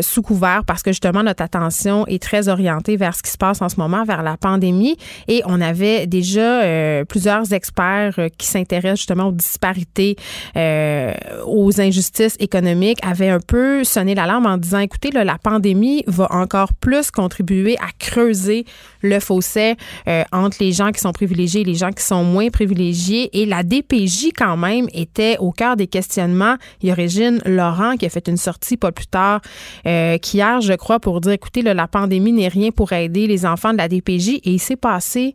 sous 0.00 0.22
couvert 0.22 0.64
parce 0.66 0.82
que 0.82 0.90
justement, 0.90 1.22
notre 1.22 1.44
attention 1.44 2.06
est 2.06 2.22
très 2.22 2.48
orientée 2.48 2.96
vers 2.96 3.14
ce 3.14 3.22
qui 3.22 3.30
se 3.30 3.38
passe 3.38 3.62
en 3.62 3.68
ce 3.68 3.76
moment, 3.76 4.04
vers 4.04 4.22
la 4.22 4.36
pandémie. 4.36 4.96
Et 5.28 5.42
on 5.46 5.60
avait 5.60 6.06
déjà 6.06 7.04
plusieurs 7.04 7.52
experts 7.52 8.15
qui 8.36 8.46
s'intéresse 8.46 8.98
justement 8.98 9.28
aux 9.28 9.32
disparités, 9.32 10.16
euh, 10.56 11.12
aux 11.46 11.80
injustices 11.80 12.36
économiques, 12.40 12.98
avait 13.02 13.28
un 13.28 13.40
peu 13.40 13.84
sonné 13.84 14.14
l'alarme 14.14 14.46
en 14.46 14.56
disant, 14.56 14.78
écoutez, 14.78 15.10
la 15.10 15.38
pandémie 15.38 16.04
va 16.06 16.28
encore 16.30 16.72
plus 16.74 17.10
contribuer 17.10 17.76
à 17.78 17.88
creuser 17.98 18.64
le 19.02 19.20
fossé 19.20 19.76
euh, 20.08 20.24
entre 20.32 20.58
les 20.60 20.72
gens 20.72 20.90
qui 20.90 21.00
sont 21.00 21.12
privilégiés 21.12 21.60
et 21.60 21.64
les 21.64 21.74
gens 21.74 21.92
qui 21.92 22.02
sont 22.02 22.24
moins 22.24 22.48
privilégiés. 22.48 23.40
Et 23.40 23.46
la 23.46 23.62
DPJ, 23.62 24.30
quand 24.36 24.56
même, 24.56 24.88
était 24.92 25.36
au 25.38 25.52
cœur 25.52 25.76
des 25.76 25.86
questionnements. 25.86 26.56
Il 26.82 26.88
y 26.88 26.90
a 26.90 26.94
Régine 26.94 27.40
Laurent 27.44 27.96
qui 27.96 28.06
a 28.06 28.10
fait 28.10 28.28
une 28.28 28.36
sortie 28.36 28.76
pas 28.76 28.92
plus 28.92 29.06
tard 29.06 29.40
qu'hier, 29.84 30.60
je 30.60 30.74
crois, 30.74 31.00
pour 31.00 31.20
dire, 31.20 31.32
écoutez, 31.32 31.62
la 31.62 31.88
pandémie 31.88 32.32
n'est 32.32 32.48
rien 32.48 32.70
pour 32.70 32.92
aider 32.92 33.26
les 33.26 33.46
enfants 33.46 33.72
de 33.72 33.78
la 33.78 33.88
DPJ. 33.88 34.40
Et 34.44 34.50
il 34.50 34.60
s'est 34.60 34.76
passé 34.76 35.34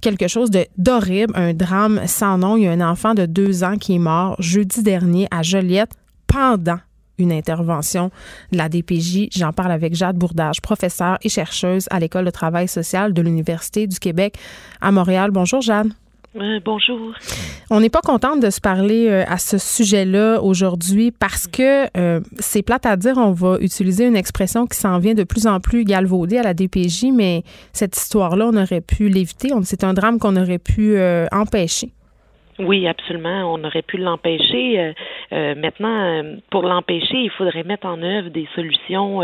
quelque 0.00 0.28
chose 0.28 0.50
d'horrible, 0.76 1.32
un 1.36 1.54
drame 1.54 2.02
sans 2.06 2.38
nom. 2.38 2.56
Il 2.56 2.64
y 2.64 2.66
a 2.66 2.72
un 2.72 2.80
enfant 2.80 3.14
de 3.14 3.26
deux 3.26 3.64
ans 3.64 3.76
qui 3.76 3.94
est 3.94 4.00
mort 4.00 4.36
jeudi 4.38 4.82
dernier 4.82 5.28
à 5.30 5.42
Joliette 5.42 5.92
pendant 6.26 6.78
une 7.18 7.32
intervention 7.32 8.10
de 8.52 8.58
la 8.58 8.68
DPJ. 8.68 9.28
J'en 9.36 9.52
parle 9.52 9.72
avec 9.72 9.94
Jade 9.94 10.16
Bourdage, 10.16 10.60
professeure 10.60 11.18
et 11.22 11.28
chercheuse 11.28 11.86
à 11.90 11.98
l'École 11.98 12.24
de 12.24 12.30
travail 12.30 12.68
social 12.68 13.12
de 13.12 13.22
l'Université 13.22 13.86
du 13.86 13.98
Québec 13.98 14.36
à 14.80 14.92
Montréal. 14.92 15.30
Bonjour 15.30 15.60
Jade. 15.60 15.92
Euh, 16.40 16.60
bonjour. 16.64 17.12
On 17.70 17.80
n'est 17.80 17.90
pas 17.90 18.00
contente 18.00 18.40
de 18.40 18.50
se 18.50 18.60
parler 18.60 19.08
euh, 19.08 19.24
à 19.26 19.38
ce 19.38 19.58
sujet-là 19.58 20.40
aujourd'hui 20.40 21.10
parce 21.10 21.46
que 21.46 21.86
euh, 21.96 22.20
c'est 22.38 22.62
plate 22.62 22.86
à 22.86 22.96
dire, 22.96 23.16
on 23.16 23.32
va 23.32 23.58
utiliser 23.60 24.06
une 24.06 24.16
expression 24.16 24.66
qui 24.66 24.78
s'en 24.78 24.98
vient 24.98 25.14
de 25.14 25.24
plus 25.24 25.46
en 25.46 25.58
plus 25.58 25.84
galvaudée 25.84 26.38
à 26.38 26.42
la 26.42 26.54
DPJ, 26.54 27.06
mais 27.12 27.42
cette 27.72 27.96
histoire-là, 27.96 28.50
on 28.52 28.56
aurait 28.56 28.80
pu 28.80 29.08
l'éviter. 29.08 29.50
C'est 29.64 29.84
un 29.84 29.94
drame 29.94 30.18
qu'on 30.18 30.36
aurait 30.36 30.58
pu 30.58 30.98
empêcher. 31.32 31.92
Oui, 32.58 32.88
absolument. 32.88 33.54
On 33.54 33.62
aurait 33.64 33.82
pu 33.82 33.98
l'empêcher. 33.98 34.80
Euh, 34.80 34.92
euh, 35.32 35.54
maintenant, 35.54 35.88
euh, 35.88 36.36
pour 36.50 36.62
l'empêcher, 36.62 37.16
il 37.16 37.30
faudrait 37.30 37.62
mettre 37.62 37.86
en 37.86 38.02
œuvre 38.02 38.30
des 38.30 38.48
solutions 38.54 39.20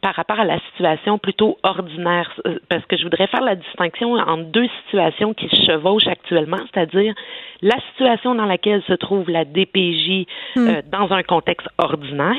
par 0.00 0.14
rapport 0.14 0.40
à 0.40 0.44
la 0.44 0.58
situation 0.70 1.18
plutôt 1.18 1.56
ordinaire. 1.62 2.28
Parce 2.68 2.84
que 2.86 2.96
je 2.96 3.04
voudrais 3.04 3.26
faire 3.28 3.42
la 3.42 3.54
distinction 3.54 4.14
entre 4.14 4.44
deux 4.50 4.68
situations 4.84 5.34
qui 5.34 5.48
se 5.48 5.64
chevauchent 5.64 6.06
actuellement, 6.06 6.58
c'est-à-dire 6.72 7.14
la 7.62 7.76
situation 7.90 8.34
dans 8.34 8.44
laquelle 8.44 8.82
se 8.86 8.92
trouve 8.92 9.30
la 9.30 9.44
DPJ 9.44 10.26
hmm. 10.56 10.68
dans 10.90 11.10
un 11.12 11.22
contexte 11.22 11.68
ordinaire 11.78 12.34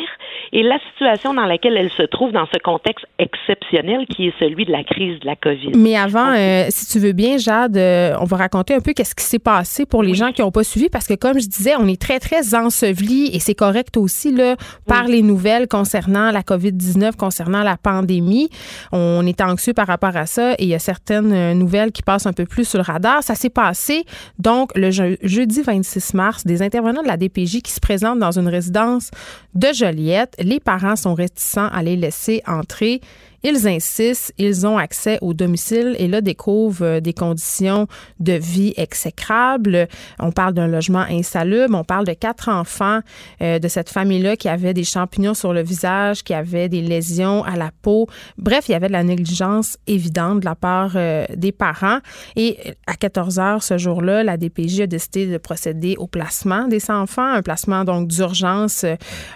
et 0.51 0.63
la 0.63 0.77
situation 0.91 1.33
dans 1.33 1.45
laquelle 1.45 1.75
elle 1.75 1.91
se 1.91 2.03
trouve 2.03 2.31
dans 2.31 2.45
ce 2.53 2.59
contexte 2.59 3.05
exceptionnel 3.17 4.05
qui 4.07 4.27
est 4.27 4.33
celui 4.39 4.65
de 4.65 4.71
la 4.71 4.83
crise 4.83 5.19
de 5.19 5.25
la 5.25 5.35
COVID. 5.35 5.71
Mais 5.75 5.97
avant, 5.97 6.33
si 6.69 6.87
tu 6.91 6.99
veux 6.99 7.13
bien, 7.13 7.37
Jade, 7.37 7.77
on 8.19 8.25
va 8.25 8.37
raconter 8.37 8.75
un 8.75 8.81
peu 8.81 8.93
qu'est-ce 8.93 9.15
qui 9.15 9.23
s'est 9.23 9.39
passé 9.39 9.76
pour 9.85 10.03
les 10.03 10.13
gens 10.13 10.31
qui 10.31 10.41
n'ont 10.41 10.51
pas 10.51 10.63
suivi 10.63 10.89
parce 10.89 11.07
que, 11.07 11.13
comme 11.13 11.39
je 11.39 11.47
disais, 11.47 11.75
on 11.77 11.87
est 11.87 12.01
très, 12.01 12.19
très 12.19 12.55
enseveli 12.55 13.29
et 13.33 13.39
c'est 13.39 13.55
correct 13.55 13.97
aussi 13.97 14.31
là, 14.31 14.55
par 14.85 15.05
les 15.05 15.21
nouvelles 15.21 15.67
concernant 15.67 16.31
la 16.31 16.41
COVID-19, 16.41 17.15
concernant 17.15 17.63
la 17.63 17.77
pandémie. 17.77 18.49
On 18.91 19.25
est 19.25 19.41
anxieux 19.41 19.73
par 19.73 19.87
rapport 19.87 20.15
à 20.15 20.25
ça 20.25 20.53
et 20.53 20.63
il 20.63 20.69
y 20.69 20.75
a 20.75 20.79
certaines 20.79 21.33
euh, 21.33 21.53
nouvelles 21.53 21.91
qui 21.91 22.01
passent 22.01 22.25
un 22.25 22.33
peu 22.33 22.45
plus 22.45 22.65
sur 22.67 22.79
le 22.79 22.83
radar. 22.83 23.23
Ça 23.23 23.35
s'est 23.35 23.49
passé 23.49 24.05
donc 24.39 24.71
le 24.75 24.91
jeudi 24.91 25.61
26 25.61 26.13
mars, 26.13 26.45
des 26.45 26.61
intervenants 26.61 27.03
de 27.03 27.07
la 27.07 27.17
DPJ 27.17 27.61
qui 27.61 27.71
se 27.71 27.79
présentent 27.79 28.19
dans 28.19 28.37
une 28.37 28.47
résidence 28.47 29.11
de 29.55 29.67
Joliette. 29.73 30.35
Les 30.39 30.59
parents 30.59 30.95
sont 30.95 31.13
réticents 31.13 31.67
à 31.67 31.83
les 31.83 31.95
laisser 31.95 32.41
entrer. 32.47 33.01
Ils 33.43 33.67
insistent, 33.67 34.33
ils 34.39 34.65
ont 34.65 34.77
accès 34.77 35.19
au 35.21 35.33
domicile 35.33 35.95
et 35.99 36.07
là 36.07 36.21
découvrent 36.21 36.83
euh, 36.83 36.99
des 36.99 37.13
conditions 37.13 37.87
de 38.19 38.33
vie 38.33 38.73
exécrables. 38.77 39.87
On 40.19 40.31
parle 40.31 40.53
d'un 40.55 40.67
logement 40.67 41.05
insalubre, 41.07 41.77
on 41.77 41.83
parle 41.83 42.05
de 42.05 42.13
quatre 42.13 42.49
enfants 42.49 42.99
euh, 43.41 43.59
de 43.59 43.67
cette 43.67 43.89
famille-là 43.89 44.37
qui 44.37 44.49
avaient 44.49 44.73
des 44.73 44.83
champignons 44.83 45.35
sur 45.35 45.53
le 45.53 45.61
visage, 45.61 46.23
qui 46.23 46.33
avaient 46.33 46.67
des 46.67 46.81
lésions 46.81 47.43
à 47.43 47.55
la 47.55 47.69
peau. 47.83 48.07
Bref, 48.39 48.69
il 48.69 48.71
y 48.71 48.75
avait 48.75 48.87
de 48.87 48.93
la 48.93 49.03
négligence 49.03 49.77
évidente 49.85 50.39
de 50.39 50.45
la 50.45 50.55
part 50.55 50.93
euh, 50.95 51.25
des 51.35 51.51
parents. 51.51 51.99
Et 52.35 52.57
à 52.87 52.95
14 52.95 53.37
heures 53.39 53.63
ce 53.63 53.77
jour-là, 53.77 54.23
la 54.23 54.37
DPJ 54.37 54.81
a 54.81 54.87
décidé 54.87 55.27
de 55.27 55.37
procéder 55.37 55.95
au 55.99 56.07
placement 56.07 56.67
des 56.67 56.89
enfants, 56.89 57.33
un 57.33 57.43
placement 57.43 57.83
donc 57.83 58.07
d'urgence. 58.07 58.83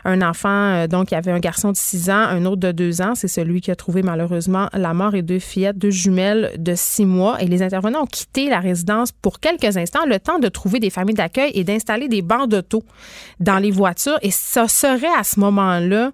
Un 0.06 0.22
enfant, 0.22 0.88
donc, 0.88 1.12
il 1.12 1.14
y 1.14 1.18
avait 1.18 1.32
un 1.32 1.40
garçon 1.40 1.72
de 1.72 1.78
6 1.78 2.10
ans, 2.10 2.14
un 2.14 2.46
autre 2.46 2.62
de 2.62 2.72
2 2.72 3.02
ans, 3.02 3.14
c'est 3.16 3.28
celui 3.28 3.62
qui 3.62 3.72
a 3.72 3.76
trouvé 3.76 3.91
malheureusement 4.02 4.70
la 4.74 4.94
mort 4.94 5.14
et 5.14 5.22
deux 5.22 5.40
fillettes, 5.40 5.78
deux 5.78 5.90
jumelles 5.90 6.52
de 6.58 6.74
six 6.76 7.06
mois. 7.06 7.42
Et 7.42 7.48
les 7.48 7.62
intervenants 7.62 8.04
ont 8.04 8.08
quitté 8.08 8.50
la 8.50 8.60
résidence 8.60 9.12
pour 9.12 9.40
quelques 9.40 9.76
instants, 9.78 10.06
le 10.08 10.20
temps 10.20 10.40
de 10.40 10.48
trouver 10.48 10.80
des 10.80 10.90
familles 10.90 11.16
d'accueil 11.16 11.52
et 11.54 11.64
d'installer 11.64 12.08
des 12.08 12.22
bancs 12.22 12.50
d'auto 12.50 12.84
dans 13.40 13.58
les 13.58 13.72
voitures. 13.72 14.18
Et 14.22 14.32
ce 14.32 14.68
serait 14.68 15.14
à 15.18 15.24
ce 15.24 15.40
moment-là 15.42 16.12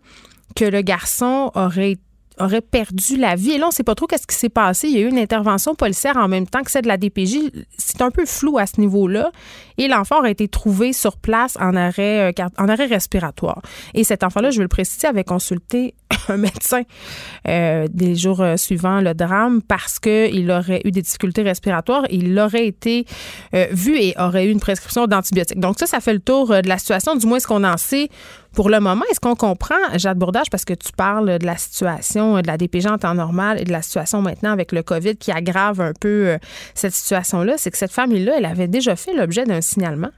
que 0.55 0.65
le 0.65 0.81
garçon 0.81 1.51
aurait 1.53 1.91
été 1.91 2.06
aurait 2.39 2.61
perdu 2.61 3.17
la 3.17 3.35
vie. 3.35 3.51
Et 3.51 3.57
là, 3.57 3.65
on 3.65 3.69
ne 3.69 3.73
sait 3.73 3.83
pas 3.83 3.95
trop 3.95 4.07
qu'est-ce 4.07 4.27
qui 4.27 4.35
s'est 4.35 4.49
passé. 4.49 4.87
Il 4.87 4.93
y 4.93 4.97
a 4.97 5.01
eu 5.01 5.09
une 5.09 5.17
intervention 5.17 5.75
policière 5.75 6.17
en 6.17 6.27
même 6.27 6.47
temps 6.47 6.63
que 6.63 6.71
celle 6.71 6.83
de 6.83 6.87
la 6.87 6.97
DPJ. 6.97 7.51
C'est 7.77 8.01
un 8.01 8.11
peu 8.11 8.25
flou 8.25 8.57
à 8.57 8.65
ce 8.65 8.79
niveau-là. 8.79 9.31
Et 9.77 9.87
l'enfant 9.87 10.19
aurait 10.19 10.31
été 10.31 10.47
trouvé 10.47 10.93
sur 10.93 11.17
place 11.17 11.57
en 11.59 11.75
arrêt, 11.75 12.31
euh, 12.31 12.87
respiratoire. 12.89 13.61
Et 13.93 14.03
cet 14.03 14.23
enfant-là, 14.23 14.49
je 14.49 14.57
veux 14.57 14.63
le 14.63 14.67
préciser, 14.67 15.07
avait 15.07 15.23
consulté 15.23 15.93
un 16.29 16.37
médecin 16.37 16.81
euh, 17.47 17.87
des 17.91 18.15
jours 18.15 18.41
euh, 18.41 18.57
suivants 18.57 19.01
le 19.01 19.13
drame 19.13 19.61
parce 19.61 19.99
qu'il 19.99 20.49
aurait 20.51 20.81
eu 20.85 20.91
des 20.91 21.01
difficultés 21.01 21.43
respiratoires. 21.43 22.03
Il 22.09 22.37
aurait 22.39 22.67
été 22.67 23.05
vu 23.71 23.97
et 23.97 24.15
aurait 24.19 24.45
eu 24.45 24.51
une 24.51 24.59
prescription 24.59 25.07
d'antibiotiques. 25.07 25.59
Donc 25.59 25.79
ça, 25.79 25.85
ça 25.85 25.99
fait 25.99 26.13
le 26.13 26.19
tour 26.19 26.49
de 26.49 26.67
la 26.67 26.77
situation. 26.77 27.15
Du 27.15 27.27
moins, 27.27 27.39
ce 27.39 27.47
qu'on 27.47 27.63
en 27.63 27.77
sait 27.77 28.09
pour 28.57 28.69
le 28.69 28.79
moment, 28.79 29.03
est-ce 29.11 29.19
qu'on 29.19 29.35
comprend, 29.35 29.75
Jade 29.97 30.17
Bourdage, 30.17 30.49
parce 30.49 30.65
que 30.65 30.73
tu 30.73 30.91
parles 30.91 31.37
de 31.37 31.45
la 31.45 31.57
situation 31.57 32.41
de 32.41 32.47
la 32.47 32.57
DPG 32.57 32.87
en 32.87 32.97
temps 32.97 33.13
normal 33.13 33.61
et 33.61 33.65
de 33.65 33.71
la 33.71 33.83
situation 33.83 34.23
maintenant 34.23 34.51
avec 34.51 34.71
le 34.71 34.81
COVID 34.81 35.15
qui 35.15 35.31
aggrave 35.31 35.79
un 35.79 35.91
peu 36.01 36.29
euh, 36.29 36.37
cette 36.73 36.93
situation-là, 36.93 37.53
c'est 37.57 37.69
que 37.69 37.77
cette 37.77 37.91
famille-là, 37.91 38.33
elle 38.39 38.45
avait 38.45 38.67
déjà 38.67 38.95
fait 38.95 39.13
l'objet 39.13 39.43
d'un 39.43 39.61
signalement? 39.61 40.09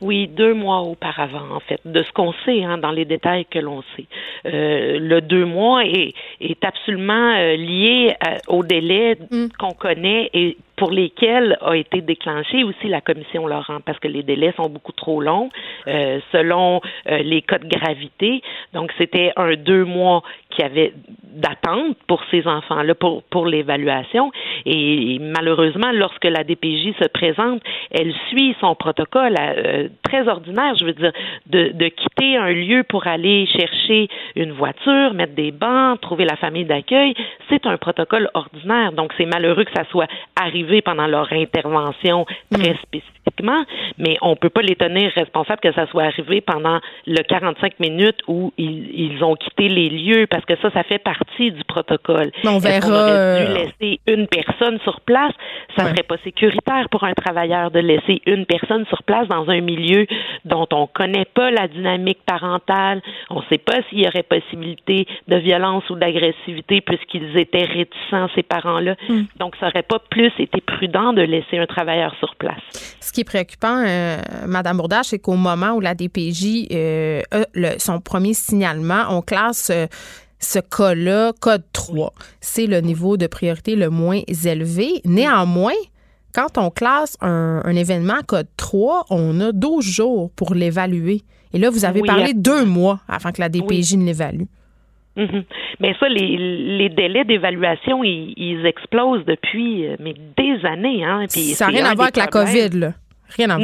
Oui, 0.00 0.26
deux 0.26 0.52
mois 0.52 0.80
auparavant, 0.80 1.54
en 1.54 1.60
fait, 1.60 1.78
de 1.84 2.02
ce 2.02 2.10
qu'on 2.10 2.32
sait, 2.44 2.64
hein, 2.64 2.78
dans 2.78 2.90
les 2.90 3.04
détails 3.04 3.44
que 3.44 3.60
l'on 3.60 3.82
sait. 3.94 4.06
Euh, 4.46 4.98
le 4.98 5.20
deux 5.20 5.44
mois 5.44 5.84
est, 5.84 6.14
est 6.40 6.64
absolument 6.64 7.34
euh, 7.36 7.54
lié 7.54 8.16
au 8.48 8.64
délai 8.64 9.16
mm. 9.30 9.46
qu'on 9.60 9.74
connaît 9.74 10.28
et 10.34 10.56
pour 10.80 10.90
lesquels 10.92 11.58
a 11.60 11.76
été 11.76 12.00
déclenchée 12.00 12.64
aussi 12.64 12.88
la 12.88 13.02
commission 13.02 13.46
Laurent, 13.46 13.80
parce 13.84 13.98
que 13.98 14.08
les 14.08 14.22
délais 14.22 14.54
sont 14.56 14.70
beaucoup 14.70 14.92
trop 14.92 15.20
longs 15.20 15.50
euh, 15.88 16.20
selon 16.32 16.80
euh, 17.06 17.18
les 17.18 17.42
cas 17.42 17.58
de 17.58 17.68
gravité. 17.68 18.40
Donc, 18.72 18.90
c'était 18.96 19.30
un 19.36 19.56
deux 19.56 19.84
mois 19.84 20.22
qui 20.48 20.62
avait 20.62 20.94
d'attente 21.22 21.98
pour 22.08 22.22
ces 22.30 22.46
enfants-là, 22.46 22.94
pour, 22.94 23.22
pour 23.24 23.46
l'évaluation. 23.46 24.32
Et, 24.64 25.18
malheureusement, 25.20 25.92
lorsque 25.92 26.24
la 26.24 26.44
DPJ 26.44 26.94
se 26.98 27.08
présente, 27.08 27.60
elle 27.90 28.14
suit 28.30 28.56
son 28.58 28.74
protocole 28.74 29.34
euh, 29.38 29.88
très 30.02 30.26
ordinaire, 30.28 30.74
je 30.76 30.86
veux 30.86 30.94
dire, 30.94 31.12
de, 31.46 31.72
de 31.74 31.88
quitter 31.88 32.38
un 32.38 32.52
lieu 32.52 32.84
pour 32.84 33.06
aller 33.06 33.46
chercher 33.46 34.08
une 34.34 34.52
voiture, 34.52 35.12
mettre 35.12 35.34
des 35.34 35.50
bancs, 35.50 36.00
trouver 36.00 36.24
la 36.24 36.36
famille 36.36 36.64
d'accueil. 36.64 37.12
C'est 37.50 37.66
un 37.66 37.76
protocole 37.76 38.30
ordinaire. 38.32 38.92
Donc, 38.92 39.12
c'est 39.18 39.26
malheureux 39.26 39.64
que 39.64 39.72
ça 39.76 39.84
soit 39.90 40.08
arrivé 40.40 40.69
pendant 40.82 41.06
leur 41.06 41.32
intervention 41.32 42.26
très 42.52 42.72
mm. 42.72 42.76
spécifiquement, 42.82 43.64
mais 43.98 44.16
on 44.22 44.30
ne 44.30 44.34
peut 44.34 44.50
pas 44.50 44.62
les 44.62 44.76
tenir 44.76 45.10
responsables 45.14 45.60
que 45.60 45.72
ça 45.72 45.86
soit 45.88 46.04
arrivé 46.04 46.40
pendant 46.40 46.80
le 47.06 47.22
45 47.22 47.80
minutes 47.80 48.18
où 48.28 48.52
ils, 48.58 49.22
ont 49.22 49.34
quitté 49.34 49.68
les 49.68 49.90
lieux, 49.90 50.26
parce 50.26 50.44
que 50.44 50.54
ça, 50.62 50.70
ça 50.70 50.82
fait 50.82 50.98
partie 50.98 51.50
du 51.52 51.62
protocole. 51.64 52.30
On 52.44 52.58
verra. 52.58 52.86
On 52.86 52.92
aurait 52.92 53.44
dû 53.44 53.50
euh, 53.50 53.54
laisser 53.54 54.00
une 54.06 54.26
personne 54.26 54.78
sur 54.80 55.00
place? 55.00 55.32
Ça 55.76 55.84
ne 55.84 55.88
serait 55.90 56.02
pas 56.02 56.16
sécuritaire 56.24 56.88
pour 56.90 57.04
un 57.04 57.12
travailleur 57.12 57.70
de 57.70 57.80
laisser 57.80 58.22
une 58.26 58.46
personne 58.46 58.86
sur 58.86 59.02
place 59.02 59.28
dans 59.28 59.48
un 59.48 59.60
milieu 59.60 60.06
dont 60.44 60.66
on 60.72 60.82
ne 60.82 60.86
connaît 60.86 61.26
pas 61.26 61.50
la 61.50 61.68
dynamique 61.68 62.20
parentale. 62.26 63.02
On 63.28 63.40
ne 63.40 63.44
sait 63.50 63.58
pas 63.58 63.78
s'il 63.88 64.00
y 64.00 64.06
aurait 64.06 64.22
possibilité 64.22 65.06
de 65.28 65.36
violence 65.36 65.88
ou 65.90 65.96
d'agressivité 65.96 66.80
puisqu'ils 66.80 67.38
étaient 67.38 67.64
réticents, 67.64 68.28
ces 68.34 68.42
parents-là. 68.42 68.96
Mm. 69.08 69.22
Donc, 69.38 69.56
ça 69.60 69.66
n'aurait 69.66 69.82
pas 69.82 69.98
plus 70.10 70.32
été 70.38 70.59
prudent 70.60 71.12
de 71.12 71.22
laisser 71.22 71.58
un 71.58 71.66
travailleur 71.66 72.14
sur 72.18 72.34
place. 72.36 72.60
Ce 73.00 73.12
qui 73.12 73.22
est 73.22 73.24
préoccupant, 73.24 73.84
euh, 73.86 74.18
Madame 74.46 74.76
Bourdage, 74.76 75.06
c'est 75.06 75.18
qu'au 75.18 75.34
moment 75.34 75.72
où 75.72 75.80
la 75.80 75.94
DPJ 75.94 76.68
euh, 76.72 77.22
a 77.32 77.78
son 77.78 78.00
premier 78.00 78.34
signalement, 78.34 79.04
on 79.10 79.22
classe 79.22 79.70
euh, 79.70 79.86
ce 80.38 80.58
cas-là 80.58 81.32
code 81.40 81.64
3. 81.72 82.12
C'est 82.40 82.66
le 82.66 82.80
niveau 82.80 83.16
de 83.16 83.26
priorité 83.26 83.76
le 83.76 83.90
moins 83.90 84.20
élevé. 84.26 85.00
Néanmoins, 85.04 85.74
quand 86.32 86.58
on 86.58 86.70
classe 86.70 87.16
un, 87.20 87.62
événement 87.74 88.20
code 88.26 88.48
3, 88.56 89.06
on 89.10 89.40
a 89.40 89.52
12 89.52 89.84
jours 89.84 90.30
pour 90.36 90.54
l'évaluer. 90.54 91.22
Et 91.52 91.58
là, 91.58 91.70
vous 91.70 91.84
avez 91.84 92.02
parlé 92.02 92.32
deux 92.32 92.64
mois 92.64 93.00
avant 93.08 93.32
que 93.32 93.40
la 93.40 93.48
DPJ 93.48 93.96
ne 93.96 94.04
l'évalue. 94.04 94.44
Mhm. 95.20 95.44
Mais 95.80 95.94
ça, 96.00 96.08
les, 96.08 96.36
les 96.78 96.88
délais 96.88 97.24
d'évaluation, 97.24 98.02
ils, 98.02 98.64
explosent 98.64 99.24
depuis 99.26 99.86
euh, 99.86 99.96
mais 100.00 100.14
des 100.36 100.64
années. 100.66 101.04
Hein, 101.04 101.26
ça 101.28 101.66
n'a 101.66 101.72
rien 101.72 101.84
à 101.84 101.94
voir 101.94 102.08
avec 102.08 102.16
la 102.16 102.26
COVID, 102.26 102.70
là. 102.78 102.92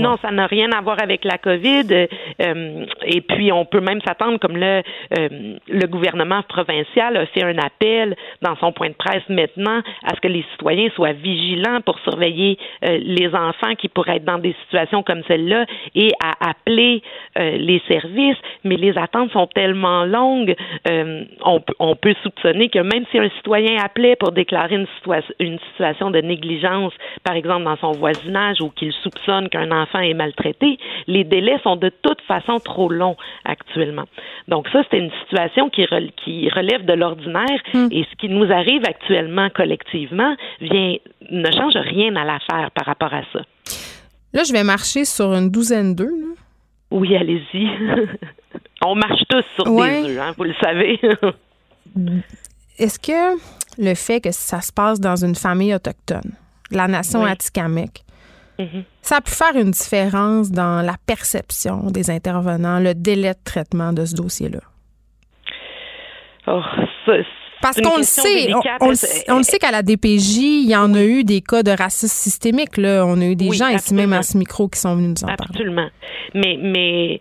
Non, 0.00 0.16
ça 0.22 0.30
n'a 0.30 0.46
rien 0.46 0.70
à 0.72 0.80
voir 0.80 1.02
avec 1.02 1.24
la 1.24 1.38
COVID. 1.38 2.08
Euh, 2.42 2.86
et 3.04 3.20
puis, 3.20 3.52
on 3.52 3.64
peut 3.64 3.80
même 3.80 4.00
s'attendre, 4.06 4.38
comme 4.38 4.56
le, 4.56 4.82
euh, 5.18 5.28
le 5.68 5.86
gouvernement 5.86 6.42
provincial 6.42 7.16
a 7.16 7.26
fait 7.26 7.42
un 7.42 7.58
appel 7.58 8.16
dans 8.42 8.56
son 8.56 8.72
point 8.72 8.88
de 8.88 8.94
presse 8.94 9.22
maintenant, 9.28 9.80
à 10.04 10.14
ce 10.14 10.20
que 10.20 10.28
les 10.28 10.44
citoyens 10.52 10.88
soient 10.94 11.12
vigilants 11.12 11.80
pour 11.84 11.98
surveiller 12.00 12.58
euh, 12.84 12.98
les 13.02 13.28
enfants 13.34 13.74
qui 13.78 13.88
pourraient 13.88 14.16
être 14.16 14.24
dans 14.24 14.38
des 14.38 14.54
situations 14.64 15.02
comme 15.02 15.22
celle-là 15.28 15.66
et 15.94 16.10
à 16.22 16.50
appeler 16.50 17.02
les 17.36 17.82
services. 17.88 18.36
Mais 18.64 18.76
les 18.76 18.96
attentes 18.96 19.30
sont 19.32 19.46
tellement 19.46 20.04
longues, 20.04 20.54
on, 21.44 21.60
on, 21.78 21.96
peut 21.96 22.14
soupçonner 22.22 22.68
que 22.68 22.78
même 22.78 23.04
si 23.10 23.18
un 23.18 23.28
citoyen 23.36 23.76
appelait 23.82 24.16
pour 24.16 24.32
déclarer 24.32 24.76
une, 24.76 24.86
une 25.38 25.58
situation 25.70 26.10
de 26.10 26.20
négligence, 26.20 26.92
par 27.24 27.34
exemple 27.34 27.64
dans 27.64 27.76
son 27.76 27.92
voisinage, 27.92 28.60
ou 28.60 28.70
qu'il 28.70 28.92
soupçonne 28.92 29.48
un 29.56 29.70
enfant 29.70 30.00
est 30.00 30.14
maltraité, 30.14 30.78
les 31.06 31.24
délais 31.24 31.58
sont 31.62 31.76
de 31.76 31.90
toute 32.02 32.20
façon 32.22 32.58
trop 32.60 32.88
longs 32.88 33.16
actuellement. 33.44 34.04
Donc 34.48 34.68
ça, 34.72 34.82
c'est 34.90 34.98
une 34.98 35.10
situation 35.22 35.70
qui, 35.70 35.84
relève 35.86 36.84
de 36.84 36.92
l'ordinaire 36.92 37.60
hmm. 37.74 37.88
et 37.90 38.04
ce 38.10 38.16
qui 38.16 38.28
nous 38.28 38.50
arrive 38.52 38.82
actuellement 38.84 39.48
collectivement 39.50 40.34
vient 40.60 40.96
ne 41.30 41.50
change 41.50 41.76
rien 41.76 42.14
à 42.16 42.24
l'affaire 42.24 42.70
par 42.72 42.86
rapport 42.86 43.12
à 43.12 43.22
ça. 43.32 43.40
Là, 44.32 44.42
je 44.46 44.52
vais 44.52 44.64
marcher 44.64 45.04
sur 45.04 45.32
une 45.32 45.50
douzaine 45.50 45.94
d'œufs. 45.94 46.10
Oui, 46.90 47.16
allez-y. 47.16 47.68
On 48.84 48.94
marche 48.94 49.22
tous 49.28 49.44
sur 49.54 49.64
des 49.64 50.10
œufs, 50.10 50.18
hein, 50.20 50.34
vous 50.36 50.44
le 50.44 50.54
savez. 50.60 51.00
Est-ce 52.78 52.98
que 52.98 53.38
le 53.78 53.94
fait 53.94 54.20
que 54.20 54.30
ça 54.32 54.60
se 54.60 54.72
passe 54.72 55.00
dans 55.00 55.16
une 55.16 55.34
famille 55.34 55.74
autochtone, 55.74 56.32
la 56.70 56.88
nation 56.88 57.22
oui. 57.22 57.30
Mhm. 58.58 58.84
Ça 59.02 59.16
a 59.16 59.20
pu 59.20 59.32
faire 59.32 59.56
une 59.56 59.70
différence 59.70 60.50
dans 60.50 60.84
la 60.84 60.94
perception 61.06 61.90
des 61.90 62.10
intervenants, 62.10 62.80
le 62.80 62.94
délai 62.94 63.32
de 63.32 63.44
traitement 63.44 63.92
de 63.92 64.04
ce 64.04 64.14
dossier-là? 64.14 64.60
Oh, 66.46 66.62
parce 67.62 67.80
qu'on 67.80 67.96
le 67.96 68.02
sait, 68.02 68.52
on, 68.80 69.38
le 69.38 69.42
sait 69.42 69.58
qu'à 69.58 69.70
la 69.70 69.82
DPJ, 69.82 70.36
il 70.38 70.70
y 70.70 70.76
en 70.76 70.94
a 70.94 71.02
eu 71.02 71.24
des 71.24 71.40
cas 71.40 71.62
de 71.62 71.70
racisme 71.70 72.12
systémique. 72.12 72.76
Là. 72.76 73.04
On 73.06 73.20
a 73.20 73.24
eu 73.24 73.34
des 73.34 73.50
gens 73.52 73.68
ici 73.68 73.94
même 73.94 74.12
à 74.12 74.22
ce 74.22 74.36
micro 74.36 74.68
qui 74.68 74.78
sont 74.78 74.94
venus 74.94 75.20
nous 75.20 75.24
en 75.24 75.34
parler. 75.34 75.50
Absolument. 75.50 75.88
Mais, 76.34 76.58
mais 76.60 77.20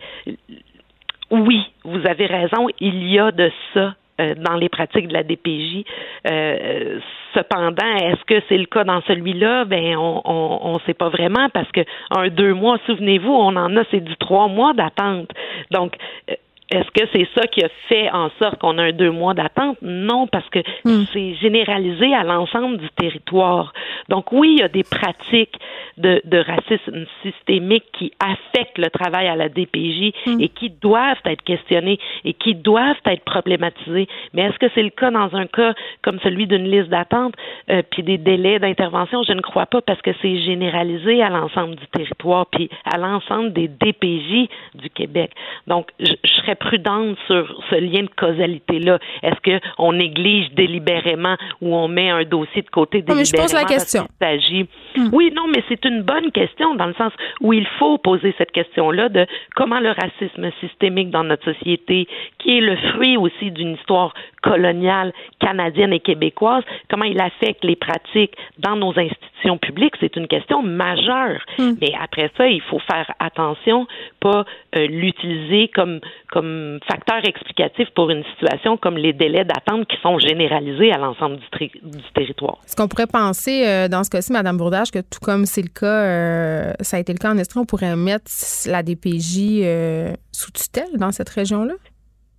oui, 1.31 1.61
vous 1.83 2.05
avez 2.05 2.25
raison, 2.25 2.67
il 2.79 3.11
y 3.11 3.17
a 3.17 3.31
de 3.31 3.49
ça 3.73 3.95
dans 4.17 4.55
les 4.55 4.69
pratiques 4.69 5.07
de 5.07 5.13
la 5.13 5.23
DPJ. 5.23 5.83
Euh, 6.27 6.99
cependant, 7.33 7.95
est-ce 7.97 8.23
que 8.25 8.41
c'est 8.47 8.57
le 8.57 8.65
cas 8.65 8.83
dans 8.83 9.01
celui-là? 9.01 9.65
Ben, 9.65 9.95
on 9.97 10.73
ne 10.73 10.79
sait 10.85 10.93
pas 10.93 11.09
vraiment 11.09 11.49
parce 11.49 11.71
que 11.71 11.81
un 12.11 12.29
deux 12.29 12.53
mois, 12.53 12.77
souvenez-vous, 12.85 13.31
on 13.31 13.55
en 13.55 13.75
a, 13.77 13.83
c'est 13.91 13.99
du 13.99 14.15
trois 14.17 14.47
mois 14.47 14.73
d'attente. 14.73 15.29
Donc, 15.71 15.95
euh, 16.29 16.35
est-ce 16.71 16.89
que 16.91 17.07
c'est 17.13 17.27
ça 17.35 17.45
qui 17.47 17.63
a 17.63 17.69
fait 17.87 18.09
en 18.09 18.29
sorte 18.39 18.59
qu'on 18.59 18.77
a 18.79 18.83
un 18.85 18.91
deux 18.91 19.11
mois 19.11 19.35
d'attente? 19.35 19.77
Non, 19.83 20.25
parce 20.25 20.49
que 20.49 20.59
hmm. 20.83 21.05
c'est 21.13 21.35
généralisé 21.35 22.13
à 22.13 22.23
l'ensemble 22.23 22.77
du 22.77 22.89
territoire. 22.89 23.71
Donc 24.09 24.31
oui, 24.31 24.53
il 24.53 24.59
y 24.59 24.63
a 24.63 24.67
des 24.67 24.83
pratiques 24.83 25.55
de, 25.97 26.21
de 26.25 26.37
racisme 26.39 27.05
systémique 27.21 27.85
qui 27.93 28.11
affectent 28.19 28.79
le 28.79 28.89
travail 28.89 29.27
à 29.27 29.35
la 29.35 29.47
DPJ 29.47 30.13
hmm. 30.25 30.41
et 30.41 30.49
qui 30.49 30.71
doivent 30.71 31.21
être 31.25 31.43
questionnées 31.43 31.99
et 32.23 32.33
qui 32.33 32.55
doivent 32.55 32.95
être 33.05 33.23
problématisées. 33.23 34.07
Mais 34.33 34.43
est-ce 34.43 34.57
que 34.57 34.67
c'est 34.73 34.83
le 34.83 34.89
cas 34.89 35.11
dans 35.11 35.35
un 35.35 35.45
cas 35.45 35.73
comme 36.01 36.19
celui 36.21 36.47
d'une 36.47 36.65
liste 36.65 36.89
d'attente 36.89 37.35
euh, 37.69 37.83
puis 37.91 38.01
des 38.01 38.17
délais 38.17 38.57
d'intervention? 38.57 39.21
Je 39.21 39.33
ne 39.33 39.41
crois 39.41 39.67
pas 39.67 39.81
parce 39.81 40.01
que 40.01 40.11
c'est 40.19 40.39
généralisé 40.39 41.21
à 41.21 41.29
l'ensemble 41.29 41.75
du 41.75 41.85
territoire 41.87 42.47
puis 42.47 42.69
à 42.91 42.97
l'ensemble 42.97 43.53
des 43.53 43.67
DPJ 43.67 44.49
du 44.73 44.89
Québec. 44.89 45.31
Donc, 45.67 45.89
je, 45.99 46.13
je 46.23 46.33
serais 46.41 46.54
très 46.55 46.75
prudente 46.75 47.17
sur 47.27 47.63
ce 47.69 47.75
lien 47.75 48.03
de 48.03 48.09
causalité-là. 48.17 48.99
Est-ce 49.23 49.59
qu'on 49.75 49.93
néglige 49.93 50.51
délibérément 50.51 51.35
ou 51.61 51.75
on 51.75 51.87
met 51.87 52.09
un 52.09 52.23
dossier 52.23 52.61
de 52.61 52.69
côté 52.69 53.01
délibérément? 53.01 53.19
mais 53.19 53.25
je 53.25 53.41
pose 53.41 53.53
la 53.53 53.65
question. 53.65 54.07
s'agit... 54.21 54.67
Oui, 55.11 55.31
non, 55.35 55.47
mais 55.53 55.63
c'est 55.67 55.83
une 55.85 56.01
bonne 56.03 56.31
question 56.31 56.75
dans 56.75 56.85
le 56.85 56.93
sens 56.93 57.11
où 57.41 57.53
il 57.53 57.67
faut 57.79 57.97
poser 57.97 58.33
cette 58.37 58.51
question-là 58.51 59.09
de 59.09 59.25
comment 59.55 59.79
le 59.79 59.91
racisme 59.91 60.49
systémique 60.59 61.09
dans 61.09 61.23
notre 61.23 61.53
société, 61.53 62.07
qui 62.39 62.57
est 62.57 62.61
le 62.61 62.75
fruit 62.91 63.17
aussi 63.17 63.51
d'une 63.51 63.75
histoire 63.75 64.13
coloniale 64.41 65.11
canadienne 65.39 65.91
et 65.93 65.99
québécoise, 65.99 66.63
comment 66.89 67.05
il 67.05 67.19
affecte 67.19 67.63
les 67.63 67.75
pratiques 67.75 68.35
dans 68.59 68.75
nos 68.75 68.97
institutions 68.97 69.57
publiques, 69.57 69.95
c'est 69.99 70.15
une 70.15 70.27
question 70.27 70.61
majeure. 70.61 71.39
Mais 71.59 71.93
après 71.99 72.31
ça, 72.37 72.47
il 72.47 72.61
faut 72.61 72.79
faire 72.79 73.11
attention, 73.19 73.87
pas 74.19 74.45
euh, 74.75 74.87
l'utiliser 74.87 75.69
comme 75.69 75.99
comme 76.31 76.44
facteur 76.87 77.25
explicatif 77.25 77.89
pour 77.95 78.09
une 78.09 78.23
situation 78.33 78.77
comme 78.77 78.97
les 78.97 79.13
délais 79.13 79.45
d'attente 79.45 79.87
qui 79.87 79.97
sont 80.01 80.19
généralisés 80.19 80.91
à 80.91 80.97
l'ensemble 80.97 81.37
du, 81.37 82.01
territoire. 82.13 82.57
Est-ce 82.65 82.75
qu'on 82.75 82.87
pourrait 82.87 83.07
penser, 83.07 83.65
euh, 83.67 83.87
dans 83.87 84.03
ce 84.03 84.09
cas-ci, 84.09 84.31
Mme 84.31 84.57
Bourdage, 84.57 84.91
que 84.91 84.99
tout 84.99 85.19
comme 85.21 85.45
c'est 85.45 85.61
le 85.61 85.69
cas, 85.69 85.85
euh, 85.85 86.73
ça 86.81 86.97
a 86.97 86.99
été 86.99 87.13
le 87.13 87.17
cas 87.17 87.31
en 87.31 87.37
Estrie, 87.37 87.59
on 87.59 87.65
pourrait 87.65 87.95
mettre 87.95 88.31
la 88.67 88.83
DPJ 88.83 89.61
euh, 89.63 90.13
sous 90.31 90.51
tutelle 90.51 90.97
dans 90.97 91.11
cette 91.11 91.29
région-là? 91.29 91.73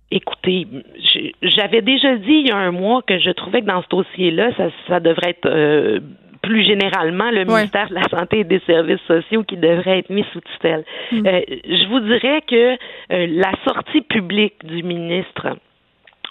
Écoutez, 0.09 0.67
j'avais 1.41 1.81
déjà 1.81 2.15
dit 2.15 2.41
il 2.43 2.47
y 2.47 2.51
a 2.51 2.57
un 2.57 2.71
mois 2.71 3.01
que 3.01 3.19
je 3.19 3.29
trouvais 3.31 3.61
que 3.61 3.67
dans 3.67 3.81
ce 3.81 3.89
dossier-là, 3.89 4.51
ça, 4.55 4.69
ça 4.87 4.99
devrait 5.01 5.31
être 5.31 5.99
plus 6.47 6.63
généralement 6.63 7.29
le 7.29 7.43
ministère 7.43 7.89
de 7.89 7.95
la 7.95 8.07
Santé 8.07 8.39
et 8.39 8.43
des 8.45 8.61
Services 8.65 9.01
sociaux 9.05 9.43
qui 9.43 9.57
devrait 9.57 9.99
être 9.99 10.09
mis 10.09 10.25
sous 10.31 10.39
tutelle. 10.39 10.85
Euh, 11.13 11.41
je 11.49 11.87
vous 11.89 11.99
dirais 11.99 12.41
que 12.47 12.73
euh, 12.73 13.27
la 13.29 13.51
sortie 13.65 14.01
publique 14.01 14.65
du 14.65 14.81
ministre 14.81 15.57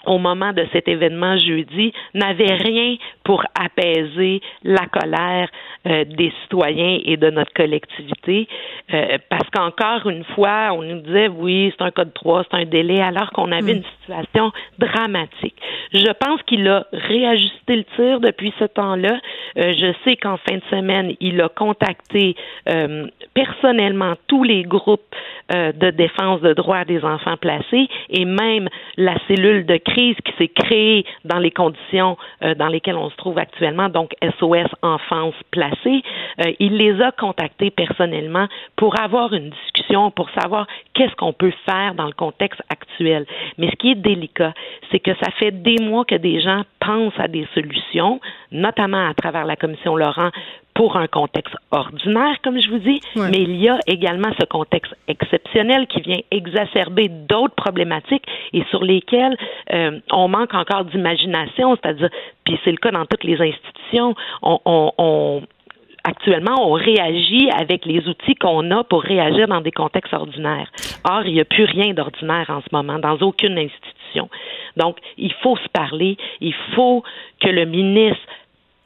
au 0.07 0.17
moment 0.17 0.53
de 0.53 0.65
cet 0.71 0.87
événement 0.87 1.37
jeudi 1.37 1.93
n'avait 2.13 2.53
rien 2.53 2.95
pour 3.23 3.43
apaiser 3.59 4.41
la 4.63 4.85
colère 4.87 5.49
euh, 5.87 6.05
des 6.05 6.33
citoyens 6.43 6.99
et 7.05 7.17
de 7.17 7.29
notre 7.29 7.53
collectivité. 7.53 8.47
Euh, 8.93 9.17
parce 9.29 9.49
qu'encore 9.51 10.09
une 10.09 10.23
fois 10.23 10.69
on 10.71 10.81
nous 10.81 11.01
disait 11.01 11.27
oui 11.27 11.73
c'est 11.77 11.83
un 11.83 11.91
code 11.91 12.13
3 12.13 12.45
c'est 12.49 12.57
un 12.57 12.65
délai 12.65 13.01
alors 13.01 13.31
qu'on 13.31 13.51
avait 13.51 13.73
une 13.73 13.83
situation 13.99 14.51
dramatique. 14.79 15.55
Je 15.93 16.11
pense 16.13 16.41
qu'il 16.43 16.67
a 16.67 16.87
réajusté 16.93 17.75
le 17.75 17.83
tir 17.95 18.19
depuis 18.21 18.53
ce 18.59 18.65
temps-là. 18.65 19.19
Euh, 19.57 19.73
je 19.77 19.93
sais 20.03 20.15
qu'en 20.15 20.37
fin 20.37 20.55
de 20.55 20.63
semaine 20.69 21.13
il 21.19 21.41
a 21.41 21.49
contacté 21.49 22.35
personnellement 23.33 24.13
tous 24.27 24.43
les 24.43 24.63
groupes 24.63 25.15
de 25.49 25.89
défense 25.91 26.41
de 26.41 26.53
droits 26.53 26.85
des 26.85 27.03
enfants 27.03 27.37
placés 27.37 27.87
et 28.09 28.25
même 28.25 28.67
la 28.97 29.15
cellule 29.27 29.65
de 29.65 29.77
crise 29.77 29.96
qui 29.97 30.33
s'est 30.37 30.47
créée 30.47 31.05
dans 31.25 31.39
les 31.39 31.51
conditions 31.51 32.17
euh, 32.43 32.53
dans 32.55 32.67
lesquelles 32.67 32.97
on 32.97 33.09
se 33.09 33.15
trouve 33.15 33.39
actuellement, 33.39 33.89
donc 33.89 34.11
SOS 34.39 34.69
Enfance 34.83 35.35
placée. 35.51 36.03
Euh, 36.45 36.51
il 36.59 36.77
les 36.77 37.01
a 37.01 37.11
contactés 37.11 37.71
personnellement 37.71 38.47
pour 38.75 38.99
avoir 38.99 39.33
une 39.33 39.49
discussion, 39.49 40.11
pour 40.11 40.29
savoir 40.39 40.67
qu'est-ce 40.93 41.15
qu'on 41.15 41.33
peut 41.33 41.53
faire 41.65 41.95
dans 41.95 42.05
le 42.05 42.13
contexte 42.13 42.61
actuel. 42.69 43.25
Mais 43.57 43.69
ce 43.71 43.75
qui 43.75 43.91
est 43.91 43.95
délicat, 43.95 44.53
c'est 44.91 44.99
que 44.99 45.15
ça 45.15 45.31
fait 45.39 45.51
des 45.51 45.77
mois 45.81 46.05
que 46.05 46.15
des 46.15 46.41
gens 46.41 46.61
à 47.17 47.27
des 47.27 47.47
solutions, 47.53 48.19
notamment 48.51 49.09
à 49.09 49.13
travers 49.13 49.45
la 49.45 49.55
commission 49.55 49.95
Laurent, 49.95 50.31
pour 50.73 50.95
un 50.95 51.07
contexte 51.07 51.55
ordinaire, 51.71 52.35
comme 52.43 52.61
je 52.61 52.69
vous 52.69 52.77
dis, 52.77 53.01
mais 53.15 53.41
il 53.41 53.55
y 53.55 53.67
a 53.67 53.79
également 53.87 54.29
ce 54.39 54.45
contexte 54.45 54.93
exceptionnel 55.07 55.87
qui 55.87 56.01
vient 56.01 56.19
exacerber 56.29 57.09
d'autres 57.09 57.55
problématiques 57.55 58.25
et 58.53 58.63
sur 58.69 58.83
lesquelles 58.83 59.35
euh, 59.73 59.99
on 60.11 60.27
manque 60.27 60.53
encore 60.53 60.85
d'imagination, 60.85 61.75
c'est-à-dire, 61.75 62.09
puis 62.45 62.59
c'est 62.63 62.71
le 62.71 62.77
cas 62.77 62.91
dans 62.91 63.05
toutes 63.07 63.23
les 63.23 63.41
institutions, 63.41 64.13
on, 64.43 64.59
on, 64.65 64.91
on 64.99 65.41
actuellement, 66.07 66.69
on 66.69 66.73
réagit 66.73 67.49
avec 67.51 67.85
les 67.85 68.07
outils 68.07 68.35
qu'on 68.35 68.71
a 68.71 68.83
pour 68.83 69.01
réagir 69.01 69.47
dans 69.47 69.61
des 69.61 69.71
contextes 69.71 70.13
ordinaires. 70.13 70.69
Or, 71.03 71.23
il 71.25 71.33
n'y 71.33 71.41
a 71.41 71.45
plus 71.45 71.65
rien 71.65 71.93
d'ordinaire 71.93 72.45
en 72.49 72.61
ce 72.61 72.67
moment 72.71 72.97
dans 72.99 73.17
aucune 73.17 73.57
institution. 73.57 74.29
Donc, 74.77 74.97
il 75.17 75.33
faut 75.33 75.57
se 75.57 75.67
parler, 75.69 76.17
il 76.41 76.53
faut 76.75 77.03
que 77.41 77.49
le 77.49 77.65
ministre 77.65 78.21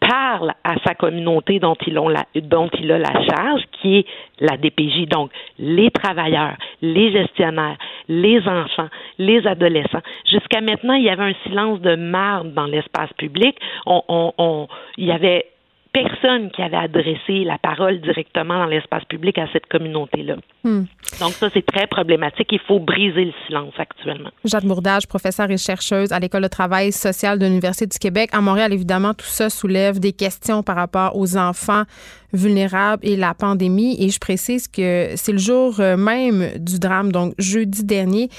parle 0.01 0.53
à 0.63 0.75
sa 0.85 0.95
communauté 0.95 1.59
dont 1.59 1.75
il, 1.85 1.97
a 1.97 2.97
la 2.97 3.25
charge, 3.27 3.61
qui 3.71 3.97
est 3.99 4.05
la 4.39 4.57
DPJ, 4.57 5.07
donc 5.07 5.31
les 5.59 5.91
travailleurs, 5.91 6.55
les 6.81 7.11
gestionnaires, 7.11 7.77
les 8.09 8.39
enfants, 8.47 8.89
les 9.19 9.45
adolescents. 9.45 10.01
Jusqu'à 10.25 10.59
maintenant, 10.59 10.95
il 10.95 11.03
y 11.03 11.09
avait 11.09 11.31
un 11.31 11.35
silence 11.45 11.79
de 11.81 11.95
marde 11.95 12.53
dans 12.53 12.65
l'espace 12.65 13.13
public. 13.13 13.55
On, 13.85 14.33
on, 14.37 14.67
il 14.97 15.05
y 15.05 15.11
avait 15.11 15.45
personne 15.93 16.51
qui 16.51 16.61
avait 16.61 16.77
adressé 16.77 17.43
la 17.43 17.57
parole 17.57 17.99
directement 18.01 18.59
dans 18.59 18.65
l'espace 18.65 19.03
public 19.05 19.37
à 19.37 19.47
cette 19.51 19.65
communauté-là. 19.67 20.35
Hmm. 20.63 20.83
Donc 21.19 21.31
ça, 21.33 21.49
c'est 21.53 21.65
très 21.65 21.87
problématique. 21.87 22.47
Il 22.51 22.59
faut 22.59 22.79
briser 22.79 23.25
le 23.25 23.33
silence 23.45 23.73
actuellement. 23.77 24.29
Jade 24.45 24.65
Bourdage, 24.65 25.07
professeure 25.07 25.51
et 25.51 25.57
chercheuse 25.57 26.11
à 26.11 26.19
l'École 26.19 26.43
de 26.43 26.47
travail 26.47 26.91
social 26.91 27.39
de 27.39 27.45
l'Université 27.45 27.87
du 27.87 27.99
Québec. 27.99 28.29
À 28.33 28.41
Montréal, 28.41 28.73
évidemment, 28.73 29.13
tout 29.13 29.25
ça 29.25 29.49
soulève 29.49 29.99
des 29.99 30.13
questions 30.13 30.63
par 30.63 30.77
rapport 30.77 31.17
aux 31.17 31.37
enfants 31.37 31.83
vulnérables 32.31 33.05
et 33.05 33.17
la 33.17 33.33
pandémie. 33.33 33.97
Et 33.99 34.09
je 34.09 34.19
précise 34.19 34.67
que 34.67 35.09
c'est 35.15 35.33
le 35.33 35.37
jour 35.37 35.79
euh, 35.79 35.97
même 35.97 36.57
du 36.57 36.79
drame, 36.79 37.11
donc 37.11 37.33
jeudi 37.37 37.83
dernier 37.83 38.29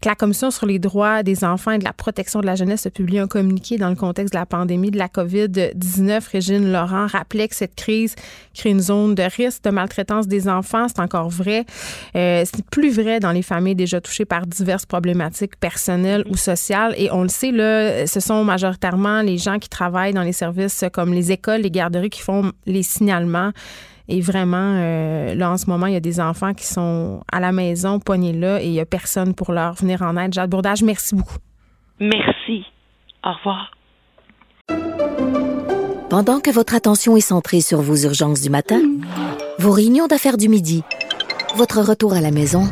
que 0.00 0.08
la 0.08 0.14
Commission 0.14 0.50
sur 0.50 0.66
les 0.66 0.78
droits 0.78 1.22
des 1.22 1.44
enfants 1.44 1.72
et 1.72 1.78
de 1.78 1.84
la 1.84 1.92
protection 1.92 2.40
de 2.40 2.46
la 2.46 2.54
jeunesse 2.54 2.86
a 2.86 2.90
publié 2.90 3.20
un 3.20 3.26
communiqué 3.26 3.76
dans 3.76 3.90
le 3.90 3.96
contexte 3.96 4.32
de 4.32 4.38
la 4.38 4.46
pandémie 4.46 4.90
de 4.90 4.96
la 4.98 5.08
COVID-19. 5.08 6.30
Régine 6.30 6.72
Laurent 6.72 7.06
rappelait 7.06 7.48
que 7.48 7.54
cette 7.54 7.74
crise 7.74 8.14
crée 8.54 8.70
une 8.70 8.80
zone 8.80 9.14
de 9.14 9.22
risque 9.22 9.64
de 9.64 9.70
maltraitance 9.70 10.26
des 10.26 10.48
enfants. 10.48 10.86
C'est 10.88 11.00
encore 11.00 11.28
vrai. 11.28 11.66
Euh, 12.16 12.44
c'est 12.50 12.64
plus 12.66 12.90
vrai 12.90 13.20
dans 13.20 13.32
les 13.32 13.42
familles 13.42 13.74
déjà 13.74 14.00
touchées 14.00 14.24
par 14.24 14.46
diverses 14.46 14.86
problématiques 14.86 15.56
personnelles 15.56 16.24
ou 16.30 16.36
sociales. 16.36 16.94
Et 16.96 17.10
on 17.12 17.22
le 17.22 17.28
sait, 17.28 17.52
là, 17.52 18.06
ce 18.06 18.20
sont 18.20 18.42
majoritairement 18.42 19.20
les 19.20 19.36
gens 19.36 19.58
qui 19.58 19.68
travaillent 19.68 20.14
dans 20.14 20.22
les 20.22 20.32
services 20.32 20.84
comme 20.92 21.12
les 21.12 21.30
écoles, 21.30 21.60
les 21.60 21.70
garderies 21.70 22.10
qui 22.10 22.22
font 22.22 22.52
les 22.64 22.82
signalements. 22.82 23.52
Et 24.10 24.20
vraiment, 24.20 24.74
euh, 24.76 25.36
là, 25.36 25.52
en 25.52 25.56
ce 25.56 25.66
moment, 25.70 25.86
il 25.86 25.92
y 25.92 25.96
a 25.96 26.00
des 26.00 26.18
enfants 26.18 26.52
qui 26.52 26.66
sont 26.66 27.22
à 27.30 27.38
la 27.38 27.52
maison, 27.52 28.00
poignés 28.00 28.32
là, 28.32 28.60
et 28.60 28.66
il 28.66 28.72
n'y 28.72 28.80
a 28.80 28.84
personne 28.84 29.34
pour 29.34 29.52
leur 29.52 29.74
venir 29.74 30.02
en 30.02 30.16
aide. 30.16 30.34
Jade 30.34 30.50
Bourdage, 30.50 30.82
merci 30.82 31.14
beaucoup. 31.14 31.38
Merci. 32.00 32.64
Au 33.24 33.32
revoir. 33.32 33.70
Pendant 36.10 36.40
que 36.40 36.50
votre 36.50 36.74
attention 36.74 37.16
est 37.16 37.20
centrée 37.20 37.60
sur 37.60 37.80
vos 37.82 37.94
urgences 37.94 38.40
du 38.40 38.50
matin, 38.50 38.80
vos 39.60 39.70
réunions 39.70 40.08
d'affaires 40.08 40.38
du 40.38 40.48
midi, 40.48 40.82
votre 41.54 41.80
retour 41.80 42.14
à 42.14 42.20
la 42.20 42.32
maison 42.32 42.64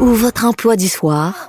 ou 0.00 0.06
votre 0.06 0.44
emploi 0.46 0.74
du 0.74 0.88
soir, 0.88 1.48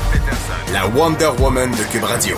La 0.73 0.87
Wonder 0.87 1.29
Woman 1.39 1.71
de 1.71 1.91
Cube 1.91 2.03
Radio. 2.03 2.35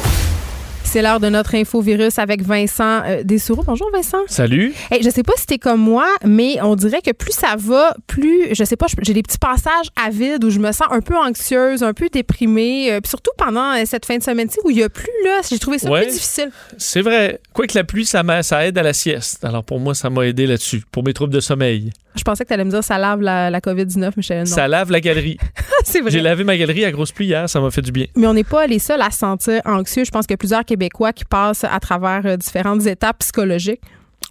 C'est 0.84 1.02
l'heure 1.02 1.20
de 1.20 1.28
notre 1.30 1.56
infovirus 1.56 2.20
avec 2.20 2.44
Vincent 2.44 3.02
euh, 3.06 3.24
Dessoureau. 3.24 3.64
Bonjour 3.64 3.90
Vincent. 3.92 4.20
Salut. 4.28 4.74
Hey, 4.92 5.02
je 5.02 5.10
sais 5.10 5.24
pas 5.24 5.34
si 5.38 5.46
t'es 5.48 5.58
comme 5.58 5.80
moi, 5.80 6.06
mais 6.24 6.62
on 6.62 6.76
dirait 6.76 7.02
que 7.02 7.12
plus 7.12 7.32
ça 7.34 7.56
va, 7.58 7.96
plus, 8.06 8.50
je 8.54 8.64
sais 8.64 8.76
pas, 8.76 8.86
j'ai 9.02 9.14
des 9.14 9.24
petits 9.24 9.40
passages 9.40 9.88
à 10.04 10.10
vide 10.12 10.44
où 10.44 10.50
je 10.52 10.60
me 10.60 10.72
sens 10.72 10.88
un 10.92 11.02
peu 11.02 11.16
anxieuse, 11.18 11.82
un 11.84 11.94
peu 11.94 12.10
déprimée. 12.10 12.92
euh, 12.92 13.02
puis 13.02 13.10
surtout 13.10 13.32
pendant 13.38 13.74
euh, 13.76 13.84
cette 13.86 14.06
fin 14.06 14.18
de 14.18 14.24
semaine-ci 14.24 14.60
où 14.64 14.70
il 14.70 14.78
y 14.78 14.84
a 14.84 14.90
plus, 14.90 15.10
là, 15.26 15.42
j'ai 15.50 15.58
trouvé 15.58 15.80
ça 15.80 15.90
Ouais. 15.90 16.04
plus 16.04 16.14
difficile. 16.14 16.52
C'est 16.78 17.02
vrai. 17.02 17.40
Quoique 17.54 17.76
la 17.78 17.84
pluie, 17.84 18.06
ça, 18.06 18.22
m'a- 18.24 18.44
ça 18.44 18.66
aide 18.68 18.78
à 18.78 18.84
la 18.84 18.94
sieste. 18.94 19.44
Alors 19.46 19.64
pour 19.64 19.80
moi, 19.80 19.96
ça 19.96 20.10
m'a 20.12 20.26
aidé 20.28 20.46
là-dessus, 20.46 20.84
pour 20.92 21.04
mes 21.04 21.14
troubles 21.14 21.34
de 21.34 21.40
sommeil. 21.40 21.92
Je 22.16 22.24
pensais 22.24 22.44
que 22.44 22.50
t'allais 22.50 22.66
me 22.66 22.70
dire 22.70 22.84
ça 22.84 22.98
lave 22.98 23.22
la, 23.22 23.50
la 23.50 23.60
COVID-19, 23.60 24.00
mais 24.00 24.12
je 24.18 24.28
savais 24.28 24.40
non. 24.42 24.46
Ça 24.46 24.68
lave 24.68 24.92
la 24.92 25.02
galerie. 25.02 25.38
C'est 25.84 26.02
vrai. 26.02 26.12
J'ai 26.12 26.22
lavé 26.22 26.44
ma 26.44 26.58
galerie 26.58 26.86
à 26.86 26.92
grosse 26.92 27.12
pluie 27.12 27.28
hier, 27.28 27.50
ça 27.50 27.60
m'a 27.60 27.72
fait 27.72 27.82
du 27.82 27.92
bien. 27.92 28.06
Mais 28.16 28.28
on 28.28 28.34
n'est 28.34 28.44
pas 28.44 28.68
les 28.68 28.80
seuls 28.80 29.02
à 29.02 29.12
se 29.12 29.20
sentir 29.20 29.62
anxieux. 29.66 30.04
Je 30.06 30.12
pense 30.12 30.26
qu'il 30.26 30.34
y 30.34 30.36
a 30.36 30.38
plusieurs 30.38 30.66
Québécois 30.66 31.14
qui 31.14 31.26
passent 31.26 31.64
à 31.64 31.80
travers 31.80 32.22
euh, 32.26 32.38
différentes 32.38 32.86
étapes 32.86 33.20
psychologiques. 33.20 33.82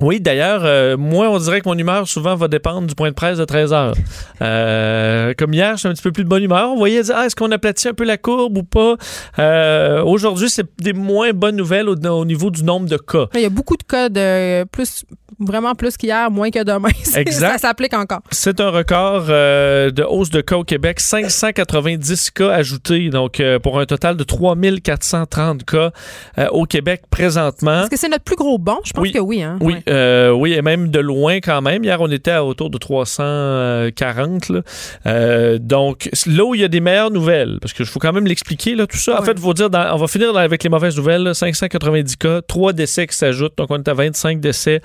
Oui, 0.00 0.20
d'ailleurs, 0.20 0.62
euh, 0.64 0.96
moi, 0.96 1.28
on 1.30 1.38
dirait 1.38 1.60
que 1.60 1.68
mon 1.68 1.76
humeur 1.76 2.08
souvent 2.08 2.34
va 2.34 2.48
dépendre 2.48 2.86
du 2.86 2.94
point 2.94 3.10
de 3.10 3.14
presse 3.14 3.38
de 3.38 3.44
13 3.44 3.72
heures. 3.72 3.94
Euh, 4.40 5.34
comme 5.36 5.52
hier, 5.52 5.74
je 5.74 5.80
suis 5.80 5.88
un 5.88 5.92
petit 5.92 6.02
peu 6.02 6.12
plus 6.12 6.24
de 6.24 6.28
bonne 6.28 6.42
humeur. 6.42 6.70
On 6.70 6.76
voyait 6.76 7.02
dire, 7.02 7.14
ah, 7.16 7.26
est-ce 7.26 7.36
qu'on 7.36 7.50
aplatit 7.50 7.88
un 7.88 7.94
peu 7.94 8.04
la 8.04 8.16
courbe 8.16 8.58
ou 8.58 8.62
pas? 8.62 8.96
Euh, 9.38 10.02
Aujourd'hui, 10.02 10.48
c'est 10.48 10.66
des 10.80 10.92
moins 10.92 11.32
bonnes 11.32 11.56
nouvelles 11.56 11.88
au, 11.88 11.94
au, 11.94 12.24
niveau 12.24 12.50
du 12.50 12.64
nombre 12.64 12.88
de 12.88 12.96
cas. 12.96 13.26
Il 13.34 13.40
y 13.40 13.44
a 13.44 13.50
beaucoup 13.50 13.76
de 13.76 13.82
cas 13.82 14.08
de 14.08 14.64
plus, 14.64 15.04
vraiment 15.44 15.74
plus 15.74 15.96
qu'hier, 15.96 16.30
moins 16.30 16.50
que 16.50 16.62
demain. 16.64 16.88
Exact. 17.16 17.52
Ça 17.52 17.58
s'applique 17.68 17.94
encore. 17.94 18.20
C'est 18.30 18.60
un 18.60 18.70
record 18.70 19.24
euh, 19.28 19.90
de 19.90 20.02
hausse 20.02 20.30
de 20.30 20.40
cas 20.40 20.56
au 20.56 20.64
Québec. 20.64 21.00
590 21.00 22.30
cas 22.30 22.50
ajoutés, 22.50 23.08
donc 23.10 23.40
euh, 23.40 23.58
pour 23.58 23.78
un 23.78 23.86
total 23.86 24.16
de 24.16 24.24
3430 24.24 25.64
cas 25.64 25.90
euh, 26.38 26.48
au 26.50 26.64
Québec 26.64 27.02
présentement. 27.10 27.82
Est-ce 27.82 27.90
que 27.90 27.98
c'est 27.98 28.08
notre 28.08 28.24
plus 28.24 28.36
gros 28.36 28.58
bon? 28.58 28.78
Je 28.84 28.92
pense 28.92 29.02
oui. 29.02 29.12
que 29.12 29.18
oui. 29.18 29.42
Hein? 29.42 29.58
Oui, 29.60 29.76
Ouais. 29.86 30.28
oui, 30.30 30.52
et 30.52 30.62
même 30.62 30.88
de 30.90 30.98
loin 31.00 31.36
quand 31.36 31.60
même. 31.62 31.84
Hier, 31.84 32.00
on 32.00 32.10
était 32.10 32.30
à 32.32 32.44
autour 32.44 32.70
de 32.70 32.78
340. 32.78 34.48
Là. 34.48 34.60
Euh, 35.06 35.58
donc, 35.58 36.08
là 36.26 36.44
où 36.44 36.54
il 36.54 36.60
y 36.60 36.64
a 36.64 36.68
des 36.68 36.80
meilleures 36.80 37.10
nouvelles, 37.10 37.58
parce 37.60 37.72
qu'il 37.72 37.86
faut 37.86 37.98
quand 37.98 38.12
même 38.12 38.26
l'expliquer, 38.26 38.74
là, 38.74 38.86
tout 38.86 38.96
ça. 38.98 39.18
En 39.20 39.22
fait, 39.22 39.38
faut 39.38 39.54
dire, 39.54 39.70
dans- 39.70 39.94
on 39.94 39.96
va 39.98 40.06
finir 40.08 40.36
avec 40.36 40.62
les 40.62 40.70
mauvaises 40.70 40.96
nouvelles. 40.96 41.22
là. 41.22 41.34
590 41.34 42.16
cas, 42.16 42.40
3 42.42 42.72
décès 42.72 43.06
qui 43.06 43.16
s'ajoutent. 43.16 43.56
Donc, 43.56 43.68
on 43.70 43.76
est 43.78 43.88
à 43.88 43.94
25 43.94 44.40
décès 44.40 44.80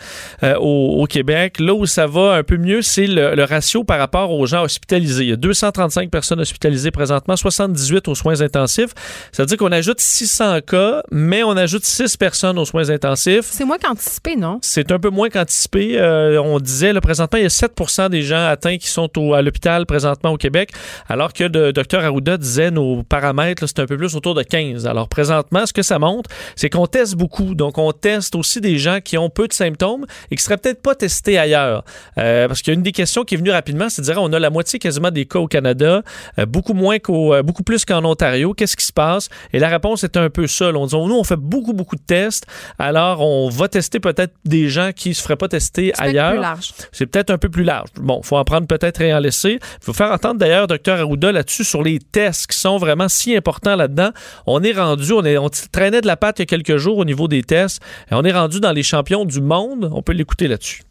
euh, 0.47 0.55
au, 0.59 1.01
au 1.01 1.05
Québec. 1.05 1.59
Là 1.59 1.73
où 1.73 1.85
ça 1.85 2.07
va 2.07 2.33
un 2.33 2.43
peu 2.43 2.57
mieux, 2.57 2.81
c'est 2.81 3.07
le, 3.07 3.35
le 3.35 3.43
ratio 3.43 3.83
par 3.83 3.99
rapport 3.99 4.31
aux 4.31 4.45
gens 4.45 4.63
hospitalisés. 4.63 5.23
Il 5.25 5.29
y 5.29 5.33
a 5.33 5.35
235 5.35 6.09
personnes 6.09 6.39
hospitalisées 6.39 6.91
présentement, 6.91 7.35
78 7.35 8.07
aux 8.07 8.15
soins 8.15 8.41
intensifs. 8.41 8.91
Ça 9.31 9.43
veut 9.43 9.47
dire 9.47 9.57
qu'on 9.57 9.71
ajoute 9.71 9.99
600 9.99 10.61
cas, 10.61 11.03
mais 11.11 11.43
on 11.43 11.51
ajoute 11.57 11.83
6 11.85 12.17
personnes 12.17 12.57
aux 12.57 12.65
soins 12.65 12.89
intensifs. 12.89 13.45
C'est 13.51 13.65
moins 13.65 13.77
qu'anticipé, 13.77 14.35
non? 14.35 14.59
C'est 14.61 14.91
un 14.91 14.99
peu 14.99 15.09
moins 15.09 15.29
qu'anticipé. 15.29 15.99
Euh, 15.99 16.41
on 16.41 16.59
disait, 16.59 16.93
là, 16.93 17.01
présentement, 17.01 17.37
il 17.39 17.43
y 17.43 17.47
a 17.47 17.49
7 17.49 18.09
des 18.09 18.21
gens 18.21 18.45
atteints 18.47 18.77
qui 18.77 18.87
sont 18.87 19.09
au- 19.17 19.33
à 19.33 19.41
l'hôpital 19.41 19.85
présentement 19.85 20.31
au 20.31 20.37
Québec, 20.37 20.71
alors 21.09 21.33
que 21.33 21.43
le 21.43 21.73
docteur 21.73 22.03
Arruda 22.03 22.37
disait 22.37 22.71
nos 22.71 23.03
paramètres, 23.03 23.65
c'est 23.67 23.79
un 23.79 23.85
peu 23.85 23.97
plus 23.97 24.15
autour 24.15 24.35
de 24.35 24.43
15. 24.43 24.87
Alors, 24.87 25.09
présentement, 25.09 25.65
ce 25.65 25.73
que 25.73 25.81
ça 25.81 25.99
montre, 25.99 26.29
c'est 26.55 26.69
qu'on 26.69 26.87
teste 26.87 27.15
beaucoup. 27.15 27.55
Donc, 27.55 27.77
on 27.77 27.91
teste 27.91 28.35
aussi 28.35 28.61
des 28.61 28.77
gens 28.77 28.99
qui 29.03 29.17
ont 29.17 29.29
peu 29.29 29.47
de 29.47 29.53
symptômes 29.53 30.05
et 30.31 30.35
qui 30.35 30.43
seraient 30.43 30.57
peut-être 30.57 30.81
pas 30.81 30.95
testés 30.95 31.37
ailleurs. 31.37 31.83
Euh, 32.17 32.47
parce 32.47 32.61
qu'il 32.61 32.71
y 32.73 32.75
a 32.75 32.77
une 32.77 32.83
des 32.83 32.91
questions 32.91 33.23
qui 33.23 33.35
est 33.35 33.37
venue 33.37 33.51
rapidement, 33.51 33.89
c'est 33.89 34.01
de 34.01 34.07
dire, 34.07 34.21
on 34.21 34.31
a 34.33 34.39
la 34.39 34.49
moitié 34.49 34.79
quasiment 34.79 35.11
des 35.11 35.25
cas 35.25 35.39
au 35.39 35.47
Canada, 35.47 36.01
euh, 36.39 36.45
beaucoup 36.45 36.73
moins 36.73 36.99
qu'au, 36.99 37.33
euh, 37.33 37.43
beaucoup 37.43 37.63
plus 37.63 37.85
qu'en 37.85 38.03
Ontario. 38.05 38.53
Qu'est-ce 38.53 38.75
qui 38.75 38.85
se 38.85 38.93
passe? 38.93 39.29
Et 39.53 39.59
la 39.59 39.67
réponse 39.69 40.03
est 40.03 40.17
un 40.17 40.29
peu 40.29 40.47
ça. 40.47 40.71
là. 40.71 40.79
On 40.79 40.85
dit, 40.85 40.95
nous, 40.95 41.15
on 41.17 41.23
fait 41.23 41.35
beaucoup, 41.37 41.73
beaucoup 41.73 41.95
de 41.95 42.01
tests. 42.05 42.45
Alors, 42.79 43.21
on 43.21 43.49
va 43.49 43.67
tester 43.67 43.99
peut-être 43.99 44.33
des 44.45 44.69
gens 44.69 44.91
qui 44.95 45.13
se 45.13 45.21
feraient 45.21 45.35
pas 45.35 45.47
tester 45.47 45.91
C'est 45.95 46.01
peut-être 46.03 46.09
ailleurs. 46.09 46.31
plus 46.31 46.41
large. 46.41 46.73
C'est 46.91 47.05
peut-être 47.05 47.29
un 47.29 47.37
peu 47.37 47.49
plus 47.49 47.63
large. 47.63 47.89
Bon, 47.99 48.21
faut 48.21 48.37
en 48.37 48.43
prendre 48.43 48.67
peut-être 48.67 49.01
et 49.01 49.13
en 49.13 49.19
laisser. 49.19 49.59
Il 49.61 49.83
faut 49.85 49.93
faire 49.93 50.11
entendre 50.11 50.39
d'ailleurs 50.39 50.67
Dr 50.67 50.93
Arruda 50.93 51.31
là-dessus 51.31 51.63
sur 51.63 51.83
les 51.83 51.99
tests 51.99 52.47
qui 52.47 52.57
sont 52.57 52.77
vraiment 52.77 53.07
si 53.07 53.35
importants 53.35 53.75
là-dedans. 53.75 54.09
On 54.45 54.63
est 54.63 54.71
rendu, 54.73 55.11
on, 55.13 55.23
est, 55.23 55.37
on 55.37 55.49
traînait 55.71 56.01
de 56.01 56.07
la 56.07 56.17
patte 56.17 56.39
il 56.39 56.41
y 56.41 56.43
a 56.43 56.45
quelques 56.45 56.77
jours 56.77 56.97
au 56.97 57.05
niveau 57.05 57.27
des 57.27 57.43
tests. 57.43 57.81
Et 58.11 58.15
on 58.15 58.23
est 58.23 58.31
rendu 58.31 58.59
dans 58.59 58.71
les 58.71 58.83
champions 58.83 59.25
du 59.25 59.41
monde. 59.41 59.89
On 59.93 60.01
peut 60.01 60.13
l'écouter 60.17 60.47
là-dessus. 60.47 60.81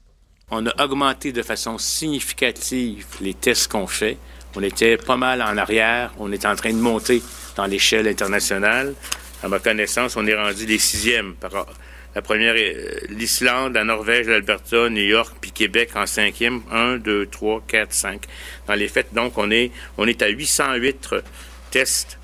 On 0.50 0.64
a 0.66 0.84
augmenté 0.84 1.32
de 1.32 1.42
façon 1.42 1.76
significative 1.76 3.04
les 3.20 3.34
tests 3.34 3.70
qu'on 3.70 3.86
fait. 3.86 4.16
On 4.54 4.62
était 4.62 4.96
pas 4.96 5.16
mal 5.16 5.42
en 5.42 5.56
arrière. 5.56 6.14
On 6.18 6.30
est 6.32 6.46
en 6.46 6.54
train 6.54 6.72
de 6.72 6.78
monter 6.78 7.20
dans 7.56 7.66
l'échelle 7.66 8.06
internationale. 8.06 8.94
À 9.42 9.48
ma 9.48 9.58
connaissance, 9.58 10.16
on 10.16 10.26
est 10.26 10.34
rendu 10.34 10.64
les 10.64 10.78
sixièmes. 10.78 11.34
Par, 11.34 11.66
la 12.14 12.22
première, 12.22 12.56
est 12.56 13.10
l'Islande, 13.10 13.74
la 13.74 13.84
Norvège, 13.84 14.26
l'Alberta, 14.28 14.88
New 14.88 15.02
York, 15.02 15.36
puis 15.40 15.50
Québec 15.50 15.90
en 15.96 16.06
cinquième. 16.06 16.62
Un, 16.70 16.96
deux, 16.96 17.26
trois, 17.26 17.62
quatre, 17.66 17.92
cinq. 17.92 18.22
Dans 18.66 18.74
les 18.74 18.88
faits, 18.88 19.12
donc, 19.12 19.36
on 19.36 19.50
est, 19.50 19.70
on 19.98 20.06
est 20.06 20.22
à 20.22 20.28
808 20.28 21.14
tests 21.70 22.18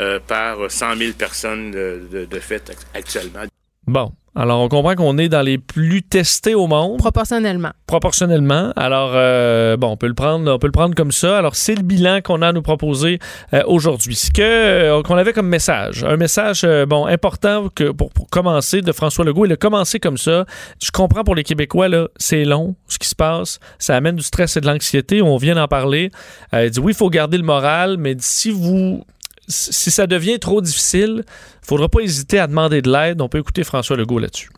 euh, 0.00 0.20
par 0.20 0.70
100 0.70 0.96
000 0.96 1.12
personnes 1.12 1.70
de, 1.70 2.06
de, 2.10 2.24
de 2.26 2.38
fait 2.40 2.70
actuellement. 2.92 3.44
Bon. 3.86 4.12
Alors, 4.34 4.60
on 4.62 4.68
comprend 4.68 4.94
qu'on 4.94 5.18
est 5.18 5.28
dans 5.28 5.42
les 5.42 5.58
plus 5.58 6.02
testés 6.02 6.54
au 6.54 6.66
monde. 6.66 6.98
Proportionnellement. 6.98 7.70
Proportionnellement. 7.86 8.72
Alors, 8.76 9.12
euh, 9.14 9.76
bon, 9.76 9.88
on 9.88 9.96
peut 9.98 10.06
le 10.06 10.14
prendre, 10.14 10.50
on 10.50 10.58
peut 10.58 10.68
le 10.68 10.72
prendre 10.72 10.94
comme 10.94 11.12
ça. 11.12 11.36
Alors, 11.36 11.54
c'est 11.54 11.74
le 11.74 11.82
bilan 11.82 12.20
qu'on 12.22 12.40
a 12.40 12.48
à 12.48 12.52
nous 12.52 12.62
proposer 12.62 13.18
euh, 13.52 13.62
aujourd'hui. 13.66 14.14
Ce 14.14 14.30
que 14.30 14.40
euh, 14.40 15.02
qu'on 15.02 15.16
avait 15.16 15.34
comme 15.34 15.48
message, 15.48 16.02
un 16.04 16.16
message 16.16 16.62
euh, 16.64 16.86
bon 16.86 17.06
important 17.06 17.68
que 17.74 17.90
pour, 17.90 18.10
pour, 18.10 18.30
commencer 18.30 18.80
de 18.80 18.92
François 18.92 19.24
Legault. 19.26 19.44
Il 19.44 19.52
a 19.52 19.56
commencé 19.56 20.00
comme 20.00 20.16
ça. 20.16 20.46
Je 20.82 20.90
comprends 20.90 21.24
pour 21.24 21.34
les 21.34 21.44
Québécois 21.44 21.88
là, 21.88 22.08
c'est 22.16 22.44
long, 22.44 22.74
ce 22.88 22.98
qui 22.98 23.08
se 23.08 23.14
passe, 23.14 23.60
ça 23.78 23.94
amène 23.96 24.16
du 24.16 24.22
stress 24.22 24.56
et 24.56 24.62
de 24.62 24.66
l'anxiété. 24.66 25.20
On 25.20 25.36
vient 25.36 25.56
d'en 25.56 25.68
parler. 25.68 26.10
Euh, 26.54 26.64
il 26.64 26.70
dit 26.70 26.80
oui, 26.80 26.92
il 26.92 26.96
faut 26.96 27.10
garder 27.10 27.36
le 27.36 27.44
moral, 27.44 27.96
mais 27.98 28.16
si 28.18 28.50
vous 28.50 29.04
si 29.48 29.90
ça 29.90 30.06
devient 30.06 30.38
trop 30.38 30.60
difficile, 30.60 31.10
il 31.10 31.62
ne 31.62 31.66
faudra 31.66 31.88
pas 31.88 32.00
hésiter 32.00 32.38
à 32.38 32.46
demander 32.46 32.82
de 32.82 32.90
l'aide. 32.90 33.20
On 33.20 33.28
peut 33.28 33.38
écouter 33.38 33.64
François 33.64 33.96
Legault 33.96 34.18
là-dessus. 34.18 34.50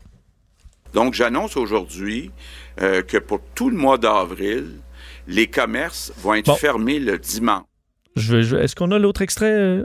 Donc, 0.93 1.15
j'annonce 1.15 1.57
aujourd'hui 1.57 2.31
euh, 2.81 3.03
que 3.03 3.19
pour 3.19 3.41
tout 3.55 3.71
le 3.71 3.77
mois 3.77 3.99
d'avril, 3.99 4.67
les 5.27 5.47
commerces 5.49 6.13
vont 6.19 6.35
être 6.35 6.47
bon. 6.47 6.55
fermés 6.55 7.01
le 7.01 7.19
dimanche. 7.19 7.65
Je, 8.15 8.43
je, 8.43 8.57
Est-ce 8.57 8.77
qu'on 8.77 8.93
a 8.93 8.99
l'autre 8.99 9.23
extrait 9.23 9.51
euh, 9.51 9.85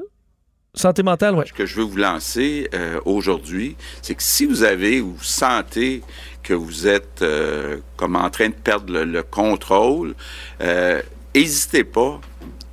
santé 0.75 1.01
mentale? 1.01 1.33
Ouais. 1.33 1.45
Ce 1.47 1.53
que 1.53 1.65
je 1.65 1.77
veux 1.77 1.83
vous 1.83 1.97
lancer 1.97 2.69
euh, 2.75 2.99
aujourd'hui, 3.05 3.75
c'est 4.03 4.13
que 4.13 4.21
si 4.21 4.45
vous 4.45 4.61
avez 4.63 5.01
ou 5.01 5.15
vous 5.15 5.23
sentez 5.23 6.03
que 6.43 6.53
vous 6.53 6.87
êtes 6.87 7.23
euh, 7.23 7.77
comme 7.97 8.15
en 8.15 8.29
train 8.29 8.49
de 8.49 8.53
perdre 8.53 8.93
le, 8.93 9.05
le 9.05 9.23
contrôle, 9.23 10.13
n'hésitez 11.33 11.83
pas 11.83 12.21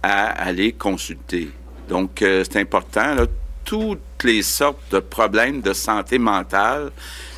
à 0.02 0.26
aller 0.26 0.72
consulter. 0.72 1.48
Donc, 1.88 2.22
euh, 2.22 2.44
c'est 2.44 2.60
important. 2.60 3.16
Toutes 3.64 4.00
les 4.24 4.42
sortes 4.42 4.92
de 4.92 5.00
problèmes 5.00 5.60
de 5.60 5.72
santé 5.72 6.18
mentale, 6.18 6.90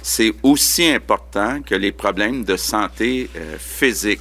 c'est 0.02 0.34
aussi 0.42 0.86
important 0.88 1.60
que 1.62 1.74
les 1.74 1.92
problèmes 1.92 2.44
de 2.44 2.56
santé 2.56 3.30
euh, 3.36 3.56
physique. 3.58 4.20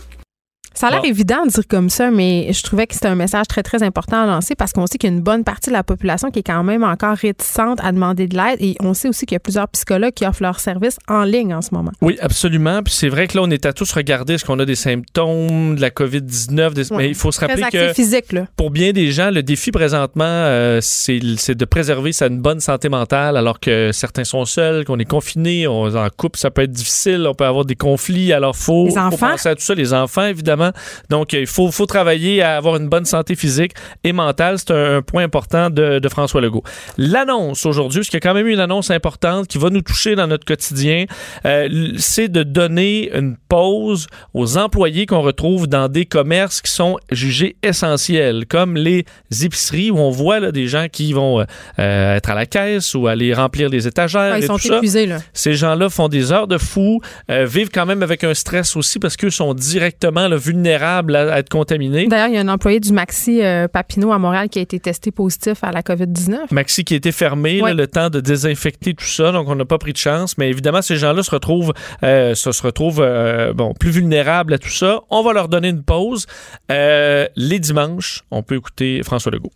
Ça 0.77 0.87
a 0.87 0.91
l'air 0.91 1.01
bon. 1.01 1.07
évident 1.07 1.43
de 1.43 1.49
dire 1.49 1.67
comme 1.67 1.89
ça, 1.89 2.11
mais 2.11 2.53
je 2.53 2.61
trouvais 2.61 2.85
que 2.85 2.93
c'était 2.93 3.07
un 3.07 3.15
message 3.15 3.47
très, 3.47 3.63
très 3.63 3.81
important 3.81 4.21
à 4.21 4.27
lancer 4.27 4.53
parce 4.53 4.73
qu'on 4.73 4.85
sait 4.85 4.99
qu'il 4.99 5.09
y 5.09 5.13
a 5.13 5.15
une 5.15 5.23
bonne 5.23 5.43
partie 5.43 5.71
de 5.71 5.73
la 5.73 5.81
population 5.81 6.29
qui 6.29 6.39
est 6.39 6.43
quand 6.43 6.63
même 6.63 6.83
encore 6.83 7.17
réticente 7.17 7.79
à 7.83 7.91
demander 7.91 8.27
de 8.27 8.37
l'aide 8.37 8.61
et 8.61 8.75
on 8.79 8.93
sait 8.93 9.09
aussi 9.09 9.25
qu'il 9.25 9.33
y 9.33 9.37
a 9.37 9.39
plusieurs 9.39 9.67
psychologues 9.69 10.13
qui 10.13 10.23
offrent 10.27 10.43
leurs 10.43 10.59
services 10.59 10.99
en 11.07 11.23
ligne 11.23 11.55
en 11.55 11.63
ce 11.63 11.69
moment. 11.73 11.89
Oui, 12.03 12.19
absolument. 12.21 12.83
Puis 12.83 12.93
c'est 12.93 13.09
vrai 13.09 13.25
que 13.25 13.35
là, 13.37 13.43
on 13.43 13.49
est 13.49 13.65
à 13.65 13.73
tous 13.73 13.91
regarder 13.91 14.35
est-ce 14.35 14.45
qu'on 14.45 14.59
a 14.59 14.65
des 14.65 14.75
symptômes 14.75 15.77
de 15.77 15.81
la 15.81 15.89
COVID-19, 15.89 16.73
des... 16.73 16.91
ouais. 16.91 16.97
mais 16.97 17.07
il 17.07 17.15
faut 17.15 17.31
se 17.31 17.39
rappeler 17.39 17.63
que 17.71 17.93
physique, 17.93 18.31
là. 18.31 18.45
pour 18.55 18.69
bien 18.69 18.91
des 18.91 19.11
gens, 19.11 19.31
le 19.31 19.41
défi 19.41 19.71
présentement, 19.71 20.25
euh, 20.25 20.77
c'est 20.83 21.17
de 21.19 21.65
préserver 21.65 22.11
sa 22.11 22.29
bonne 22.29 22.59
santé 22.59 22.87
mentale 22.87 23.35
alors 23.35 23.59
que 23.59 23.89
certains 23.93 24.25
sont 24.25 24.45
seuls, 24.45 24.85
qu'on 24.85 24.99
est 24.99 25.05
confinés, 25.05 25.67
on 25.67 25.89
est 25.89 25.97
en 25.97 26.09
couple, 26.15 26.37
ça 26.37 26.51
peut 26.51 26.61
être 26.61 26.71
difficile, 26.71 27.25
on 27.27 27.33
peut 27.33 27.45
avoir 27.45 27.65
des 27.65 27.75
conflits, 27.75 28.31
alors 28.31 28.55
faut, 28.55 28.85
les 28.85 28.97
enfants. 28.99 29.17
faut 29.17 29.25
penser 29.25 29.49
à 29.49 29.55
tout 29.55 29.63
ça, 29.63 29.73
les 29.73 29.91
enfants 29.95 30.27
évidemment. 30.27 30.66
Donc, 31.09 31.33
il 31.33 31.47
faut, 31.47 31.71
faut 31.71 31.85
travailler 31.85 32.41
à 32.41 32.57
avoir 32.57 32.77
une 32.77 32.89
bonne 32.89 33.05
santé 33.05 33.35
physique 33.35 33.73
et 34.03 34.13
mentale. 34.13 34.59
C'est 34.59 34.71
un, 34.71 34.97
un, 34.97 35.01
point 35.01 35.23
important 35.23 35.69
de, 35.69 35.99
de 35.99 36.09
François 36.09 36.41
Legault. 36.41 36.63
L'annonce 36.97 37.65
aujourd'hui, 37.65 37.99
parce 37.99 38.09
qu'il 38.09 38.17
y 38.17 38.23
a 38.23 38.27
quand 38.27 38.33
même 38.33 38.47
eu 38.47 38.53
une 38.53 38.59
annonce 38.59 38.91
importante 38.91 39.47
qui 39.47 39.57
va 39.57 39.69
nous 39.69 39.81
toucher 39.81 40.15
dans 40.15 40.27
notre 40.27 40.45
quotidien, 40.45 41.05
euh, 41.45 41.93
c'est 41.97 42.29
de 42.29 42.43
donner 42.43 43.11
une 43.15 43.37
pause 43.49 44.07
aux 44.33 44.57
employés 44.57 45.05
qu'on 45.05 45.21
retrouve 45.21 45.67
dans 45.67 45.87
des 45.87 46.05
commerces 46.05 46.61
qui 46.61 46.71
sont 46.71 46.97
jugés 47.11 47.55
essentiels, 47.63 48.45
comme 48.47 48.75
les 48.75 49.05
épiceries 49.43 49.91
où 49.91 49.97
on 49.97 50.09
voit 50.09 50.39
là, 50.39 50.51
des 50.51 50.67
gens 50.67 50.87
qui 50.91 51.13
vont 51.13 51.45
euh, 51.79 52.15
être 52.15 52.29
à 52.29 52.35
la 52.35 52.45
caisse 52.45 52.93
ou 52.95 53.07
aller 53.07 53.33
remplir 53.33 53.69
les 53.69 53.87
étagères. 53.87 54.33
Ah, 54.33 54.39
ils 54.39 54.43
et 54.43 54.47
sont 54.47 54.57
tout 54.57 54.73
épuisés, 54.73 55.07
ça. 55.07 55.15
là. 55.15 55.21
Ces 55.33 55.53
gens-là 55.53 55.89
font 55.89 56.07
des 56.07 56.31
heures 56.31 56.47
de 56.47 56.57
fou, 56.57 57.01
euh, 57.31 57.45
vivent 57.45 57.69
quand 57.73 57.85
même 57.85 58.03
avec 58.03 58.23
un 58.23 58.33
stress 58.33 58.75
aussi 58.75 58.99
parce 58.99 59.17
qu'eux 59.17 59.29
sont 59.29 59.53
directement 59.53 60.27
là, 60.27 60.37
vulnérables 60.37 60.56
à, 60.65 61.33
à 61.33 61.39
être 61.39 61.49
contaminés. 61.49 62.07
D'ailleurs, 62.07 62.27
il 62.27 62.33
y 62.35 62.37
a 62.37 62.41
un 62.41 62.47
employé 62.47 62.79
du 62.79 62.91
Maxi 62.91 63.41
euh, 63.43 63.67
Papineau 63.67 64.11
à 64.11 64.19
Montréal 64.19 64.49
qui 64.49 64.59
a 64.59 64.61
été 64.61 64.79
testé 64.79 65.11
positif 65.11 65.63
à 65.63 65.71
la 65.71 65.81
COVID-19. 65.81 66.51
Maxi 66.53 66.83
qui 66.83 66.93
a 66.93 66.97
été 66.97 67.11
fermé, 67.11 67.61
Oui. 67.61 67.69
là, 67.69 67.73
le 67.75 67.87
temps 67.87 68.09
de 68.09 68.19
désinfecter 68.19 68.93
tout 68.93 69.05
ça, 69.05 69.31
donc 69.31 69.47
on 69.49 69.55
n'a 69.55 69.65
pas 69.65 69.77
pris 69.77 69.93
de 69.93 69.97
chance. 69.97 70.37
Mais 70.37 70.49
évidemment, 70.49 70.81
ces 70.81 70.95
gens-là 70.97 71.23
se 71.23 71.31
retrouvent, 71.31 71.73
euh, 72.03 72.33
se, 72.35 72.51
se 72.51 72.63
retrouvent 72.63 73.01
euh, 73.01 73.53
bon, 73.53 73.73
plus 73.73 73.91
vulnérables 73.91 74.53
à 74.53 74.57
tout 74.57 74.69
ça. 74.69 75.01
On 75.09 75.23
va 75.23 75.33
leur 75.33 75.47
donner 75.47 75.69
une 75.69 75.83
pause. 75.83 76.25
Euh, 76.71 77.27
les 77.35 77.59
dimanches, 77.59 78.23
on 78.31 78.43
peut 78.43 78.55
écouter 78.55 79.01
François 79.03 79.31
Legault. 79.31 79.51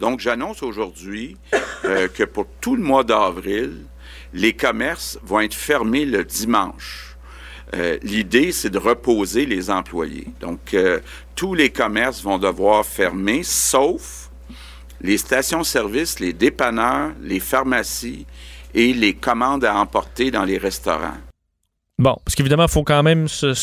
Donc, 0.00 0.20
j'annonce 0.20 0.62
aujourd'hui 0.62 1.36
euh, 1.84 2.08
que 2.08 2.24
pour 2.24 2.46
tout 2.60 2.76
le 2.76 2.82
mois 2.82 3.04
d'avril, 3.04 3.70
les 4.32 4.52
commerces 4.52 5.18
vont 5.24 5.40
être 5.40 5.54
fermés 5.54 6.04
le 6.04 6.24
dimanche. 6.24 7.13
Euh, 7.74 7.98
L'idée, 8.02 8.52
c'est 8.52 8.70
de 8.70 8.78
reposer 8.78 9.46
les 9.46 9.70
employés. 9.70 10.26
Donc, 10.40 10.74
euh, 10.74 11.00
tous 11.34 11.54
les 11.54 11.70
commerces 11.70 12.22
vont 12.22 12.38
devoir 12.38 12.84
fermer, 12.84 13.42
sauf 13.42 14.30
les 15.00 15.18
stations-service, 15.18 16.20
les 16.20 16.32
dépanneurs, 16.32 17.12
les 17.22 17.40
pharmacies 17.40 18.26
et 18.74 18.92
les 18.92 19.14
commandes 19.14 19.64
à 19.64 19.76
emporter 19.76 20.30
dans 20.30 20.44
les 20.44 20.58
restaurants. 20.58 21.16
Bon, 21.98 22.16
parce 22.24 22.34
qu'évidemment, 22.34 22.64
il 22.64 22.70
faut 22.70 22.82
quand 22.82 23.04
même 23.04 23.28
se, 23.28 23.54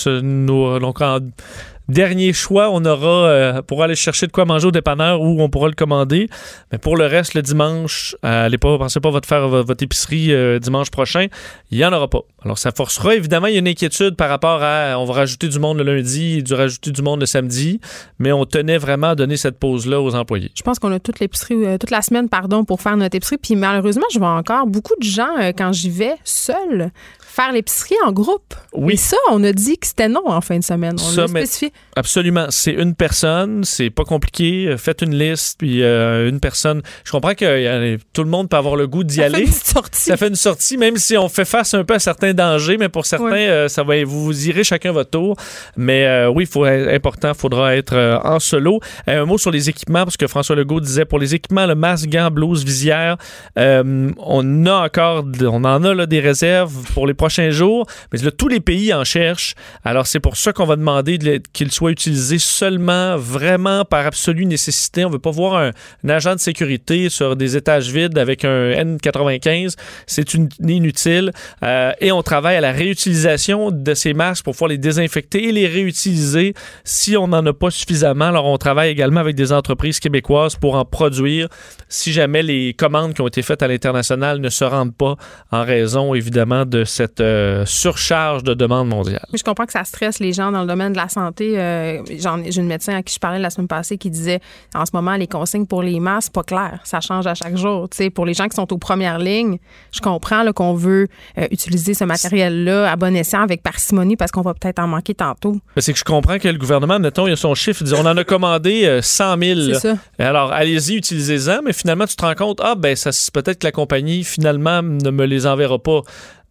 dernier 1.89 2.33
choix, 2.33 2.69
on 2.71 2.85
aura 2.85 3.07
euh, 3.27 3.61
pour 3.61 3.83
aller 3.83 3.95
chercher 3.95 4.27
de 4.27 4.31
quoi 4.31 4.45
manger 4.45 4.67
au 4.67 4.71
dépanneur 4.71 5.21
ou 5.21 5.41
on 5.41 5.49
pourra 5.49 5.67
le 5.67 5.73
commander. 5.73 6.29
Mais 6.71 6.77
pour 6.77 6.95
le 6.97 7.05
reste, 7.05 7.33
le 7.33 7.41
dimanche, 7.41 8.15
euh, 8.25 8.45
allez 8.45 8.57
pas, 8.57 8.77
pensez 8.77 8.99
pas 8.99 9.09
votre 9.09 9.27
faire 9.27 9.47
vo- 9.49 9.63
votre 9.63 9.83
épicerie 9.83 10.33
euh, 10.33 10.59
dimanche 10.59 10.89
prochain, 10.91 11.27
il 11.71 11.77
y 11.77 11.85
en 11.85 11.91
aura 11.93 12.07
pas. 12.09 12.21
Alors 12.43 12.57
ça 12.57 12.71
forcera 12.71 13.15
évidemment, 13.15 13.47
il 13.47 13.53
y 13.53 13.55
a 13.57 13.59
une 13.59 13.67
inquiétude 13.67 14.15
par 14.15 14.29
rapport 14.29 14.61
à 14.63 14.97
on 14.97 15.05
va 15.05 15.13
rajouter 15.13 15.47
du 15.47 15.59
monde 15.59 15.77
le 15.77 15.95
lundi, 15.95 16.39
et 16.39 16.41
du 16.41 16.53
rajouter 16.53 16.91
du 16.91 17.01
monde 17.01 17.19
le 17.19 17.25
samedi, 17.25 17.79
mais 18.19 18.31
on 18.31 18.45
tenait 18.45 18.77
vraiment 18.77 19.09
à 19.09 19.15
donner 19.15 19.37
cette 19.37 19.59
pause 19.59 19.85
là 19.87 19.99
aux 20.01 20.15
employés. 20.15 20.51
Je 20.55 20.63
pense 20.63 20.79
qu'on 20.79 20.91
a 20.91 20.99
toute 20.99 21.19
l'épicerie, 21.19 21.77
toute 21.79 21.91
la 21.91 22.01
semaine, 22.01 22.29
pardon, 22.29 22.63
pour 22.63 22.81
faire 22.81 22.97
notre 22.97 23.15
épicerie. 23.15 23.37
Puis 23.37 23.55
malheureusement, 23.55 24.05
je 24.11 24.19
vois 24.19 24.31
encore 24.31 24.65
beaucoup 24.67 24.95
de 24.99 25.05
gens, 25.05 25.35
quand 25.57 25.71
j'y 25.73 25.89
vais 25.89 26.15
seule, 26.23 26.89
faire 27.31 27.51
l'épicerie 27.53 27.95
en 28.05 28.11
groupe. 28.11 28.53
Oui. 28.73 28.93
Et 28.93 28.97
ça, 28.97 29.17
on 29.31 29.43
a 29.43 29.51
dit 29.53 29.77
que 29.77 29.87
c'était 29.87 30.09
non 30.09 30.23
en 30.27 30.41
fin 30.41 30.57
de 30.59 30.63
semaine. 30.63 30.95
On 30.99 31.15
l'a 31.15 31.27
spécifié. 31.27 31.71
Absolument. 31.95 32.47
C'est 32.49 32.73
une 32.73 32.93
personne, 32.95 33.63
c'est 33.63 33.89
pas 33.89 34.03
compliqué. 34.03 34.75
Faites 34.77 35.01
une 35.01 35.15
liste, 35.17 35.57
puis 35.59 35.81
euh, 35.83 36.29
une 36.29 36.39
personne. 36.39 36.81
Je 37.03 37.11
comprends 37.11 37.33
que 37.33 37.45
euh, 37.45 37.97
tout 38.13 38.23
le 38.23 38.29
monde 38.29 38.49
peut 38.49 38.57
avoir 38.57 38.75
le 38.75 38.87
goût 38.87 39.03
d'y 39.03 39.15
Ça 39.15 39.29
fait 39.29 39.35
aller. 39.35 39.45
une 39.45 39.51
sortie. 39.51 40.01
Ça 40.01 40.17
fait 40.17 40.27
une 40.27 40.35
sortie, 40.35 40.77
même 40.77 40.97
si 40.97 41.17
on 41.17 41.29
fait 41.29 41.45
face 41.45 41.73
un 41.73 41.83
peu 41.83 41.93
à 41.95 41.99
certains 41.99 42.33
dangers, 42.33 42.77
mais 42.77 42.89
pour 42.89 43.05
certains, 43.05 43.25
Ouais. 43.31 43.47
euh, 43.49 43.67
ça 43.67 43.83
va, 43.83 44.03
vous, 44.03 44.25
vous 44.25 44.47
irez 44.49 44.63
chacun 44.63 44.91
votre 44.91 45.11
tour. 45.11 45.35
Mais 45.77 46.25
oui, 46.27 46.43
il 46.43 46.47
faut 46.49 46.65
important, 46.65 47.33
faudra 47.33 47.75
être 47.75 48.19
en 48.23 48.39
solo. 48.39 48.79
Un 49.07 49.25
mot 49.25 49.37
sur 49.37 49.51
les 49.51 49.69
équipements, 49.69 50.03
parce 50.03 50.17
que 50.17 50.27
François 50.27 50.55
Legault 50.55 50.79
disait 50.81 51.05
pour 51.05 51.19
les 51.19 51.33
équipements, 51.35 51.65
le 51.65 51.75
masque, 51.75 52.09
gants, 52.09 52.29
blouse, 52.31 52.63
visière, 52.65 53.17
on 53.55 54.65
a 54.65 54.85
encore, 54.85 55.25
on 55.41 55.63
en 55.63 55.83
a 55.83 55.93
là, 55.93 56.05
des 56.05 56.19
réserves 56.19 56.73
pour 56.93 57.07
les 57.07 57.13
prochains 57.21 57.51
jours, 57.51 57.85
mais 58.11 58.17
là, 58.17 58.31
tous 58.31 58.47
les 58.47 58.59
pays 58.59 58.91
en 58.95 59.03
cherchent. 59.03 59.53
Alors 59.83 60.07
c'est 60.07 60.19
pour 60.19 60.37
ça 60.37 60.53
qu'on 60.53 60.65
va 60.65 60.75
demander 60.75 61.19
de 61.19 61.39
qu'ils 61.53 61.71
soient 61.71 61.91
utilisés 61.91 62.39
seulement, 62.39 63.15
vraiment 63.15 63.85
par 63.85 64.07
absolue 64.07 64.47
nécessité. 64.47 65.05
On 65.05 65.11
veut 65.11 65.19
pas 65.19 65.29
voir 65.29 65.53
un, 65.55 66.09
agent 66.09 66.33
de 66.33 66.39
sécurité 66.39 67.09
sur 67.09 67.35
des 67.35 67.55
étages 67.55 67.91
vides 67.91 68.17
avec 68.17 68.43
un 68.43 68.71
N95. 68.71 69.75
C'est 70.07 70.33
inutile. 70.33 71.31
Euh, 71.61 71.91
et 71.99 72.11
on 72.11 72.23
travaille 72.23 72.55
à 72.55 72.61
la 72.61 72.71
réutilisation 72.71 73.69
de 73.69 73.93
ces 73.93 74.13
masques 74.13 74.43
pour 74.43 74.53
pouvoir 74.53 74.69
les 74.69 74.79
désinfecter 74.79 75.49
et 75.49 75.51
les 75.51 75.67
réutiliser 75.67 76.55
si 76.83 77.17
on 77.17 77.27
n'en 77.27 77.45
a 77.45 77.53
pas 77.53 77.69
suffisamment. 77.69 78.29
Alors, 78.29 78.45
on 78.45 78.57
travaille 78.57 78.89
également 78.89 79.19
avec 79.19 79.35
des 79.35 79.53
entreprises 79.53 79.99
québécoises 79.99 80.55
pour 80.55 80.73
en 80.73 80.85
produire 80.85 81.49
si 81.87 82.13
jamais 82.13 82.41
les 82.41 82.73
commandes 82.73 83.13
qui 83.13 83.21
ont 83.21 83.27
été 83.27 83.41
faites 83.41 83.61
à 83.61 83.67
l'international 83.67 84.39
ne 84.39 84.49
se 84.49 84.63
rendent 84.63 84.95
pas 84.95 85.17
en 85.51 85.63
raison, 85.63 86.13
évidemment, 86.15 86.65
de 86.65 86.83
cette 86.83 87.10
euh, 87.19 87.65
surcharge 87.65 88.43
de 88.43 88.53
demande 88.53 88.87
mondiale. 88.87 89.25
Mais 89.31 89.37
je 89.37 89.43
comprends 89.43 89.65
que 89.65 89.73
ça 89.73 89.83
stresse 89.83 90.19
les 90.19 90.33
gens 90.33 90.51
dans 90.51 90.61
le 90.61 90.67
domaine 90.67 90.93
de 90.93 90.97
la 90.97 91.09
santé. 91.09 91.59
Euh, 91.59 92.01
J'ai 92.07 92.61
une 92.61 92.67
médecin 92.67 92.95
à 92.95 93.03
qui 93.03 93.13
je 93.13 93.19
parlais 93.19 93.39
la 93.39 93.49
semaine 93.49 93.67
passée 93.67 93.97
qui 93.97 94.09
disait 94.09 94.39
en 94.75 94.85
ce 94.85 94.91
moment, 94.93 95.15
les 95.15 95.27
consignes 95.27 95.65
pour 95.65 95.83
les 95.83 95.99
masques, 95.99 96.33
pas 96.33 96.43
clair. 96.43 96.79
Ça 96.83 97.01
change 97.01 97.27
à 97.27 97.33
chaque 97.35 97.57
jour. 97.57 97.89
Pour 98.13 98.25
les 98.25 98.33
gens 98.33 98.47
qui 98.47 98.55
sont 98.55 98.71
aux 98.71 98.77
premières 98.77 99.19
lignes, 99.19 99.57
je 99.91 99.99
comprends 99.99 100.43
qu'on 100.53 100.73
veut 100.73 101.07
euh, 101.37 101.47
utiliser 101.51 101.93
ce 101.93 102.03
matériel-là 102.03 102.91
à 102.91 102.95
bon 102.95 103.15
escient 103.15 103.41
avec 103.41 103.63
parcimonie 103.63 104.15
parce 104.15 104.31
qu'on 104.31 104.41
va 104.41 104.53
peut-être 104.53 104.79
en 104.79 104.87
manquer 104.87 105.13
tantôt. 105.13 105.57
C'est 105.77 105.93
que 105.93 105.99
je 105.99 106.03
comprends 106.03 106.39
que 106.39 106.47
le 106.47 106.57
gouvernement, 106.57 106.99
mettons, 106.99 107.27
il 107.27 107.33
a 107.33 107.35
son 107.35 107.55
chiffre, 107.55 107.81
il 107.81 107.87
dit 107.87 107.93
on 107.93 108.05
en 108.05 108.17
a 108.17 108.23
commandé 108.23 108.85
euh, 108.85 109.01
100 109.01 109.37
000. 109.37 109.59
C'est 109.59 109.67
là. 109.71 109.79
ça. 109.79 109.97
Alors, 110.19 110.51
allez-y, 110.51 110.95
utilisez-en, 110.95 111.61
mais 111.63 111.73
finalement, 111.73 112.05
tu 112.05 112.15
te 112.15 112.25
rends 112.25 112.35
compte, 112.35 112.59
ah, 112.63 112.75
ben, 112.75 112.95
peut-être 113.33 113.59
que 113.59 113.67
la 113.67 113.71
compagnie, 113.71 114.23
finalement, 114.23 114.81
ne 114.81 115.09
me 115.09 115.25
les 115.25 115.45
enverra 115.45 115.79
pas. 115.79 116.01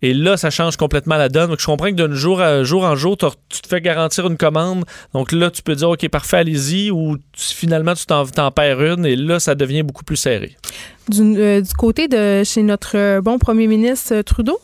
Et 0.03 0.15
là, 0.15 0.37
ça 0.37 0.51
change 0.51 0.77
complètement 0.77 1.17
la 1.17 1.29
donne. 1.29 1.51
Donc, 1.51 1.61
je 1.61 1.67
comprends 1.67 1.89
que 1.89 1.95
d'un 1.95 2.13
jour, 2.15 2.41
à, 2.41 2.63
jour 2.65 2.85
en 2.85 2.97
jour, 2.97 3.17
tu 3.19 3.61
te 3.61 3.69
fais 3.69 3.81
garantir 3.83 4.27
une 4.27 4.37
commande. 4.39 4.85
Donc 5.13 5.31
là, 5.33 5.51
tu 5.51 5.61
peux 5.63 5.75
dire, 5.75 5.91
OK, 5.91 6.09
parfait, 6.09 6.39
allez-y, 6.39 6.91
ou 6.91 7.17
tu- 7.19 7.55
finalement, 7.55 7.95
tu 7.95 8.07
t'en, 8.07 8.51
perds 8.51 8.83
une, 8.83 9.05
et 9.05 9.15
là, 9.17 9.39
ça 9.41 9.55
devient 9.55 9.83
beaucoup 9.83 10.05
plus 10.05 10.17
serré. 10.17 10.57
Du, 11.09 11.21
euh, 11.39 11.61
du 11.61 11.75
côté 11.75 12.09
de 12.09 12.43
chez 12.45 12.63
notre 12.63 12.97
euh, 12.97 13.21
bon 13.21 13.39
premier 13.39 13.67
ministre 13.67 14.15
euh, 14.15 14.23
Trudeau, 14.23 14.59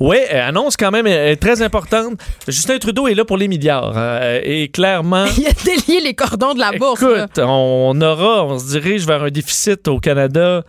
Oui, 0.00 0.16
annonce 0.30 0.76
quand 0.76 0.90
même 0.90 1.06
euh, 1.06 1.36
très 1.36 1.62
importante. 1.62 2.14
Justin 2.48 2.78
Trudeau 2.78 3.06
est 3.06 3.14
là 3.14 3.24
pour 3.24 3.36
les 3.36 3.46
milliards. 3.48 3.92
euh, 3.96 4.40
et 4.42 4.68
clairement. 4.70 5.26
il 5.38 5.46
a 5.46 5.52
délié 5.64 6.00
les 6.00 6.14
cordons 6.14 6.54
de 6.54 6.58
la 6.58 6.72
bourse. 6.72 7.00
là. 7.02 7.24
Écoute, 7.26 7.38
on 7.44 8.00
aura, 8.00 8.44
on 8.44 8.58
se 8.58 8.66
dirige 8.68 9.06
vers 9.06 9.22
un 9.22 9.30
déficit 9.30 9.86
au 9.88 10.00
Canada, 10.00 10.64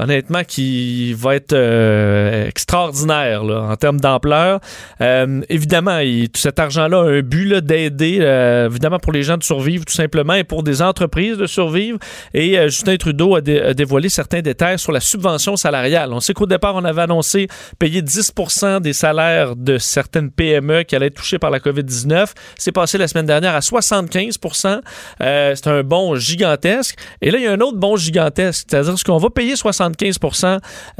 honnêtement, 0.00 0.44
qui 0.44 1.12
va 1.12 1.34
être 1.34 1.52
euh, 1.52 2.48
extraordinaire 2.48 3.42
en 3.44 3.76
termes 3.76 4.00
d'ampleur. 4.00 4.60
Euh, 5.00 5.42
évidemment, 5.48 6.00
tout 6.00 6.40
cet 6.40 6.58
argent-là 6.58 6.98
a 6.98 7.04
un 7.04 7.20
but 7.20 7.54
d'aider, 7.58 8.18
euh, 8.20 8.68
évidemment, 8.68 8.98
pour 8.98 9.12
les 9.12 9.22
gens 9.22 9.36
de 9.36 9.42
survivre 9.42 9.84
tout 9.84 9.94
simplement 9.94 10.34
et 10.34 10.44
pour 10.44 10.62
des 10.62 10.82
entreprises 10.82 11.36
de 11.36 11.46
survivre. 11.46 11.98
Et 12.34 12.56
Justin 12.68 12.96
Trudeau 12.96 13.36
a, 13.36 13.40
dé- 13.40 13.60
a 13.60 13.74
dévoilé 13.74 14.08
certains 14.08 14.40
détails 14.40 14.78
sur 14.78 14.92
la 14.92 15.00
subvention 15.00 15.56
salariale. 15.56 16.12
On 16.12 16.20
sait 16.20 16.32
qu'au 16.34 16.46
départ, 16.46 16.74
on 16.74 16.84
avait 16.84 17.02
annoncé 17.02 17.48
payer 17.78 18.02
10% 18.02 18.80
des 18.80 18.92
salaires 18.92 19.56
de 19.56 19.78
certaines 19.78 20.30
PME 20.30 20.84
qui 20.84 20.96
allaient 20.96 21.06
être 21.06 21.14
touchées 21.14 21.38
par 21.38 21.50
la 21.50 21.58
COVID-19. 21.58 22.32
C'est 22.56 22.72
passé 22.72 22.98
la 22.98 23.08
semaine 23.08 23.26
dernière 23.26 23.54
à 23.54 23.60
75% 23.60 24.80
euh, 25.20 25.54
C'est 25.54 25.68
un 25.68 25.82
bon 25.82 26.14
gigantesque. 26.16 26.96
Et 27.20 27.30
là, 27.30 27.38
il 27.38 27.44
y 27.44 27.46
a 27.46 27.52
un 27.52 27.60
autre 27.60 27.78
bon 27.78 27.96
gigantesque, 27.96 28.66
c'est-à-dire 28.68 28.94
qu'on 29.04 29.18
va 29.18 29.30
payer 29.30 29.56
75 29.56 29.89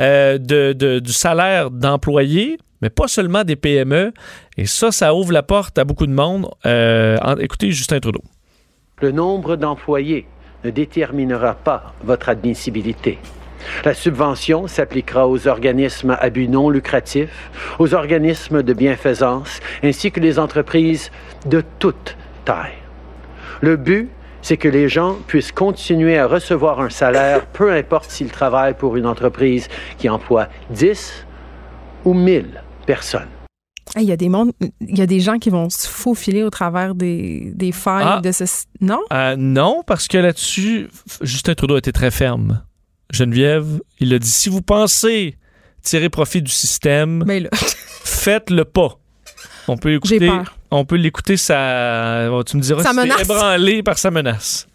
euh, 0.01 0.39
de, 0.39 0.99
du 0.99 1.13
salaire 1.13 1.71
d'employés, 1.71 2.59
mais 2.83 2.91
pas 2.91 3.09
seulement 3.09 3.45
des 3.45 3.57
PME. 3.57 4.13
Et 4.57 4.67
ça, 4.67 4.91
ça 4.93 5.15
ouvre 5.15 5.33
la 5.33 5.43
porte 5.43 5.79
à 5.79 5.85
beaucoup 5.85 6.07
de 6.07 6.13
monde. 6.13 6.49
Euh, 6.67 7.17
écoutez 7.41 7.71
Justin 7.71 8.01
Trudeau. 8.01 8.23
Le 9.01 9.13
nombre 9.13 9.57
d'employés 9.57 10.27
ne 10.65 10.71
déterminera 10.71 11.55
pas 11.55 11.95
votre 12.03 12.29
admissibilité. 12.29 13.19
La 13.85 13.95
subvention 13.95 14.67
s'appliquera 14.67 15.29
aux 15.29 15.47
organismes 15.47 16.17
à 16.19 16.31
but 16.31 16.49
non 16.49 16.71
lucratif, 16.71 17.51
aux 17.79 17.95
organismes 17.95 18.63
de 18.63 18.73
bienfaisance, 18.73 19.61
ainsi 19.83 20.11
que 20.11 20.21
les 20.21 20.39
entreprises 20.39 21.11
de 21.47 21.63
toute 21.79 22.17
taille. 22.45 22.73
Le 23.61 23.77
but, 23.77 24.09
c'est 24.43 24.57
que 24.57 24.69
les 24.69 24.89
gens 24.89 25.17
puissent 25.27 25.53
continuer 25.53 26.19
à 26.19 26.27
recevoir 26.27 26.81
un 26.81 26.91
salaire, 26.91 27.47
peu 27.47 27.73
importe 27.73 28.11
s'ils 28.11 28.31
travaillent 28.31 28.77
pour 28.77 28.97
une 28.97 29.07
entreprise 29.07 29.69
qui 29.99 30.09
emploie 30.09 30.49
10 30.71 31.27
ou 32.05 32.15
1000 32.15 32.63
personnes. 32.87 33.29
Hey, 33.97 34.05
Il 34.05 34.09
y 34.09 34.13
a 34.13 34.17
des 34.17 34.29
mondes, 34.29 34.53
il 34.81 34.97
y 34.99 35.03
a 35.03 35.07
des 35.07 35.19
gens 35.21 35.39
qui 35.39 35.51
vont 35.51 35.69
se 35.69 35.89
faufiler 35.89 36.43
au 36.45 36.51
travers 36.51 36.95
des, 36.95 37.51
des 37.55 37.73
failles 37.73 38.05
Ah. 38.07 38.21
de 38.23 38.31
ce. 38.31 38.45
Non? 38.81 39.01
Euh, 39.13 39.35
non, 39.37 39.83
parce 39.87 40.07
que 40.07 40.17
là-dessus, 40.17 40.89
Justin 41.23 41.55
Trudeau 41.55 41.75
a 41.75 41.79
été 41.79 41.91
très 41.93 42.13
ferme. 42.13 42.63
Geneviève, 43.13 43.81
il 43.99 44.15
a 44.15 44.21
dit 44.21 44.29
si 44.31 44.49
vous 44.49 44.63
pensez 44.63 45.37
tirer 45.83 46.09
profit 46.09 46.41
du 46.41 46.53
système, 46.53 47.25
Mais 47.27 47.41
là, 47.41 47.49
faites-le 48.05 48.65
pas. 48.65 49.00
On 49.69 49.77
peut 49.77 49.93
écouter, 49.95 50.31
on 50.71 50.85
peut 50.85 50.97
l'écouter, 50.97 51.37
ça, 51.37 52.29
tu 52.47 52.57
me 52.57 52.63
diras, 52.63 52.83
Ça 52.83 52.91
si 52.91 52.95
c'est 52.97 53.03
menace. 53.03 53.21
ébranlé 53.23 53.83
par 53.83 53.99
sa 53.99 54.11
menace. 54.11 54.67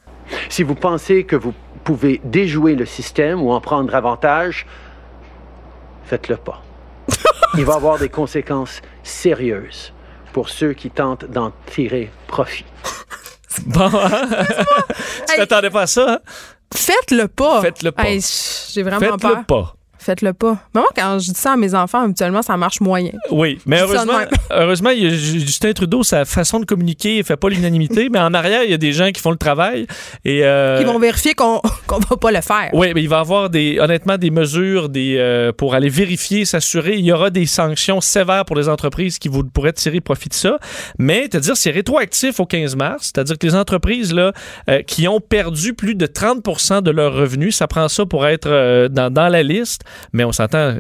Si 0.50 0.64
vous 0.64 0.76
pensez 0.76 1.24
que 1.24 1.36
vous 1.36 1.54
pouvez 1.84 2.20
déjouer 2.24 2.76
le 2.76 2.86
système 2.86 3.42
ou 3.42 3.52
en 3.52 3.62
prendre 3.62 3.94
avantage, 3.94 4.66
faites-le 6.06 6.38
pas. 6.38 6.62
Il 7.58 7.66
va 7.66 7.76
avoir 7.76 8.00
des 8.00 8.10
conséquences 8.10 8.82
sérieuses 9.04 9.94
pour 10.34 10.50
ceux 10.50 10.74
qui 10.74 10.90
tentent 10.90 11.26
d'en 11.26 11.52
tirer 11.68 12.12
profit. 12.28 12.66
Bon, 13.66 13.90
hein? 13.94 14.28
tu 15.30 15.36
t'attendais 15.38 15.70
pas 15.70 15.84
à 15.84 15.88
ça? 15.88 16.06
hein? 16.16 16.20
faites-le 16.76 17.28
pas. 17.28 17.62
Faites-le 17.62 17.92
pas. 17.92 18.04
Hey, 18.04 18.22
J'ai 18.74 18.84
vraiment 18.84 19.00
Faites-le 19.00 19.18
peur. 19.18 19.46
pas. 19.46 19.76
Faites-le 20.06 20.34
pas. 20.34 20.60
Moi, 20.76 20.86
quand 20.96 21.18
je 21.18 21.32
dis 21.32 21.40
ça 21.40 21.54
à 21.54 21.58
mes 21.58 21.74
enfants, 21.74 22.04
habituellement, 22.04 22.44
ça 22.44 22.56
marche 22.58 22.80
moyen. 22.80 23.10
Oui, 23.32 23.58
mais 23.66 23.82
heureusement, 23.82 24.20
heureusement, 24.52 24.92
il 24.92 25.04
y 25.04 25.08
a 25.08 25.10
Justin 25.10 25.74
Trudeau, 25.74 26.04
sa 26.04 26.26
façon 26.26 26.60
de 26.60 26.66
communiquer, 26.66 27.18
il 27.18 27.24
fait 27.24 27.38
pas 27.38 27.50
l'unanimité, 27.50 28.10
mais 28.12 28.20
en 28.20 28.32
arrière, 28.36 28.64
il 28.64 28.70
y 28.70 28.76
a 28.76 28.78
des 28.78 28.94
gens 28.94 29.12
qui 29.12 29.20
font 29.20 29.32
le 29.32 29.38
travail. 29.38 29.88
Et, 30.24 30.46
euh, 30.46 30.78
Ils 30.80 30.86
vont 30.86 31.00
vérifier 31.00 31.34
qu'on 31.34 31.60
qu'on 31.88 31.98
va 31.98 32.18
pas 32.18 32.32
le 32.32 32.42
faire. 32.42 32.70
Oui, 32.74 32.92
mais 32.94 33.02
il 33.02 33.10
va 33.10 33.18
y 33.18 33.20
avoir 33.20 33.50
des, 33.50 33.80
honnêtement 33.80 34.20
des 34.20 34.30
mesures 34.30 34.90
des, 34.90 35.16
euh, 35.18 35.52
pour 35.52 35.74
aller 35.74 35.90
vérifier, 35.90 36.46
s'assurer. 36.46 36.98
Il 36.98 37.06
y 37.06 37.12
aura 37.12 37.32
des 37.32 37.48
sanctions 37.48 38.00
sévères 38.00 38.46
pour 38.46 38.58
les 38.58 38.70
entreprises 38.70 39.18
qui 39.18 39.28
vous 39.28 39.44
pourraient 39.44 39.74
tirer 39.74 40.02
profit 40.02 40.30
de 40.30 40.36
ça. 40.36 40.60
Mais, 41.00 41.22
c'est-à-dire, 41.24 41.58
c'est 41.58 41.72
rétroactif 41.72 42.40
au 42.40 42.46
15 42.46 42.76
mars. 42.76 43.12
C'est-à-dire 43.12 43.40
que 43.40 43.48
les 43.48 43.56
entreprises 43.56 44.14
là, 44.14 44.34
euh, 44.70 44.84
qui 44.84 45.08
ont 45.08 45.20
perdu 45.20 45.74
plus 45.74 45.96
de 45.96 46.06
30% 46.06 46.84
de 46.84 46.92
leurs 46.92 47.16
revenus, 47.16 47.56
ça 47.56 47.66
prend 47.66 47.88
ça 47.88 48.06
pour 48.06 48.28
être 48.28 48.88
dans, 48.90 49.12
dans 49.12 49.30
la 49.30 49.42
liste. 49.42 49.82
Mais 50.14 50.24
on 50.24 50.32
s'entend. 50.32 50.76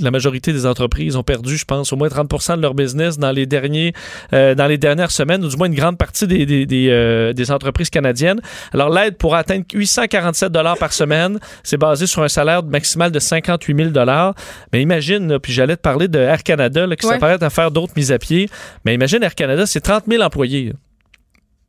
la 0.00 0.12
majorité 0.12 0.52
des 0.52 0.66
entreprises 0.66 1.16
ont 1.16 1.24
perdu, 1.24 1.56
je 1.56 1.64
pense, 1.64 1.92
au 1.92 1.96
moins 1.96 2.06
30% 2.06 2.56
de 2.58 2.62
leur 2.62 2.74
business 2.74 3.18
dans 3.18 3.32
les 3.32 3.44
derniers, 3.44 3.92
euh, 4.32 4.54
dans 4.54 4.66
les 4.68 4.78
dernières 4.78 5.10
semaines, 5.10 5.44
ou 5.44 5.48
du 5.48 5.56
moins 5.56 5.66
une 5.66 5.74
grande 5.74 5.98
partie 5.98 6.28
des, 6.28 6.46
des, 6.46 6.64
des, 6.64 6.90
euh, 6.90 7.32
des 7.32 7.50
entreprises 7.50 7.90
canadiennes. 7.90 8.40
Alors, 8.72 8.88
l'aide 8.88 9.16
pourra 9.16 9.38
atteindre 9.38 9.64
847 9.74 10.52
dollars 10.52 10.78
par 10.78 10.92
semaine. 10.92 11.40
C'est 11.64 11.76
basé 11.78 12.06
sur 12.06 12.22
un 12.22 12.28
salaire 12.28 12.62
maximal 12.62 13.10
de 13.10 13.18
58 13.18 13.76
000 13.76 13.88
dollars. 13.90 14.34
Mais 14.72 14.80
imagine, 14.80 15.26
là, 15.28 15.40
puis 15.40 15.52
j'allais 15.52 15.76
te 15.76 15.82
parler 15.82 16.06
de 16.06 16.20
Air 16.20 16.44
Canada, 16.44 16.86
là, 16.86 16.94
qui 16.94 17.06
Ouais. 17.06 17.14
s'apprête 17.14 17.42
à 17.42 17.50
faire 17.50 17.72
d'autres 17.72 17.94
mises 17.96 18.12
à 18.12 18.18
pied. 18.20 18.48
Mais 18.84 18.94
imagine, 18.94 19.24
Air 19.24 19.34
Canada, 19.34 19.66
c'est 19.66 19.80
30 19.80 20.04
000 20.08 20.22
employés. 20.22 20.66
là. 20.66 20.72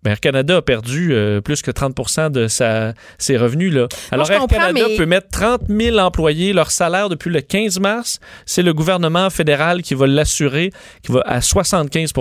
Ben, 0.06 0.12
Air 0.12 0.20
Canada 0.20 0.58
a 0.58 0.62
perdu 0.62 1.14
euh, 1.14 1.42
plus 1.42 1.64
que 1.64 1.72
30 1.72 2.32
de 2.32 2.48
sa, 2.48 2.94
ses 3.18 3.38
revenus. 3.38 3.74
Là. 3.74 3.88
Alors, 4.12 4.28
je 4.28 4.34
Air 4.34 4.46
Canada 4.48 4.86
mais- 4.88 4.96
peut 4.98 5.08
mettre 5.08 5.30
30 5.32 5.62
000 5.68 5.98
employés, 5.98 6.54
leur 6.54 6.70
salaire 6.70 7.10
depuis 7.10 7.32
le 7.32 7.42
15 7.42 7.80
mars. 7.80 8.20
C'est 8.46 8.62
le 8.62 8.74
gouvernement 8.74 9.32
fédéral 9.32 9.82
qui 9.82 9.96
va 9.96 10.06
l'assurer, 10.06 10.72
qui 11.02 11.12
va 11.12 11.22
à 11.26 11.42
75 11.42 12.14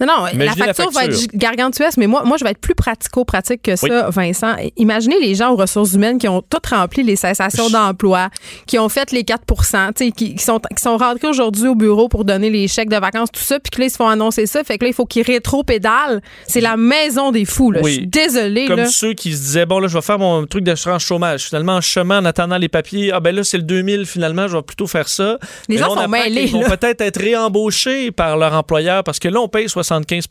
Non, 0.00 0.06
non, 0.06 0.26
la 0.34 0.52
facture, 0.52 0.90
va 0.90 1.04
être 1.04 1.28
gargantuesque, 1.34 1.96
mais 1.98 2.06
moi, 2.06 2.22
moi, 2.24 2.36
je 2.36 2.44
vais 2.44 2.50
être 2.50 2.60
plus 2.60 2.74
pratico-pratique 2.74 3.62
que 3.62 3.76
ça, 3.76 4.10
Vincent. 4.10 4.56
Imaginez 4.76 5.20
les 5.20 5.34
gens 5.34 5.52
aux 5.52 5.56
ressources 5.56 5.92
humaines 5.92 6.18
qui 6.18 6.28
ont 6.28 6.42
tout 6.42 6.58
rempli 6.70 7.02
les 7.02 7.16
cessations 7.16 7.70
d'emploi, 7.70 8.30
qui 8.66 8.78
ont 8.78 8.88
fait 8.88 9.12
les 9.12 9.24
4 9.24 9.42
tu 9.46 9.64
sais, 9.64 10.10
qui, 10.10 10.34
qui 10.34 10.44
sont, 10.44 10.58
qui 10.58 10.82
sont 10.82 10.96
rentrés 10.96 11.28
aujourd'hui 11.28 11.68
au 11.68 11.74
bureau 11.74 12.08
pour 12.08 12.24
donner 12.24 12.50
les 12.50 12.68
chèques 12.68 12.88
de 12.88 12.96
vacances, 12.96 13.30
tout 13.32 13.40
ça, 13.40 13.58
puis 13.60 13.70
que 13.70 13.80
là, 13.80 13.86
ils 13.86 13.90
se 13.90 13.96
font 13.96 14.08
annoncer 14.08 14.46
ça. 14.46 14.64
Fait 14.64 14.78
que 14.78 14.84
là, 14.84 14.90
il 14.90 14.94
faut 14.94 15.06
qu'ils 15.06 15.22
rétro-pédalent. 15.22 16.20
C'est 16.46 16.60
la 16.60 16.76
maison 16.76 17.30
des 17.30 17.44
fous, 17.44 17.70
là. 17.70 17.80
Oui. 17.82 17.90
Je 17.90 17.96
suis 17.96 18.06
désolée, 18.06 18.66
Comme 18.66 18.76
là. 18.80 18.86
ceux 18.86 19.14
qui 19.14 19.32
se 19.32 19.38
disaient, 19.38 19.66
bon, 19.66 19.78
là, 19.78 19.88
je 19.88 19.94
vais 19.94 20.02
faire 20.02 20.18
mon 20.18 20.46
truc 20.46 20.64
d'assurance 20.64 21.04
chômage. 21.04 21.44
Finalement, 21.44 21.76
en 21.76 21.80
chemin, 21.80 22.20
en 22.20 22.24
attendant 22.24 22.58
les 22.58 22.68
papiers, 22.68 23.12
ah 23.12 23.20
ben 23.20 23.34
là, 23.34 23.44
c'est 23.44 23.58
le 23.58 23.62
2000, 23.64 24.06
finalement, 24.06 24.48
je 24.48 24.56
vais 24.56 24.62
plutôt 24.62 24.86
faire 24.86 25.08
ça. 25.08 25.38
Les 25.68 25.76
Mais 25.76 25.80
gens 25.80 25.94
là, 25.94 26.00
on 26.00 26.02
sont 26.02 26.08
mêlés, 26.08 26.44
qu'ils 26.46 26.52
vont 26.52 26.62
peut-être 26.62 27.00
être 27.00 27.20
réembauchés 27.20 28.10
par 28.10 28.36
leur 28.36 28.54
employeur 28.54 29.04
parce 29.04 29.18
que 29.18 29.28
là, 29.28 29.40
on 29.40 29.48
paye 29.48 29.59
75 29.68 30.26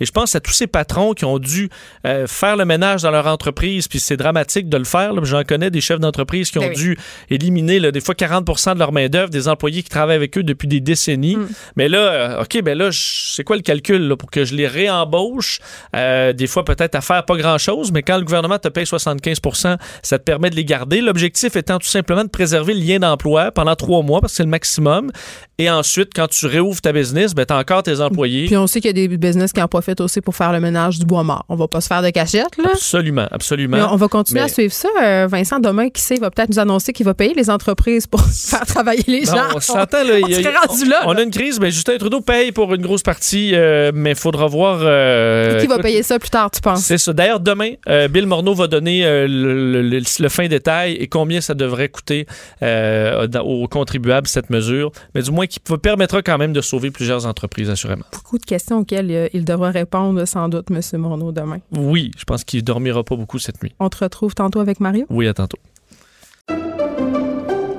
Et 0.00 0.06
je 0.06 0.12
pense 0.12 0.34
à 0.34 0.40
tous 0.40 0.52
ces 0.52 0.66
patrons 0.66 1.14
qui 1.14 1.24
ont 1.24 1.38
dû 1.38 1.68
euh, 2.06 2.26
faire 2.26 2.56
le 2.56 2.64
ménage 2.64 3.02
dans 3.02 3.10
leur 3.10 3.26
entreprise, 3.26 3.88
puis 3.88 4.00
c'est 4.00 4.16
dramatique 4.16 4.68
de 4.68 4.76
le 4.76 4.84
faire. 4.84 5.12
J'en 5.24 5.44
connais 5.44 5.70
des 5.70 5.80
chefs 5.80 6.00
d'entreprise 6.00 6.50
qui 6.50 6.58
ont 6.58 6.62
Ben 6.62 6.70
oui. 6.70 6.76
dû 6.76 6.98
éliminer, 7.30 7.78
là, 7.78 7.90
des 7.90 8.00
fois, 8.00 8.14
40% 8.14 8.74
de 8.74 8.78
leur 8.78 8.92
main-d'œuvre, 8.92 9.30
des 9.30 9.48
employés 9.48 9.82
qui 9.82 9.88
travaillent 9.88 10.16
avec 10.16 10.36
eux 10.38 10.42
depuis 10.42 10.68
des 10.68 10.80
décennies. 10.80 11.36
Mm. 11.36 11.48
Mais 11.76 11.88
là, 11.88 11.98
euh, 11.98 12.42
OK, 12.42 12.62
ben 12.62 12.76
là, 12.76 12.90
c'est 12.92 13.44
quoi 13.44 13.56
le 13.56 13.62
calcul 13.62 14.08
là, 14.08 14.16
pour 14.16 14.30
que 14.30 14.44
je 14.44 14.54
les 14.54 14.66
réembauche? 14.66 15.60
Euh, 15.94 16.32
des 16.32 16.46
fois, 16.46 16.64
peut-être 16.64 16.94
à 16.94 17.00
faire 17.00 17.24
pas 17.24 17.36
grand-chose, 17.36 17.92
mais 17.92 18.02
quand 18.02 18.16
le 18.16 18.24
gouvernement 18.24 18.58
te 18.58 18.68
paye 18.68 18.84
75% 18.84 19.76
ça 20.02 20.18
te 20.18 20.24
permet 20.24 20.50
de 20.50 20.56
les 20.56 20.64
garder. 20.64 21.00
L'objectif 21.00 21.56
étant 21.56 21.78
tout 21.78 21.86
simplement 21.86 22.24
de 22.24 22.28
préserver 22.28 22.74
le 22.74 22.80
lien 22.80 22.98
d'emploi 22.98 23.50
pendant 23.50 23.74
trois 23.74 24.02
mois, 24.02 24.20
parce 24.20 24.32
que 24.32 24.36
c'est 24.38 24.42
le 24.42 24.48
maximum. 24.48 25.10
Et 25.58 25.70
ensuite, 25.70 26.10
quand 26.14 26.28
tu 26.28 26.46
réouvres 26.46 26.80
ta 26.80 26.92
business, 26.92 27.34
ben, 27.34 27.46
tu 27.46 27.52
as 27.52 27.56
encore 27.56 27.82
tes 27.82 28.00
employés. 28.00 28.46
Puis 28.46 28.55
on 28.56 28.66
sait 28.66 28.80
qu'il 28.80 28.88
y 28.96 29.02
a 29.04 29.08
des 29.08 29.16
business 29.16 29.52
qui 29.52 29.60
en 29.62 29.68
profitent 29.68 30.00
aussi 30.00 30.20
pour 30.20 30.34
faire 30.36 30.52
le 30.52 30.60
ménage 30.60 30.98
du 30.98 31.06
bois 31.06 31.22
mort. 31.22 31.44
On 31.48 31.56
va 31.56 31.68
pas 31.68 31.80
se 31.80 31.86
faire 31.88 32.02
de 32.02 32.10
cachette, 32.10 32.56
là. 32.58 32.70
Absolument, 32.72 33.26
absolument. 33.30 33.76
Mais 33.76 33.82
on 33.84 33.96
va 33.96 34.08
continuer 34.08 34.40
Mais- 34.40 34.46
à 34.46 34.48
suivre 34.52 34.72
ça. 34.72 34.88
Euh, 35.02 35.26
Vincent, 35.30 35.58
demain, 35.60 35.88
qui 35.90 36.02
sait, 36.02 36.16
va 36.16 36.30
peut-être 36.30 36.50
nous 36.50 36.58
annoncer 36.58 36.92
qu'il 36.92 37.06
va 37.06 37.14
payer 37.14 37.34
les 37.34 37.50
entreprises 37.50 38.06
pour 38.06 38.20
faire 38.26 38.66
travailler 38.66 39.04
les 39.06 39.20
Non, 39.22 39.32
gens. 39.34 39.42
on 39.56 39.60
s'entend, 39.60 40.04
là. 40.04 40.14
On 40.22 40.26
a- 40.26 40.88
là. 40.88 41.02
On 41.06 41.16
une 41.16 41.30
crise, 41.30 41.58
mais 41.60 41.70
Justin 41.70 41.96
Trudeau 41.98 42.20
paye 42.20 42.52
pour 42.52 42.72
une 42.74 42.82
grosse 42.82 43.02
partie, 43.02 43.50
euh, 43.54 43.90
mais 43.94 44.10
il 44.10 44.16
faudra 44.16 44.46
voir. 44.46 44.78
euh, 44.82 45.58
Qui 45.60 45.66
va 45.66 45.78
payer 45.78 46.02
ça 46.02 46.18
plus 46.18 46.30
tard, 46.30 46.50
tu 46.50 46.60
penses? 46.60 46.82
C'est 46.84 46.98
ça. 46.98 47.12
D'ailleurs, 47.12 47.40
demain, 47.40 47.72
Bill 48.10 48.26
Morneau 48.26 48.54
va 48.54 48.66
donner 48.66 49.02
le, 49.26 49.82
le- 49.82 50.00
le 50.18 50.28
fin 50.28 50.46
détail 50.48 50.92
et 50.94 51.06
combien 51.08 51.40
ça 51.40 51.54
devrait 51.54 51.88
coûter 51.88 52.26
aux 52.62 53.68
contribuables, 53.68 54.26
cette 54.28 54.50
mesure, 54.50 54.92
mais 55.14 55.22
du 55.22 55.30
moins 55.30 55.46
qui 55.46 55.60
permettra 55.82 56.22
quand 56.22 56.38
même 56.38 56.52
de 56.52 56.60
sauver 56.60 56.90
plusieurs 56.90 57.26
entreprises, 57.26 57.70
assurément. 57.70 58.04
Beaucoup 58.12 58.38
de 58.38 58.44
questions 58.46 58.78
auxquelles 58.78 59.10
euh, 59.10 59.28
il 59.32 59.44
devra 59.44 59.70
répondre 59.70 60.24
sans 60.26 60.48
doute, 60.48 60.70
M. 60.70 60.80
Morneau, 61.00 61.32
demain. 61.32 61.58
Oui, 61.76 62.10
je 62.16 62.24
pense 62.24 62.44
qu'il 62.44 62.64
dormira 62.64 63.04
pas 63.04 63.16
beaucoup 63.16 63.38
cette 63.38 63.62
nuit. 63.62 63.74
On 63.78 63.88
te 63.88 64.02
retrouve 64.02 64.34
tantôt 64.34 64.60
avec 64.60 64.80
Mario? 64.80 65.06
Oui, 65.10 65.26
à 65.28 65.34
tantôt. 65.34 65.58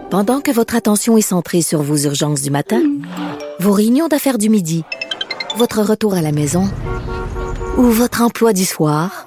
Pendant 0.09 0.39
que 0.39 0.51
votre 0.51 0.75
attention 0.75 1.17
est 1.17 1.21
centrée 1.21 1.61
sur 1.61 1.81
vos 1.81 1.97
urgences 1.97 2.41
du 2.41 2.49
matin, 2.49 2.81
vos 3.59 3.73
réunions 3.73 4.07
d'affaires 4.07 4.37
du 4.37 4.49
midi, 4.49 4.83
votre 5.57 5.81
retour 5.81 6.13
à 6.13 6.21
la 6.21 6.31
maison 6.31 6.63
ou 7.77 7.83
votre 7.83 8.21
emploi 8.21 8.53
du 8.53 8.65
soir, 8.65 9.26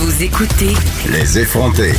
Vous 0.00 0.22
écoutez 0.22 0.74
Les 1.12 1.38
effrontés. 1.40 1.92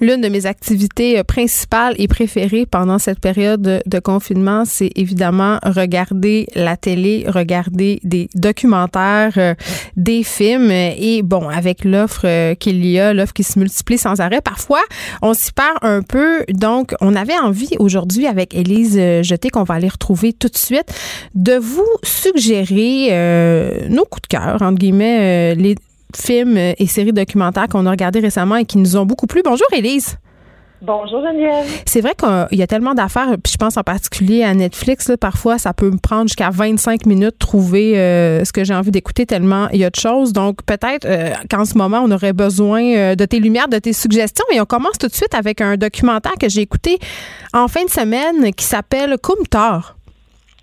L'une 0.00 0.20
de 0.20 0.28
mes 0.28 0.44
activités 0.46 1.18
euh, 1.18 1.24
principales 1.24 1.94
et 1.98 2.06
préférées 2.06 2.66
pendant 2.66 2.98
cette 2.98 3.18
période 3.18 3.82
de- 3.84 3.98
confinement, 3.98 4.64
c'est 4.66 4.90
évidemment 4.94 5.58
regarder 5.64 6.46
la 6.54 6.76
télé, 6.76 7.24
regarder 7.26 7.98
des 8.04 8.28
documentaires, 8.34 9.32
euh, 9.38 9.54
des 9.96 10.22
films. 10.22 10.70
Et 10.70 11.22
bon, 11.24 11.48
avec 11.48 11.84
l'offre 11.84 12.26
euh, 12.26 12.54
qu'il 12.54 12.84
y 12.86 13.00
a, 13.00 13.12
l'offre 13.14 13.32
qui 13.32 13.42
se 13.42 13.58
multiplie 13.58 13.98
sans 13.98 14.20
arrêt, 14.20 14.40
parfois, 14.42 14.82
on 15.22 15.34
s'y 15.34 15.50
perd 15.52 15.78
un 15.82 16.02
peu. 16.02 16.44
Donc, 16.50 16.94
on 17.00 17.16
avait 17.16 17.38
envie 17.38 17.74
aujourd'hui 17.78 18.26
avec 18.26 18.54
Élise 18.54 19.00
Jeté, 19.22 19.48
qu'on 19.50 19.64
va 19.64 19.74
aller 19.74 19.88
retrouver 19.88 20.32
tout 20.34 20.48
de 20.48 20.58
suite, 20.58 20.92
de 21.34 21.54
vous 21.56 21.88
suggérer 22.04 23.08
euh, 23.10 23.88
nos 23.88 24.04
coups 24.04 24.22
de 24.22 24.36
cœur, 24.36 24.62
entre 24.62 24.78
guillemets, 24.78 25.54
euh, 25.54 25.54
les 25.58 25.74
films 26.16 26.56
et 26.56 26.86
séries 26.86 27.12
documentaires 27.12 27.68
qu'on 27.68 27.86
a 27.86 27.90
regardés 27.90 28.20
récemment 28.20 28.56
et 28.56 28.64
qui 28.64 28.78
nous 28.78 28.96
ont 28.96 29.06
beaucoup 29.06 29.26
plu. 29.26 29.42
Bonjour, 29.44 29.66
Élise. 29.72 30.18
Bonjour 30.82 31.22
Geneviève. 31.22 31.64
C'est 31.86 32.02
vrai 32.02 32.12
qu'il 32.14 32.58
y 32.58 32.62
a 32.62 32.66
tellement 32.66 32.92
d'affaires, 32.92 33.28
puis 33.42 33.52
je 33.52 33.56
pense 33.56 33.78
en 33.78 33.82
particulier 33.82 34.44
à 34.44 34.52
Netflix, 34.52 35.08
là, 35.08 35.16
parfois 35.16 35.56
ça 35.56 35.72
peut 35.72 35.90
me 35.90 35.96
prendre 35.96 36.24
jusqu'à 36.24 36.50
25 36.50 37.06
minutes 37.06 37.32
de 37.32 37.38
trouver 37.38 37.98
euh, 37.98 38.44
ce 38.44 38.52
que 38.52 38.62
j'ai 38.62 38.74
envie 38.74 38.90
d'écouter 38.90 39.24
tellement 39.24 39.68
il 39.72 39.80
y 39.80 39.84
a 39.84 39.90
de 39.90 39.96
choses. 39.96 40.34
Donc 40.34 40.62
peut-être 40.66 41.06
euh, 41.06 41.30
qu'en 41.50 41.64
ce 41.64 41.78
moment, 41.78 42.02
on 42.04 42.10
aurait 42.10 42.34
besoin 42.34 42.82
euh, 42.82 43.14
de 43.14 43.24
tes 43.24 43.40
lumières, 43.40 43.68
de 43.68 43.78
tes 43.78 43.94
suggestions. 43.94 44.44
Et 44.52 44.60
on 44.60 44.66
commence 44.66 44.98
tout 44.98 45.08
de 45.08 45.14
suite 45.14 45.34
avec 45.34 45.62
un 45.62 45.76
documentaire 45.76 46.34
que 46.38 46.48
j'ai 46.48 46.60
écouté 46.60 46.98
en 47.54 47.68
fin 47.68 47.84
de 47.84 47.90
semaine 47.90 48.52
qui 48.52 48.64
s'appelle 48.64 49.16
Kumtar. 49.18 49.96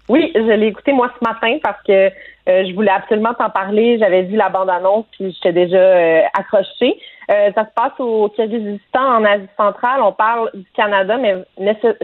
Oui, 0.09 0.31
je 0.35 0.39
l'ai 0.39 0.67
écouté 0.67 0.93
moi 0.93 1.11
ce 1.19 1.23
matin 1.25 1.57
parce 1.63 1.81
que 1.87 2.09
euh, 2.49 2.65
je 2.67 2.73
voulais 2.73 2.91
absolument 2.91 3.33
t'en 3.33 3.49
parler. 3.49 3.97
J'avais 3.99 4.23
vu 4.23 4.35
la 4.35 4.49
bande-annonce 4.49 5.05
puis 5.11 5.31
j'étais 5.31 5.53
déjà 5.53 5.77
euh, 5.77 6.21
accrochée. 6.37 6.99
Euh, 7.31 7.51
ça 7.55 7.63
se 7.65 7.73
passe 7.73 7.93
au 7.99 8.27
Kyrgyzstan, 8.29 8.99
en 9.17 9.23
Asie 9.25 9.47
centrale. 9.57 10.01
On 10.01 10.11
parle 10.11 10.49
du 10.53 10.65
Canada, 10.75 11.17
mais 11.17 11.35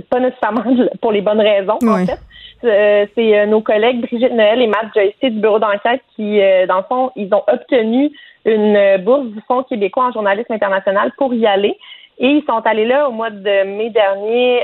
pas 0.10 0.20
nécessairement 0.20 0.64
pour 1.02 1.12
les 1.12 1.22
bonnes 1.22 1.42
raisons, 1.42 1.78
en 1.84 1.94
Ouais. 1.96 2.06
fait. 2.06 2.20
Euh, 2.64 3.06
c'est 3.16 3.40
euh, 3.40 3.46
nos 3.46 3.62
collègues 3.62 4.02
Brigitte 4.02 4.34
Noël 4.34 4.62
et 4.62 4.68
Matt 4.68 4.88
Joyce 4.94 5.14
du 5.22 5.30
bureau 5.40 5.60
d'enquête 5.60 6.02
qui, 6.16 6.40
dans 6.68 6.78
le 6.78 6.84
fond, 6.90 7.12
ils 7.16 7.34
ont 7.34 7.44
obtenu 7.48 8.12
une 8.46 8.98
bourse 9.04 9.28
du 9.28 9.42
Fonds 9.48 9.64
québécois 9.64 10.06
en 10.06 10.12
journalisme 10.14 10.54
international 10.54 11.12
pour 11.18 11.34
y 11.34 11.46
aller. 11.46 11.78
Et 12.18 12.28
ils 12.28 12.44
sont 12.46 12.60
allés 12.66 12.86
là 12.86 13.08
au 13.08 13.12
mois 13.12 13.30
de 13.30 13.64
mai 13.64 13.90
dernier. 13.92 14.60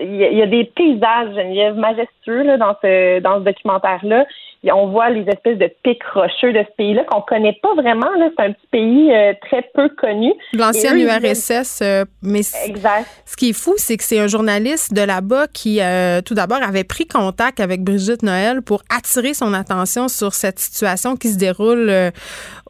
Il 0.00 0.14
y, 0.16 0.24
a- 0.24 0.30
il 0.30 0.38
y 0.38 0.42
a 0.42 0.46
des 0.46 0.64
paysages, 0.64 1.34
Geneviève, 1.34 1.74
majestueux 1.74 2.42
là, 2.44 2.56
dans 2.56 2.74
ce 2.82 3.18
dans 3.20 3.38
ce 3.38 3.44
documentaire-là. 3.44 4.26
On 4.64 4.88
voit 4.88 5.10
les 5.10 5.22
espèces 5.22 5.58
de 5.58 5.70
pics 5.82 6.02
rocheux 6.12 6.52
de 6.52 6.58
ce 6.58 6.76
pays-là 6.76 7.04
qu'on 7.04 7.20
connaît 7.20 7.58
pas 7.62 7.74
vraiment. 7.74 8.08
C'est 8.16 8.44
un 8.44 8.52
petit 8.52 8.66
pays 8.70 9.12
euh, 9.12 9.32
très 9.42 9.62
peu 9.74 9.88
connu. 9.88 10.32
L'ancienne 10.52 10.98
URSS, 10.98 11.80
euh, 11.82 12.04
mais 12.22 12.40
Exact. 12.64 13.06
ce 13.24 13.36
qui 13.36 13.50
est 13.50 13.52
fou, 13.52 13.74
c'est 13.76 13.96
que 13.96 14.04
c'est 14.04 14.18
un 14.18 14.26
journaliste 14.26 14.92
de 14.92 15.02
là-bas 15.02 15.46
qui, 15.46 15.80
euh, 15.80 16.20
tout 16.22 16.34
d'abord, 16.34 16.58
avait 16.62 16.84
pris 16.84 17.06
contact 17.06 17.60
avec 17.60 17.82
Brigitte 17.82 18.22
Noël 18.22 18.62
pour 18.62 18.82
attirer 18.94 19.32
son 19.32 19.54
attention 19.54 20.08
sur 20.08 20.34
cette 20.34 20.58
situation 20.58 21.16
qui 21.16 21.28
se 21.28 21.38
déroule 21.38 22.12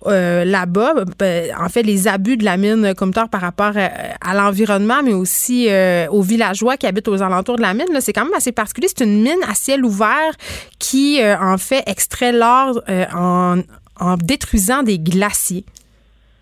euh, 0.07 0.29
euh, 0.29 0.45
là-bas. 0.45 0.95
Ben, 1.19 1.55
en 1.59 1.69
fait, 1.69 1.83
les 1.83 2.09
abus 2.09 2.37
de 2.37 2.45
la 2.45 2.57
mine 2.57 2.95
Kumtor 2.95 3.29
par 3.29 3.41
rapport 3.41 3.73
à, 3.77 4.31
à 4.31 4.35
l'environnement, 4.35 5.03
mais 5.03 5.13
aussi 5.13 5.69
euh, 5.69 6.07
aux 6.11 6.23
villageois 6.23 6.77
qui 6.77 6.87
habitent 6.87 7.09
aux 7.09 7.23
alentours 7.23 7.57
de 7.57 7.63
la 7.63 7.75
mine, 7.75 7.87
c'est 8.01 8.13
quand 8.13 8.25
même 8.25 8.35
assez 8.35 8.53
particulier. 8.53 8.89
C'est 8.89 9.05
une 9.05 9.23
mine 9.23 9.43
à 9.49 9.55
ciel 9.55 9.85
ouvert 9.85 10.33
qui, 10.79 11.23
euh, 11.23 11.37
en 11.41 11.59
fait, 11.59 11.83
extrait 11.87 12.33
l'or 12.33 12.81
euh, 12.89 13.05
en, 13.15 13.61
en 14.01 14.17
détruisant 14.17 14.83
des 14.83 14.99
glaciers. 14.99 15.65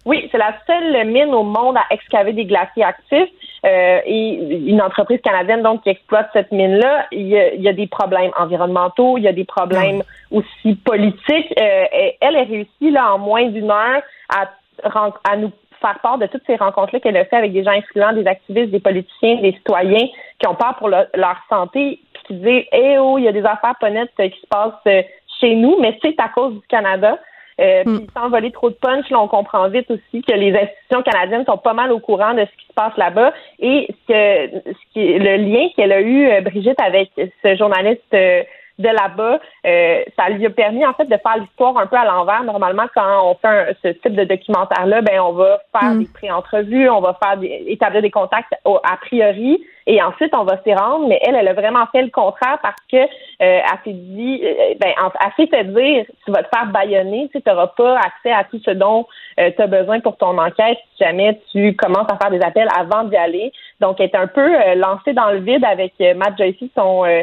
Oui, 0.05 0.29
c'est 0.31 0.39
la 0.39 0.55
seule 0.67 1.07
mine 1.07 1.35
au 1.35 1.43
monde 1.43 1.77
à 1.77 1.95
excaver 1.95 2.33
des 2.33 2.45
glaciers 2.45 2.85
actifs. 2.85 3.31
Euh, 3.67 4.01
et 4.07 4.35
une 4.71 4.81
entreprise 4.81 5.21
canadienne 5.23 5.63
donc 5.63 5.83
qui 5.83 5.89
exploite 5.89 6.29
cette 6.33 6.53
mine-là, 6.53 7.07
il 7.11 7.27
y, 7.27 7.37
a, 7.37 7.53
il 7.55 7.63
y 7.63 7.69
a 7.69 7.73
des 7.73 7.89
problèmes 7.89 8.31
environnementaux, 8.39 9.19
il 9.19 9.25
y 9.25 9.29
a 9.29 9.33
des 9.33 9.45
problèmes 9.45 10.03
aussi 10.31 10.77
politiques. 10.77 11.53
Euh, 11.59 11.85
elle 12.21 12.37
a 12.37 12.45
réussi 12.45 12.91
là 12.91 13.15
en 13.15 13.19
moins 13.19 13.47
d'une 13.49 13.71
heure 13.71 14.03
à, 14.29 15.37
nous 15.37 15.51
faire 15.81 15.99
part 16.01 16.19
de 16.19 16.27
toutes 16.27 16.45
ces 16.47 16.57
rencontres-là 16.57 17.01
qu'elle 17.01 17.17
a 17.17 17.25
fait 17.25 17.37
avec 17.37 17.53
des 17.53 17.65
gens 17.65 17.73
influents, 17.73 18.13
des 18.13 18.27
activistes, 18.27 18.71
des 18.71 18.81
politiciens, 18.81 19.37
des 19.37 19.53
citoyens 19.53 20.07
qui 20.39 20.47
ont 20.47 20.55
peur 20.55 20.77
pour 20.79 20.89
le- 20.89 21.09
leur 21.15 21.37
santé, 21.49 21.99
puis 22.15 22.23
qui 22.27 22.35
disent 22.35 22.65
Eh 22.73 22.99
oh, 22.99 23.19
il 23.19 23.25
y 23.25 23.29
a 23.29 23.33
des 23.33 23.45
affaires 23.45 23.75
pas 23.81 23.91
nettes 23.91 24.13
qui 24.17 24.41
se 24.41 24.47
passent 24.49 24.73
euh, 24.87 25.03
chez 25.41 25.55
nous, 25.57 25.77
mais 25.81 25.99
c'est 26.03 26.19
à 26.21 26.29
cause 26.29 26.55
du 26.55 26.67
Canada. 26.69 27.19
Euh, 27.61 27.85
Puis 27.85 28.07
sans 28.15 28.29
voler 28.29 28.51
trop 28.53 28.71
de 28.71 28.75
punch, 28.75 29.09
là, 29.11 29.21
on 29.21 29.29
comprend 29.29 29.69
vite 29.69 29.91
aussi 29.91 30.23
que 30.23 30.33
les 30.35 30.53
institutions 30.53 31.03
canadiennes 31.03 31.47
sont 31.47 31.57
pas 31.57 31.73
mal 31.73 31.91
au 31.91 31.99
courant 31.99 32.35
de 32.35 32.41
ce 32.41 32.57
qui 32.59 32.67
se 32.67 32.73
passe 32.75 32.97
là-bas. 32.97 33.33
Et 33.59 33.89
ce 33.89 34.13
que, 34.13 34.73
ce 34.73 34.93
qui 34.93 35.19
le 35.19 35.37
lien 35.37 35.69
qu'elle 35.75 35.93
a 35.93 36.01
eu, 36.01 36.29
euh, 36.29 36.41
Brigitte, 36.43 36.81
avec 36.81 37.11
ce 37.17 37.57
journaliste 37.57 38.03
euh, 38.13 38.43
de 38.79 38.89
là-bas, 38.89 39.39
euh, 39.67 40.03
ça 40.19 40.29
lui 40.29 40.45
a 40.45 40.51
permis 40.51 40.85
en 40.85 40.93
fait 40.93 41.07
de 41.07 41.17
faire 41.17 41.39
l'histoire 41.39 41.77
un 41.79 41.87
peu 41.87 41.97
à 41.97 42.05
l'envers. 42.05 42.45
Normalement, 42.45 42.85
quand 42.95 43.31
on 43.31 43.35
fait 43.37 43.49
un- 43.49 43.67
ce 43.83 43.89
type 43.89 44.15
de 44.15 44.25
documentaire-là, 44.25 45.01
ben 45.01 45.19
on 45.21 45.33
va 45.33 45.59
faire 45.73 45.93
des 45.99 46.07
pré-entrevues, 46.13 46.89
on 46.91 47.01
va 47.01 47.17
faire 47.23 47.37
des, 47.39 47.65
établir 47.69 48.03
des 48.03 48.11
contacts 48.11 48.53
au- 48.65 48.77
a 48.85 48.97
priori, 48.99 49.65
et 49.87 50.03
ensuite 50.03 50.35
on 50.37 50.45
va 50.45 50.61
s'y 50.63 50.75
rendre. 50.75 51.09
Mais 51.09 51.19
elle, 51.27 51.37
elle 51.37 51.49
a 51.49 51.55
vraiment 51.55 51.87
fait 51.93 52.03
le 52.03 52.11
contraire 52.11 52.59
parce 52.63 52.77
que 52.91 52.97
euh, 52.99 53.07
elle 53.41 53.63
s'est 53.85 53.93
dit, 53.93 54.43
euh, 54.45 54.75
ben 54.79 54.93
en- 55.03 55.11
elle 55.25 55.33
s'est 55.37 55.51
fait 55.51 55.65
dire, 55.65 56.05
tu 56.25 56.31
vas 56.31 56.43
te 56.43 56.49
faire 56.55 56.67
baïonner, 56.67 57.31
tu 57.33 57.41
n'auras 57.47 57.69
pas 57.69 57.97
accès 57.99 58.33
à 58.33 58.45
tout 58.45 58.61
ce 58.65 58.73
dont 58.73 59.07
tu 59.39 59.63
as 59.63 59.67
besoin 59.67 60.01
pour 60.01 60.17
ton 60.17 60.37
enquête 60.39 60.79
si 60.97 61.05
jamais 61.05 61.39
tu 61.53 61.75
commences 61.77 62.11
à 62.11 62.17
faire 62.17 62.31
des 62.31 62.41
appels 62.43 62.69
avant 62.79 63.05
d'y 63.05 63.17
aller. 63.17 63.53
Donc, 63.81 64.01
elle 64.01 64.07
est 64.07 64.17
un 64.17 64.27
peu 64.27 64.41
euh, 64.55 64.75
lancée 64.75 65.13
dans 65.13 65.31
le 65.31 65.39
vide 65.39 65.65
avec 65.65 65.93
euh, 66.01 66.15
Matt 66.15 66.37
Joyce, 66.39 66.57
son 66.75 67.05
euh, 67.05 67.23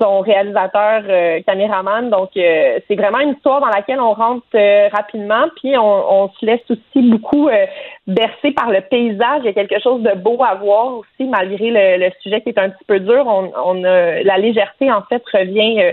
son 0.00 0.20
réalisateur 0.20 1.02
euh, 1.08 1.40
caméraman. 1.46 2.10
Donc, 2.10 2.30
euh, 2.36 2.78
c'est 2.86 2.96
vraiment 2.96 3.20
une 3.20 3.30
histoire 3.30 3.60
dans 3.60 3.68
laquelle 3.68 4.00
on 4.00 4.12
rentre 4.12 4.44
euh, 4.54 4.88
rapidement, 4.92 5.44
puis 5.56 5.76
on, 5.78 6.22
on 6.22 6.28
se 6.30 6.44
laisse 6.44 6.68
aussi 6.68 7.02
beaucoup 7.08 7.48
euh, 7.48 7.66
bercer 8.06 8.52
par 8.52 8.70
le 8.70 8.80
paysage. 8.80 9.40
Il 9.42 9.46
y 9.46 9.48
a 9.48 9.52
quelque 9.52 9.80
chose 9.80 10.02
de 10.02 10.14
beau 10.14 10.38
à 10.42 10.54
voir 10.54 10.98
aussi, 10.98 11.28
malgré 11.28 11.70
le, 11.70 12.04
le 12.04 12.10
sujet 12.20 12.40
qui 12.40 12.50
est 12.50 12.58
un 12.58 12.70
petit 12.70 12.84
peu 12.86 13.00
dur. 13.00 13.24
On, 13.26 13.52
on 13.64 13.74
la 13.82 14.38
légèreté, 14.38 14.90
en 14.90 15.02
fait, 15.02 15.22
revient 15.32 15.82
euh, 15.82 15.92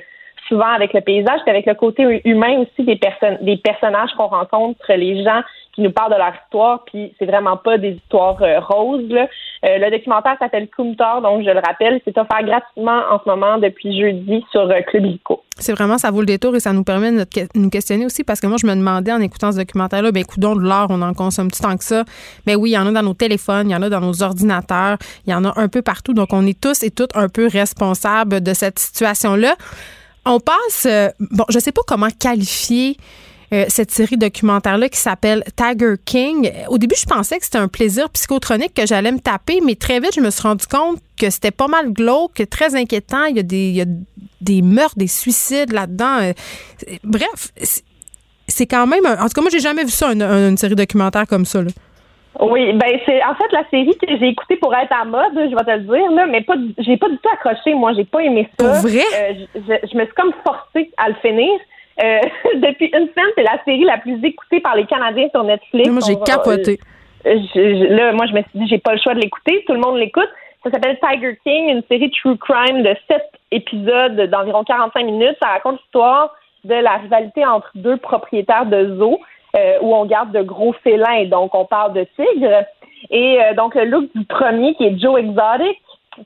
souvent 0.52 0.68
avec 0.68 0.91
le 0.91 0.99
paysage, 0.99 1.40
puis 1.44 1.49
avec 1.49 1.65
le 1.65 1.76
côté 1.76 2.22
humain 2.26 2.57
aussi 2.60 2.86
des 2.86 2.98
personnes, 2.98 3.38
des 3.41 3.56
personnages 3.56 4.10
qu'on 4.18 4.28
rencontre, 4.28 4.82
les 4.90 5.23
gens 5.23 5.41
qui 5.73 5.82
nous 5.82 5.91
parlent 5.91 6.11
de 6.11 6.18
leur 6.18 6.34
histoire, 6.44 6.84
puis 6.86 7.14
c'est 7.18 7.26
vraiment 7.26 7.56
pas 7.56 7.78
des 7.78 7.91
histoires 7.91 8.41
euh, 8.41 8.60
roses. 8.60 9.10
Euh, 9.14 9.78
le 9.78 9.90
documentaire 9.90 10.36
s'appelle 10.38 10.68
Kumtar, 10.68 11.22
donc 11.22 11.45
je 11.45 11.49
le 11.49 11.61
rappelle, 11.65 12.02
c'est 12.03 12.18
offert 12.18 12.44
gratuitement 12.44 13.02
en 13.10 13.19
ce 13.23 13.30
moment 13.30 13.57
depuis 13.57 13.98
jeudi 13.98 14.44
sur 14.52 14.69
euh, 14.69 14.82
Club 14.88 15.06
Illico. 15.06 15.44
C'est 15.57 15.72
vraiment, 15.72 15.98
ça 15.98 16.11
vaut 16.11 16.19
le 16.19 16.26
détour 16.26 16.56
et 16.57 16.60
ça 16.60 16.73
nous 16.73 16.84
permet 16.84 17.11
de 17.11 17.26
nous 17.56 17.69
questionner 17.69 18.06
aussi 18.06 18.26
parce 18.26 18.41
que 18.41 18.48
moi, 18.48 18.57
je 18.61 18.68
me 18.68 18.76
demandais 18.76 19.14
en 19.14 19.22
écoutant 19.22 19.53
ce 19.53 19.57
documentaire-là, 19.57 20.11
ben, 20.11 20.26
coudon 20.26 20.56
de 20.56 20.61
l'or, 20.61 20.88
on 20.90 21.02
en 21.02 21.14
consomme 21.14 21.49
tant 21.52 21.78
que 21.78 21.84
ça? 21.86 22.03
Mais 22.45 22.56
oui, 22.56 22.72
il 22.72 22.73
y 22.73 22.78
en 22.78 22.88
a 22.88 22.91
dans 22.91 23.03
nos 23.03 23.14
téléphones, 23.14 23.69
il 23.69 23.73
y 23.73 23.76
en 23.76 23.82
a 23.82 23.90
dans 23.90 24.02
nos 24.02 24.23
ordinateurs, 24.23 24.98
il 25.26 25.32
y 25.32 25.34
en 25.34 25.45
a 25.45 25.53
un 25.56 25.69
peu 25.69 25.82
partout. 25.82 26.14
Donc, 26.14 26.30
on 26.34 26.45
est 26.45 26.60
tous 26.60 26.84
et 26.84 26.91
toutes 26.91 27.15
un 27.15 27.30
peu 27.30 27.48
responsables 27.48 28.41
de 28.41 28.53
cette 28.53 28.80
situation-là. 28.80 29.56
On 30.26 30.39
passe, 30.39 30.85
euh, 30.85 31.10
bon, 31.19 31.45
je 31.49 31.60
sais 31.60 31.72
pas 31.72 31.81
comment 31.88 32.10
qualifier 32.10 32.98
euh, 33.53 33.65
cette 33.69 33.91
série 33.91 34.18
documentaire-là 34.18 34.88
qui 34.88 34.99
s'appelle 34.99 35.43
Tiger 35.56 35.95
King. 36.06 36.52
Au 36.69 36.77
début, 36.77 36.95
je 36.98 37.06
pensais 37.06 37.38
que 37.39 37.43
c'était 37.45 37.57
un 37.57 37.68
plaisir 37.68 38.10
psychotronique 38.11 38.73
que 38.73 38.85
j'allais 38.85 39.11
me 39.11 39.19
taper, 39.19 39.60
mais 39.65 39.76
très 39.76 39.99
vite, 39.99 40.11
je 40.15 40.22
me 40.22 40.30
suis 40.30 40.43
rendu 40.43 40.65
compte 40.68 40.99
que 41.19 41.30
c'était 41.30 41.52
pas 41.52 41.68
mal 41.68 41.91
glauque, 41.91 42.43
très 42.49 42.76
inquiétant. 42.76 43.26
Il 43.26 43.35
y 43.35 43.39
a 43.39 43.43
des, 43.43 43.69
il 43.72 44.03
des 44.39 44.61
meurtres, 44.61 44.95
des 44.98 45.07
suicides 45.07 45.72
là-dedans. 45.73 46.19
Euh, 46.22 46.34
Bref, 47.03 47.52
c'est- 48.48 48.65
quand 48.68 48.85
même. 48.88 49.06
en 49.06 49.27
tout 49.27 49.34
cas, 49.34 49.41
moi, 49.41 49.49
j'ai 49.52 49.60
jamais 49.60 49.84
vu 49.84 49.91
ça, 49.91 50.11
une, 50.14 50.22
une 50.23 50.57
série 50.57 50.76
documentaire 50.76 51.26
comme 51.27 51.45
ça. 51.45 51.61
là. 51.61 51.72
Oui, 52.40 52.72
ben 52.74 52.99
c'est 53.06 53.22
en 53.24 53.36
fait 53.36 53.52
la 53.52 53.64
série 53.70 53.95
que 53.98 54.08
j'ai 54.18 54.30
écoutée 54.30 54.56
pour 54.56 54.74
être 54.74 54.91
à 54.98 55.03
mode, 55.06 55.34
je 55.36 55.53
vais 55.56 55.64
te 55.64 55.72
le 55.72 55.80
dire 55.80 56.12
là, 56.12 56.26
mais 56.28 56.41
pas, 56.41 56.56
j'ai 56.78 56.95
pas 56.98 57.10
du 57.10 57.18
tout 57.18 57.30
accroché. 57.32 57.74
Moi, 57.74 57.91
j'ai 57.94 58.06
pas 58.06 58.20
aimé 58.22 58.49
ça. 58.58 58.66
Pour 58.66 58.90
vrai? 58.90 59.03
Euh, 59.16 59.34
je, 59.56 59.60
je- 59.62 59.88
je 59.91 59.98
me 59.98 60.06
suis 60.06 60.14
comme 60.14 60.32
forcée 60.45 60.90
à 60.98 61.10
le 61.10 61.16
finir. 61.16 61.52
Euh, 62.02 62.20
depuis 62.56 62.86
une 62.94 63.10
semaine, 63.10 63.32
c'est 63.36 63.44
la 63.44 63.62
série 63.66 63.84
la 63.84 63.98
plus 63.98 64.18
écoutée 64.24 64.62
par 64.62 64.76
les 64.76 64.86
Canadiens 64.86 65.28
sur 65.30 65.44
Netflix. 65.44 65.90
Moi, 65.90 66.02
j'ai 66.08 66.16
capoté. 66.26 66.80
euh, 67.26 67.36
je- 67.53 67.94
là, 67.94 68.14
moi, 68.14 68.26
je 68.28 68.34
me 68.34 68.41
suis 68.44 68.52
dit, 68.60 68.68
j'ai 68.68 68.80
pas 68.80 68.94
le 68.94 68.99
choix 69.02 69.14
de 69.14 69.20
l'écouter. 69.20 69.64
Tout 69.68 69.74
le 69.74 69.80
monde 69.80 69.98
l'écoute. 69.98 70.30
Ça 70.64 70.72
s'appelle 70.72 70.98
Tiger 71.03 71.38
King, 71.44 71.70
une 71.70 71.84
série 71.90 72.10
true 72.12 72.38
crime 72.38 72.82
de 72.84 72.95
sept 73.10 73.26
épisodes 73.52 74.16
d'environ 74.30 74.64
45 74.64 75.03
minutes. 75.06 75.36
Ça 75.41 75.49
raconte 75.49 75.80
l'histoire 75.82 76.34
de 76.64 76.76
la 76.76 76.91
rivalité 76.98 77.45
entre 77.45 77.70
deux 77.76 77.98
propriétaires 77.98 78.68
de 78.68 78.95
zoos 78.98 79.20
euh, 79.56 79.78
où 79.82 79.95
on 79.95 80.06
garde 80.06 80.32
de 80.32 80.41
gros 80.41 80.73
félins. 80.84 81.26
Donc, 81.26 81.53
on 81.56 81.65
parle 81.65 81.94
de 81.94 82.06
tigres. 82.15 82.65
Et 83.10 83.41
euh, 83.41 83.53
donc, 83.53 83.76
le 83.76 83.86
look 83.86 84.06
du 84.15 84.26
premier, 84.26 84.76
qui 84.76 84.86
est 84.86 84.99
Joe 84.99 85.19
Exotic, 85.19 85.78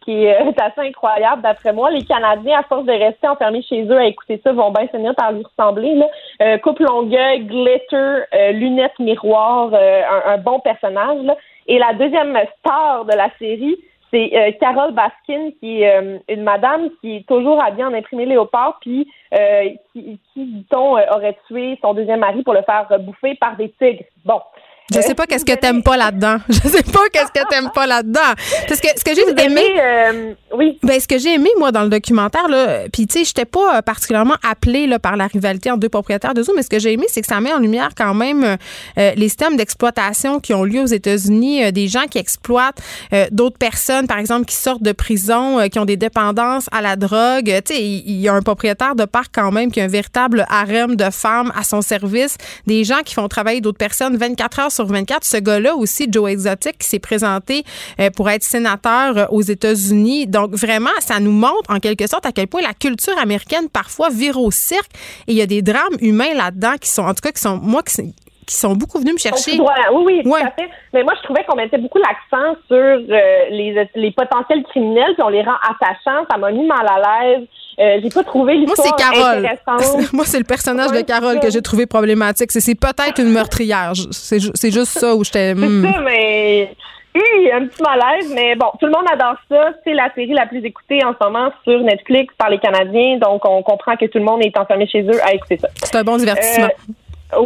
qui 0.03 0.25
est 0.25 0.41
euh, 0.41 0.51
assez 0.57 0.81
incroyable 0.81 1.41
d'après 1.41 1.73
moi. 1.73 1.91
Les 1.91 2.03
Canadiens, 2.03 2.59
à 2.59 2.63
force 2.63 2.85
de 2.85 2.91
rester 2.91 3.27
enfermés 3.27 3.61
chez 3.61 3.83
eux 3.83 3.97
à 3.97 4.05
écouter 4.05 4.41
ça, 4.43 4.51
vont 4.51 4.71
bien 4.71 4.87
finir 4.87 5.13
par 5.15 5.31
lui 5.31 5.43
ressembler. 5.43 5.95
Là. 5.95 6.07
Euh, 6.41 6.57
coupe 6.57 6.79
longueuil, 6.79 7.45
glitter, 7.45 8.23
euh, 8.33 8.51
lunettes 8.51 8.97
miroir, 8.99 9.69
euh, 9.73 10.01
un, 10.25 10.37
bon 10.37 10.59
personnage. 10.59 11.25
Et 11.67 11.77
la 11.77 11.93
deuxième 11.93 12.37
star 12.59 13.05
de 13.05 13.13
la 13.13 13.29
série, 13.39 13.77
c'est 14.11 14.55
Carole 14.61 14.93
Baskin, 14.93 15.49
qui 15.59 15.81
est 15.81 16.21
une 16.29 16.43
madame 16.43 16.89
qui 17.01 17.17
est 17.17 17.27
toujours 17.27 17.61
habillée 17.61 17.83
en 17.83 17.93
imprimé 17.93 18.25
léopard, 18.25 18.77
puis 18.79 19.11
qui, 19.91 20.19
qui 20.33 20.45
dit-on, 20.45 20.97
euh, 20.97 21.01
aurait 21.11 21.37
tué 21.47 21.77
son 21.81 21.93
deuxième 21.93 22.21
mari 22.21 22.43
pour 22.43 22.53
le 22.53 22.61
faire 22.61 22.87
bouffer 22.99 23.35
par 23.35 23.55
des 23.57 23.71
tigres. 23.71 24.05
Bon. 24.23 24.41
Je 24.93 25.01
sais 25.01 25.15
pas 25.15 25.25
qu'est-ce 25.25 25.45
que 25.45 25.55
t'aimes 25.55 25.81
pas 25.81 25.97
là-dedans. 25.97 26.37
Je 26.49 26.69
sais 26.69 26.83
pas 26.83 27.01
qu'est-ce 27.11 27.31
que 27.31 27.47
t'aimes 27.49 27.71
pas 27.73 27.87
là-dedans. 27.87 28.19
Parce 28.67 28.79
que 28.79 28.87
ce 28.95 29.03
que 29.03 29.15
j'ai 29.15 29.43
aimé, 29.43 29.63
euh, 29.81 30.33
oui. 30.53 30.77
ben 30.83 30.99
ce 30.99 31.07
que 31.07 31.17
j'ai 31.17 31.33
aimé 31.33 31.49
moi 31.57 31.71
dans 31.71 31.83
le 31.83 31.89
documentaire 31.89 32.47
là, 32.47 32.83
puis 32.93 33.07
tu 33.07 33.19
sais, 33.19 33.25
j'étais 33.25 33.45
pas 33.45 33.77
euh, 33.77 33.81
particulièrement 33.81 34.35
appelée 34.47 34.85
là 34.85 34.99
par 34.99 35.17
la 35.17 35.25
rivalité 35.25 35.71
entre 35.71 35.79
deux 35.79 35.89
propriétaires 35.89 36.35
de 36.35 36.43
zoo, 36.43 36.53
mais 36.55 36.61
ce 36.61 36.69
que 36.69 36.77
j'ai 36.77 36.93
aimé, 36.93 37.05
c'est 37.09 37.21
que 37.21 37.27
ça 37.27 37.41
met 37.41 37.51
en 37.51 37.59
lumière 37.59 37.89
quand 37.97 38.13
même 38.13 38.43
euh, 38.43 38.55
euh, 38.99 39.11
les 39.15 39.27
systèmes 39.27 39.57
d'exploitation 39.57 40.39
qui 40.39 40.53
ont 40.53 40.63
lieu 40.63 40.81
aux 40.81 40.85
États-Unis, 40.85 41.65
euh, 41.65 41.71
des 41.71 41.87
gens 41.87 42.05
qui 42.09 42.19
exploitent 42.19 42.79
euh, 43.11 43.25
d'autres 43.31 43.57
personnes, 43.57 44.05
par 44.05 44.19
exemple, 44.19 44.45
qui 44.45 44.55
sortent 44.55 44.83
de 44.83 44.91
prison, 44.91 45.59
euh, 45.59 45.67
qui 45.67 45.79
ont 45.79 45.85
des 45.85 45.97
dépendances 45.97 46.67
à 46.71 46.81
la 46.81 46.95
drogue. 46.95 47.45
Tu 47.65 47.73
sais, 47.73 47.81
il 47.81 48.15
il 48.15 48.21
y 48.21 48.29
a 48.29 48.33
un 48.33 48.41
propriétaire 48.41 48.95
de 48.95 49.05
parc 49.05 49.31
quand 49.33 49.51
même 49.51 49.71
qui 49.71 49.81
a 49.81 49.83
un 49.83 49.87
véritable 49.87 50.45
harem 50.49 50.95
de 50.95 51.09
femmes 51.09 51.51
à 51.55 51.63
son 51.63 51.81
service, 51.81 52.37
des 52.65 52.83
gens 52.83 53.01
qui 53.03 53.13
font 53.13 53.27
travailler 53.27 53.61
d'autres 53.61 53.77
personnes 53.77 54.15
24 54.15 54.59
heures 54.59 54.71
sur 54.75 54.85
24. 54.85 55.23
Ce 55.23 55.37
gars-là 55.37 55.75
aussi, 55.75 56.07
Joe 56.09 56.29
Exotic, 56.29 56.77
qui 56.77 56.87
s'est 56.87 56.99
présenté 56.99 57.63
euh, 57.99 58.09
pour 58.09 58.29
être 58.29 58.43
sénateur 58.43 59.17
euh, 59.17 59.25
aux 59.29 59.41
États-Unis. 59.41 60.27
Donc 60.27 60.51
vraiment, 60.51 60.89
ça 60.99 61.19
nous 61.19 61.31
montre 61.31 61.69
en 61.69 61.79
quelque 61.79 62.07
sorte 62.07 62.25
à 62.25 62.31
quel 62.31 62.47
point 62.47 62.61
la 62.61 62.73
culture 62.73 63.17
américaine 63.17 63.69
parfois 63.69 64.09
vire 64.09 64.39
au 64.39 64.51
cirque 64.51 64.91
et 65.27 65.31
il 65.31 65.37
y 65.37 65.41
a 65.41 65.47
des 65.47 65.61
drames 65.61 65.97
humains 65.99 66.33
là-dedans 66.33 66.75
qui 66.79 66.89
sont, 66.89 67.03
en 67.03 67.13
tout 67.13 67.21
cas, 67.21 67.31
qui 67.31 67.41
sont, 67.41 67.57
moi, 67.57 67.81
qui, 67.83 68.13
qui 68.45 68.55
sont 68.55 68.73
beaucoup 68.75 68.99
venus 68.99 69.13
me 69.13 69.19
chercher. 69.19 69.59
Oui, 69.59 70.03
oui, 70.05 70.21
tout 70.23 70.35
à 70.35 70.51
fait. 70.51 70.69
Mais 70.93 71.03
moi, 71.03 71.13
je 71.17 71.23
trouvais 71.23 71.43
qu'on 71.43 71.55
mettait 71.55 71.77
beaucoup 71.77 71.97
l'accent 71.99 72.55
sur 72.67 72.75
euh, 72.77 72.99
les, 73.49 73.87
les 73.95 74.11
potentiels 74.11 74.63
criminels, 74.63 75.13
puis 75.15 75.23
on 75.23 75.29
les 75.29 75.41
rend 75.41 75.55
attachants. 75.67 76.25
Ça 76.29 76.37
m'a 76.37 76.51
mis 76.51 76.65
mal 76.65 76.85
à 76.87 76.99
l'aise. 77.23 77.47
Euh, 77.79 77.99
j'ai 78.01 78.09
pas 78.09 78.23
trouvé 78.23 78.53
Moi, 78.53 78.65
l'histoire 78.67 78.97
c'est 78.97 79.03
Carole. 79.03 80.05
Moi, 80.13 80.25
c'est 80.25 80.37
le 80.37 80.43
personnage 80.45 80.91
Ouais, 80.91 81.01
de 81.03 81.07
Carole 81.07 81.39
que 81.39 81.49
j'ai 81.49 81.61
trouvé 81.61 81.85
problématique. 81.85 82.51
C'est- 82.51 82.61
C'est 82.61 82.75
peut-être 82.75 83.19
une 83.19 83.31
meurtrière. 83.31 83.91
C'est 84.11 84.39
ju- 84.39 84.51
c'est 84.53 84.71
juste 84.71 84.97
ça 84.97 85.13
où 85.15 85.23
j'étais. 85.23 85.53
hmm. 85.53 85.83
C'est 85.85 85.91
ça, 85.93 85.99
mais 86.01 86.71
oui, 87.15 87.51
un 87.51 87.65
petit 87.67 87.81
malaise, 87.81 88.31
mais 88.33 88.55
bon, 88.55 88.67
tout 88.79 88.85
le 88.87 88.91
monde 88.91 89.05
adore 89.11 89.35
ça. 89.49 89.71
C'est 89.83 89.93
la 89.93 90.09
série 90.15 90.33
la 90.33 90.45
plus 90.47 90.63
écoutée 90.65 90.99
en 91.03 91.13
ce 91.19 91.25
moment 91.25 91.49
sur 91.63 91.79
Netflix 91.81 92.33
par 92.37 92.49
les 92.49 92.59
Canadiens, 92.59 93.17
donc 93.17 93.41
on 93.47 93.61
comprend 93.63 93.95
que 93.95 94.05
tout 94.05 94.17
le 94.19 94.25
monde 94.25 94.41
est 94.45 94.57
enfermé 94.57 94.85
chez 94.87 95.01
eux 95.03 95.19
à 95.25 95.33
écouter 95.33 95.57
ça. 95.57 95.67
C'est 95.75 95.95
un 95.95 96.03
bon 96.03 96.17
divertissement. 96.17 96.65
Euh, 96.67 96.93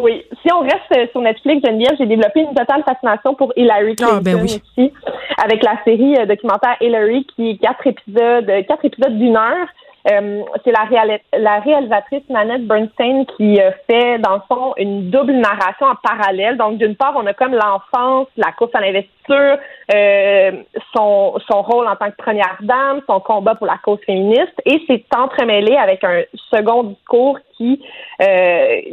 oui. 0.01 0.23
Si 0.41 0.51
on 0.53 0.59
reste 0.61 0.91
euh, 0.95 1.07
sur 1.11 1.21
Netflix, 1.21 1.65
Geneviève, 1.65 1.95
j'ai 1.97 2.05
développé 2.05 2.41
une 2.41 2.53
totale 2.53 2.83
fascination 2.83 3.33
pour 3.33 3.53
Hillary 3.55 3.95
Clinton 3.95 4.15
Ah, 4.17 4.21
ben 4.21 4.35
oui. 4.35 4.61
aussi, 4.77 4.93
avec 5.41 5.63
la 5.63 5.81
série 5.83 6.15
euh, 6.17 6.25
documentaire 6.25 6.75
Hillary, 6.81 7.25
qui 7.35 7.51
est 7.51 7.57
quatre 7.57 7.85
épisodes, 7.87 8.49
euh, 8.49 8.61
quatre 8.63 8.85
épisodes 8.85 9.17
d'une 9.17 9.37
heure. 9.37 9.67
Euh, 10.11 10.43
c'est 10.63 10.71
la, 10.71 11.17
la 11.37 11.59
réalisatrice 11.59 12.23
Nanette 12.29 12.65
Bernstein 12.65 13.25
qui 13.37 13.59
euh, 13.59 13.71
fait, 13.89 14.17
dans 14.19 14.35
le 14.35 14.41
fond, 14.47 14.73
une 14.77 15.09
double 15.09 15.33
narration 15.33 15.87
en 15.87 15.95
parallèle. 15.95 16.57
Donc, 16.57 16.77
d'une 16.77 16.95
part, 16.95 17.13
on 17.15 17.25
a 17.25 17.33
comme 17.33 17.53
l'enfance, 17.53 18.27
la 18.37 18.51
course 18.53 18.71
à 18.73 18.81
l'investiture, 18.81 19.57
euh, 19.93 20.51
son, 20.95 21.35
son 21.49 21.61
rôle 21.61 21.87
en 21.87 21.95
tant 21.95 22.09
que 22.09 22.15
première 22.17 22.57
dame, 22.61 23.01
son 23.07 23.19
combat 23.19 23.55
pour 23.55 23.67
la 23.67 23.77
cause 23.77 23.99
féministe, 24.05 24.53
et 24.65 24.81
c'est 24.87 25.05
entremêlé 25.15 25.75
avec 25.75 26.03
un 26.03 26.21
second 26.51 26.83
discours 26.83 27.37
qui 27.57 27.81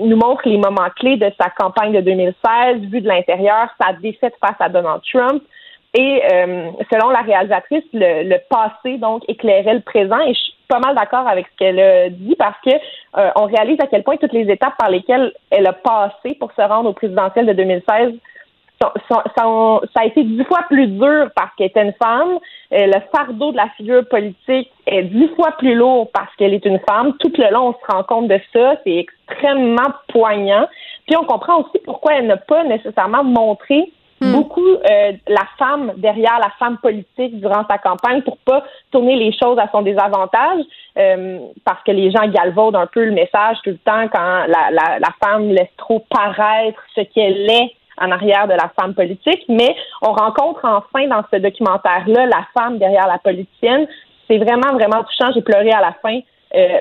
nous 0.00 0.16
montre 0.16 0.42
les 0.44 0.58
moments 0.58 0.90
clés 0.96 1.16
de 1.16 1.30
sa 1.40 1.50
campagne 1.50 1.92
de 1.92 2.00
2016, 2.00 2.80
vu 2.90 3.00
de 3.00 3.08
l'intérieur, 3.08 3.68
sa 3.80 3.92
défaite 3.94 4.34
face 4.40 4.56
à 4.60 4.68
Donald 4.68 5.00
Trump, 5.10 5.42
et 5.96 6.22
euh, 6.30 6.70
selon 6.92 7.08
la 7.08 7.20
réalisatrice, 7.20 7.84
le, 7.94 8.36
passé 8.50 8.98
donc 8.98 9.22
éclairait 9.28 9.74
le 9.74 9.80
présent. 9.80 10.18
Pas 10.68 10.78
mal 10.78 10.94
d'accord 10.94 11.26
avec 11.28 11.46
ce 11.46 11.56
qu'elle 11.56 11.80
a 11.80 12.10
dit 12.10 12.36
parce 12.36 12.56
que 12.64 12.70
euh, 12.70 13.30
on 13.36 13.44
réalise 13.44 13.80
à 13.80 13.86
quel 13.86 14.02
point 14.02 14.16
toutes 14.16 14.32
les 14.32 14.50
étapes 14.50 14.76
par 14.78 14.90
lesquelles 14.90 15.32
elle 15.50 15.66
a 15.66 15.72
passé 15.72 16.36
pour 16.38 16.52
se 16.52 16.62
rendre 16.62 16.90
au 16.90 16.92
présidentiel 16.92 17.46
de 17.46 17.52
2016 17.52 18.14
ça, 18.78 18.90
a 19.94 20.04
été 20.04 20.22
dix 20.22 20.44
fois 20.44 20.62
plus 20.68 20.86
dur 20.86 21.30
parce 21.34 21.54
qu'elle 21.56 21.68
était 21.68 21.82
une 21.82 21.94
femme. 21.94 22.38
Euh, 22.72 22.86
le 22.86 23.00
fardeau 23.14 23.52
de 23.52 23.56
la 23.56 23.68
figure 23.70 24.06
politique 24.08 24.70
est 24.86 25.02
dix 25.02 25.28
fois 25.34 25.52
plus 25.52 25.74
lourd 25.74 26.10
parce 26.12 26.34
qu'elle 26.36 26.54
est 26.54 26.64
une 26.64 26.80
femme. 26.88 27.14
Tout 27.18 27.32
le 27.38 27.52
long, 27.52 27.68
on 27.68 27.72
se 27.72 27.92
rend 27.92 28.02
compte 28.02 28.28
de 28.28 28.38
ça. 28.52 28.74
C'est 28.84 28.96
extrêmement 28.96 29.90
poignant. 30.08 30.68
Puis 31.06 31.16
on 31.16 31.24
comprend 31.24 31.60
aussi 31.60 31.78
pourquoi 31.84 32.16
elle 32.16 32.26
n'a 32.26 32.36
pas 32.36 32.64
nécessairement 32.64 33.24
montré 33.24 33.92
Hmm. 34.20 34.32
beaucoup 34.32 34.66
euh, 34.66 35.12
la 35.28 35.46
femme 35.58 35.92
derrière 35.98 36.38
la 36.38 36.50
femme 36.58 36.78
politique 36.78 37.38
durant 37.38 37.66
sa 37.68 37.76
campagne 37.76 38.22
pour 38.22 38.38
pas 38.38 38.64
tourner 38.90 39.14
les 39.16 39.30
choses 39.32 39.58
à 39.58 39.68
son 39.70 39.82
désavantage 39.82 40.62
euh, 40.96 41.38
parce 41.66 41.82
que 41.82 41.92
les 41.92 42.10
gens 42.10 42.26
galvaudent 42.26 42.76
un 42.76 42.86
peu 42.86 43.04
le 43.04 43.12
message 43.12 43.58
tout 43.62 43.70
le 43.70 43.78
temps 43.78 44.08
quand 44.10 44.46
la, 44.46 44.70
la, 44.70 44.98
la 44.98 45.10
femme 45.22 45.50
laisse 45.50 45.68
trop 45.76 46.02
paraître 46.08 46.80
ce 46.94 47.02
qu'elle 47.02 47.50
est 47.50 47.74
en 47.98 48.10
arrière 48.10 48.46
de 48.46 48.52
la 48.52 48.70
femme 48.78 48.94
politique, 48.94 49.44
mais 49.48 49.74
on 50.02 50.12
rencontre 50.12 50.60
enfin 50.64 51.06
dans 51.08 51.22
ce 51.32 51.38
documentaire-là 51.38 52.26
la 52.26 52.46
femme 52.54 52.78
derrière 52.78 53.06
la 53.06 53.18
politicienne. 53.18 53.86
C'est 54.28 54.38
vraiment, 54.38 54.72
vraiment 54.72 55.04
touchant. 55.04 55.32
J'ai 55.34 55.42
pleuré 55.42 55.70
à 55.70 55.80
la 55.80 55.94
fin. 56.02 56.20
Euh, 56.54 56.80